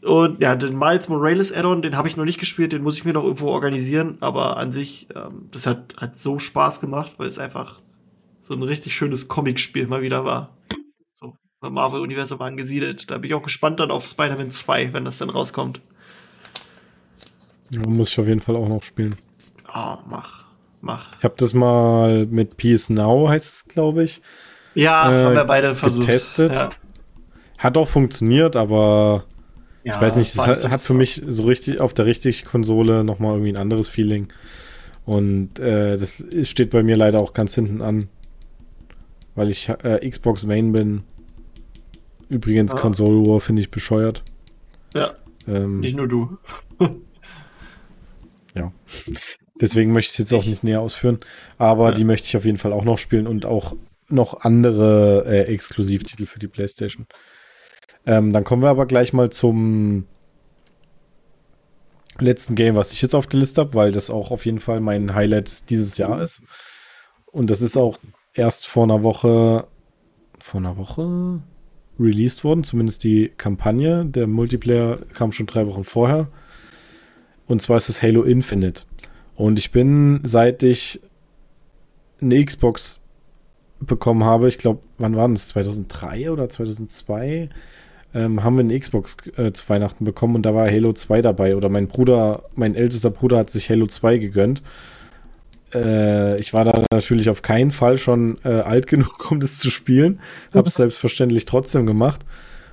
und 0.03 0.41
ja, 0.41 0.55
den 0.57 0.79
Miles 0.79 1.09
Morales 1.09 1.53
Add-on, 1.53 1.83
den 1.83 1.97
habe 1.97 2.09
ich 2.09 2.17
noch 2.19 2.25
nicht 2.25 2.39
gespielt, 2.39 2.73
den 2.73 2.83
muss 2.83 2.99
ich 2.99 3.05
mir 3.05 3.15
noch 3.15 3.25
irgendwo 3.25 3.49
organisieren. 3.49 4.19
Aber 4.21 4.59
an 4.59 4.73
sich, 4.73 5.09
ähm, 5.15 5.49
das 5.53 5.67
hat, 5.67 5.97
hat 5.97 6.19
so 6.19 6.39
Spaß 6.39 6.81
gemacht, 6.81 7.13
weil 7.17 7.29
es 7.29 7.39
einfach 7.39 7.81
so 8.47 8.55
ein 8.55 8.63
richtig 8.63 8.95
schönes 8.95 9.27
Comic-Spiel 9.27 9.89
mal 9.89 10.03
wieder 10.03 10.25
war. 10.25 10.57
So, 11.13 11.37
beim 11.61 11.75
Marvel-Universum 11.75 12.41
angesiedelt. 12.41 13.11
Da 13.11 13.19
bin 13.19 13.29
ich 13.29 13.35
auch 13.35 13.43
gespannt 13.43 13.81
dann 13.81 13.91
auf 13.91 14.07
Spider-Man 14.07 14.53
2, 14.53 14.93
wenn 14.93 15.05
das 15.05 15.19
dann 15.19 15.31
rauskommt. 15.31 15.81
Ja, 17.71 17.81
muss 17.89 18.11
ich 18.11 18.21
auf 18.21 18.29
jeden 18.29 18.41
Fall 18.41 18.55
auch 18.55 18.69
noch 18.69 18.85
spielen. 18.85 19.17
Ah, 19.65 19.95
oh, 19.97 20.09
mach. 20.09 20.45
Mach. 20.81 21.17
Ich 21.19 21.25
habe 21.25 21.35
das 21.37 21.55
mal 21.55 22.27
mit 22.27 22.57
PS 22.57 22.91
Now, 22.91 23.29
heißt 23.29 23.53
es, 23.53 23.65
glaube 23.69 24.05
ich. 24.05 24.23
Ja, 24.75 25.11
äh, 25.11 25.25
haben 25.25 25.35
wir 25.35 25.45
beide 25.45 25.75
versucht. 25.75 26.07
Getestet. 26.07 26.53
Ja. 26.53 26.71
Hat 27.59 27.77
auch 27.77 27.89
funktioniert, 27.89 28.55
aber 28.55 29.25
ja, 29.83 29.97
ich 29.97 30.01
weiß 30.01 30.17
nicht, 30.17 30.33
es 30.33 30.47
hat, 30.47 30.71
hat, 30.71 30.81
für 30.81 30.95
mich 30.95 31.21
so 31.27 31.47
richtig 31.47 31.81
auf 31.81 31.95
der 31.95 32.07
richtigen 32.07 32.47
Konsole 32.47 33.03
nochmal 33.03 33.33
irgendwie 33.33 33.53
ein 33.53 33.57
anderes 33.57 33.89
Feeling. 33.89 34.29
Und 35.05 35.59
äh, 35.59 35.97
das 35.97 36.25
steht 36.43 36.71
bei 36.71 36.85
mir 36.85 36.97
leider 36.97 37.21
auch 37.21 37.33
ganz 37.33 37.57
hinten 37.57 37.83
an 37.83 38.09
weil 39.37 39.51
ich 39.51 39.69
äh, 39.69 40.09
Xbox 40.09 40.45
Main 40.45 40.73
bin. 40.73 41.05
Übrigens, 42.29 42.75
ah. 42.75 42.79
Console 42.79 43.25
War 43.27 43.41
finde 43.41 43.63
ich 43.63 43.71
bescheuert. 43.71 44.25
Ja. 44.95 45.15
Ähm, 45.47 45.81
nicht 45.81 45.97
nur 45.97 46.09
du. 46.09 46.39
ja. 48.55 48.73
Deswegen 49.61 49.93
möchte 49.93 50.09
ich 50.09 50.13
es 50.15 50.19
jetzt 50.19 50.33
auch 50.33 50.45
nicht 50.45 50.65
näher 50.65 50.81
ausführen. 50.81 51.21
Aber 51.59 51.91
ja. 51.91 51.95
die 51.95 52.05
möchte 52.05 52.27
ich 52.27 52.37
auf 52.37 52.45
jeden 52.45 52.59
Fall 52.59 52.73
auch 52.73 52.85
noch 52.85 52.99
spielen 52.99 53.27
und 53.27 53.47
auch 53.47 53.77
noch 54.09 54.41
andere 54.41 55.25
äh, 55.27 55.43
Exklusivtitel 55.53 56.27
für 56.27 56.39
die 56.39 56.49
PlayStation. 56.49 57.07
Ähm, 58.05 58.33
dann 58.33 58.45
kommen 58.45 58.63
wir 58.63 58.69
aber 58.69 58.87
gleich 58.87 59.13
mal 59.13 59.31
zum 59.31 60.07
letzten 62.19 62.55
Game, 62.55 62.77
was 62.77 62.93
ich 62.93 63.03
jetzt 63.03 63.15
auf 63.15 63.27
der 63.27 63.41
Liste 63.41 63.61
habe, 63.61 63.75
weil 63.75 63.93
das 63.93 64.11
auch 64.11 64.31
auf 64.31 64.47
jeden 64.47 64.61
Fall 64.61 64.81
mein 64.81 65.15
Highlight 65.15 65.71
dieses 65.71 65.99
Jahr 65.99 66.23
ist. 66.23 66.43
Und 67.27 67.51
das 67.51 67.61
ist 67.61 67.77
auch 67.77 67.99
erst 68.39 68.67
vor 68.67 68.85
einer 68.85 69.03
Woche, 69.03 69.67
vor 70.39 70.61
einer 70.61 70.77
Woche 70.77 71.41
released 71.99 72.45
worden, 72.45 72.65
zumindest 72.65 73.05
die 73.05 73.33
Kampagne. 73.37 74.05
Der 74.05 74.27
Multiplayer 74.27 74.99
kam 75.15 75.33
schon 75.33 75.47
drei 75.47 75.67
Wochen 75.67 75.85
vorher. 75.85 76.29
Und 77.47 77.63
zwar 77.63 77.77
ist 77.77 77.89
es 77.89 78.03
Halo 78.03 78.23
Infinite. 78.23 78.83
Und 79.35 79.59
ich 79.59 79.71
bin, 79.71 80.21
seit 80.23 80.63
ich 80.63 81.01
eine 82.21 82.45
Xbox 82.45 83.03
bekommen 83.81 84.25
habe, 84.25 84.49
ich 84.49 84.59
glaube, 84.59 84.81
wann 84.99 85.17
war 85.17 85.29
das? 85.29 85.49
2003 85.49 86.31
oder 86.31 86.49
2002? 86.49 87.51
Ähm, 88.15 88.43
haben 88.43 88.57
wir 88.57 88.65
eine 88.65 88.79
Xbox 88.79 89.17
äh, 89.37 89.53
zu 89.53 89.69
Weihnachten 89.69 90.05
bekommen 90.05 90.37
und 90.37 90.43
da 90.47 90.55
war 90.55 90.67
Halo 90.67 90.93
2 90.93 91.23
dabei. 91.23 91.57
Oder 91.57 91.69
mein 91.69 91.89
Bruder, 91.89 92.45
mein 92.55 92.75
ältester 92.75 93.11
Bruder 93.11 93.39
hat 93.39 93.51
sich 93.51 93.69
Halo 93.69 93.87
2 93.87 94.19
gegönnt. 94.19 94.63
Äh, 95.77 96.41
ich 96.41 96.53
war 96.53 96.65
da 96.65 96.85
natürlich 96.91 97.29
auf 97.29 97.43
keinen 97.43 97.71
Fall 97.71 97.99
schon 97.99 98.39
äh, 98.45 98.49
alt 98.49 98.87
genug, 98.87 99.31
um 99.31 99.41
das 99.41 99.59
zu 99.59 99.71
spielen. 99.71 100.21
Habe 100.55 100.69
es 100.69 100.75
selbstverständlich 100.77 101.45
trotzdem 101.45 101.87
gemacht. 101.87 102.21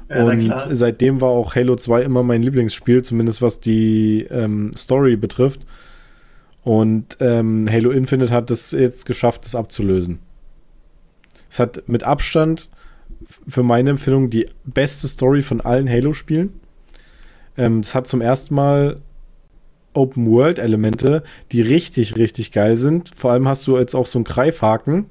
Ja, 0.10 0.26
und 0.26 0.54
seitdem 0.72 1.22
war 1.22 1.30
auch 1.30 1.56
Halo 1.56 1.76
2 1.76 2.04
immer 2.04 2.24
mein 2.24 2.43
Lieblingsspiel, 2.43 3.01
zumindest 3.01 3.41
was 3.41 3.60
die 3.60 4.28
ähm, 4.30 4.72
Story 4.76 5.16
betrifft. 5.16 5.62
Und 6.64 7.18
ähm, 7.20 7.68
Halo 7.70 7.91
Infinite 7.91 8.32
hat 8.32 8.49
es 8.51 8.72
jetzt 8.72 9.06
geschafft, 9.06 9.45
das 9.45 9.56
abzulösen. 9.56 10.20
Es 11.49 11.60
hat 11.60 11.84
mit 11.88 12.04
Abstand 12.04 12.70
für 13.47 13.64
meine 13.64 13.91
Empfehlung 13.91 14.30
die 14.30 14.47
beste 14.64 15.08
Story 15.08 15.41
von 15.41 15.62
allen 15.62 15.89
Halo-Spielen. 15.89 16.54
Ähm, 17.58 17.80
es 17.80 17.95
hat 17.95 18.08
zum 18.08 18.22
ersten 18.22 18.56
Mal 18.56 18.97
Open-World-Elemente, 19.94 21.24
die 21.52 21.62
richtig, 21.62 22.16
richtig 22.18 22.52
geil 22.52 22.78
sind. 22.78 23.12
Vor 23.16 23.32
allem 23.32 23.48
hast 23.48 23.68
du 23.68 23.78
jetzt 23.78 23.96
auch 23.96 24.06
so 24.06 24.20
einen 24.20 24.26
Greifhaken. 24.26 25.06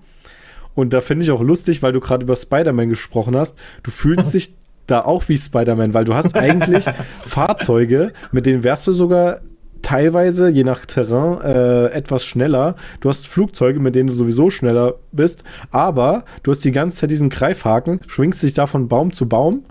Und 0.74 0.92
da 0.92 1.00
finde 1.00 1.24
ich 1.24 1.30
auch 1.30 1.42
lustig, 1.42 1.82
weil 1.82 1.92
du 1.92 2.00
gerade 2.00 2.24
über 2.24 2.36
Spider-Man 2.36 2.88
gesprochen 2.88 3.36
hast. 3.36 3.58
Du 3.82 3.90
fühlst 3.90 4.34
dich 4.34 4.54
da 4.86 5.04
auch 5.04 5.28
wie 5.28 5.36
Spider-Man, 5.36 5.94
weil 5.94 6.04
du 6.04 6.14
hast 6.14 6.36
eigentlich 6.36 6.84
Fahrzeuge, 7.24 8.12
mit 8.32 8.46
denen 8.46 8.64
wärst 8.64 8.86
du 8.86 8.92
sogar 8.92 9.40
teilweise, 9.82 10.48
je 10.48 10.64
nach 10.64 10.86
Terrain, 10.86 11.40
äh, 11.42 11.86
etwas 11.88 12.24
schneller. 12.24 12.76
Du 13.00 13.08
hast 13.08 13.26
Flugzeuge, 13.26 13.80
mit 13.80 13.94
denen 13.94 14.08
du 14.08 14.14
sowieso 14.14 14.48
schneller 14.48 14.94
bist, 15.10 15.44
aber 15.70 16.24
du 16.42 16.52
hast 16.52 16.64
die 16.64 16.72
ganze 16.72 16.98
Zeit 16.98 17.10
diesen 17.10 17.30
Greifhaken, 17.30 18.00
schwingst 18.06 18.42
dich 18.42 18.54
da 18.54 18.66
von 18.66 18.88
Baum 18.88 19.12
zu 19.12 19.28
Baum. 19.28 19.64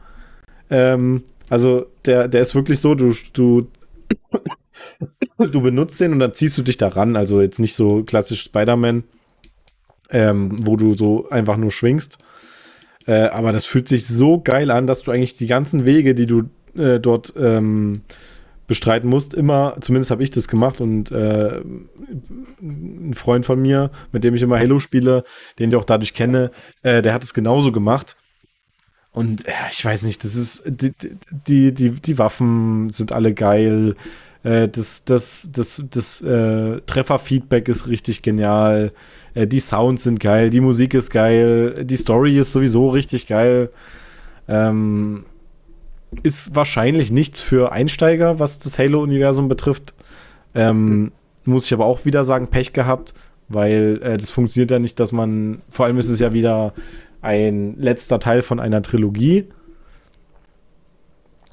Ähm, 0.70 1.24
also 1.49 1.86
der, 2.05 2.28
der 2.28 2.41
ist 2.41 2.55
wirklich 2.55 2.80
so, 2.80 2.93
du, 2.95 3.14
du, 3.34 3.68
du 5.48 5.62
benutzt 5.62 6.00
den 6.00 6.14
und 6.14 6.20
dann 6.20 6.34
ziehst 6.34 6.58
du 6.58 6.62
dich 6.62 6.78
da 6.78 6.89
ran. 6.89 7.16
Also 7.16 7.42
jetzt 7.42 7.60
nicht 7.60 7.76
so 7.76 8.04
klassisch 8.04 8.44
Spider-Man, 8.44 9.04
ähm, 10.10 10.56
wo 10.66 10.76
du 10.76 10.94
so 10.94 11.30
einfach 11.30 11.58
nur 11.58 11.72
schwingst. 11.72 12.18
Äh, 13.08 13.30
aber 13.30 13.52
das 13.52 13.66
fühlt 13.66 13.88
sich 13.88 14.06
so 14.06 14.39
geil 14.42 14.72
an, 14.72 14.88
dass 14.88 15.04
du 15.04 15.12
eigentlich 15.12 15.38
die 15.38 15.48
ganzen 15.48 15.86
Wege, 15.86 16.14
die 16.16 16.28
du 16.28 16.44
äh, 16.76 17.00
dort 17.00 17.34
ähm, 17.38 18.04
bestreiten 18.68 19.10
musst, 19.10 19.34
immer, 19.34 19.76
zumindest 19.82 20.12
habe 20.12 20.24
ich 20.24 20.32
das 20.32 20.48
gemacht 20.48 20.80
und 20.80 21.12
äh, 21.12 21.60
ein 22.62 23.14
Freund 23.14 23.46
von 23.46 23.62
mir, 23.62 23.92
mit 24.14 24.24
dem 24.24 24.34
ich 24.34 24.42
immer 24.42 24.60
Halo 24.60 24.80
spiele, 24.80 25.26
den 25.60 25.72
ich 25.72 25.76
auch 25.76 25.84
dadurch 25.84 26.14
kenne, 26.14 26.52
äh, 26.82 27.02
der 27.02 27.14
hat 27.14 27.24
es 27.24 27.34
genauso 27.34 27.72
gemacht. 27.72 28.16
Und 29.12 29.44
ich 29.72 29.84
weiß 29.84 30.04
nicht, 30.04 30.24
das 30.24 30.36
ist, 30.36 30.64
die, 30.66 30.94
die, 31.48 31.74
die, 31.74 31.89
die 31.89 32.18
Waffen 32.18 32.89
sind 32.92 33.12
alle 33.12 33.34
geil. 33.34 33.96
Äh, 34.44 34.68
das 34.68 35.06
das, 35.06 35.50
das, 35.54 35.84
das 35.89 36.22
äh, 36.22 36.82
Trefferfeedback 36.86 37.68
ist 37.70 37.88
richtig 37.88 38.22
genial. 38.22 38.92
Äh, 39.34 39.48
die 39.48 39.60
Sounds 39.60 40.04
sind 40.04 40.20
geil, 40.20 40.50
die 40.50 40.62
Musik 40.62 40.94
ist 40.94 41.12
geil, 41.12 41.86
die 41.86 41.96
Story 41.96 42.38
ist 42.38 42.54
sowieso 42.54 42.89
richtig 42.89 43.28
geil. 43.28 43.70
Ähm, 44.48 45.26
ist 46.24 46.56
wahrscheinlich 46.56 47.12
nichts 47.12 47.39
für 47.39 47.72
Einsteiger, 47.72 48.39
was 48.39 48.60
das 48.60 48.78
Halo-Universum 48.78 49.48
betrifft. 49.48 49.94
Ähm, 50.54 51.12
muss 51.46 51.66
ich 51.66 51.74
aber 51.74 51.86
auch 51.86 52.06
wieder 52.06 52.24
sagen, 52.24 52.48
Pech 52.48 52.74
gehabt, 52.74 53.14
weil 53.48 54.00
äh, 54.04 54.18
das 54.18 54.30
funktioniert 54.30 54.72
ja 54.72 54.80
nicht, 54.80 55.00
dass 55.00 55.12
man, 55.12 55.62
vor 55.70 55.86
allem 55.86 55.98
ist 55.98 56.10
es 56.10 56.20
ja 56.20 56.34
wieder 56.34 56.74
ein 57.22 57.76
letzter 57.78 58.20
Teil 58.20 58.42
von 58.42 58.60
einer 58.60 58.82
Trilogie. 58.82 59.48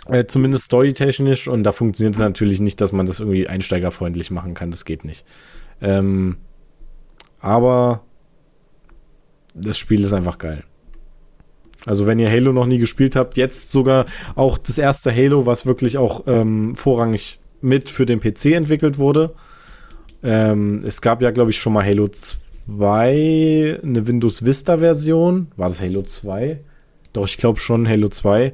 Äh, 0.08 0.26
zumindest 0.26 0.64
storytechnisch 0.64 1.48
und 1.48 1.64
da 1.64 1.72
funktioniert 1.72 2.14
es 2.14 2.20
natürlich 2.20 2.60
nicht, 2.60 2.80
dass 2.80 2.92
man 2.92 3.06
das 3.06 3.20
irgendwie 3.20 3.46
einsteigerfreundlich 3.46 4.30
machen 4.30 4.54
kann. 4.54 4.70
Das 4.70 4.84
geht 4.84 5.04
nicht. 5.04 5.24
Ähm, 5.82 6.36
aber 7.40 8.02
das 9.54 9.78
Spiel 9.78 10.02
ist 10.02 10.12
einfach 10.12 10.38
geil. 10.38 10.64
Also 11.84 12.06
wenn 12.06 12.18
ihr 12.18 12.30
Halo 12.30 12.52
noch 12.52 12.66
nie 12.66 12.78
gespielt 12.78 13.16
habt, 13.16 13.36
jetzt 13.36 13.70
sogar 13.70 14.06
auch 14.34 14.58
das 14.58 14.78
erste 14.78 15.14
Halo, 15.14 15.46
was 15.46 15.66
wirklich 15.66 15.98
auch 15.98 16.24
ähm, 16.26 16.74
vorrangig 16.74 17.38
mit 17.60 17.88
für 17.88 18.06
den 18.06 18.20
PC 18.20 18.46
entwickelt 18.46 18.98
wurde. 18.98 19.34
Ähm, 20.22 20.82
es 20.84 21.00
gab 21.00 21.22
ja, 21.22 21.30
glaube 21.30 21.50
ich, 21.50 21.58
schon 21.58 21.72
mal 21.72 21.84
Halo 21.84 22.08
2, 22.08 23.80
eine 23.82 24.06
Windows 24.06 24.44
Vista-Version. 24.44 25.48
War 25.56 25.68
das 25.68 25.80
Halo 25.80 26.02
2? 26.02 26.60
Doch, 27.12 27.26
ich 27.26 27.36
glaube 27.36 27.60
schon 27.60 27.88
Halo 27.88 28.08
2. 28.08 28.52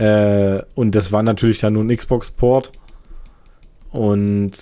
Äh, 0.00 0.62
und 0.74 0.94
das 0.94 1.12
war 1.12 1.22
natürlich 1.22 1.60
dann 1.60 1.74
nur 1.74 1.84
ein 1.84 1.94
Xbox-Port. 1.94 2.72
Und 3.90 4.52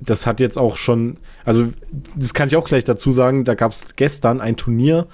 das 0.00 0.26
hat 0.26 0.40
jetzt 0.40 0.58
auch 0.58 0.76
schon, 0.76 1.16
also 1.44 1.72
das 2.14 2.34
kann 2.34 2.48
ich 2.48 2.56
auch 2.56 2.66
gleich 2.66 2.84
dazu 2.84 3.10
sagen, 3.12 3.44
da 3.44 3.54
gab 3.54 3.72
es 3.72 3.96
gestern 3.96 4.40
ein 4.40 4.56
Turnier 4.56 5.06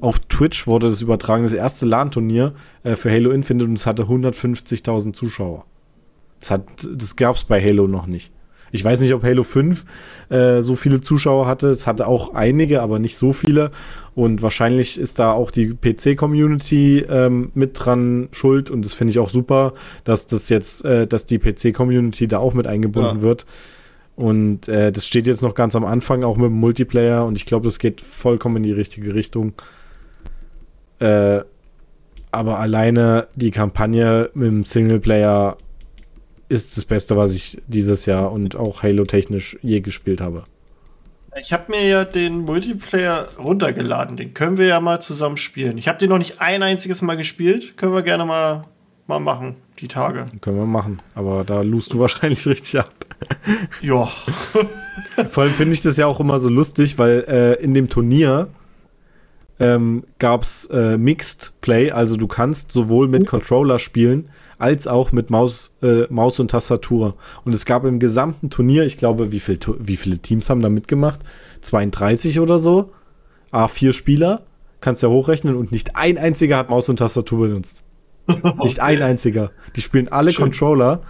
auf 0.00 0.18
Twitch 0.18 0.66
wurde 0.66 0.88
das 0.88 1.02
übertragen, 1.02 1.42
das 1.42 1.52
erste 1.52 1.86
LAN-Turnier 1.86 2.54
äh, 2.82 2.96
für 2.96 3.10
Halo 3.10 3.30
Infinite 3.30 3.66
und 3.66 3.74
es 3.74 3.86
hatte 3.86 4.04
150.000 4.04 5.12
Zuschauer. 5.12 5.66
Das, 6.40 6.60
das 6.94 7.16
gab 7.16 7.36
es 7.36 7.44
bei 7.44 7.62
Halo 7.62 7.86
noch 7.86 8.06
nicht. 8.06 8.32
Ich 8.72 8.84
weiß 8.84 9.00
nicht, 9.00 9.12
ob 9.12 9.22
Halo 9.22 9.42
5 9.42 9.84
äh, 10.30 10.60
so 10.60 10.76
viele 10.76 11.00
Zuschauer 11.00 11.46
hatte. 11.46 11.68
Es 11.68 11.86
hatte 11.86 12.06
auch 12.06 12.34
einige, 12.34 12.82
aber 12.82 12.98
nicht 12.98 13.16
so 13.16 13.32
viele. 13.32 13.72
Und 14.14 14.42
wahrscheinlich 14.42 14.98
ist 14.98 15.18
da 15.18 15.32
auch 15.32 15.50
die 15.50 15.74
PC-Community 15.74 17.04
ähm, 17.08 17.52
mit 17.54 17.72
dran 17.74 18.28
schuld. 18.32 18.70
Und 18.70 18.84
das 18.84 18.92
finde 18.92 19.12
ich 19.12 19.18
auch 19.18 19.28
super, 19.28 19.72
dass 20.04 20.26
das 20.26 20.48
jetzt, 20.48 20.84
äh, 20.84 21.06
dass 21.06 21.26
die 21.26 21.38
PC-Community 21.38 22.26
da 22.28 22.38
auch 22.38 22.54
mit 22.54 22.66
eingebunden 22.66 23.18
ja. 23.18 23.22
wird. 23.22 23.46
Und 24.16 24.68
äh, 24.68 24.92
das 24.92 25.06
steht 25.06 25.26
jetzt 25.26 25.42
noch 25.42 25.54
ganz 25.54 25.76
am 25.76 25.84
Anfang, 25.84 26.24
auch 26.24 26.36
mit 26.36 26.46
dem 26.46 26.58
Multiplayer. 26.58 27.24
Und 27.24 27.36
ich 27.36 27.46
glaube, 27.46 27.66
das 27.66 27.78
geht 27.78 28.00
vollkommen 28.00 28.56
in 28.56 28.62
die 28.64 28.72
richtige 28.72 29.14
Richtung. 29.14 29.54
Äh, 30.98 31.40
aber 32.32 32.58
alleine 32.58 33.28
die 33.34 33.50
Kampagne 33.50 34.30
mit 34.34 34.48
dem 34.48 34.64
Singleplayer 34.64 35.56
ist 36.48 36.76
das 36.76 36.84
Beste, 36.84 37.16
was 37.16 37.34
ich 37.34 37.62
dieses 37.66 38.06
Jahr 38.06 38.30
und 38.32 38.56
auch 38.56 38.82
Halo-technisch 38.82 39.58
je 39.62 39.80
gespielt 39.80 40.20
habe. 40.20 40.44
Ich 41.38 41.52
habe 41.52 41.70
mir 41.70 41.86
ja 41.86 42.04
den 42.04 42.40
Multiplayer 42.40 43.28
runtergeladen. 43.38 44.16
Den 44.16 44.34
können 44.34 44.58
wir 44.58 44.66
ja 44.66 44.80
mal 44.80 45.00
zusammen 45.00 45.36
spielen. 45.36 45.78
Ich 45.78 45.86
habe 45.86 45.98
den 45.98 46.08
noch 46.08 46.18
nicht 46.18 46.40
ein 46.40 46.62
einziges 46.62 47.02
Mal 47.02 47.16
gespielt. 47.16 47.76
Können 47.76 47.94
wir 47.94 48.02
gerne 48.02 48.24
mal, 48.24 48.64
mal 49.06 49.20
machen, 49.20 49.56
die 49.78 49.86
Tage. 49.86 50.26
Können 50.40 50.58
wir 50.58 50.66
machen. 50.66 51.00
Aber 51.14 51.44
da 51.44 51.62
lust 51.62 51.92
du 51.92 52.00
wahrscheinlich 52.00 52.44
richtig 52.46 52.80
ab. 52.80 52.90
ja. 53.80 54.08
Vor 55.30 55.44
allem 55.44 55.52
finde 55.52 55.74
ich 55.74 55.82
das 55.82 55.96
ja 55.96 56.06
auch 56.06 56.18
immer 56.18 56.38
so 56.38 56.48
lustig, 56.48 56.98
weil 56.98 57.24
äh, 57.28 57.62
in 57.62 57.74
dem 57.74 57.88
Turnier 57.88 58.48
ähm, 59.60 60.04
gab 60.18 60.42
es 60.42 60.66
äh, 60.66 60.96
Mixed 60.96 61.52
Play, 61.60 61.90
also 61.92 62.16
du 62.16 62.26
kannst 62.26 62.72
sowohl 62.72 63.08
mit 63.08 63.26
Controller 63.26 63.78
spielen 63.78 64.30
als 64.60 64.86
auch 64.86 65.12
mit 65.12 65.30
Maus, 65.30 65.72
äh, 65.82 66.04
Maus 66.10 66.38
und 66.38 66.50
Tastatur. 66.50 67.16
Und 67.44 67.54
es 67.54 67.64
gab 67.64 67.84
im 67.84 67.98
gesamten 67.98 68.50
Turnier, 68.50 68.84
ich 68.84 68.96
glaube, 68.96 69.32
wie, 69.32 69.40
viel, 69.40 69.58
wie 69.78 69.96
viele 69.96 70.18
Teams 70.18 70.50
haben 70.50 70.60
da 70.60 70.68
mitgemacht? 70.68 71.20
32 71.62 72.40
oder 72.40 72.58
so. 72.58 72.92
A4 73.52 73.92
Spieler, 73.92 74.42
kannst 74.80 75.02
ja 75.02 75.08
hochrechnen 75.08 75.56
und 75.56 75.72
nicht 75.72 75.96
ein 75.96 76.18
einziger 76.18 76.56
hat 76.56 76.70
Maus 76.70 76.88
und 76.88 76.98
Tastatur 76.98 77.48
benutzt. 77.48 77.82
okay. 78.26 78.52
Nicht 78.62 78.80
ein 78.80 79.02
einziger. 79.02 79.50
Die 79.76 79.80
spielen 79.80 80.08
alle 80.08 80.30
Schön. 80.30 80.44
Controller, 80.44 81.02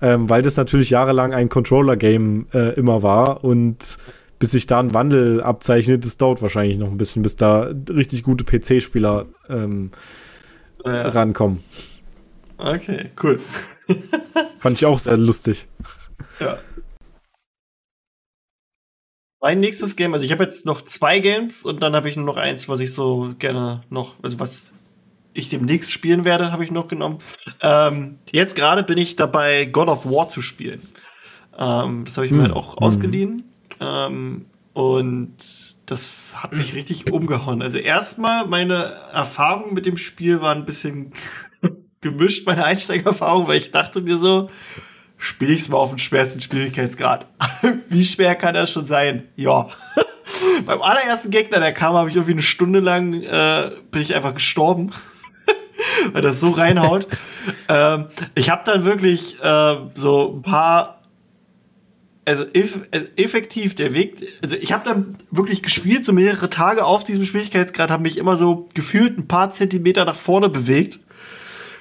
ähm, 0.00 0.28
weil 0.28 0.42
das 0.42 0.56
natürlich 0.56 0.90
jahrelang 0.90 1.34
ein 1.34 1.48
Controller-Game 1.48 2.46
äh, 2.52 2.74
immer 2.74 3.02
war 3.02 3.42
und 3.42 3.98
bis 4.38 4.52
sich 4.52 4.66
da 4.66 4.78
ein 4.80 4.94
Wandel 4.94 5.42
abzeichnet, 5.42 6.04
das 6.04 6.16
dauert 6.16 6.40
wahrscheinlich 6.40 6.78
noch 6.78 6.88
ein 6.88 6.96
bisschen, 6.96 7.22
bis 7.22 7.36
da 7.36 7.70
richtig 7.90 8.22
gute 8.22 8.44
PC-Spieler 8.44 9.26
ähm, 9.48 9.90
ja. 10.84 11.08
rankommen. 11.08 11.62
Okay, 12.60 13.10
cool. 13.22 13.40
Fand 14.60 14.76
ich 14.76 14.86
auch 14.86 14.98
sehr 14.98 15.16
lustig. 15.16 15.66
Ja. 16.38 16.58
Mein 19.40 19.58
nächstes 19.58 19.96
Game, 19.96 20.12
also 20.12 20.24
ich 20.24 20.32
habe 20.32 20.44
jetzt 20.44 20.66
noch 20.66 20.82
zwei 20.82 21.18
Games 21.18 21.64
und 21.64 21.82
dann 21.82 21.94
habe 21.94 22.10
ich 22.10 22.16
nur 22.16 22.26
noch 22.26 22.36
eins, 22.36 22.68
was 22.68 22.80
ich 22.80 22.92
so 22.92 23.34
gerne 23.38 23.82
noch, 23.88 24.16
also 24.22 24.38
was 24.38 24.70
ich 25.32 25.48
demnächst 25.48 25.90
spielen 25.90 26.26
werde, 26.26 26.52
habe 26.52 26.64
ich 26.64 26.70
noch 26.70 26.88
genommen. 26.88 27.18
Ähm, 27.62 28.18
jetzt 28.32 28.54
gerade 28.54 28.82
bin 28.82 28.98
ich 28.98 29.16
dabei, 29.16 29.64
God 29.64 29.88
of 29.88 30.04
War 30.04 30.28
zu 30.28 30.42
spielen. 30.42 30.82
Ähm, 31.58 32.04
das 32.04 32.16
habe 32.16 32.26
ich 32.26 32.32
mir 32.32 32.38
hm. 32.38 32.46
halt 32.48 32.56
auch 32.56 32.76
ausgeliehen. 32.76 33.44
Ähm, 33.80 34.46
und 34.74 35.36
das 35.86 36.34
hat 36.36 36.54
mich 36.54 36.74
richtig 36.74 37.10
umgehauen. 37.12 37.62
Also 37.62 37.78
erstmal 37.78 38.46
meine 38.46 38.92
Erfahrung 39.12 39.74
mit 39.74 39.86
dem 39.86 39.96
Spiel 39.96 40.40
war 40.40 40.54
ein 40.54 40.64
bisschen 40.64 41.12
gemischt, 42.00 42.46
meine 42.46 42.64
Einsteigererfahrung, 42.64 43.46
weil 43.46 43.58
ich 43.58 43.70
dachte 43.70 44.00
mir 44.00 44.16
so, 44.16 44.50
spiele 45.18 45.52
ich 45.52 45.60
es 45.60 45.68
mal 45.68 45.76
auf 45.76 45.90
den 45.90 45.98
schwersten 45.98 46.40
Schwierigkeitsgrad. 46.40 47.26
Wie 47.88 48.04
schwer 48.04 48.34
kann 48.34 48.54
das 48.54 48.72
schon 48.72 48.86
sein? 48.86 49.28
Ja. 49.36 49.68
Beim 50.66 50.80
allerersten 50.80 51.30
Gegner, 51.30 51.60
der 51.60 51.72
kam, 51.72 51.94
habe 51.94 52.08
ich 52.08 52.16
irgendwie 52.16 52.32
eine 52.32 52.42
Stunde 52.42 52.80
lang, 52.80 53.22
äh, 53.22 53.70
bin 53.90 54.00
ich 54.00 54.14
einfach 54.14 54.34
gestorben. 54.34 54.92
weil 56.12 56.22
das 56.22 56.40
so 56.40 56.50
reinhaut. 56.50 57.06
ähm, 57.68 58.06
ich 58.34 58.50
habe 58.50 58.62
dann 58.64 58.84
wirklich 58.84 59.42
äh, 59.42 59.76
so 59.94 60.36
ein 60.36 60.42
paar 60.42 61.00
also, 62.24 62.44
eff 62.52 62.80
also 62.90 63.06
effektiv 63.16 63.74
der 63.74 63.92
Weg, 63.92 64.26
also 64.42 64.54
ich 64.54 64.72
habe 64.72 64.88
dann 64.88 65.16
wirklich 65.30 65.62
gespielt, 65.62 66.04
so 66.04 66.12
mehrere 66.12 66.48
Tage 66.48 66.84
auf 66.84 67.02
diesem 67.02 67.24
Schwierigkeitsgrad, 67.24 67.90
habe 67.90 68.02
mich 68.02 68.18
immer 68.18 68.36
so 68.36 68.68
gefühlt 68.74 69.18
ein 69.18 69.26
paar 69.26 69.50
Zentimeter 69.50 70.04
nach 70.04 70.14
vorne 70.14 70.48
bewegt, 70.48 71.00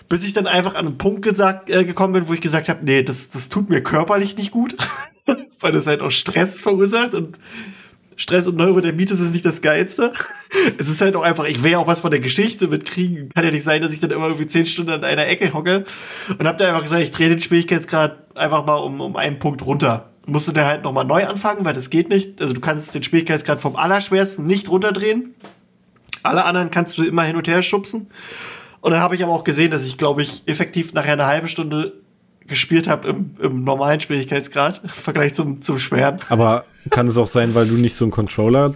bis 0.10 0.26
ich 0.26 0.34
dann 0.34 0.48
einfach 0.48 0.76
an 0.76 0.88
einen 0.88 0.98
Punkt 0.98 1.22
gesagt, 1.22 1.70
äh, 1.70 1.86
gekommen 1.86 2.14
bin, 2.14 2.28
wo 2.28 2.34
ich 2.34 2.42
gesagt 2.42 2.68
habe, 2.68 2.84
nee, 2.84 3.04
das, 3.04 3.30
das 3.30 3.48
tut 3.48 3.70
mir 3.70 3.82
körperlich 3.82 4.36
nicht 4.36 4.52
gut, 4.52 4.76
weil 5.60 5.72
das 5.72 5.88
halt 5.88 6.02
auch 6.02 6.12
Stress 6.12 6.60
verursacht 6.60 7.14
und 7.14 7.38
Stress 8.20 8.48
und 8.48 8.58
Neurodermitis 8.58 9.22
ist 9.22 9.32
nicht 9.34 9.46
das 9.46 9.62
Geilste. 9.62 10.12
Es 10.78 10.90
ist 10.90 11.00
halt 11.00 11.16
auch 11.16 11.22
einfach, 11.22 11.46
ich 11.46 11.64
will 11.64 11.72
ja 11.72 11.78
auch 11.78 11.88
was 11.88 12.02
von 12.02 12.12
der 12.12 12.20
Geschichte 12.20 12.68
mitkriegen. 12.68 13.30
Kann 13.30 13.46
ja 13.46 13.52
nicht 13.52 13.64
sein, 13.64 13.82
dass 13.82 13.94
ich 13.94 14.02
dann 14.02 14.12
immer 14.12 14.26
irgendwie 14.26 14.48
zehn 14.48 14.66
Stunden 14.66 14.92
an 14.92 15.06
einer 15.06 15.26
Ecke 15.26 15.54
hocke. 15.54 15.86
Und 16.38 16.46
hab 16.46 16.58
dann 16.58 16.68
einfach 16.68 16.82
gesagt, 16.82 17.02
ich 17.02 17.12
drehe 17.12 17.30
den 17.30 17.40
Schwierigkeitsgrad 17.40 18.36
einfach 18.36 18.66
mal 18.66 18.76
um, 18.76 19.00
um 19.00 19.16
einen 19.16 19.40
Punkt 19.40 19.66
runter. 19.66 20.10
Musste 20.26 20.52
dann 20.52 20.66
halt 20.66 20.84
nochmal 20.84 21.06
neu 21.06 21.26
anfangen, 21.28 21.64
weil 21.64 21.74
das 21.74 21.90
geht 21.90 22.10
nicht. 22.10 22.42
Also 22.42 22.54
du 22.54 22.60
kannst 22.60 22.94
den 22.94 23.04
Schwierigkeitsgrad 23.04 23.62
vom 23.62 23.78
Allerschwersten 23.78 24.46
nicht 24.46 24.68
runterdrehen. 24.70 25.34
Alle 26.22 26.44
anderen 26.44 26.72
kannst 26.72 26.98
du 26.98 27.04
immer 27.04 27.24
hin 27.24 27.38
und 27.38 27.48
her 27.48 27.64
schubsen. 27.64 28.08
Und 28.82 28.92
dann 28.92 29.02
habe 29.02 29.16
ich 29.16 29.24
aber 29.24 29.34
auch 29.34 29.44
gesehen, 29.44 29.72
dass 29.72 29.86
ich, 29.86 29.98
glaube 29.98 30.24
ich, 30.24 30.44
effektiv 30.46 30.94
nachher 30.94 31.14
eine 31.14 31.28
halbe 31.28 31.48
Stunde 31.48 31.94
gespielt 32.48 32.88
habe 32.88 33.10
im, 33.10 33.32
im 33.42 33.64
normalen 33.64 34.00
Schwierigkeitsgrad 34.00 34.82
im 34.84 34.90
Vergleich 34.90 35.34
zum, 35.34 35.62
zum 35.62 35.80
schweren. 35.80 36.20
Aber 36.30 36.66
kann 36.90 37.08
es 37.08 37.18
auch 37.18 37.28
sein, 37.28 37.56
weil 37.56 37.68
du 37.68 37.76
nicht 37.76 37.96
so 37.96 38.06
ein 38.06 38.12
Controller 38.12 38.74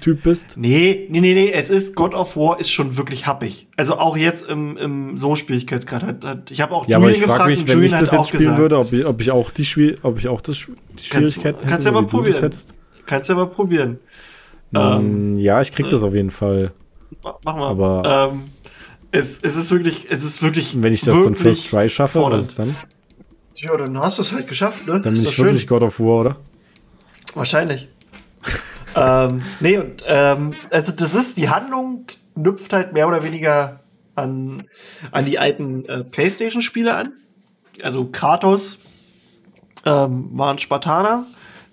Typ 0.00 0.22
bist? 0.22 0.56
Nee, 0.56 1.06
nee, 1.10 1.20
nee, 1.20 1.34
nee, 1.34 1.50
es 1.50 1.70
ist 1.70 1.94
God 1.94 2.14
of 2.14 2.36
War 2.36 2.60
ist 2.60 2.70
schon 2.70 2.96
wirklich 2.96 3.26
happig. 3.26 3.68
Also 3.76 3.98
auch 3.98 4.16
jetzt 4.16 4.48
im, 4.48 4.76
im 4.76 5.16
So-Schwierigkeitsgrad 5.16 6.02
hat, 6.02 6.24
hat, 6.24 6.50
ich 6.50 6.60
habe 6.60 6.74
auch 6.74 6.86
ja, 6.86 6.98
Julian 6.98 7.02
aber 7.02 7.10
ich 7.10 7.22
frage 7.22 7.50
mich, 7.50 7.66
wenn 7.66 7.74
Julian 7.74 7.94
ich 7.94 8.00
das 8.00 8.12
jetzt 8.12 8.28
spielen 8.28 8.42
gesagt, 8.42 8.58
würde, 8.58 8.78
ob 8.78 8.92
ich, 8.92 9.06
ob 9.06 9.20
ich 9.20 9.30
auch 9.30 9.50
die 9.50 9.64
Schwier 9.64 9.94
ob 10.02 10.18
ich 10.18 10.28
auch 10.28 10.40
das 10.40 10.56
die 10.58 11.04
Schwierigkeiten 11.04 11.58
kannst, 11.60 11.68
kannst 11.70 11.86
hätte, 11.86 11.96
ja 11.96 12.02
mal 12.02 12.06
probieren. 12.06 12.50
Kannst 13.06 13.28
ja 13.28 13.34
mal 13.34 13.46
probieren. 13.46 13.98
Ähm, 14.74 15.38
ja, 15.38 15.60
ich 15.60 15.72
krieg 15.72 15.88
das 15.88 16.02
auf 16.02 16.14
jeden 16.14 16.30
Fall. 16.30 16.72
Mach 17.22 17.56
mal. 17.56 17.68
Aber 17.68 18.30
ähm, 18.32 18.44
es, 19.12 19.38
es 19.42 19.56
ist 19.56 19.70
wirklich, 19.70 20.06
es 20.10 20.24
ist 20.24 20.42
wirklich. 20.42 20.80
Wenn 20.80 20.92
ich 20.92 21.02
das 21.02 21.24
dann 21.24 21.34
First 21.34 21.68
Try 21.70 21.90
schaffe, 21.90 22.22
was 22.22 22.42
ist 22.42 22.58
dann? 22.58 22.76
Ja, 23.56 23.76
dann 23.76 23.98
hast 23.98 24.18
du 24.18 24.22
es 24.22 24.32
halt 24.32 24.48
geschafft, 24.48 24.86
ne? 24.86 25.00
Dann 25.00 25.12
bin 25.12 25.22
ich 25.22 25.38
wirklich 25.38 25.66
God 25.66 25.82
of 25.82 26.00
War, 26.00 26.20
oder? 26.20 26.36
Wahrscheinlich. 27.34 27.88
ähm, 28.96 29.42
nee, 29.60 29.76
und 29.76 30.02
ähm, 30.06 30.52
also 30.70 30.92
das 30.92 31.14
ist, 31.14 31.36
die 31.36 31.48
Handlung 31.48 32.06
knüpft 32.34 32.72
halt 32.72 32.92
mehr 32.92 33.06
oder 33.06 33.22
weniger 33.22 33.80
an, 34.14 34.64
an 35.10 35.24
die 35.26 35.38
alten 35.38 35.84
äh, 35.86 36.04
Playstation-Spiele 36.04 36.94
an. 36.94 37.12
Also 37.82 38.06
Kratos 38.10 38.78
ähm, 39.84 40.30
war 40.32 40.52
ein 40.52 40.58
Spartaner, 40.58 41.26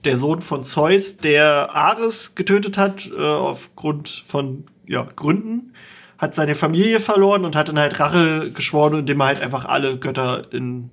der 0.04 0.18
Sohn 0.18 0.42
von 0.42 0.64
Zeus, 0.64 1.18
der 1.18 1.74
Ares 1.74 2.36
getötet 2.36 2.78
hat, 2.78 3.10
äh, 3.12 3.22
aufgrund 3.22 4.10
von 4.28 4.66
ja, 4.86 5.04
Gründen 5.16 5.74
hat 6.18 6.34
seine 6.34 6.56
Familie 6.56 7.00
verloren 7.00 7.46
und 7.46 7.56
hat 7.56 7.70
dann 7.70 7.80
halt 7.80 8.00
Rache 8.00 8.52
geschworen, 8.52 9.00
indem 9.00 9.22
er 9.22 9.28
halt 9.28 9.42
einfach 9.42 9.66
alle 9.66 9.98
Götter 9.98 10.52
in, 10.52 10.90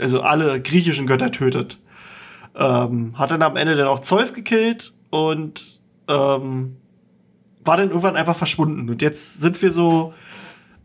also 0.00 0.22
alle 0.22 0.60
griechischen 0.60 1.06
Götter 1.06 1.30
tötet. 1.30 1.78
Ähm, 2.54 3.18
hat 3.18 3.30
dann 3.30 3.42
am 3.42 3.56
Ende 3.56 3.76
dann 3.76 3.86
auch 3.86 4.00
Zeus 4.00 4.34
gekillt 4.34 4.94
und 5.10 5.80
ähm, 6.08 6.76
war 7.64 7.76
dann 7.76 7.88
irgendwann 7.88 8.16
einfach 8.16 8.36
verschwunden. 8.36 8.88
Und 8.88 9.02
jetzt 9.02 9.40
sind 9.40 9.60
wir 9.60 9.72
so 9.72 10.14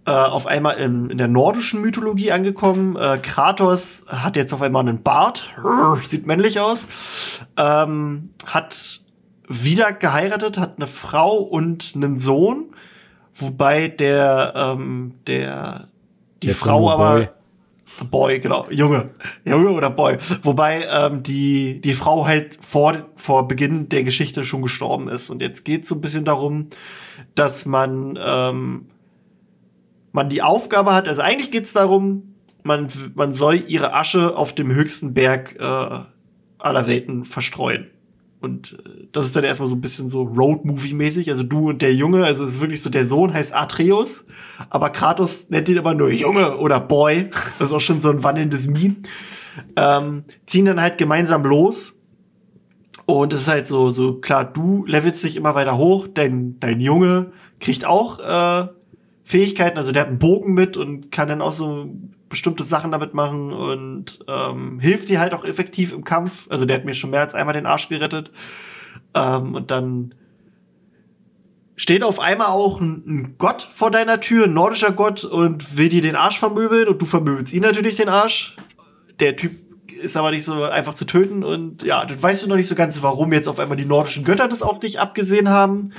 äh, 0.06 0.12
auf 0.12 0.48
einmal 0.48 0.78
in, 0.78 1.10
in 1.10 1.18
der 1.18 1.28
nordischen 1.28 1.82
Mythologie 1.82 2.32
angekommen. 2.32 2.96
Äh, 2.96 3.20
Kratos 3.20 4.06
hat 4.08 4.36
jetzt 4.36 4.54
auf 4.54 4.62
einmal 4.62 4.82
einen 4.82 5.02
Bart, 5.02 5.48
sieht 6.04 6.26
männlich 6.26 6.60
aus, 6.60 6.88
ähm, 7.58 8.32
hat 8.46 9.02
wieder 9.48 9.92
geheiratet, 9.94 10.58
hat 10.58 10.76
eine 10.78 10.88
Frau 10.88 11.38
und 11.38 11.94
einen 11.96 12.18
Sohn 12.18 12.71
Wobei 13.36 13.88
der, 13.88 14.54
ähm, 14.56 15.14
der, 15.28 15.88
die 16.42 16.48
der 16.48 16.56
Frau 16.56 16.90
aber. 16.90 17.14
Boy. 17.16 17.30
Boy, 18.10 18.40
genau, 18.40 18.68
Junge. 18.70 19.10
Junge 19.44 19.72
oder 19.72 19.90
Boy. 19.90 20.18
Wobei 20.44 20.86
ähm, 20.90 21.24
die, 21.24 21.82
die 21.82 21.94
Frau 21.94 22.26
halt 22.26 22.58
vor, 22.62 23.10
vor 23.16 23.48
Beginn 23.48 23.90
der 23.90 24.04
Geschichte 24.04 24.46
schon 24.46 24.62
gestorben 24.62 25.10
ist. 25.10 25.30
Und 25.30 25.42
jetzt 25.42 25.66
geht 25.66 25.84
es 25.84 25.90
so 25.90 25.96
ein 25.96 26.02
bisschen 26.02 26.26
darum, 26.26 26.68
dass 27.36 27.66
man, 27.66 28.18
ähm, 28.24 28.88
man 30.14 30.30
die 30.30 30.42
Aufgabe 30.42 30.94
hat, 30.94 31.08
also 31.08 31.22
eigentlich 31.22 31.52
geht 31.52 31.66
es 31.66 31.74
darum, 31.74 32.36
man, 32.64 32.88
man 33.16 33.34
soll 33.34 33.64
ihre 33.68 33.94
Asche 33.94 34.38
auf 34.38 34.54
dem 34.54 34.74
höchsten 34.74 35.14
Berg 35.14 35.58
äh, 35.60 36.00
aller 36.60 36.88
Welten 36.88 37.26
verstreuen. 37.26 37.88
Und 38.42 38.74
äh, 38.74 39.08
das 39.12 39.26
ist 39.26 39.36
dann 39.36 39.44
erstmal 39.44 39.70
so 39.70 39.76
ein 39.76 39.82
bisschen 39.82 40.10
so 40.10 40.24
Road-Movie-mäßig. 40.24 41.30
Also 41.30 41.44
du 41.44 41.70
und 41.70 41.82
der 41.82 41.94
Junge, 41.94 42.26
also 42.26 42.44
es 42.44 42.56
ist 42.56 42.62
wirklich 42.62 42.82
so, 42.82 42.90
der 42.90 43.06
Sohn 43.06 43.34
heißt 43.34 43.56
Atreus, 43.56 44.28
aber 44.70 44.90
Kratos 44.90 45.50
nennt 45.50 45.70
ihn 45.70 45.78
immer 45.78 45.94
nur 45.94 46.12
Junge 46.12 46.58
oder 46.58 46.80
Boy. 46.80 47.30
Das 47.60 47.70
ist 47.70 47.76
auch 47.76 47.82
schon 47.82 48.02
so 48.02 48.10
ein 48.10 48.24
wandelndes 48.24 48.68
Meme. 48.68 48.96
Ähm, 49.76 50.24
ziehen 50.46 50.66
dann 50.66 50.82
halt 50.82 50.98
gemeinsam 50.98 51.44
los. 51.44 52.00
Und 53.06 53.34
es 53.34 53.42
ist 53.42 53.48
halt 53.48 53.68
so, 53.68 53.90
so 53.92 54.16
klar, 54.16 54.46
du 54.46 54.86
levelst 54.86 55.24
dich 55.24 55.36
immer 55.36 55.54
weiter 55.56 55.78
hoch, 55.78 56.08
denn 56.08 56.60
dein 56.60 56.80
Junge 56.82 57.32
kriegt 57.60 57.86
auch 57.86 58.20
äh, 58.20 58.68
Fähigkeiten, 59.24 59.78
also 59.78 59.92
der 59.92 60.04
hat 60.04 60.10
einen 60.10 60.20
Bogen 60.20 60.54
mit 60.54 60.78
und 60.78 61.12
kann 61.12 61.28
dann 61.28 61.42
auch 61.42 61.54
so 61.54 61.90
bestimmte 62.32 62.64
Sachen 62.64 62.92
damit 62.92 63.14
machen 63.14 63.54
und 63.54 64.20
ähm, 64.28 64.80
hilft 64.80 65.10
dir 65.10 65.20
halt 65.20 65.36
auch 65.36 65.46
effektiv 65.46 65.94
im 65.94 66.04
Kampf. 66.04 66.48
Also 66.50 66.66
der 66.66 66.78
hat 66.78 66.86
mir 66.86 66.96
schon 66.96 67.12
mehr 67.12 67.20
als 67.20 67.36
einmal 67.36 67.54
den 67.54 67.68
Arsch 67.68 67.90
gerettet. 67.90 68.32
Ähm, 69.14 69.54
und 69.54 69.70
dann 69.70 70.16
steht 71.76 72.04
auf 72.04 72.20
einmal 72.20 72.48
auch 72.48 72.82
ein, 72.82 73.04
ein, 73.06 73.36
Gott 73.38 73.62
vor 73.62 73.92
deiner 73.92 74.20
Tür, 74.20 74.46
ein 74.46 74.54
nordischer 74.54 74.92
Gott, 74.92 75.24
und 75.24 75.78
will 75.78 75.90
dir 75.90 76.02
den 76.02 76.16
Arsch 76.16 76.40
vermöbeln 76.40 76.88
und 76.88 77.02
du 77.02 77.06
vermöbelst 77.06 77.54
ihn 77.54 77.62
natürlich 77.62 77.98
den 77.98 78.10
Arsch. 78.10 78.56
Der 79.20 79.36
Typ 79.36 79.54
ist 80.02 80.18
aber 80.18 80.32
nicht 80.32 80.46
so 80.46 80.64
einfach 80.64 80.96
zu 80.96 81.06
töten 81.06 81.44
und 81.44 81.84
ja, 81.84 82.04
dann 82.06 82.22
weißt 82.22 82.44
du 82.44 82.50
noch 82.50 82.56
nicht 82.56 82.68
so 82.68 82.76
ganz, 82.76 83.04
warum 83.04 83.32
jetzt 83.34 83.48
auf 83.48 83.60
einmal 83.60 83.78
die 83.78 83.86
nordischen 83.86 84.24
Götter 84.24 84.48
das 84.48 84.64
auf 84.64 84.80
dich 84.80 85.00
abgesehen 85.00 85.50
haben. 85.50 85.94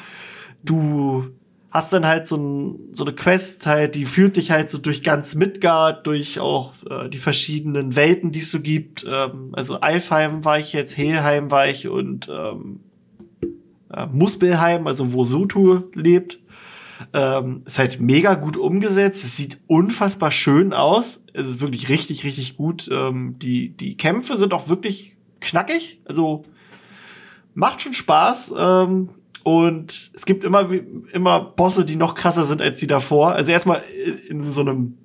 Du 0.64 1.28
hast 1.72 1.90
dann 1.94 2.06
halt 2.06 2.26
so, 2.26 2.36
ein, 2.36 2.78
so 2.92 3.02
eine 3.02 3.14
Quest 3.14 3.66
halt, 3.66 3.94
die 3.94 4.04
führt 4.04 4.36
dich 4.36 4.50
halt 4.50 4.68
so 4.68 4.76
durch 4.76 5.02
ganz 5.02 5.34
Midgard, 5.34 6.06
durch 6.06 6.38
auch 6.38 6.74
äh, 6.88 7.08
die 7.08 7.18
verschiedenen 7.18 7.96
Welten, 7.96 8.30
die 8.30 8.40
es 8.40 8.50
so 8.50 8.60
gibt. 8.60 9.06
Ähm, 9.10 9.54
also 9.54 9.80
Alfheim 9.80 10.44
war 10.44 10.58
ich 10.58 10.74
jetzt, 10.74 10.98
Helheim 10.98 11.50
war 11.50 11.66
ich 11.68 11.88
und 11.88 12.28
ähm, 12.30 12.80
äh, 13.90 14.04
Muspelheim, 14.06 14.86
also 14.86 15.14
wo 15.14 15.24
Sutu 15.24 15.84
lebt. 15.94 16.40
Ähm, 17.14 17.62
ist 17.64 17.78
halt 17.78 18.00
mega 18.00 18.34
gut 18.34 18.58
umgesetzt. 18.58 19.24
Es 19.24 19.38
sieht 19.38 19.58
unfassbar 19.66 20.30
schön 20.30 20.74
aus. 20.74 21.24
Es 21.32 21.48
ist 21.48 21.62
wirklich 21.62 21.88
richtig, 21.88 22.24
richtig 22.24 22.58
gut. 22.58 22.88
Ähm, 22.92 23.36
die, 23.38 23.70
die 23.70 23.96
Kämpfe 23.96 24.36
sind 24.36 24.52
auch 24.52 24.68
wirklich 24.68 25.16
knackig. 25.40 26.00
Also 26.04 26.44
macht 27.54 27.80
schon 27.80 27.94
Spaß. 27.94 28.52
Ähm, 28.56 29.08
und 29.44 30.10
es 30.14 30.24
gibt 30.24 30.44
immer, 30.44 30.69
immer 31.12 31.40
Bosse, 31.40 31.85
die 31.85 31.97
noch 31.97 32.14
krasser 32.14 32.44
sind 32.44 32.60
als 32.60 32.78
die 32.78 32.86
davor. 32.86 33.32
Also 33.32 33.52
erstmal 33.52 33.82
in 34.28 34.52
so 34.52 34.60
einem 34.60 34.98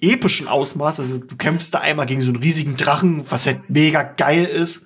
epischen 0.00 0.48
Ausmaß. 0.48 1.00
Also 1.00 1.18
du 1.18 1.36
kämpfst 1.36 1.74
da 1.74 1.80
einmal 1.80 2.06
gegen 2.06 2.20
so 2.20 2.30
einen 2.30 2.42
riesigen 2.42 2.76
Drachen, 2.76 3.24
was 3.28 3.46
halt 3.46 3.68
mega 3.68 4.02
geil 4.02 4.44
ist. 4.44 4.84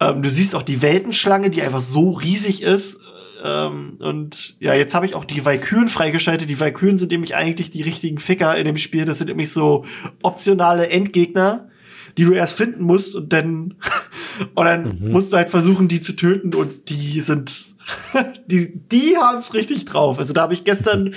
Ähm, 0.00 0.22
du 0.22 0.30
siehst 0.30 0.54
auch 0.54 0.62
die 0.62 0.82
Weltenschlange, 0.82 1.50
die 1.50 1.62
einfach 1.62 1.80
so 1.80 2.10
riesig 2.10 2.62
ist. 2.62 3.00
Ähm, 3.42 3.96
und 3.98 4.56
ja, 4.60 4.74
jetzt 4.74 4.94
habe 4.94 5.06
ich 5.06 5.14
auch 5.14 5.24
die 5.24 5.44
Valkyren 5.44 5.88
freigeschaltet. 5.88 6.48
Die 6.48 6.60
Valkyren 6.60 6.98
sind 6.98 7.10
nämlich 7.10 7.34
eigentlich 7.34 7.70
die 7.70 7.82
richtigen 7.82 8.18
Ficker 8.18 8.56
in 8.56 8.64
dem 8.64 8.76
Spiel. 8.76 9.04
Das 9.04 9.18
sind 9.18 9.28
nämlich 9.28 9.50
so 9.50 9.84
optionale 10.22 10.88
Endgegner, 10.88 11.68
die 12.16 12.24
du 12.24 12.32
erst 12.32 12.56
finden 12.56 12.84
musst 12.84 13.14
und 13.14 13.32
dann, 13.32 13.74
und 14.54 14.64
dann 14.64 14.98
mhm. 15.00 15.12
musst 15.12 15.32
du 15.32 15.36
halt 15.36 15.50
versuchen, 15.50 15.88
die 15.88 16.00
zu 16.00 16.14
töten 16.14 16.54
und 16.54 16.88
die 16.88 17.20
sind, 17.20 17.52
die, 18.46 18.80
die 18.90 19.16
haben 19.16 19.38
es 19.38 19.54
richtig 19.54 19.84
drauf. 19.84 20.18
Also 20.18 20.32
da 20.32 20.42
habe 20.42 20.54
ich 20.54 20.64
gestern, 20.64 21.14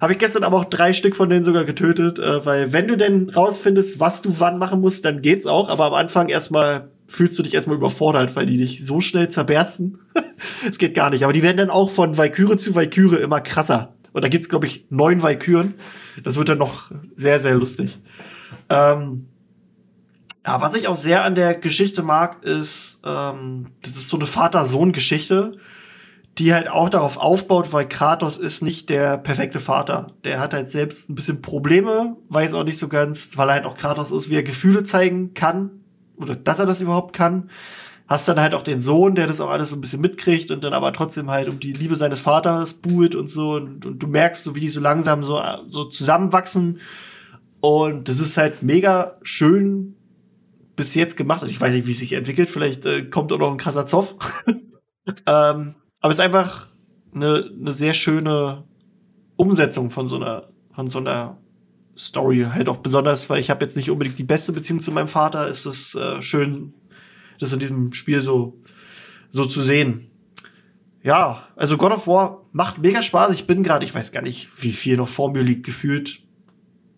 habe 0.00 0.12
ich 0.12 0.18
gestern 0.18 0.44
aber 0.44 0.58
auch 0.58 0.64
drei 0.64 0.92
Stück 0.92 1.16
von 1.16 1.28
denen 1.28 1.44
sogar 1.44 1.64
getötet, 1.64 2.18
äh, 2.18 2.44
weil 2.44 2.72
wenn 2.72 2.88
du 2.88 2.96
denn 2.96 3.30
rausfindest, 3.30 4.00
was 4.00 4.22
du 4.22 4.38
wann 4.38 4.58
machen 4.58 4.80
musst, 4.80 5.04
dann 5.04 5.22
geht's 5.22 5.46
auch, 5.46 5.68
aber 5.68 5.86
am 5.86 5.94
Anfang 5.94 6.28
erstmal 6.28 6.88
fühlst 7.06 7.38
du 7.38 7.42
dich 7.42 7.54
erstmal 7.54 7.76
überfordert, 7.76 8.34
weil 8.36 8.46
die 8.46 8.56
dich 8.56 8.84
so 8.86 9.00
schnell 9.00 9.28
zerbersten. 9.28 9.98
Es 10.68 10.78
geht 10.78 10.94
gar 10.94 11.10
nicht. 11.10 11.22
Aber 11.22 11.32
die 11.32 11.44
werden 11.44 11.56
dann 11.56 11.70
auch 11.70 11.88
von 11.88 12.16
Valkyrie 12.16 12.56
zu 12.56 12.74
Valkyrie 12.74 13.22
immer 13.22 13.40
krasser. 13.40 13.94
Und 14.12 14.22
da 14.22 14.28
gibt's, 14.28 14.48
glaube 14.48 14.66
ich, 14.66 14.86
neun 14.90 15.22
Valkyren. 15.22 15.74
Das 16.24 16.36
wird 16.36 16.48
dann 16.48 16.58
noch 16.58 16.90
sehr, 17.14 17.38
sehr 17.38 17.54
lustig. 17.54 17.98
Ähm, 18.68 19.26
ja, 20.44 20.60
was 20.60 20.74
ich 20.74 20.88
auch 20.88 20.96
sehr 20.96 21.24
an 21.24 21.34
der 21.34 21.54
Geschichte 21.54 22.02
mag, 22.02 22.42
ist, 22.42 23.00
ähm, 23.04 23.68
das 23.82 23.96
ist 23.96 24.08
so 24.08 24.16
eine 24.16 24.26
Vater-Sohn-Geschichte, 24.26 25.58
die 26.38 26.52
halt 26.54 26.68
auch 26.68 26.88
darauf 26.88 27.16
aufbaut, 27.16 27.72
weil 27.72 27.86
Kratos 27.86 28.38
ist 28.38 28.62
nicht 28.62 28.88
der 28.88 29.18
perfekte 29.18 29.60
Vater. 29.60 30.12
Der 30.24 30.40
hat 30.40 30.54
halt 30.54 30.68
selbst 30.70 31.10
ein 31.10 31.14
bisschen 31.14 31.42
Probleme, 31.42 32.16
weiß 32.28 32.54
auch 32.54 32.64
nicht 32.64 32.78
so 32.78 32.88
ganz, 32.88 33.36
weil 33.36 33.50
er 33.50 33.54
halt 33.54 33.66
auch 33.66 33.76
Kratos 33.76 34.10
ist, 34.10 34.30
wie 34.30 34.36
er 34.36 34.42
Gefühle 34.42 34.82
zeigen 34.82 35.34
kann 35.34 35.70
oder 36.16 36.34
dass 36.34 36.58
er 36.58 36.66
das 36.66 36.80
überhaupt 36.80 37.14
kann. 37.14 37.50
hast 38.08 38.28
dann 38.28 38.40
halt 38.40 38.54
auch 38.54 38.62
den 38.62 38.80
Sohn, 38.80 39.14
der 39.14 39.26
das 39.26 39.40
auch 39.40 39.50
alles 39.50 39.70
so 39.70 39.76
ein 39.76 39.80
bisschen 39.80 40.00
mitkriegt 40.00 40.50
und 40.50 40.64
dann 40.64 40.74
aber 40.74 40.92
trotzdem 40.92 41.30
halt 41.30 41.48
um 41.48 41.60
die 41.60 41.72
Liebe 41.72 41.96
seines 41.96 42.20
Vaters 42.20 42.74
buhlt 42.74 43.14
und 43.14 43.28
so 43.28 43.52
und, 43.54 43.86
und 43.86 43.98
du 44.02 44.06
merkst 44.06 44.44
so, 44.44 44.54
wie 44.54 44.60
die 44.60 44.68
so 44.68 44.80
langsam 44.80 45.22
so, 45.22 45.40
so 45.68 45.84
zusammenwachsen 45.84 46.80
und 47.60 48.08
das 48.08 48.20
ist 48.20 48.36
halt 48.36 48.62
mega 48.62 49.16
schön 49.22 49.94
bis 50.76 50.94
jetzt 50.94 51.16
gemacht. 51.16 51.44
Ich 51.46 51.60
weiß 51.60 51.72
nicht, 51.74 51.86
wie 51.86 51.90
es 51.90 51.98
sich 51.98 52.12
entwickelt. 52.12 52.48
Vielleicht 52.50 52.86
äh, 52.86 53.02
kommt 53.02 53.32
auch 53.32 53.38
noch 53.38 53.50
ein 53.50 53.58
krasser 53.58 53.86
Zoff. 53.86 54.14
ähm, 55.26 55.74
aber 56.00 56.10
es 56.10 56.16
ist 56.16 56.20
einfach 56.20 56.68
eine, 57.14 57.50
eine 57.58 57.72
sehr 57.72 57.94
schöne 57.94 58.64
Umsetzung 59.36 59.90
von 59.90 60.08
so 60.08 60.16
einer, 60.16 60.48
von 60.74 60.86
so 60.86 60.98
einer 60.98 61.38
Story. 61.96 62.46
Halt 62.50 62.68
auch 62.68 62.78
besonders, 62.78 63.28
weil 63.28 63.40
ich 63.40 63.50
habe 63.50 63.64
jetzt 63.64 63.76
nicht 63.76 63.90
unbedingt 63.90 64.18
die 64.18 64.24
beste 64.24 64.52
Beziehung 64.52 64.80
zu 64.80 64.92
meinem 64.92 65.08
Vater. 65.08 65.46
Ist 65.46 65.66
es 65.66 65.94
äh, 65.94 66.22
schön, 66.22 66.74
das 67.38 67.52
in 67.52 67.58
diesem 67.58 67.92
Spiel 67.92 68.20
so, 68.20 68.60
so 69.30 69.44
zu 69.46 69.62
sehen. 69.62 70.08
Ja, 71.02 71.48
also 71.56 71.76
God 71.76 71.92
of 71.92 72.06
War 72.06 72.46
macht 72.52 72.78
mega 72.78 73.02
Spaß. 73.02 73.32
Ich 73.34 73.46
bin 73.46 73.62
gerade, 73.62 73.84
ich 73.84 73.94
weiß 73.94 74.12
gar 74.12 74.22
nicht, 74.22 74.48
wie 74.62 74.70
viel 74.70 74.96
noch 74.96 75.08
vor 75.08 75.32
mir 75.32 75.42
liegt, 75.42 75.64
gefühlt 75.64 76.20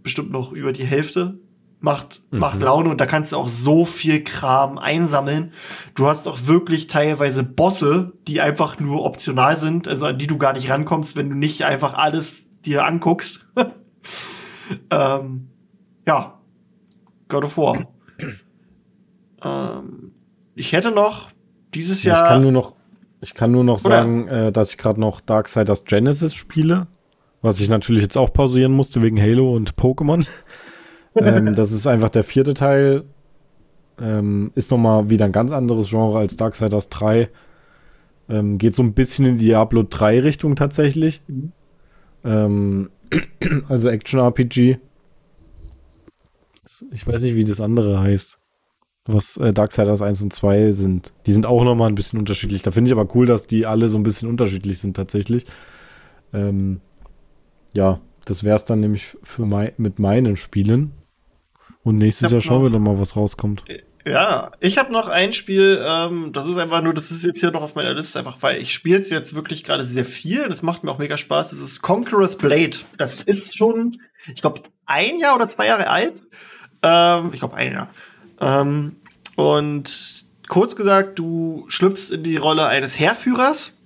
bestimmt 0.02 0.30
noch 0.30 0.52
über 0.52 0.72
die 0.72 0.84
Hälfte 0.84 1.40
macht, 1.84 2.22
mhm. 2.30 2.38
macht 2.38 2.62
Laune 2.62 2.88
und 2.88 3.00
da 3.00 3.06
kannst 3.06 3.32
du 3.32 3.36
auch 3.36 3.48
so 3.48 3.84
viel 3.84 4.24
Kram 4.24 4.78
einsammeln. 4.78 5.52
Du 5.94 6.08
hast 6.08 6.26
auch 6.26 6.46
wirklich 6.46 6.86
teilweise 6.86 7.44
Bosse, 7.44 8.14
die 8.26 8.40
einfach 8.40 8.80
nur 8.80 9.04
optional 9.04 9.56
sind, 9.56 9.86
also 9.86 10.06
an 10.06 10.18
die 10.18 10.26
du 10.26 10.38
gar 10.38 10.54
nicht 10.54 10.70
rankommst, 10.70 11.14
wenn 11.14 11.28
du 11.28 11.36
nicht 11.36 11.62
einfach 11.62 11.92
alles 11.94 12.50
dir 12.62 12.86
anguckst. 12.86 13.52
ähm, 14.90 15.50
ja, 16.08 16.40
God 17.28 17.44
of 17.44 17.58
War. 17.58 17.86
ähm, 19.44 20.12
ich 20.54 20.72
hätte 20.72 20.90
noch 20.90 21.28
dieses 21.74 22.02
Jahr. 22.02 22.24
Ich 22.24 22.28
kann 22.30 22.42
nur 22.42 22.52
noch, 22.52 22.72
ich 23.20 23.34
kann 23.34 23.52
nur 23.52 23.64
noch 23.64 23.78
sagen, 23.78 24.26
äh, 24.28 24.52
dass 24.52 24.70
ich 24.70 24.78
gerade 24.78 24.98
noch 24.98 25.20
Darksiders 25.20 25.84
Genesis 25.84 26.34
spiele, 26.34 26.86
was 27.42 27.60
ich 27.60 27.68
natürlich 27.68 28.02
jetzt 28.02 28.16
auch 28.16 28.32
pausieren 28.32 28.72
musste 28.72 29.02
wegen 29.02 29.20
Halo 29.20 29.54
und 29.54 29.74
Pokémon 29.74 30.26
ähm, 31.16 31.54
das 31.54 31.72
ist 31.72 31.86
einfach 31.86 32.10
der 32.10 32.24
vierte 32.24 32.54
Teil. 32.54 33.04
Ähm, 34.00 34.50
ist 34.54 34.70
nochmal 34.70 35.08
wieder 35.10 35.24
ein 35.24 35.32
ganz 35.32 35.52
anderes 35.52 35.90
Genre 35.90 36.18
als 36.18 36.36
Darksiders 36.36 36.88
3. 36.88 37.28
Ähm, 38.28 38.58
geht 38.58 38.74
so 38.74 38.82
ein 38.82 38.94
bisschen 38.94 39.26
in 39.26 39.38
Diablo 39.38 39.84
3 39.88 40.20
Richtung 40.20 40.56
tatsächlich. 40.56 41.22
Ähm, 42.24 42.90
also 43.68 43.88
Action-RPG. 43.88 44.78
Ich 46.92 47.06
weiß 47.06 47.22
nicht, 47.22 47.34
wie 47.34 47.44
das 47.44 47.60
andere 47.60 48.00
heißt. 48.00 48.38
Was 49.06 49.36
äh, 49.36 49.52
Darksiders 49.52 50.00
1 50.00 50.22
und 50.22 50.32
2 50.32 50.72
sind. 50.72 51.12
Die 51.26 51.32
sind 51.32 51.44
auch 51.44 51.62
nochmal 51.62 51.88
ein 51.88 51.94
bisschen 51.94 52.18
unterschiedlich. 52.18 52.62
Da 52.62 52.70
finde 52.70 52.88
ich 52.88 52.96
aber 52.96 53.14
cool, 53.14 53.26
dass 53.26 53.46
die 53.46 53.66
alle 53.66 53.88
so 53.88 53.98
ein 53.98 54.02
bisschen 54.02 54.30
unterschiedlich 54.30 54.78
sind 54.78 54.96
tatsächlich. 54.96 55.44
Ähm, 56.32 56.80
ja, 57.74 58.00
das 58.24 58.44
wäre 58.44 58.56
es 58.56 58.64
dann 58.64 58.80
nämlich 58.80 59.16
für 59.22 59.44
mein, 59.44 59.72
mit 59.76 59.98
meinen 59.98 60.36
Spielen. 60.36 60.92
Und 61.84 61.98
nächstes 61.98 62.30
Jahr 62.30 62.40
schauen 62.40 62.62
wir 62.62 62.70
dann 62.70 62.82
mal, 62.82 62.98
was 62.98 63.14
rauskommt. 63.14 63.62
Ja, 64.06 64.52
ich 64.60 64.78
habe 64.78 64.92
noch 64.92 65.08
ein 65.08 65.32
Spiel, 65.32 65.82
ähm, 65.86 66.32
das 66.32 66.46
ist 66.46 66.56
einfach 66.56 66.82
nur, 66.82 66.92
das 66.92 67.10
ist 67.10 67.24
jetzt 67.24 67.40
hier 67.40 67.50
noch 67.50 67.62
auf 67.62 67.74
meiner 67.74 67.94
Liste, 67.94 68.18
einfach 68.18 68.36
weil 68.40 68.60
ich 68.60 68.74
spiele 68.74 68.98
es 68.98 69.10
jetzt 69.10 69.34
wirklich 69.34 69.64
gerade 69.64 69.82
sehr 69.82 70.04
viel. 70.04 70.48
Das 70.48 70.62
macht 70.62 70.82
mir 70.82 70.90
auch 70.90 70.98
mega 70.98 71.16
Spaß. 71.16 71.50
Das 71.50 71.60
ist 71.60 71.82
Conqueror's 71.82 72.36
Blade. 72.36 72.78
Das 72.96 73.20
ist 73.22 73.56
schon, 73.56 73.98
ich 74.34 74.40
glaube, 74.40 74.62
ein 74.86 75.18
Jahr 75.20 75.36
oder 75.36 75.46
zwei 75.46 75.66
Jahre 75.66 75.88
alt. 75.88 76.14
Ähm, 76.82 77.30
ich 77.32 77.40
glaube, 77.40 77.56
ein 77.56 77.72
Jahr. 77.72 77.90
Ähm, 78.40 78.96
und 79.36 80.24
kurz 80.48 80.76
gesagt, 80.76 81.18
du 81.18 81.66
schlüpfst 81.68 82.10
in 82.10 82.22
die 82.22 82.36
Rolle 82.36 82.66
eines 82.66 82.98
Heerführers 82.98 83.78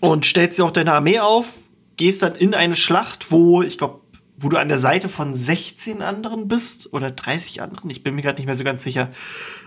und 0.00 0.24
stellst 0.26 0.58
dir 0.58 0.64
auch 0.64 0.70
deine 0.70 0.92
Armee 0.92 1.20
auf, 1.20 1.58
gehst 1.96 2.22
dann 2.22 2.34
in 2.34 2.54
eine 2.54 2.76
Schlacht, 2.76 3.30
wo, 3.30 3.62
ich 3.62 3.78
glaube, 3.78 3.99
wo 4.40 4.48
du 4.48 4.56
an 4.56 4.68
der 4.68 4.78
Seite 4.78 5.08
von 5.08 5.34
16 5.34 6.00
anderen 6.00 6.48
bist 6.48 6.92
oder 6.92 7.10
30 7.10 7.60
anderen, 7.60 7.90
ich 7.90 8.02
bin 8.02 8.14
mir 8.14 8.22
gerade 8.22 8.38
nicht 8.38 8.46
mehr 8.46 8.56
so 8.56 8.64
ganz 8.64 8.82
sicher. 8.82 9.10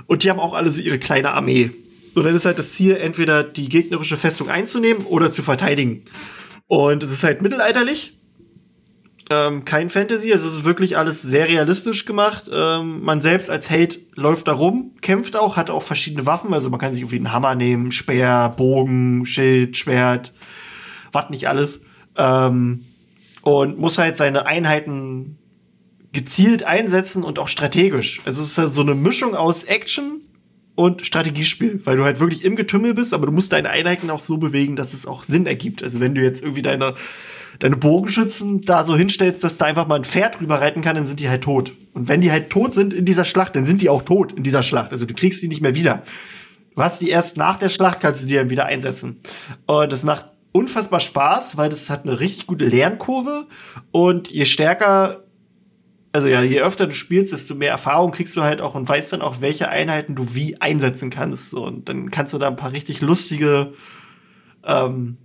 Und 0.08 0.24
die 0.24 0.32
haben 0.32 0.40
auch 0.40 0.54
alle 0.54 0.72
so 0.72 0.82
ihre 0.82 0.98
kleine 0.98 1.34
Armee. 1.34 1.72
Und 2.16 2.24
dann 2.24 2.36
ist 2.36 2.46
halt 2.46 2.58
das 2.58 2.74
Ziel, 2.74 2.96
entweder 2.96 3.44
die 3.44 3.70
gegnerische 3.70 4.18
Festung 4.18 4.50
einzunehmen 4.50 5.06
oder 5.06 5.30
zu 5.30 5.44
verteidigen. 5.44 6.04
Und 6.68 7.04
es 7.04 7.12
ist 7.12 7.24
halt 7.24 7.44
mittelalterlich. 7.44 8.18
Ähm, 9.30 9.64
kein 9.64 9.90
Fantasy, 9.90 10.32
also 10.34 10.48
es 10.48 10.54
ist 10.54 10.64
wirklich 10.64 10.98
alles 10.98 11.22
sehr 11.22 11.48
realistisch 11.48 12.06
gemacht. 12.06 12.50
Ähm, 12.52 13.04
man 13.04 13.22
selbst 13.22 13.50
als 13.50 13.70
Held 13.70 14.00
läuft 14.16 14.48
da 14.48 14.54
rum, 14.54 14.96
kämpft 15.02 15.36
auch, 15.36 15.56
hat 15.56 15.70
auch 15.70 15.84
verschiedene 15.84 16.26
Waffen, 16.26 16.54
also 16.54 16.70
man 16.70 16.80
kann 16.80 16.94
sich 16.94 17.04
irgendwie 17.04 17.18
einen 17.18 17.32
Hammer 17.32 17.56
nehmen, 17.56 17.92
Speer, 17.92 18.54
Bogen, 18.58 19.26
Schild, 19.26 19.78
Schwert, 19.78 20.34
was 21.12 21.30
nicht 21.30 21.48
alles. 21.48 21.82
Ähm, 22.18 22.84
und 23.44 23.78
muss 23.78 23.98
halt 23.98 24.18
seine 24.18 24.46
Einheiten 24.46 25.38
gezielt 26.14 26.64
einsetzen 26.64 27.24
und 27.24 27.40
auch 27.40 27.48
strategisch. 27.48 28.22
Also 28.26 28.42
es 28.42 28.52
ist 28.52 28.58
halt 28.58 28.72
so 28.72 28.82
eine 28.82 28.96
Mischung 28.96 29.36
aus 29.36 29.64
Action 29.64 30.22
und 30.76 31.06
Strategiespiel, 31.06 31.82
weil 31.86 31.98
du 31.98 32.04
halt 32.04 32.20
wirklich 32.20 32.46
im 32.46 32.56
Getümmel 32.56 32.94
bist, 32.94 33.14
aber 33.14 33.26
du 33.26 33.32
musst 33.32 33.52
deine 33.52 33.70
Einheiten 33.70 34.10
auch 34.10 34.20
so 34.20 34.38
bewegen, 34.38 34.76
dass 34.76 34.94
es 34.94 35.06
auch 35.06 35.24
Sinn 35.24 35.46
ergibt. 35.46 35.84
Also 35.84 36.00
wenn 36.00 36.16
du 36.16 36.22
jetzt 36.22 36.42
irgendwie 36.42 36.62
deine, 36.62 36.96
deine 37.60 37.76
Bogenschützen 37.76 38.62
da 38.62 38.84
so 38.84 38.96
hinstellst, 38.96 39.44
dass 39.44 39.58
da 39.58 39.66
einfach 39.66 39.88
mal 39.88 39.96
ein 39.96 40.06
Pferd 40.06 40.40
drüber 40.40 40.62
reiten 40.62 40.82
kann, 40.82 40.96
dann 40.96 41.08
sind 41.08 41.20
die 41.20 41.30
halt 41.30 41.44
tot. 41.44 41.74
Und 41.94 42.08
wenn 42.08 42.22
die 42.22 42.32
halt 42.32 42.50
tot 42.50 42.74
sind 42.74 42.94
in 42.94 43.06
dieser 43.06 43.26
Schlacht, 43.26 43.56
dann 43.56 43.66
sind 43.66 43.82
die 43.82 43.90
auch 43.90 44.04
tot 44.04 44.32
in 44.34 44.44
dieser 44.44 44.64
Schlacht. 44.64 44.92
Also 44.92 45.06
du 45.06 45.14
kriegst 45.14 45.42
die 45.42 45.48
nicht 45.48 45.62
mehr 45.62 45.76
wieder. 45.76 46.04
Du 46.76 46.82
hast 46.82 47.02
die 47.02 47.10
erst 47.10 47.38
nach 47.38 47.58
der 47.58 47.70
Schlacht, 47.70 48.02
kannst 48.02 48.24
du 48.24 48.28
die 48.28 48.36
dann 48.36 48.50
wieder 48.50 48.66
einsetzen. 48.66 49.20
Und 49.66 49.92
das 49.92 50.04
macht 50.04 50.33
unfassbar 50.54 51.02
Spaß, 51.02 51.58
weil 51.58 51.70
das 51.70 51.90
hat 51.90 52.04
eine 52.04 52.20
richtig 52.22 52.48
gute 52.48 52.66
Lernkurve 52.66 53.48
und 53.92 54.30
je 54.30 54.46
stärker, 54.46 55.26
also 56.14 56.28
ja, 56.28 56.42
je 56.42 56.62
öfter 56.62 56.88
du 56.88 56.94
spielst, 56.94 57.34
desto 57.34 57.56
mehr 57.56 57.72
Erfahrung 57.72 58.12
kriegst 58.12 58.38
du 58.38 58.44
halt 58.44 58.62
auch 58.62 58.76
und 58.76 58.88
weißt 58.88 59.12
dann 59.12 59.24
auch, 59.24 59.42
welche 59.42 59.68
Einheiten 59.68 60.16
du 60.16 60.36
wie 60.36 60.62
einsetzen 60.62 61.10
kannst. 61.10 61.56
Und 61.56 61.90
dann 61.90 62.12
kannst 62.12 62.34
du 62.34 62.38
da 62.38 62.48
ein 62.48 62.56
paar 62.56 62.72
richtig 62.72 63.02
lustige, 63.02 63.74
ähm, 64.64 65.18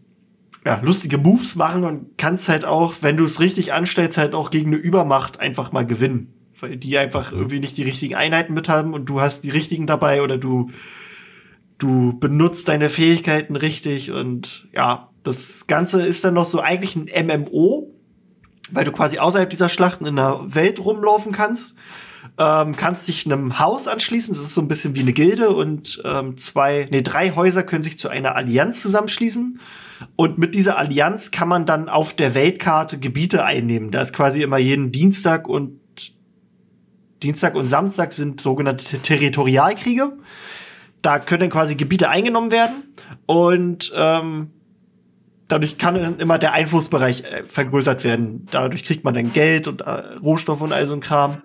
ja, 0.65 0.81
lustige 0.83 1.19
Moves 1.19 1.57
machen 1.57 1.85
und 1.85 2.17
kannst 2.17 2.49
halt 2.49 2.65
auch, 2.65 2.95
wenn 3.03 3.19
du 3.19 3.25
es 3.25 3.39
richtig 3.39 3.75
anstellst, 3.75 4.17
halt 4.17 4.35
auch 4.35 4.51
gegen 4.51 4.69
eine 4.69 4.77
Übermacht 4.77 5.39
einfach 5.41 5.73
mal 5.73 5.87
gewinnen. 5.87 6.33
Weil 6.59 6.79
die 6.79 6.97
einfach 6.97 7.33
mhm. 7.33 7.39
irgendwie 7.39 7.61
nicht 7.61 7.77
die 7.77 7.85
richtigen 7.85 8.15
Einheiten 8.15 8.55
mit 8.55 8.71
haben 8.71 8.95
und 8.95 9.05
du 9.05 9.21
hast 9.21 9.45
die 9.45 9.51
richtigen 9.51 9.87
dabei 9.87 10.23
oder 10.23 10.39
du 10.39 10.71
du 11.79 12.19
benutzt 12.19 12.69
deine 12.69 12.91
Fähigkeiten 12.91 13.57
richtig 13.57 14.11
und 14.11 14.69
ja, 14.73 15.11
das 15.23 15.67
Ganze 15.67 16.07
ist 16.07 16.25
dann 16.25 16.35
noch 16.35 16.47
so 16.47 16.61
eigentlich 16.61 16.97
ein 16.97 17.27
MMO, 17.27 17.95
weil 18.71 18.85
du 18.85 18.93
quasi 18.93 19.19
außerhalb 19.19 19.51
dieser 19.51 19.69
Schlachten 19.69 20.07
in 20.07 20.17
der 20.17 20.41
Welt 20.47 20.81
rumlaufen 20.81 21.33
kannst. 21.33 21.75
Ähm, 22.37 22.77
kannst 22.77 23.09
dich 23.09 23.27
einem 23.27 23.59
Haus 23.59 23.89
anschließen, 23.89 24.35
das 24.35 24.43
ist 24.43 24.55
so 24.55 24.61
ein 24.61 24.69
bisschen 24.69 24.95
wie 24.95 25.01
eine 25.01 25.13
Gilde 25.13 25.51
und 25.51 26.01
ähm, 26.05 26.37
zwei, 26.37 26.87
nee, 26.91 27.03
drei 27.03 27.31
Häuser 27.31 27.63
können 27.63 27.83
sich 27.83 27.99
zu 27.99 28.09
einer 28.09 28.37
Allianz 28.37 28.83
zusammenschließen. 28.83 29.61
Und 30.15 30.39
mit 30.39 30.55
dieser 30.55 30.79
Allianz 30.79 31.31
kann 31.31 31.49
man 31.49 31.67
dann 31.67 31.89
auf 31.89 32.15
der 32.15 32.35
Weltkarte 32.35 32.99
Gebiete 32.99 33.45
einnehmen. 33.45 33.91
Da 33.91 34.01
ist 34.01 34.13
quasi 34.13 34.43
immer 34.43 34.59
jeden 34.59 34.93
Dienstag 34.93 35.49
und 35.49 35.81
Dienstag 37.23 37.57
und 37.57 37.67
Samstag 37.67 38.13
sind 38.13 38.41
sogenannte 38.41 38.99
Territorialkriege. 38.99 40.13
Da 41.03 41.19
können 41.19 41.41
dann 41.41 41.51
quasi 41.51 41.75
Gebiete 41.75 42.09
eingenommen 42.09 42.51
werden 42.53 42.95
und 43.27 43.93
ähm, 43.97 44.51
dadurch 45.49 45.79
kann 45.79 45.95
dann 45.95 46.21
immer 46.21 46.39
der 46.39 46.53
Einflussbereich 46.53 47.25
äh, 47.25 47.45
vergrößert 47.45 48.05
werden. 48.05 48.47
Dadurch 48.51 48.85
kriegt 48.85 49.05
man 49.05 49.15
dann 49.15 49.33
Geld 49.33 49.67
und 49.67 49.81
äh, 49.81 49.91
Rohstoffe 50.23 50.61
und 50.61 50.73
all 50.73 50.87
so 50.87 50.95
ein 50.95 51.01
Kram. 51.01 51.43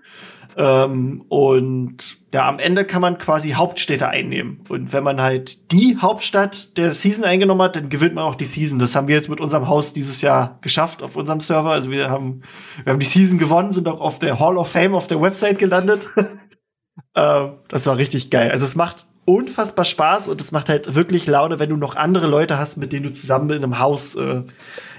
Ähm, 0.55 1.25
und 1.30 2.17
ja, 2.31 2.47
am 2.47 2.59
Ende 2.59 2.85
kann 2.85 3.01
man 3.01 3.17
quasi 3.17 3.51
Hauptstädte 3.51 4.07
einnehmen. 4.07 4.61
Und 4.69 4.93
wenn 4.93 5.03
man 5.03 5.21
halt 5.21 5.71
die 5.71 5.97
Hauptstadt 5.97 6.77
der 6.77 6.91
Season 6.91 7.23
eingenommen 7.23 7.61
hat, 7.61 7.75
dann 7.75 7.89
gewinnt 7.89 8.15
man 8.15 8.25
auch 8.25 8.35
die 8.35 8.45
Season. 8.45 8.77
Das 8.80 8.95
haben 8.95 9.07
wir 9.07 9.15
jetzt 9.15 9.30
mit 9.30 9.39
unserem 9.39 9.67
Haus 9.67 9.93
dieses 9.93 10.21
Jahr 10.21 10.59
geschafft 10.61 11.01
auf 11.01 11.15
unserem 11.15 11.39
Server. 11.39 11.71
Also 11.71 11.89
wir 11.89 12.09
haben, 12.09 12.43
wir 12.84 12.93
haben 12.93 12.99
die 12.99 13.05
Season 13.05 13.39
gewonnen, 13.39 13.71
sind 13.71 13.88
auch 13.88 14.01
auf 14.01 14.19
der 14.19 14.39
Hall 14.39 14.57
of 14.57 14.69
Fame 14.69 14.95
auf 14.95 15.07
der 15.07 15.21
Website 15.21 15.59
gelandet. 15.59 16.07
äh, 17.15 17.47
das 17.67 17.88
war 17.88 17.97
richtig 17.97 18.30
geil. 18.30 18.51
Also 18.51 18.65
es 18.65 18.75
macht 18.75 19.07
unfassbar 19.26 19.86
Spaß 19.86 20.28
und 20.28 20.41
es 20.41 20.52
macht 20.52 20.70
halt 20.70 20.95
wirklich 20.95 21.28
Laune, 21.28 21.60
wenn 21.60 21.70
du 21.70 21.78
noch 21.78 21.95
andere 21.95 22.28
Leute 22.28 22.58
hast, 22.58 22.78
mit 22.78 22.91
denen 22.91 23.04
du 23.04 23.12
zusammen 23.12 23.50
in 23.52 23.64
einem 23.64 23.80
Haus 23.80 24.16
äh, 24.16 24.44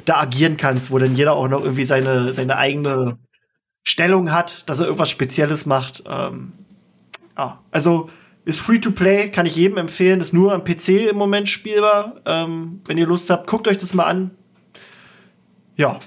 da 0.04 0.20
agieren 0.20 0.56
kannst, 0.56 0.90
wo 0.90 0.98
dann 0.98 1.16
jeder 1.16 1.34
auch 1.34 1.48
noch 1.48 1.62
irgendwie 1.62 1.84
seine, 1.84 2.32
seine 2.32 2.56
eigene 2.56 3.18
Stellung 3.82 4.32
hat, 4.32 4.68
dass 4.68 4.80
er 4.80 4.86
irgendwas 4.86 5.10
Spezielles 5.10 5.66
macht. 5.66 6.04
Ähm, 6.06 6.52
ja, 7.36 7.60
also 7.70 8.08
ist 8.44 8.60
free 8.60 8.78
to 8.78 8.90
play, 8.90 9.30
kann 9.30 9.46
ich 9.46 9.56
jedem 9.56 9.78
empfehlen, 9.78 10.20
ist 10.20 10.34
nur 10.34 10.52
am 10.52 10.64
PC 10.64 11.10
im 11.10 11.16
Moment 11.16 11.48
spielbar. 11.48 12.16
Ähm, 12.26 12.80
wenn 12.86 12.98
ihr 12.98 13.06
Lust 13.06 13.30
habt, 13.30 13.46
guckt 13.46 13.68
euch 13.68 13.78
das 13.78 13.94
mal 13.94 14.04
an. 14.04 14.30
Ja. 15.76 15.98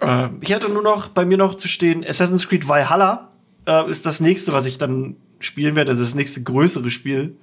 Äh, 0.00 0.28
ich 0.40 0.52
hatte 0.52 0.68
nur 0.68 0.82
noch 0.82 1.08
bei 1.08 1.24
mir 1.24 1.36
noch 1.36 1.54
zu 1.54 1.68
stehen 1.68 2.04
Assassin's 2.04 2.48
Creed 2.48 2.68
Valhalla 2.68 3.28
äh, 3.66 3.88
ist 3.90 4.06
das 4.06 4.20
nächste, 4.20 4.52
was 4.52 4.66
ich 4.66 4.78
dann 4.78 5.16
spielen 5.40 5.76
werde, 5.76 5.90
also 5.90 6.02
das 6.02 6.14
nächste 6.14 6.42
größere 6.42 6.90
Spiel. 6.90 7.36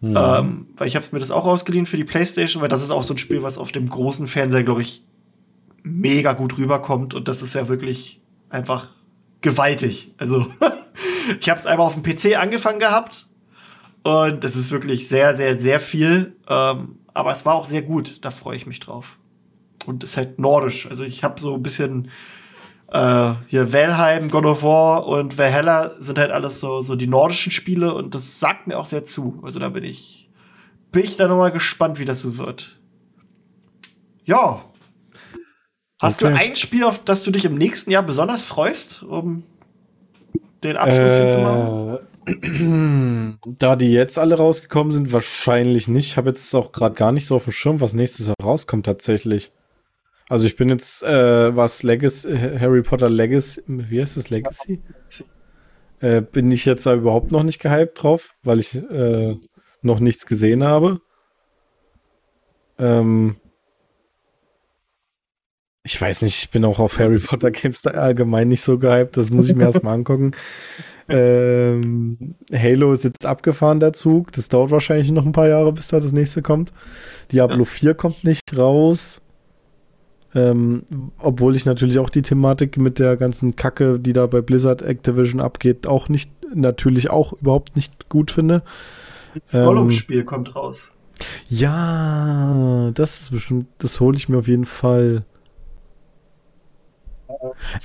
Mhm. 0.00 0.16
Ähm, 0.16 0.66
weil 0.76 0.88
ich 0.88 0.96
habe 0.96 1.06
mir 1.12 1.18
das 1.18 1.30
auch 1.30 1.44
ausgeliehen 1.44 1.86
für 1.86 1.96
die 1.96 2.04
PlayStation, 2.04 2.62
weil 2.62 2.68
das 2.68 2.82
ist 2.82 2.90
auch 2.90 3.02
so 3.02 3.14
ein 3.14 3.18
Spiel, 3.18 3.42
was 3.42 3.58
auf 3.58 3.72
dem 3.72 3.88
großen 3.88 4.26
Fernseher, 4.26 4.62
glaube 4.62 4.82
ich, 4.82 5.04
mega 5.82 6.32
gut 6.34 6.56
rüberkommt 6.56 7.14
und 7.14 7.28
das 7.28 7.42
ist 7.42 7.54
ja 7.54 7.68
wirklich 7.68 8.20
einfach 8.50 8.88
gewaltig. 9.40 10.14
Also 10.18 10.46
ich 11.40 11.48
habe 11.48 11.58
es 11.58 11.66
einmal 11.66 11.86
auf 11.86 12.00
dem 12.00 12.02
PC 12.02 12.38
angefangen 12.38 12.78
gehabt 12.78 13.26
und 14.02 14.44
das 14.44 14.56
ist 14.56 14.70
wirklich 14.70 15.08
sehr, 15.08 15.34
sehr, 15.34 15.56
sehr 15.56 15.80
viel. 15.80 16.36
Ähm, 16.48 16.98
aber 17.12 17.32
es 17.32 17.44
war 17.44 17.54
auch 17.54 17.64
sehr 17.64 17.82
gut. 17.82 18.24
Da 18.24 18.30
freue 18.30 18.56
ich 18.56 18.66
mich 18.66 18.80
drauf. 18.80 19.18
Und 19.86 20.04
es 20.04 20.10
ist 20.10 20.16
halt 20.16 20.38
nordisch. 20.38 20.88
Also 20.88 21.04
ich 21.04 21.24
habe 21.24 21.40
so 21.40 21.54
ein 21.54 21.62
bisschen 21.62 22.10
äh, 22.90 23.34
hier 23.48 23.72
Valheim, 23.72 24.30
God 24.30 24.46
of 24.46 24.62
War 24.62 25.06
und 25.06 25.36
Valhalla 25.36 25.92
sind 26.00 26.18
halt 26.18 26.30
alles 26.30 26.60
so, 26.60 26.82
so 26.82 26.96
die 26.96 27.06
nordischen 27.06 27.52
Spiele 27.52 27.94
und 27.94 28.14
das 28.14 28.40
sagt 28.40 28.66
mir 28.66 28.78
auch 28.78 28.86
sehr 28.86 29.04
zu. 29.04 29.40
Also 29.42 29.60
da 29.60 29.68
bin 29.68 29.84
ich, 29.84 30.30
bin 30.90 31.04
ich 31.04 31.16
da 31.16 31.28
nochmal 31.28 31.50
gespannt, 31.50 31.98
wie 31.98 32.04
das 32.04 32.22
so 32.22 32.38
wird. 32.38 32.78
Ja. 34.24 34.62
Hast 36.00 36.22
okay. 36.22 36.32
du 36.32 36.38
ein 36.38 36.56
Spiel, 36.56 36.84
auf 36.84 37.04
das 37.04 37.24
du 37.24 37.30
dich 37.30 37.44
im 37.44 37.56
nächsten 37.56 37.90
Jahr 37.90 38.02
besonders 38.02 38.42
freust, 38.42 39.02
um 39.02 39.42
den 40.62 40.76
Abschluss 40.76 41.10
äh, 41.10 41.28
zu 41.28 41.38
machen? 41.38 41.98
Da 43.58 43.76
die 43.76 43.90
jetzt 43.90 44.18
alle 44.18 44.36
rausgekommen 44.36 44.92
sind, 44.92 45.12
wahrscheinlich 45.12 45.88
nicht. 45.88 46.08
Ich 46.08 46.16
habe 46.18 46.28
jetzt 46.28 46.54
auch 46.54 46.72
gerade 46.72 46.94
gar 46.94 47.10
nicht 47.10 47.26
so 47.26 47.36
auf 47.36 47.44
dem 47.44 47.52
Schirm, 47.54 47.80
was 47.80 47.94
nächstes 47.94 48.26
Jahr 48.26 48.36
rauskommt 48.42 48.84
tatsächlich. 48.84 49.50
Also 50.28 50.46
ich 50.46 50.56
bin 50.56 50.68
jetzt, 50.68 51.02
äh, 51.02 51.56
was 51.56 51.82
Legacy, 51.82 52.36
Harry 52.58 52.82
Potter 52.82 53.08
Legacy, 53.08 53.62
wie 53.66 54.00
heißt 54.00 54.16
das, 54.16 54.30
Legacy? 54.30 54.82
Äh, 56.00 56.20
bin 56.20 56.50
ich 56.50 56.64
jetzt 56.64 56.86
da 56.86 56.94
überhaupt 56.94 57.32
noch 57.32 57.42
nicht 57.42 57.60
gehypt 57.60 58.02
drauf, 58.02 58.34
weil 58.42 58.60
ich 58.60 58.76
äh, 58.76 59.36
noch 59.82 60.00
nichts 60.00 60.26
gesehen 60.26 60.62
habe. 60.62 61.00
Ähm, 62.78 63.36
ich 65.82 66.00
weiß 66.00 66.22
nicht, 66.22 66.44
ich 66.44 66.50
bin 66.50 66.64
auch 66.64 66.78
auf 66.78 66.98
Harry 66.98 67.18
Potter 67.18 67.50
Games 67.50 67.80
da 67.80 67.92
allgemein 67.92 68.48
nicht 68.48 68.62
so 68.62 68.78
gehypt, 68.78 69.16
das 69.16 69.30
muss 69.30 69.48
ich 69.48 69.56
mir 69.56 69.64
erstmal 69.64 69.94
angucken. 69.94 70.32
Ähm, 71.10 72.34
Halo 72.52 72.92
ist 72.92 73.04
jetzt 73.04 73.24
abgefahren, 73.24 73.80
der 73.80 73.94
Zug. 73.94 74.30
Das 74.32 74.48
dauert 74.48 74.70
wahrscheinlich 74.70 75.10
noch 75.10 75.24
ein 75.24 75.32
paar 75.32 75.48
Jahre, 75.48 75.72
bis 75.72 75.88
da 75.88 76.00
das 76.00 76.12
nächste 76.12 76.42
kommt. 76.42 76.70
Diablo 77.32 77.60
ja. 77.60 77.64
4 77.64 77.94
kommt 77.94 78.24
nicht 78.24 78.42
raus. 78.58 79.22
Ähm, 80.34 80.82
obwohl 81.18 81.56
ich 81.56 81.64
natürlich 81.64 81.98
auch 81.98 82.10
die 82.10 82.22
Thematik 82.22 82.76
mit 82.76 82.98
der 82.98 83.16
ganzen 83.16 83.56
Kacke, 83.56 83.98
die 83.98 84.12
da 84.12 84.26
bei 84.26 84.40
Blizzard 84.40 84.82
Activision 84.82 85.40
abgeht, 85.40 85.86
auch 85.86 86.08
nicht, 86.08 86.30
natürlich 86.54 87.10
auch 87.10 87.32
überhaupt 87.32 87.76
nicht 87.76 88.08
gut 88.08 88.30
finde. 88.30 88.62
Das 89.34 89.52
Gollum-Spiel 89.52 90.20
ähm, 90.20 90.26
kommt 90.26 90.54
raus. 90.54 90.92
Ja, 91.48 92.90
das 92.94 93.20
ist 93.20 93.30
bestimmt, 93.30 93.66
das 93.78 94.00
hole 94.00 94.16
ich 94.16 94.28
mir 94.28 94.38
auf 94.38 94.48
jeden 94.48 94.66
Fall. 94.66 95.24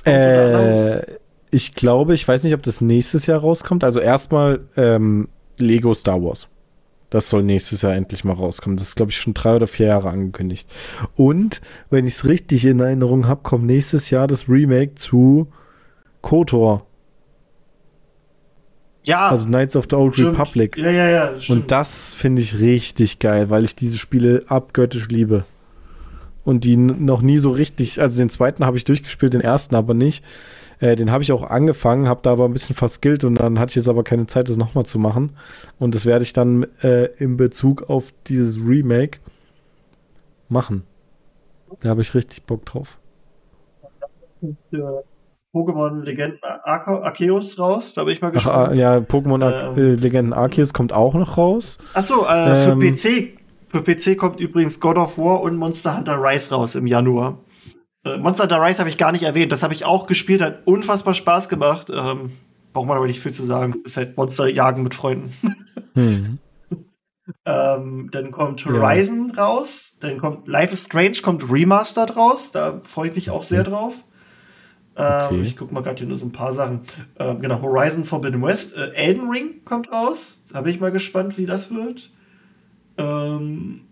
Äh, 0.04 1.02
ich 1.50 1.74
glaube, 1.74 2.14
ich 2.14 2.26
weiß 2.26 2.44
nicht, 2.44 2.54
ob 2.54 2.62
das 2.62 2.80
nächstes 2.80 3.26
Jahr 3.26 3.38
rauskommt. 3.38 3.84
Also 3.84 4.00
erstmal 4.00 4.60
ähm, 4.76 5.28
Lego 5.58 5.94
Star 5.94 6.22
Wars. 6.22 6.48
Das 7.14 7.28
soll 7.28 7.44
nächstes 7.44 7.82
Jahr 7.82 7.94
endlich 7.94 8.24
mal 8.24 8.32
rauskommen. 8.32 8.76
Das 8.76 8.88
ist, 8.88 8.96
glaube 8.96 9.12
ich, 9.12 9.20
schon 9.20 9.34
drei 9.34 9.54
oder 9.54 9.68
vier 9.68 9.86
Jahre 9.86 10.10
angekündigt. 10.10 10.68
Und, 11.14 11.60
wenn 11.88 12.08
ich 12.08 12.14
es 12.14 12.24
richtig 12.24 12.66
in 12.66 12.80
Erinnerung 12.80 13.28
habe, 13.28 13.42
kommt 13.44 13.66
nächstes 13.66 14.10
Jahr 14.10 14.26
das 14.26 14.48
Remake 14.48 14.96
zu 14.96 15.46
KOTOR. 16.22 16.84
Ja. 19.04 19.28
Also 19.28 19.46
Knights 19.46 19.76
of 19.76 19.84
the 19.88 19.94
Old 19.94 20.14
stimmt. 20.14 20.36
Republic. 20.40 20.76
Ja, 20.76 20.90
ja, 20.90 21.08
ja. 21.08 21.38
Stimmt. 21.38 21.60
Und 21.60 21.70
das 21.70 22.14
finde 22.14 22.42
ich 22.42 22.58
richtig 22.58 23.20
geil, 23.20 23.48
weil 23.48 23.62
ich 23.62 23.76
diese 23.76 23.98
Spiele 23.98 24.42
abgöttisch 24.48 25.06
liebe. 25.06 25.44
Und 26.42 26.64
die 26.64 26.76
noch 26.76 27.22
nie 27.22 27.38
so 27.38 27.50
richtig, 27.50 28.00
also 28.00 28.20
den 28.20 28.28
zweiten 28.28 28.66
habe 28.66 28.76
ich 28.76 28.82
durchgespielt, 28.82 29.34
den 29.34 29.40
ersten 29.40 29.76
aber 29.76 29.94
nicht. 29.94 30.24
Äh, 30.84 30.96
den 30.96 31.10
habe 31.10 31.22
ich 31.22 31.32
auch 31.32 31.44
angefangen, 31.44 32.08
habe 32.08 32.20
da 32.22 32.32
aber 32.32 32.44
ein 32.44 32.52
bisschen 32.52 32.76
verskillt 32.76 33.24
und 33.24 33.36
dann 33.36 33.58
hatte 33.58 33.70
ich 33.70 33.76
jetzt 33.76 33.88
aber 33.88 34.04
keine 34.04 34.26
Zeit, 34.26 34.50
das 34.50 34.58
nochmal 34.58 34.84
zu 34.84 34.98
machen. 34.98 35.30
Und 35.78 35.94
das 35.94 36.04
werde 36.04 36.24
ich 36.24 36.34
dann 36.34 36.66
äh, 36.82 37.06
in 37.16 37.38
Bezug 37.38 37.88
auf 37.88 38.12
dieses 38.26 38.68
Remake 38.68 39.20
machen. 40.50 40.82
Da 41.80 41.88
habe 41.88 42.02
ich 42.02 42.14
richtig 42.14 42.44
Bock 42.44 42.66
drauf. 42.66 42.98
Pokémon 45.54 46.02
Legenden 46.02 46.40
Arceus 46.42 47.58
raus, 47.58 47.94
da 47.94 48.04
bin 48.04 48.12
ich 48.12 48.20
mal 48.20 48.30
gespannt. 48.30 48.54
Ach, 48.54 48.72
ah, 48.72 48.74
ja, 48.74 48.96
Pokémon 48.98 49.72
ähm, 49.72 49.78
äh, 49.78 49.94
Legenden 49.94 50.34
Arceus 50.34 50.74
kommt 50.74 50.92
auch 50.92 51.14
noch 51.14 51.38
raus. 51.38 51.78
Achso, 51.94 52.26
äh, 52.26 52.72
ähm, 52.72 52.78
für 52.78 52.92
PC. 52.92 53.38
Für 53.68 53.82
PC 53.82 54.18
kommt 54.18 54.38
übrigens 54.38 54.78
God 54.80 54.98
of 54.98 55.16
War 55.16 55.40
und 55.40 55.56
Monster 55.56 55.96
Hunter 55.96 56.22
Rise 56.22 56.54
raus 56.54 56.74
im 56.74 56.86
Januar. 56.86 57.38
Äh, 58.04 58.18
Monster 58.18 58.44
Hunter 58.44 58.62
Rise 58.62 58.80
habe 58.80 58.90
ich 58.90 58.98
gar 58.98 59.12
nicht 59.12 59.22
erwähnt. 59.22 59.52
Das 59.52 59.62
habe 59.62 59.74
ich 59.74 59.84
auch 59.84 60.06
gespielt, 60.06 60.42
hat 60.42 60.66
unfassbar 60.66 61.14
Spaß 61.14 61.48
gemacht. 61.48 61.90
Ähm, 61.94 62.32
braucht 62.72 62.86
man 62.86 62.96
aber 62.96 63.06
nicht 63.06 63.20
viel 63.20 63.32
zu 63.32 63.44
sagen. 63.44 63.76
Ist 63.84 63.96
halt 63.96 64.16
Monster 64.16 64.48
jagen 64.48 64.82
mit 64.82 64.94
Freunden. 64.94 65.32
Hm. 65.94 66.38
ähm, 67.46 68.08
dann 68.12 68.30
kommt 68.30 68.64
Horizon 68.66 69.32
ja. 69.34 69.42
raus. 69.42 69.96
Dann 70.00 70.18
kommt 70.18 70.48
Life 70.48 70.72
is 70.72 70.84
Strange, 70.84 71.18
kommt 71.22 71.50
Remastered 71.50 72.16
raus. 72.16 72.52
Da 72.52 72.80
freue 72.82 73.08
ich 73.08 73.14
mich 73.14 73.30
auch 73.30 73.42
sehr 73.42 73.64
drauf. 73.64 74.04
Ähm, 74.96 75.26
okay. 75.26 75.40
Ich 75.42 75.56
gucke 75.56 75.74
mal 75.74 75.82
gerade 75.82 75.98
hier 75.98 76.06
nur 76.06 76.18
so 76.18 76.26
ein 76.26 76.32
paar 76.32 76.52
Sachen. 76.52 76.82
Ähm, 77.18 77.40
genau, 77.40 77.60
Horizon 77.62 78.04
Forbidden 78.04 78.42
West. 78.42 78.76
Äh, 78.76 78.92
Elden 78.92 79.28
Ring 79.28 79.64
kommt 79.64 79.90
raus. 79.90 80.42
Da 80.52 80.60
bin 80.60 80.74
ich 80.74 80.80
mal 80.80 80.92
gespannt, 80.92 81.38
wie 81.38 81.46
das 81.46 81.74
wird. 81.74 82.10
Ähm, 82.98 83.82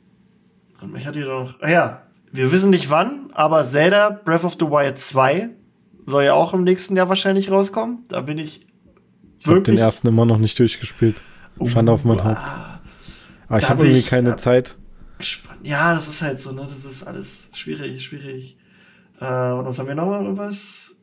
ich 0.97 1.06
hatte 1.06 1.18
hier 1.18 1.28
noch. 1.28 1.60
Ah 1.60 1.70
ja, 1.70 2.02
wir 2.32 2.50
wissen 2.50 2.70
nicht 2.70 2.90
wann, 2.90 3.30
aber 3.32 3.62
Zelda 3.62 4.10
Breath 4.10 4.44
of 4.44 4.54
the 4.54 4.66
Wild 4.66 4.98
2 4.98 5.50
soll 6.06 6.24
ja 6.24 6.34
auch 6.34 6.54
im 6.54 6.64
nächsten 6.64 6.96
Jahr 6.96 7.09
wahrscheinlich 7.09 7.50
rauskommen. 7.50 8.04
Da 8.09 8.22
bin 8.22 8.38
ich. 8.38 8.66
Ich 9.38 9.46
habe 9.46 9.60
den 9.62 9.76
ersten 9.76 10.09
immer 10.09 10.24
noch 10.24 10.38
nicht 10.38 10.59
durchgespielt. 10.59 11.22
Schande 11.66 11.92
uh, 11.92 11.94
auf 11.94 12.04
mein 12.04 12.24
Haupt. 12.24 12.40
Aber 13.48 13.59
ich 13.59 13.68
habe 13.68 13.84
irgendwie 13.84 14.02
keine 14.02 14.36
Zeit. 14.36 14.76
Ja, 15.62 15.94
das 15.94 16.09
ist 16.09 16.22
halt 16.22 16.40
so, 16.40 16.52
ne? 16.52 16.62
Das 16.62 16.84
ist 16.84 17.06
alles 17.06 17.50
schwierig, 17.52 18.02
schwierig. 18.02 18.56
Äh, 19.20 19.52
und 19.52 19.66
was 19.66 19.78
haben 19.78 19.88
wir 19.88 19.94
noch 19.94 20.06
mal 20.06 20.22
irgendwas? 20.22 20.96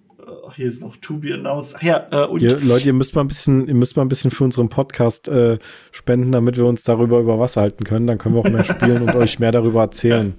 Ach, 0.47 0.55
hier 0.55 0.67
ist 0.67 0.81
noch 0.81 0.97
To 0.97 1.17
Be 1.17 1.33
Announced. 1.33 1.75
Ach 1.77 1.83
ja, 1.83 2.07
äh, 2.11 2.25
und 2.25 2.41
ihr, 2.41 2.59
Leute, 2.59 2.87
ihr 2.87 2.93
müsst 2.93 3.15
mal 3.15 3.21
ein 3.21 3.27
bisschen, 3.27 3.67
ihr 3.67 3.75
müsst 3.75 3.95
mal 3.95 4.01
ein 4.01 4.09
bisschen 4.09 4.31
für 4.31 4.43
unseren 4.43 4.67
Podcast 4.67 5.27
äh, 5.27 5.59
spenden, 5.91 6.31
damit 6.31 6.57
wir 6.57 6.65
uns 6.65 6.83
darüber 6.83 7.19
über 7.19 7.39
Wasser 7.39 7.61
halten 7.61 7.83
können. 7.83 8.07
Dann 8.07 8.17
können 8.17 8.35
wir 8.35 8.39
auch 8.39 8.49
mehr 8.49 8.65
spielen 8.65 9.03
und 9.03 9.15
euch 9.15 9.39
mehr 9.39 9.51
darüber 9.51 9.81
erzählen. 9.81 10.33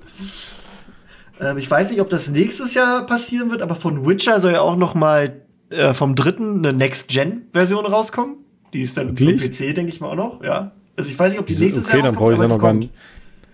Ähm, 1.41 1.59
ich 1.59 1.71
weiß 1.71 1.91
nicht, 1.91 2.01
ob 2.01 2.11
das 2.11 2.31
nächstes 2.31 2.75
Jahr 2.75 3.07
passieren 3.07 3.51
wird, 3.51 3.63
aber 3.63 3.75
von 3.75 4.07
Witcher 4.07 4.41
soll 4.41 4.53
ja 4.53 4.61
auch 4.61 4.77
noch 4.77 4.95
mal 4.95 5.43
äh, 5.71 5.95
vom 5.95 6.15
dritten 6.15 6.59
eine 6.59 6.73
Next-Gen-Version 6.73 7.87
rauskommen. 7.87 8.37
Die 8.73 8.83
ist 8.83 8.97
dann 8.97 9.19
Wirklich? 9.19 9.43
für 9.43 9.49
PC, 9.49 9.75
denke 9.75 9.93
ich 9.93 10.01
mal 10.01 10.09
auch 10.09 10.17
noch. 10.17 10.45
Ja. 10.45 10.73
Also 10.97 11.11
ich 11.11 11.19
weiß 11.19 11.33
nicht, 11.33 11.41
ob 11.41 11.47
die 11.47 11.57
nächstes 11.57 11.87
okay, 11.87 11.99
Jahr 11.99 12.01
Okay, 12.01 12.07
dann 12.07 12.15
brauche 12.17 12.35
ich 12.35 12.41
ja 12.41 12.49
noch 12.49 12.59
gar 12.59 12.73
nicht. 12.73 12.93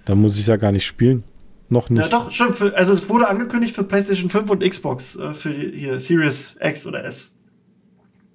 Dann 0.05 0.19
muss 0.19 0.39
ich 0.39 0.47
ja 0.47 0.57
gar 0.57 0.73
nicht 0.73 0.87
spielen. 0.87 1.25
Noch 1.69 1.91
nicht. 1.91 2.03
Ja, 2.03 2.09
doch, 2.09 2.31
schon. 2.31 2.55
Für, 2.55 2.77
also 2.77 2.93
es 2.93 3.09
wurde 3.09 3.29
angekündigt 3.29 3.75
für 3.75 3.83
PlayStation 3.83 4.31
5 4.31 4.51
und 4.51 4.69
Xbox, 4.69 5.17
äh, 5.17 5.35
für 5.35 5.51
hier 5.51 5.99
Series 5.99 6.57
X 6.61 6.87
oder 6.87 7.05
S. 7.05 7.35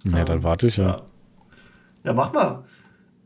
Ja, 0.04 0.20
ähm, 0.20 0.26
dann 0.26 0.44
warte 0.44 0.68
ich 0.68 0.78
ja. 0.78 0.86
Ja, 0.86 1.02
ja 2.06 2.14
mach 2.14 2.34
mal. 2.34 2.66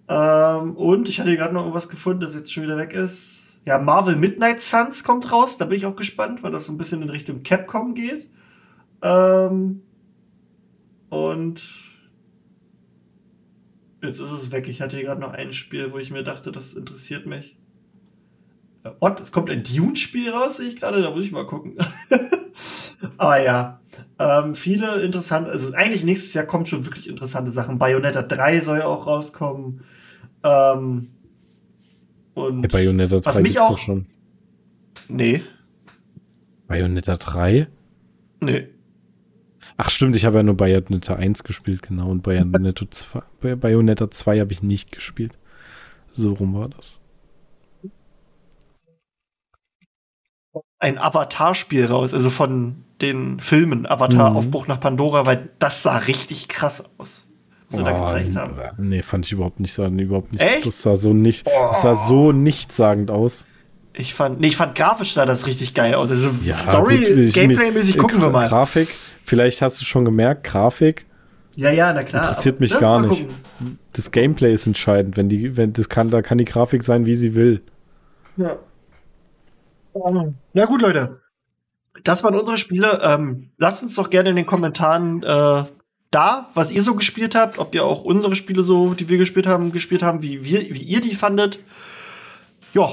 Ähm, 0.07 0.75
und 0.75 1.09
ich 1.09 1.19
hatte 1.19 1.35
gerade 1.35 1.53
noch 1.53 1.61
irgendwas 1.61 1.89
gefunden, 1.89 2.21
das 2.21 2.35
jetzt 2.35 2.53
schon 2.53 2.63
wieder 2.63 2.77
weg 2.77 2.93
ist. 2.93 3.44
Ja, 3.65 3.79
Marvel 3.79 4.15
Midnight 4.15 4.61
Suns 4.61 5.03
kommt 5.03 5.31
raus. 5.31 5.57
Da 5.57 5.65
bin 5.65 5.77
ich 5.77 5.85
auch 5.87 5.95
gespannt, 5.95 6.43
weil 6.43 6.51
das 6.51 6.67
so 6.67 6.73
ein 6.73 6.77
bisschen 6.77 7.01
in 7.01 7.09
Richtung 7.09 7.41
Capcom 7.41 7.95
geht. 7.95 8.29
Ähm, 9.01 9.81
und 11.09 11.63
jetzt 14.03 14.19
ist 14.19 14.31
es 14.31 14.51
weg. 14.51 14.67
Ich 14.67 14.81
hatte 14.81 14.97
hier 14.97 15.05
gerade 15.05 15.21
noch 15.21 15.33
ein 15.33 15.51
Spiel, 15.51 15.91
wo 15.91 15.97
ich 15.97 16.11
mir 16.11 16.23
dachte, 16.23 16.51
das 16.51 16.75
interessiert 16.75 17.25
mich. 17.25 17.57
Und 18.99 19.19
es 19.19 19.31
kommt 19.31 19.49
ein 19.49 19.63
Dune-Spiel 19.63 20.29
raus, 20.29 20.57
sehe 20.57 20.67
ich 20.67 20.75
gerade. 20.75 21.01
Da 21.01 21.09
muss 21.09 21.23
ich 21.23 21.31
mal 21.31 21.47
gucken. 21.47 21.75
Aber 23.17 23.41
ja, 23.43 23.79
ähm, 24.19 24.53
viele 24.53 25.01
interessante, 25.01 25.49
also 25.49 25.73
eigentlich 25.73 26.03
nächstes 26.03 26.35
Jahr 26.35 26.45
kommen 26.45 26.67
schon 26.67 26.85
wirklich 26.85 27.09
interessante 27.09 27.49
Sachen. 27.49 27.79
Bayonetta 27.79 28.21
3 28.21 28.61
soll 28.61 28.79
ja 28.79 28.85
auch 28.85 29.07
rauskommen. 29.07 29.83
Ähm, 30.43 31.14
und 32.35 32.61
ja, 32.63 32.67
Bayonetta 32.67 33.19
3 33.19 33.25
was 33.25 33.41
mich 33.41 33.59
auch 33.59 33.77
schon. 33.77 34.05
Nee. 35.07 35.41
Bayonetta 36.67 37.17
3? 37.17 37.67
Nee. 38.41 38.67
Ach 39.77 39.89
stimmt, 39.89 40.15
ich 40.15 40.25
habe 40.25 40.37
ja 40.37 40.43
nur 40.43 40.55
Bayonetta 40.55 41.15
1 41.15 41.43
gespielt, 41.43 41.81
genau. 41.81 42.09
Und 42.09 42.21
Bayonetta 42.21 42.85
2, 42.89 43.55
Bayonetta 43.55 44.11
2 44.11 44.39
habe 44.39 44.51
ich 44.51 44.61
nicht 44.61 44.91
gespielt. 44.91 45.37
So 46.11 46.33
rum 46.33 46.53
war 46.53 46.69
das. 46.69 46.99
Ein 50.79 50.97
Avatar-Spiel 50.97 51.85
raus, 51.85 52.13
also 52.13 52.29
von 52.29 52.83
den 53.01 53.39
Filmen 53.39 53.85
Avatar, 53.85 54.31
mhm. 54.31 54.37
Aufbruch 54.37 54.67
nach 54.67 54.79
Pandora, 54.79 55.25
weil 55.25 55.49
das 55.59 55.83
sah 55.83 55.97
richtig 55.97 56.47
krass 56.47 56.91
aus. 56.97 57.27
Was 57.69 57.77
sie 57.77 57.83
da 57.83 57.97
gezeigt 57.97 58.35
haben. 58.35 58.55
Nee, 58.77 59.01
fand 59.01 59.25
ich 59.25 59.31
überhaupt 59.31 59.59
nicht 59.59 59.73
sagen, 59.73 59.97
überhaupt 59.99 60.31
nicht. 60.31 60.41
Echt? 60.41 60.65
Das 60.65 60.81
sah 60.81 60.95
so 60.95 61.13
nicht, 61.13 61.47
das 61.47 61.81
sah 61.81 61.95
so 61.95 62.31
nichtssagend 62.31 63.11
aus. 63.11 63.45
Ich 63.93 64.13
fand, 64.13 64.41
nee, 64.41 64.47
ich 64.47 64.57
fand 64.57 64.75
grafisch 64.75 65.13
sah 65.13 65.25
das 65.25 65.47
richtig 65.47 65.73
geil 65.73 65.95
aus. 65.95 66.11
Also 66.11 66.29
ja, 66.43 66.55
Story, 66.55 67.31
Gameplay-mäßig 67.31 67.97
gucken 67.97 68.21
wir 68.21 68.29
mal. 68.29 68.47
Grafik, 68.47 68.89
vielleicht 69.23 69.61
hast 69.61 69.79
du 69.79 69.85
schon 69.85 70.03
gemerkt, 70.05 70.43
Grafik. 70.43 71.05
Ja, 71.55 71.71
ja, 71.71 71.93
na 71.93 72.03
klar. 72.03 72.23
Interessiert 72.23 72.55
aber, 72.55 72.61
mich 72.61 72.73
ne, 72.73 72.79
gar 72.79 73.01
nicht. 73.01 73.27
Das 73.93 74.11
Gameplay 74.11 74.53
ist 74.53 74.67
entscheidend, 74.67 75.15
wenn 75.15 75.29
die, 75.29 75.55
wenn 75.55 75.71
das 75.71 75.87
kann, 75.87 76.09
da 76.09 76.21
kann 76.21 76.37
die 76.37 76.45
Grafik 76.45 76.83
sein, 76.83 77.05
wie 77.05 77.15
sie 77.15 77.33
will. 77.35 77.61
Ja. 78.35 78.57
Na 80.53 80.65
gut, 80.65 80.81
Leute. 80.81 81.21
Das 82.03 82.25
waren 82.25 82.35
unsere 82.35 82.57
Spiele. 82.57 82.99
Ähm, 83.01 83.51
lasst 83.57 83.81
uns 83.83 83.95
doch 83.95 84.09
gerne 84.09 84.31
in 84.31 84.35
den 84.35 84.45
Kommentaren 84.45 85.23
äh, 85.23 85.63
da, 86.15 86.49
was 86.53 86.71
ihr 86.71 86.81
so 86.81 86.95
gespielt 86.95 87.35
habt, 87.35 87.59
ob 87.59 87.75
ihr 87.75 87.83
auch 87.83 88.03
unsere 88.03 88.35
Spiele 88.35 88.63
so, 88.63 88.93
die 88.93 89.09
wir 89.09 89.17
gespielt 89.17 89.47
haben, 89.47 89.73
gespielt 89.73 90.01
haben, 90.01 90.23
wie, 90.23 90.45
wir, 90.45 90.61
wie 90.73 90.81
ihr 90.81 91.01
die 91.01 91.13
fandet. 91.13 91.59
Ja, 92.73 92.89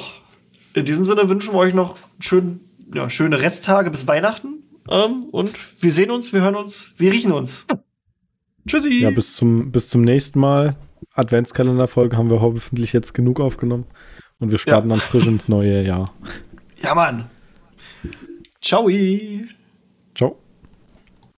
in 0.75 0.85
diesem 0.85 1.07
Sinne 1.07 1.29
wünschen 1.29 1.55
wir 1.55 1.59
euch 1.59 1.73
noch 1.73 1.97
schön, 2.19 2.61
ja, 2.93 3.09
schöne 3.09 3.41
Resttage 3.41 3.93
bis 3.93 4.09
Weihnachten. 4.09 4.65
Ähm, 4.91 5.27
und 5.31 5.53
wir 5.81 5.93
sehen 5.93 6.11
uns, 6.11 6.33
wir 6.33 6.43
hören 6.43 6.57
uns, 6.57 6.91
wir 6.97 7.13
riechen 7.13 7.31
uns. 7.31 7.65
Tschüssi. 8.67 9.03
Ja, 9.03 9.11
bis 9.11 9.37
zum, 9.37 9.71
bis 9.71 9.89
zum 9.89 10.03
nächsten 10.03 10.41
Mal. 10.41 10.77
Adventskalender-Folge 11.15 12.17
haben 12.17 12.31
wir 12.31 12.41
hoffentlich 12.41 12.93
jetzt 12.93 13.13
genug 13.13 13.39
aufgenommen. 13.39 13.87
Und 14.41 14.51
wir 14.51 14.59
starten 14.59 14.89
ja. 14.89 14.97
dann 14.97 15.05
frisch 15.05 15.27
ins 15.27 15.49
neue 15.49 15.85
Jahr. 15.85 16.13
Ja, 16.83 16.95
Mann. 16.97 17.31
Ciao. 18.61 18.89
Ciao. 18.89 19.62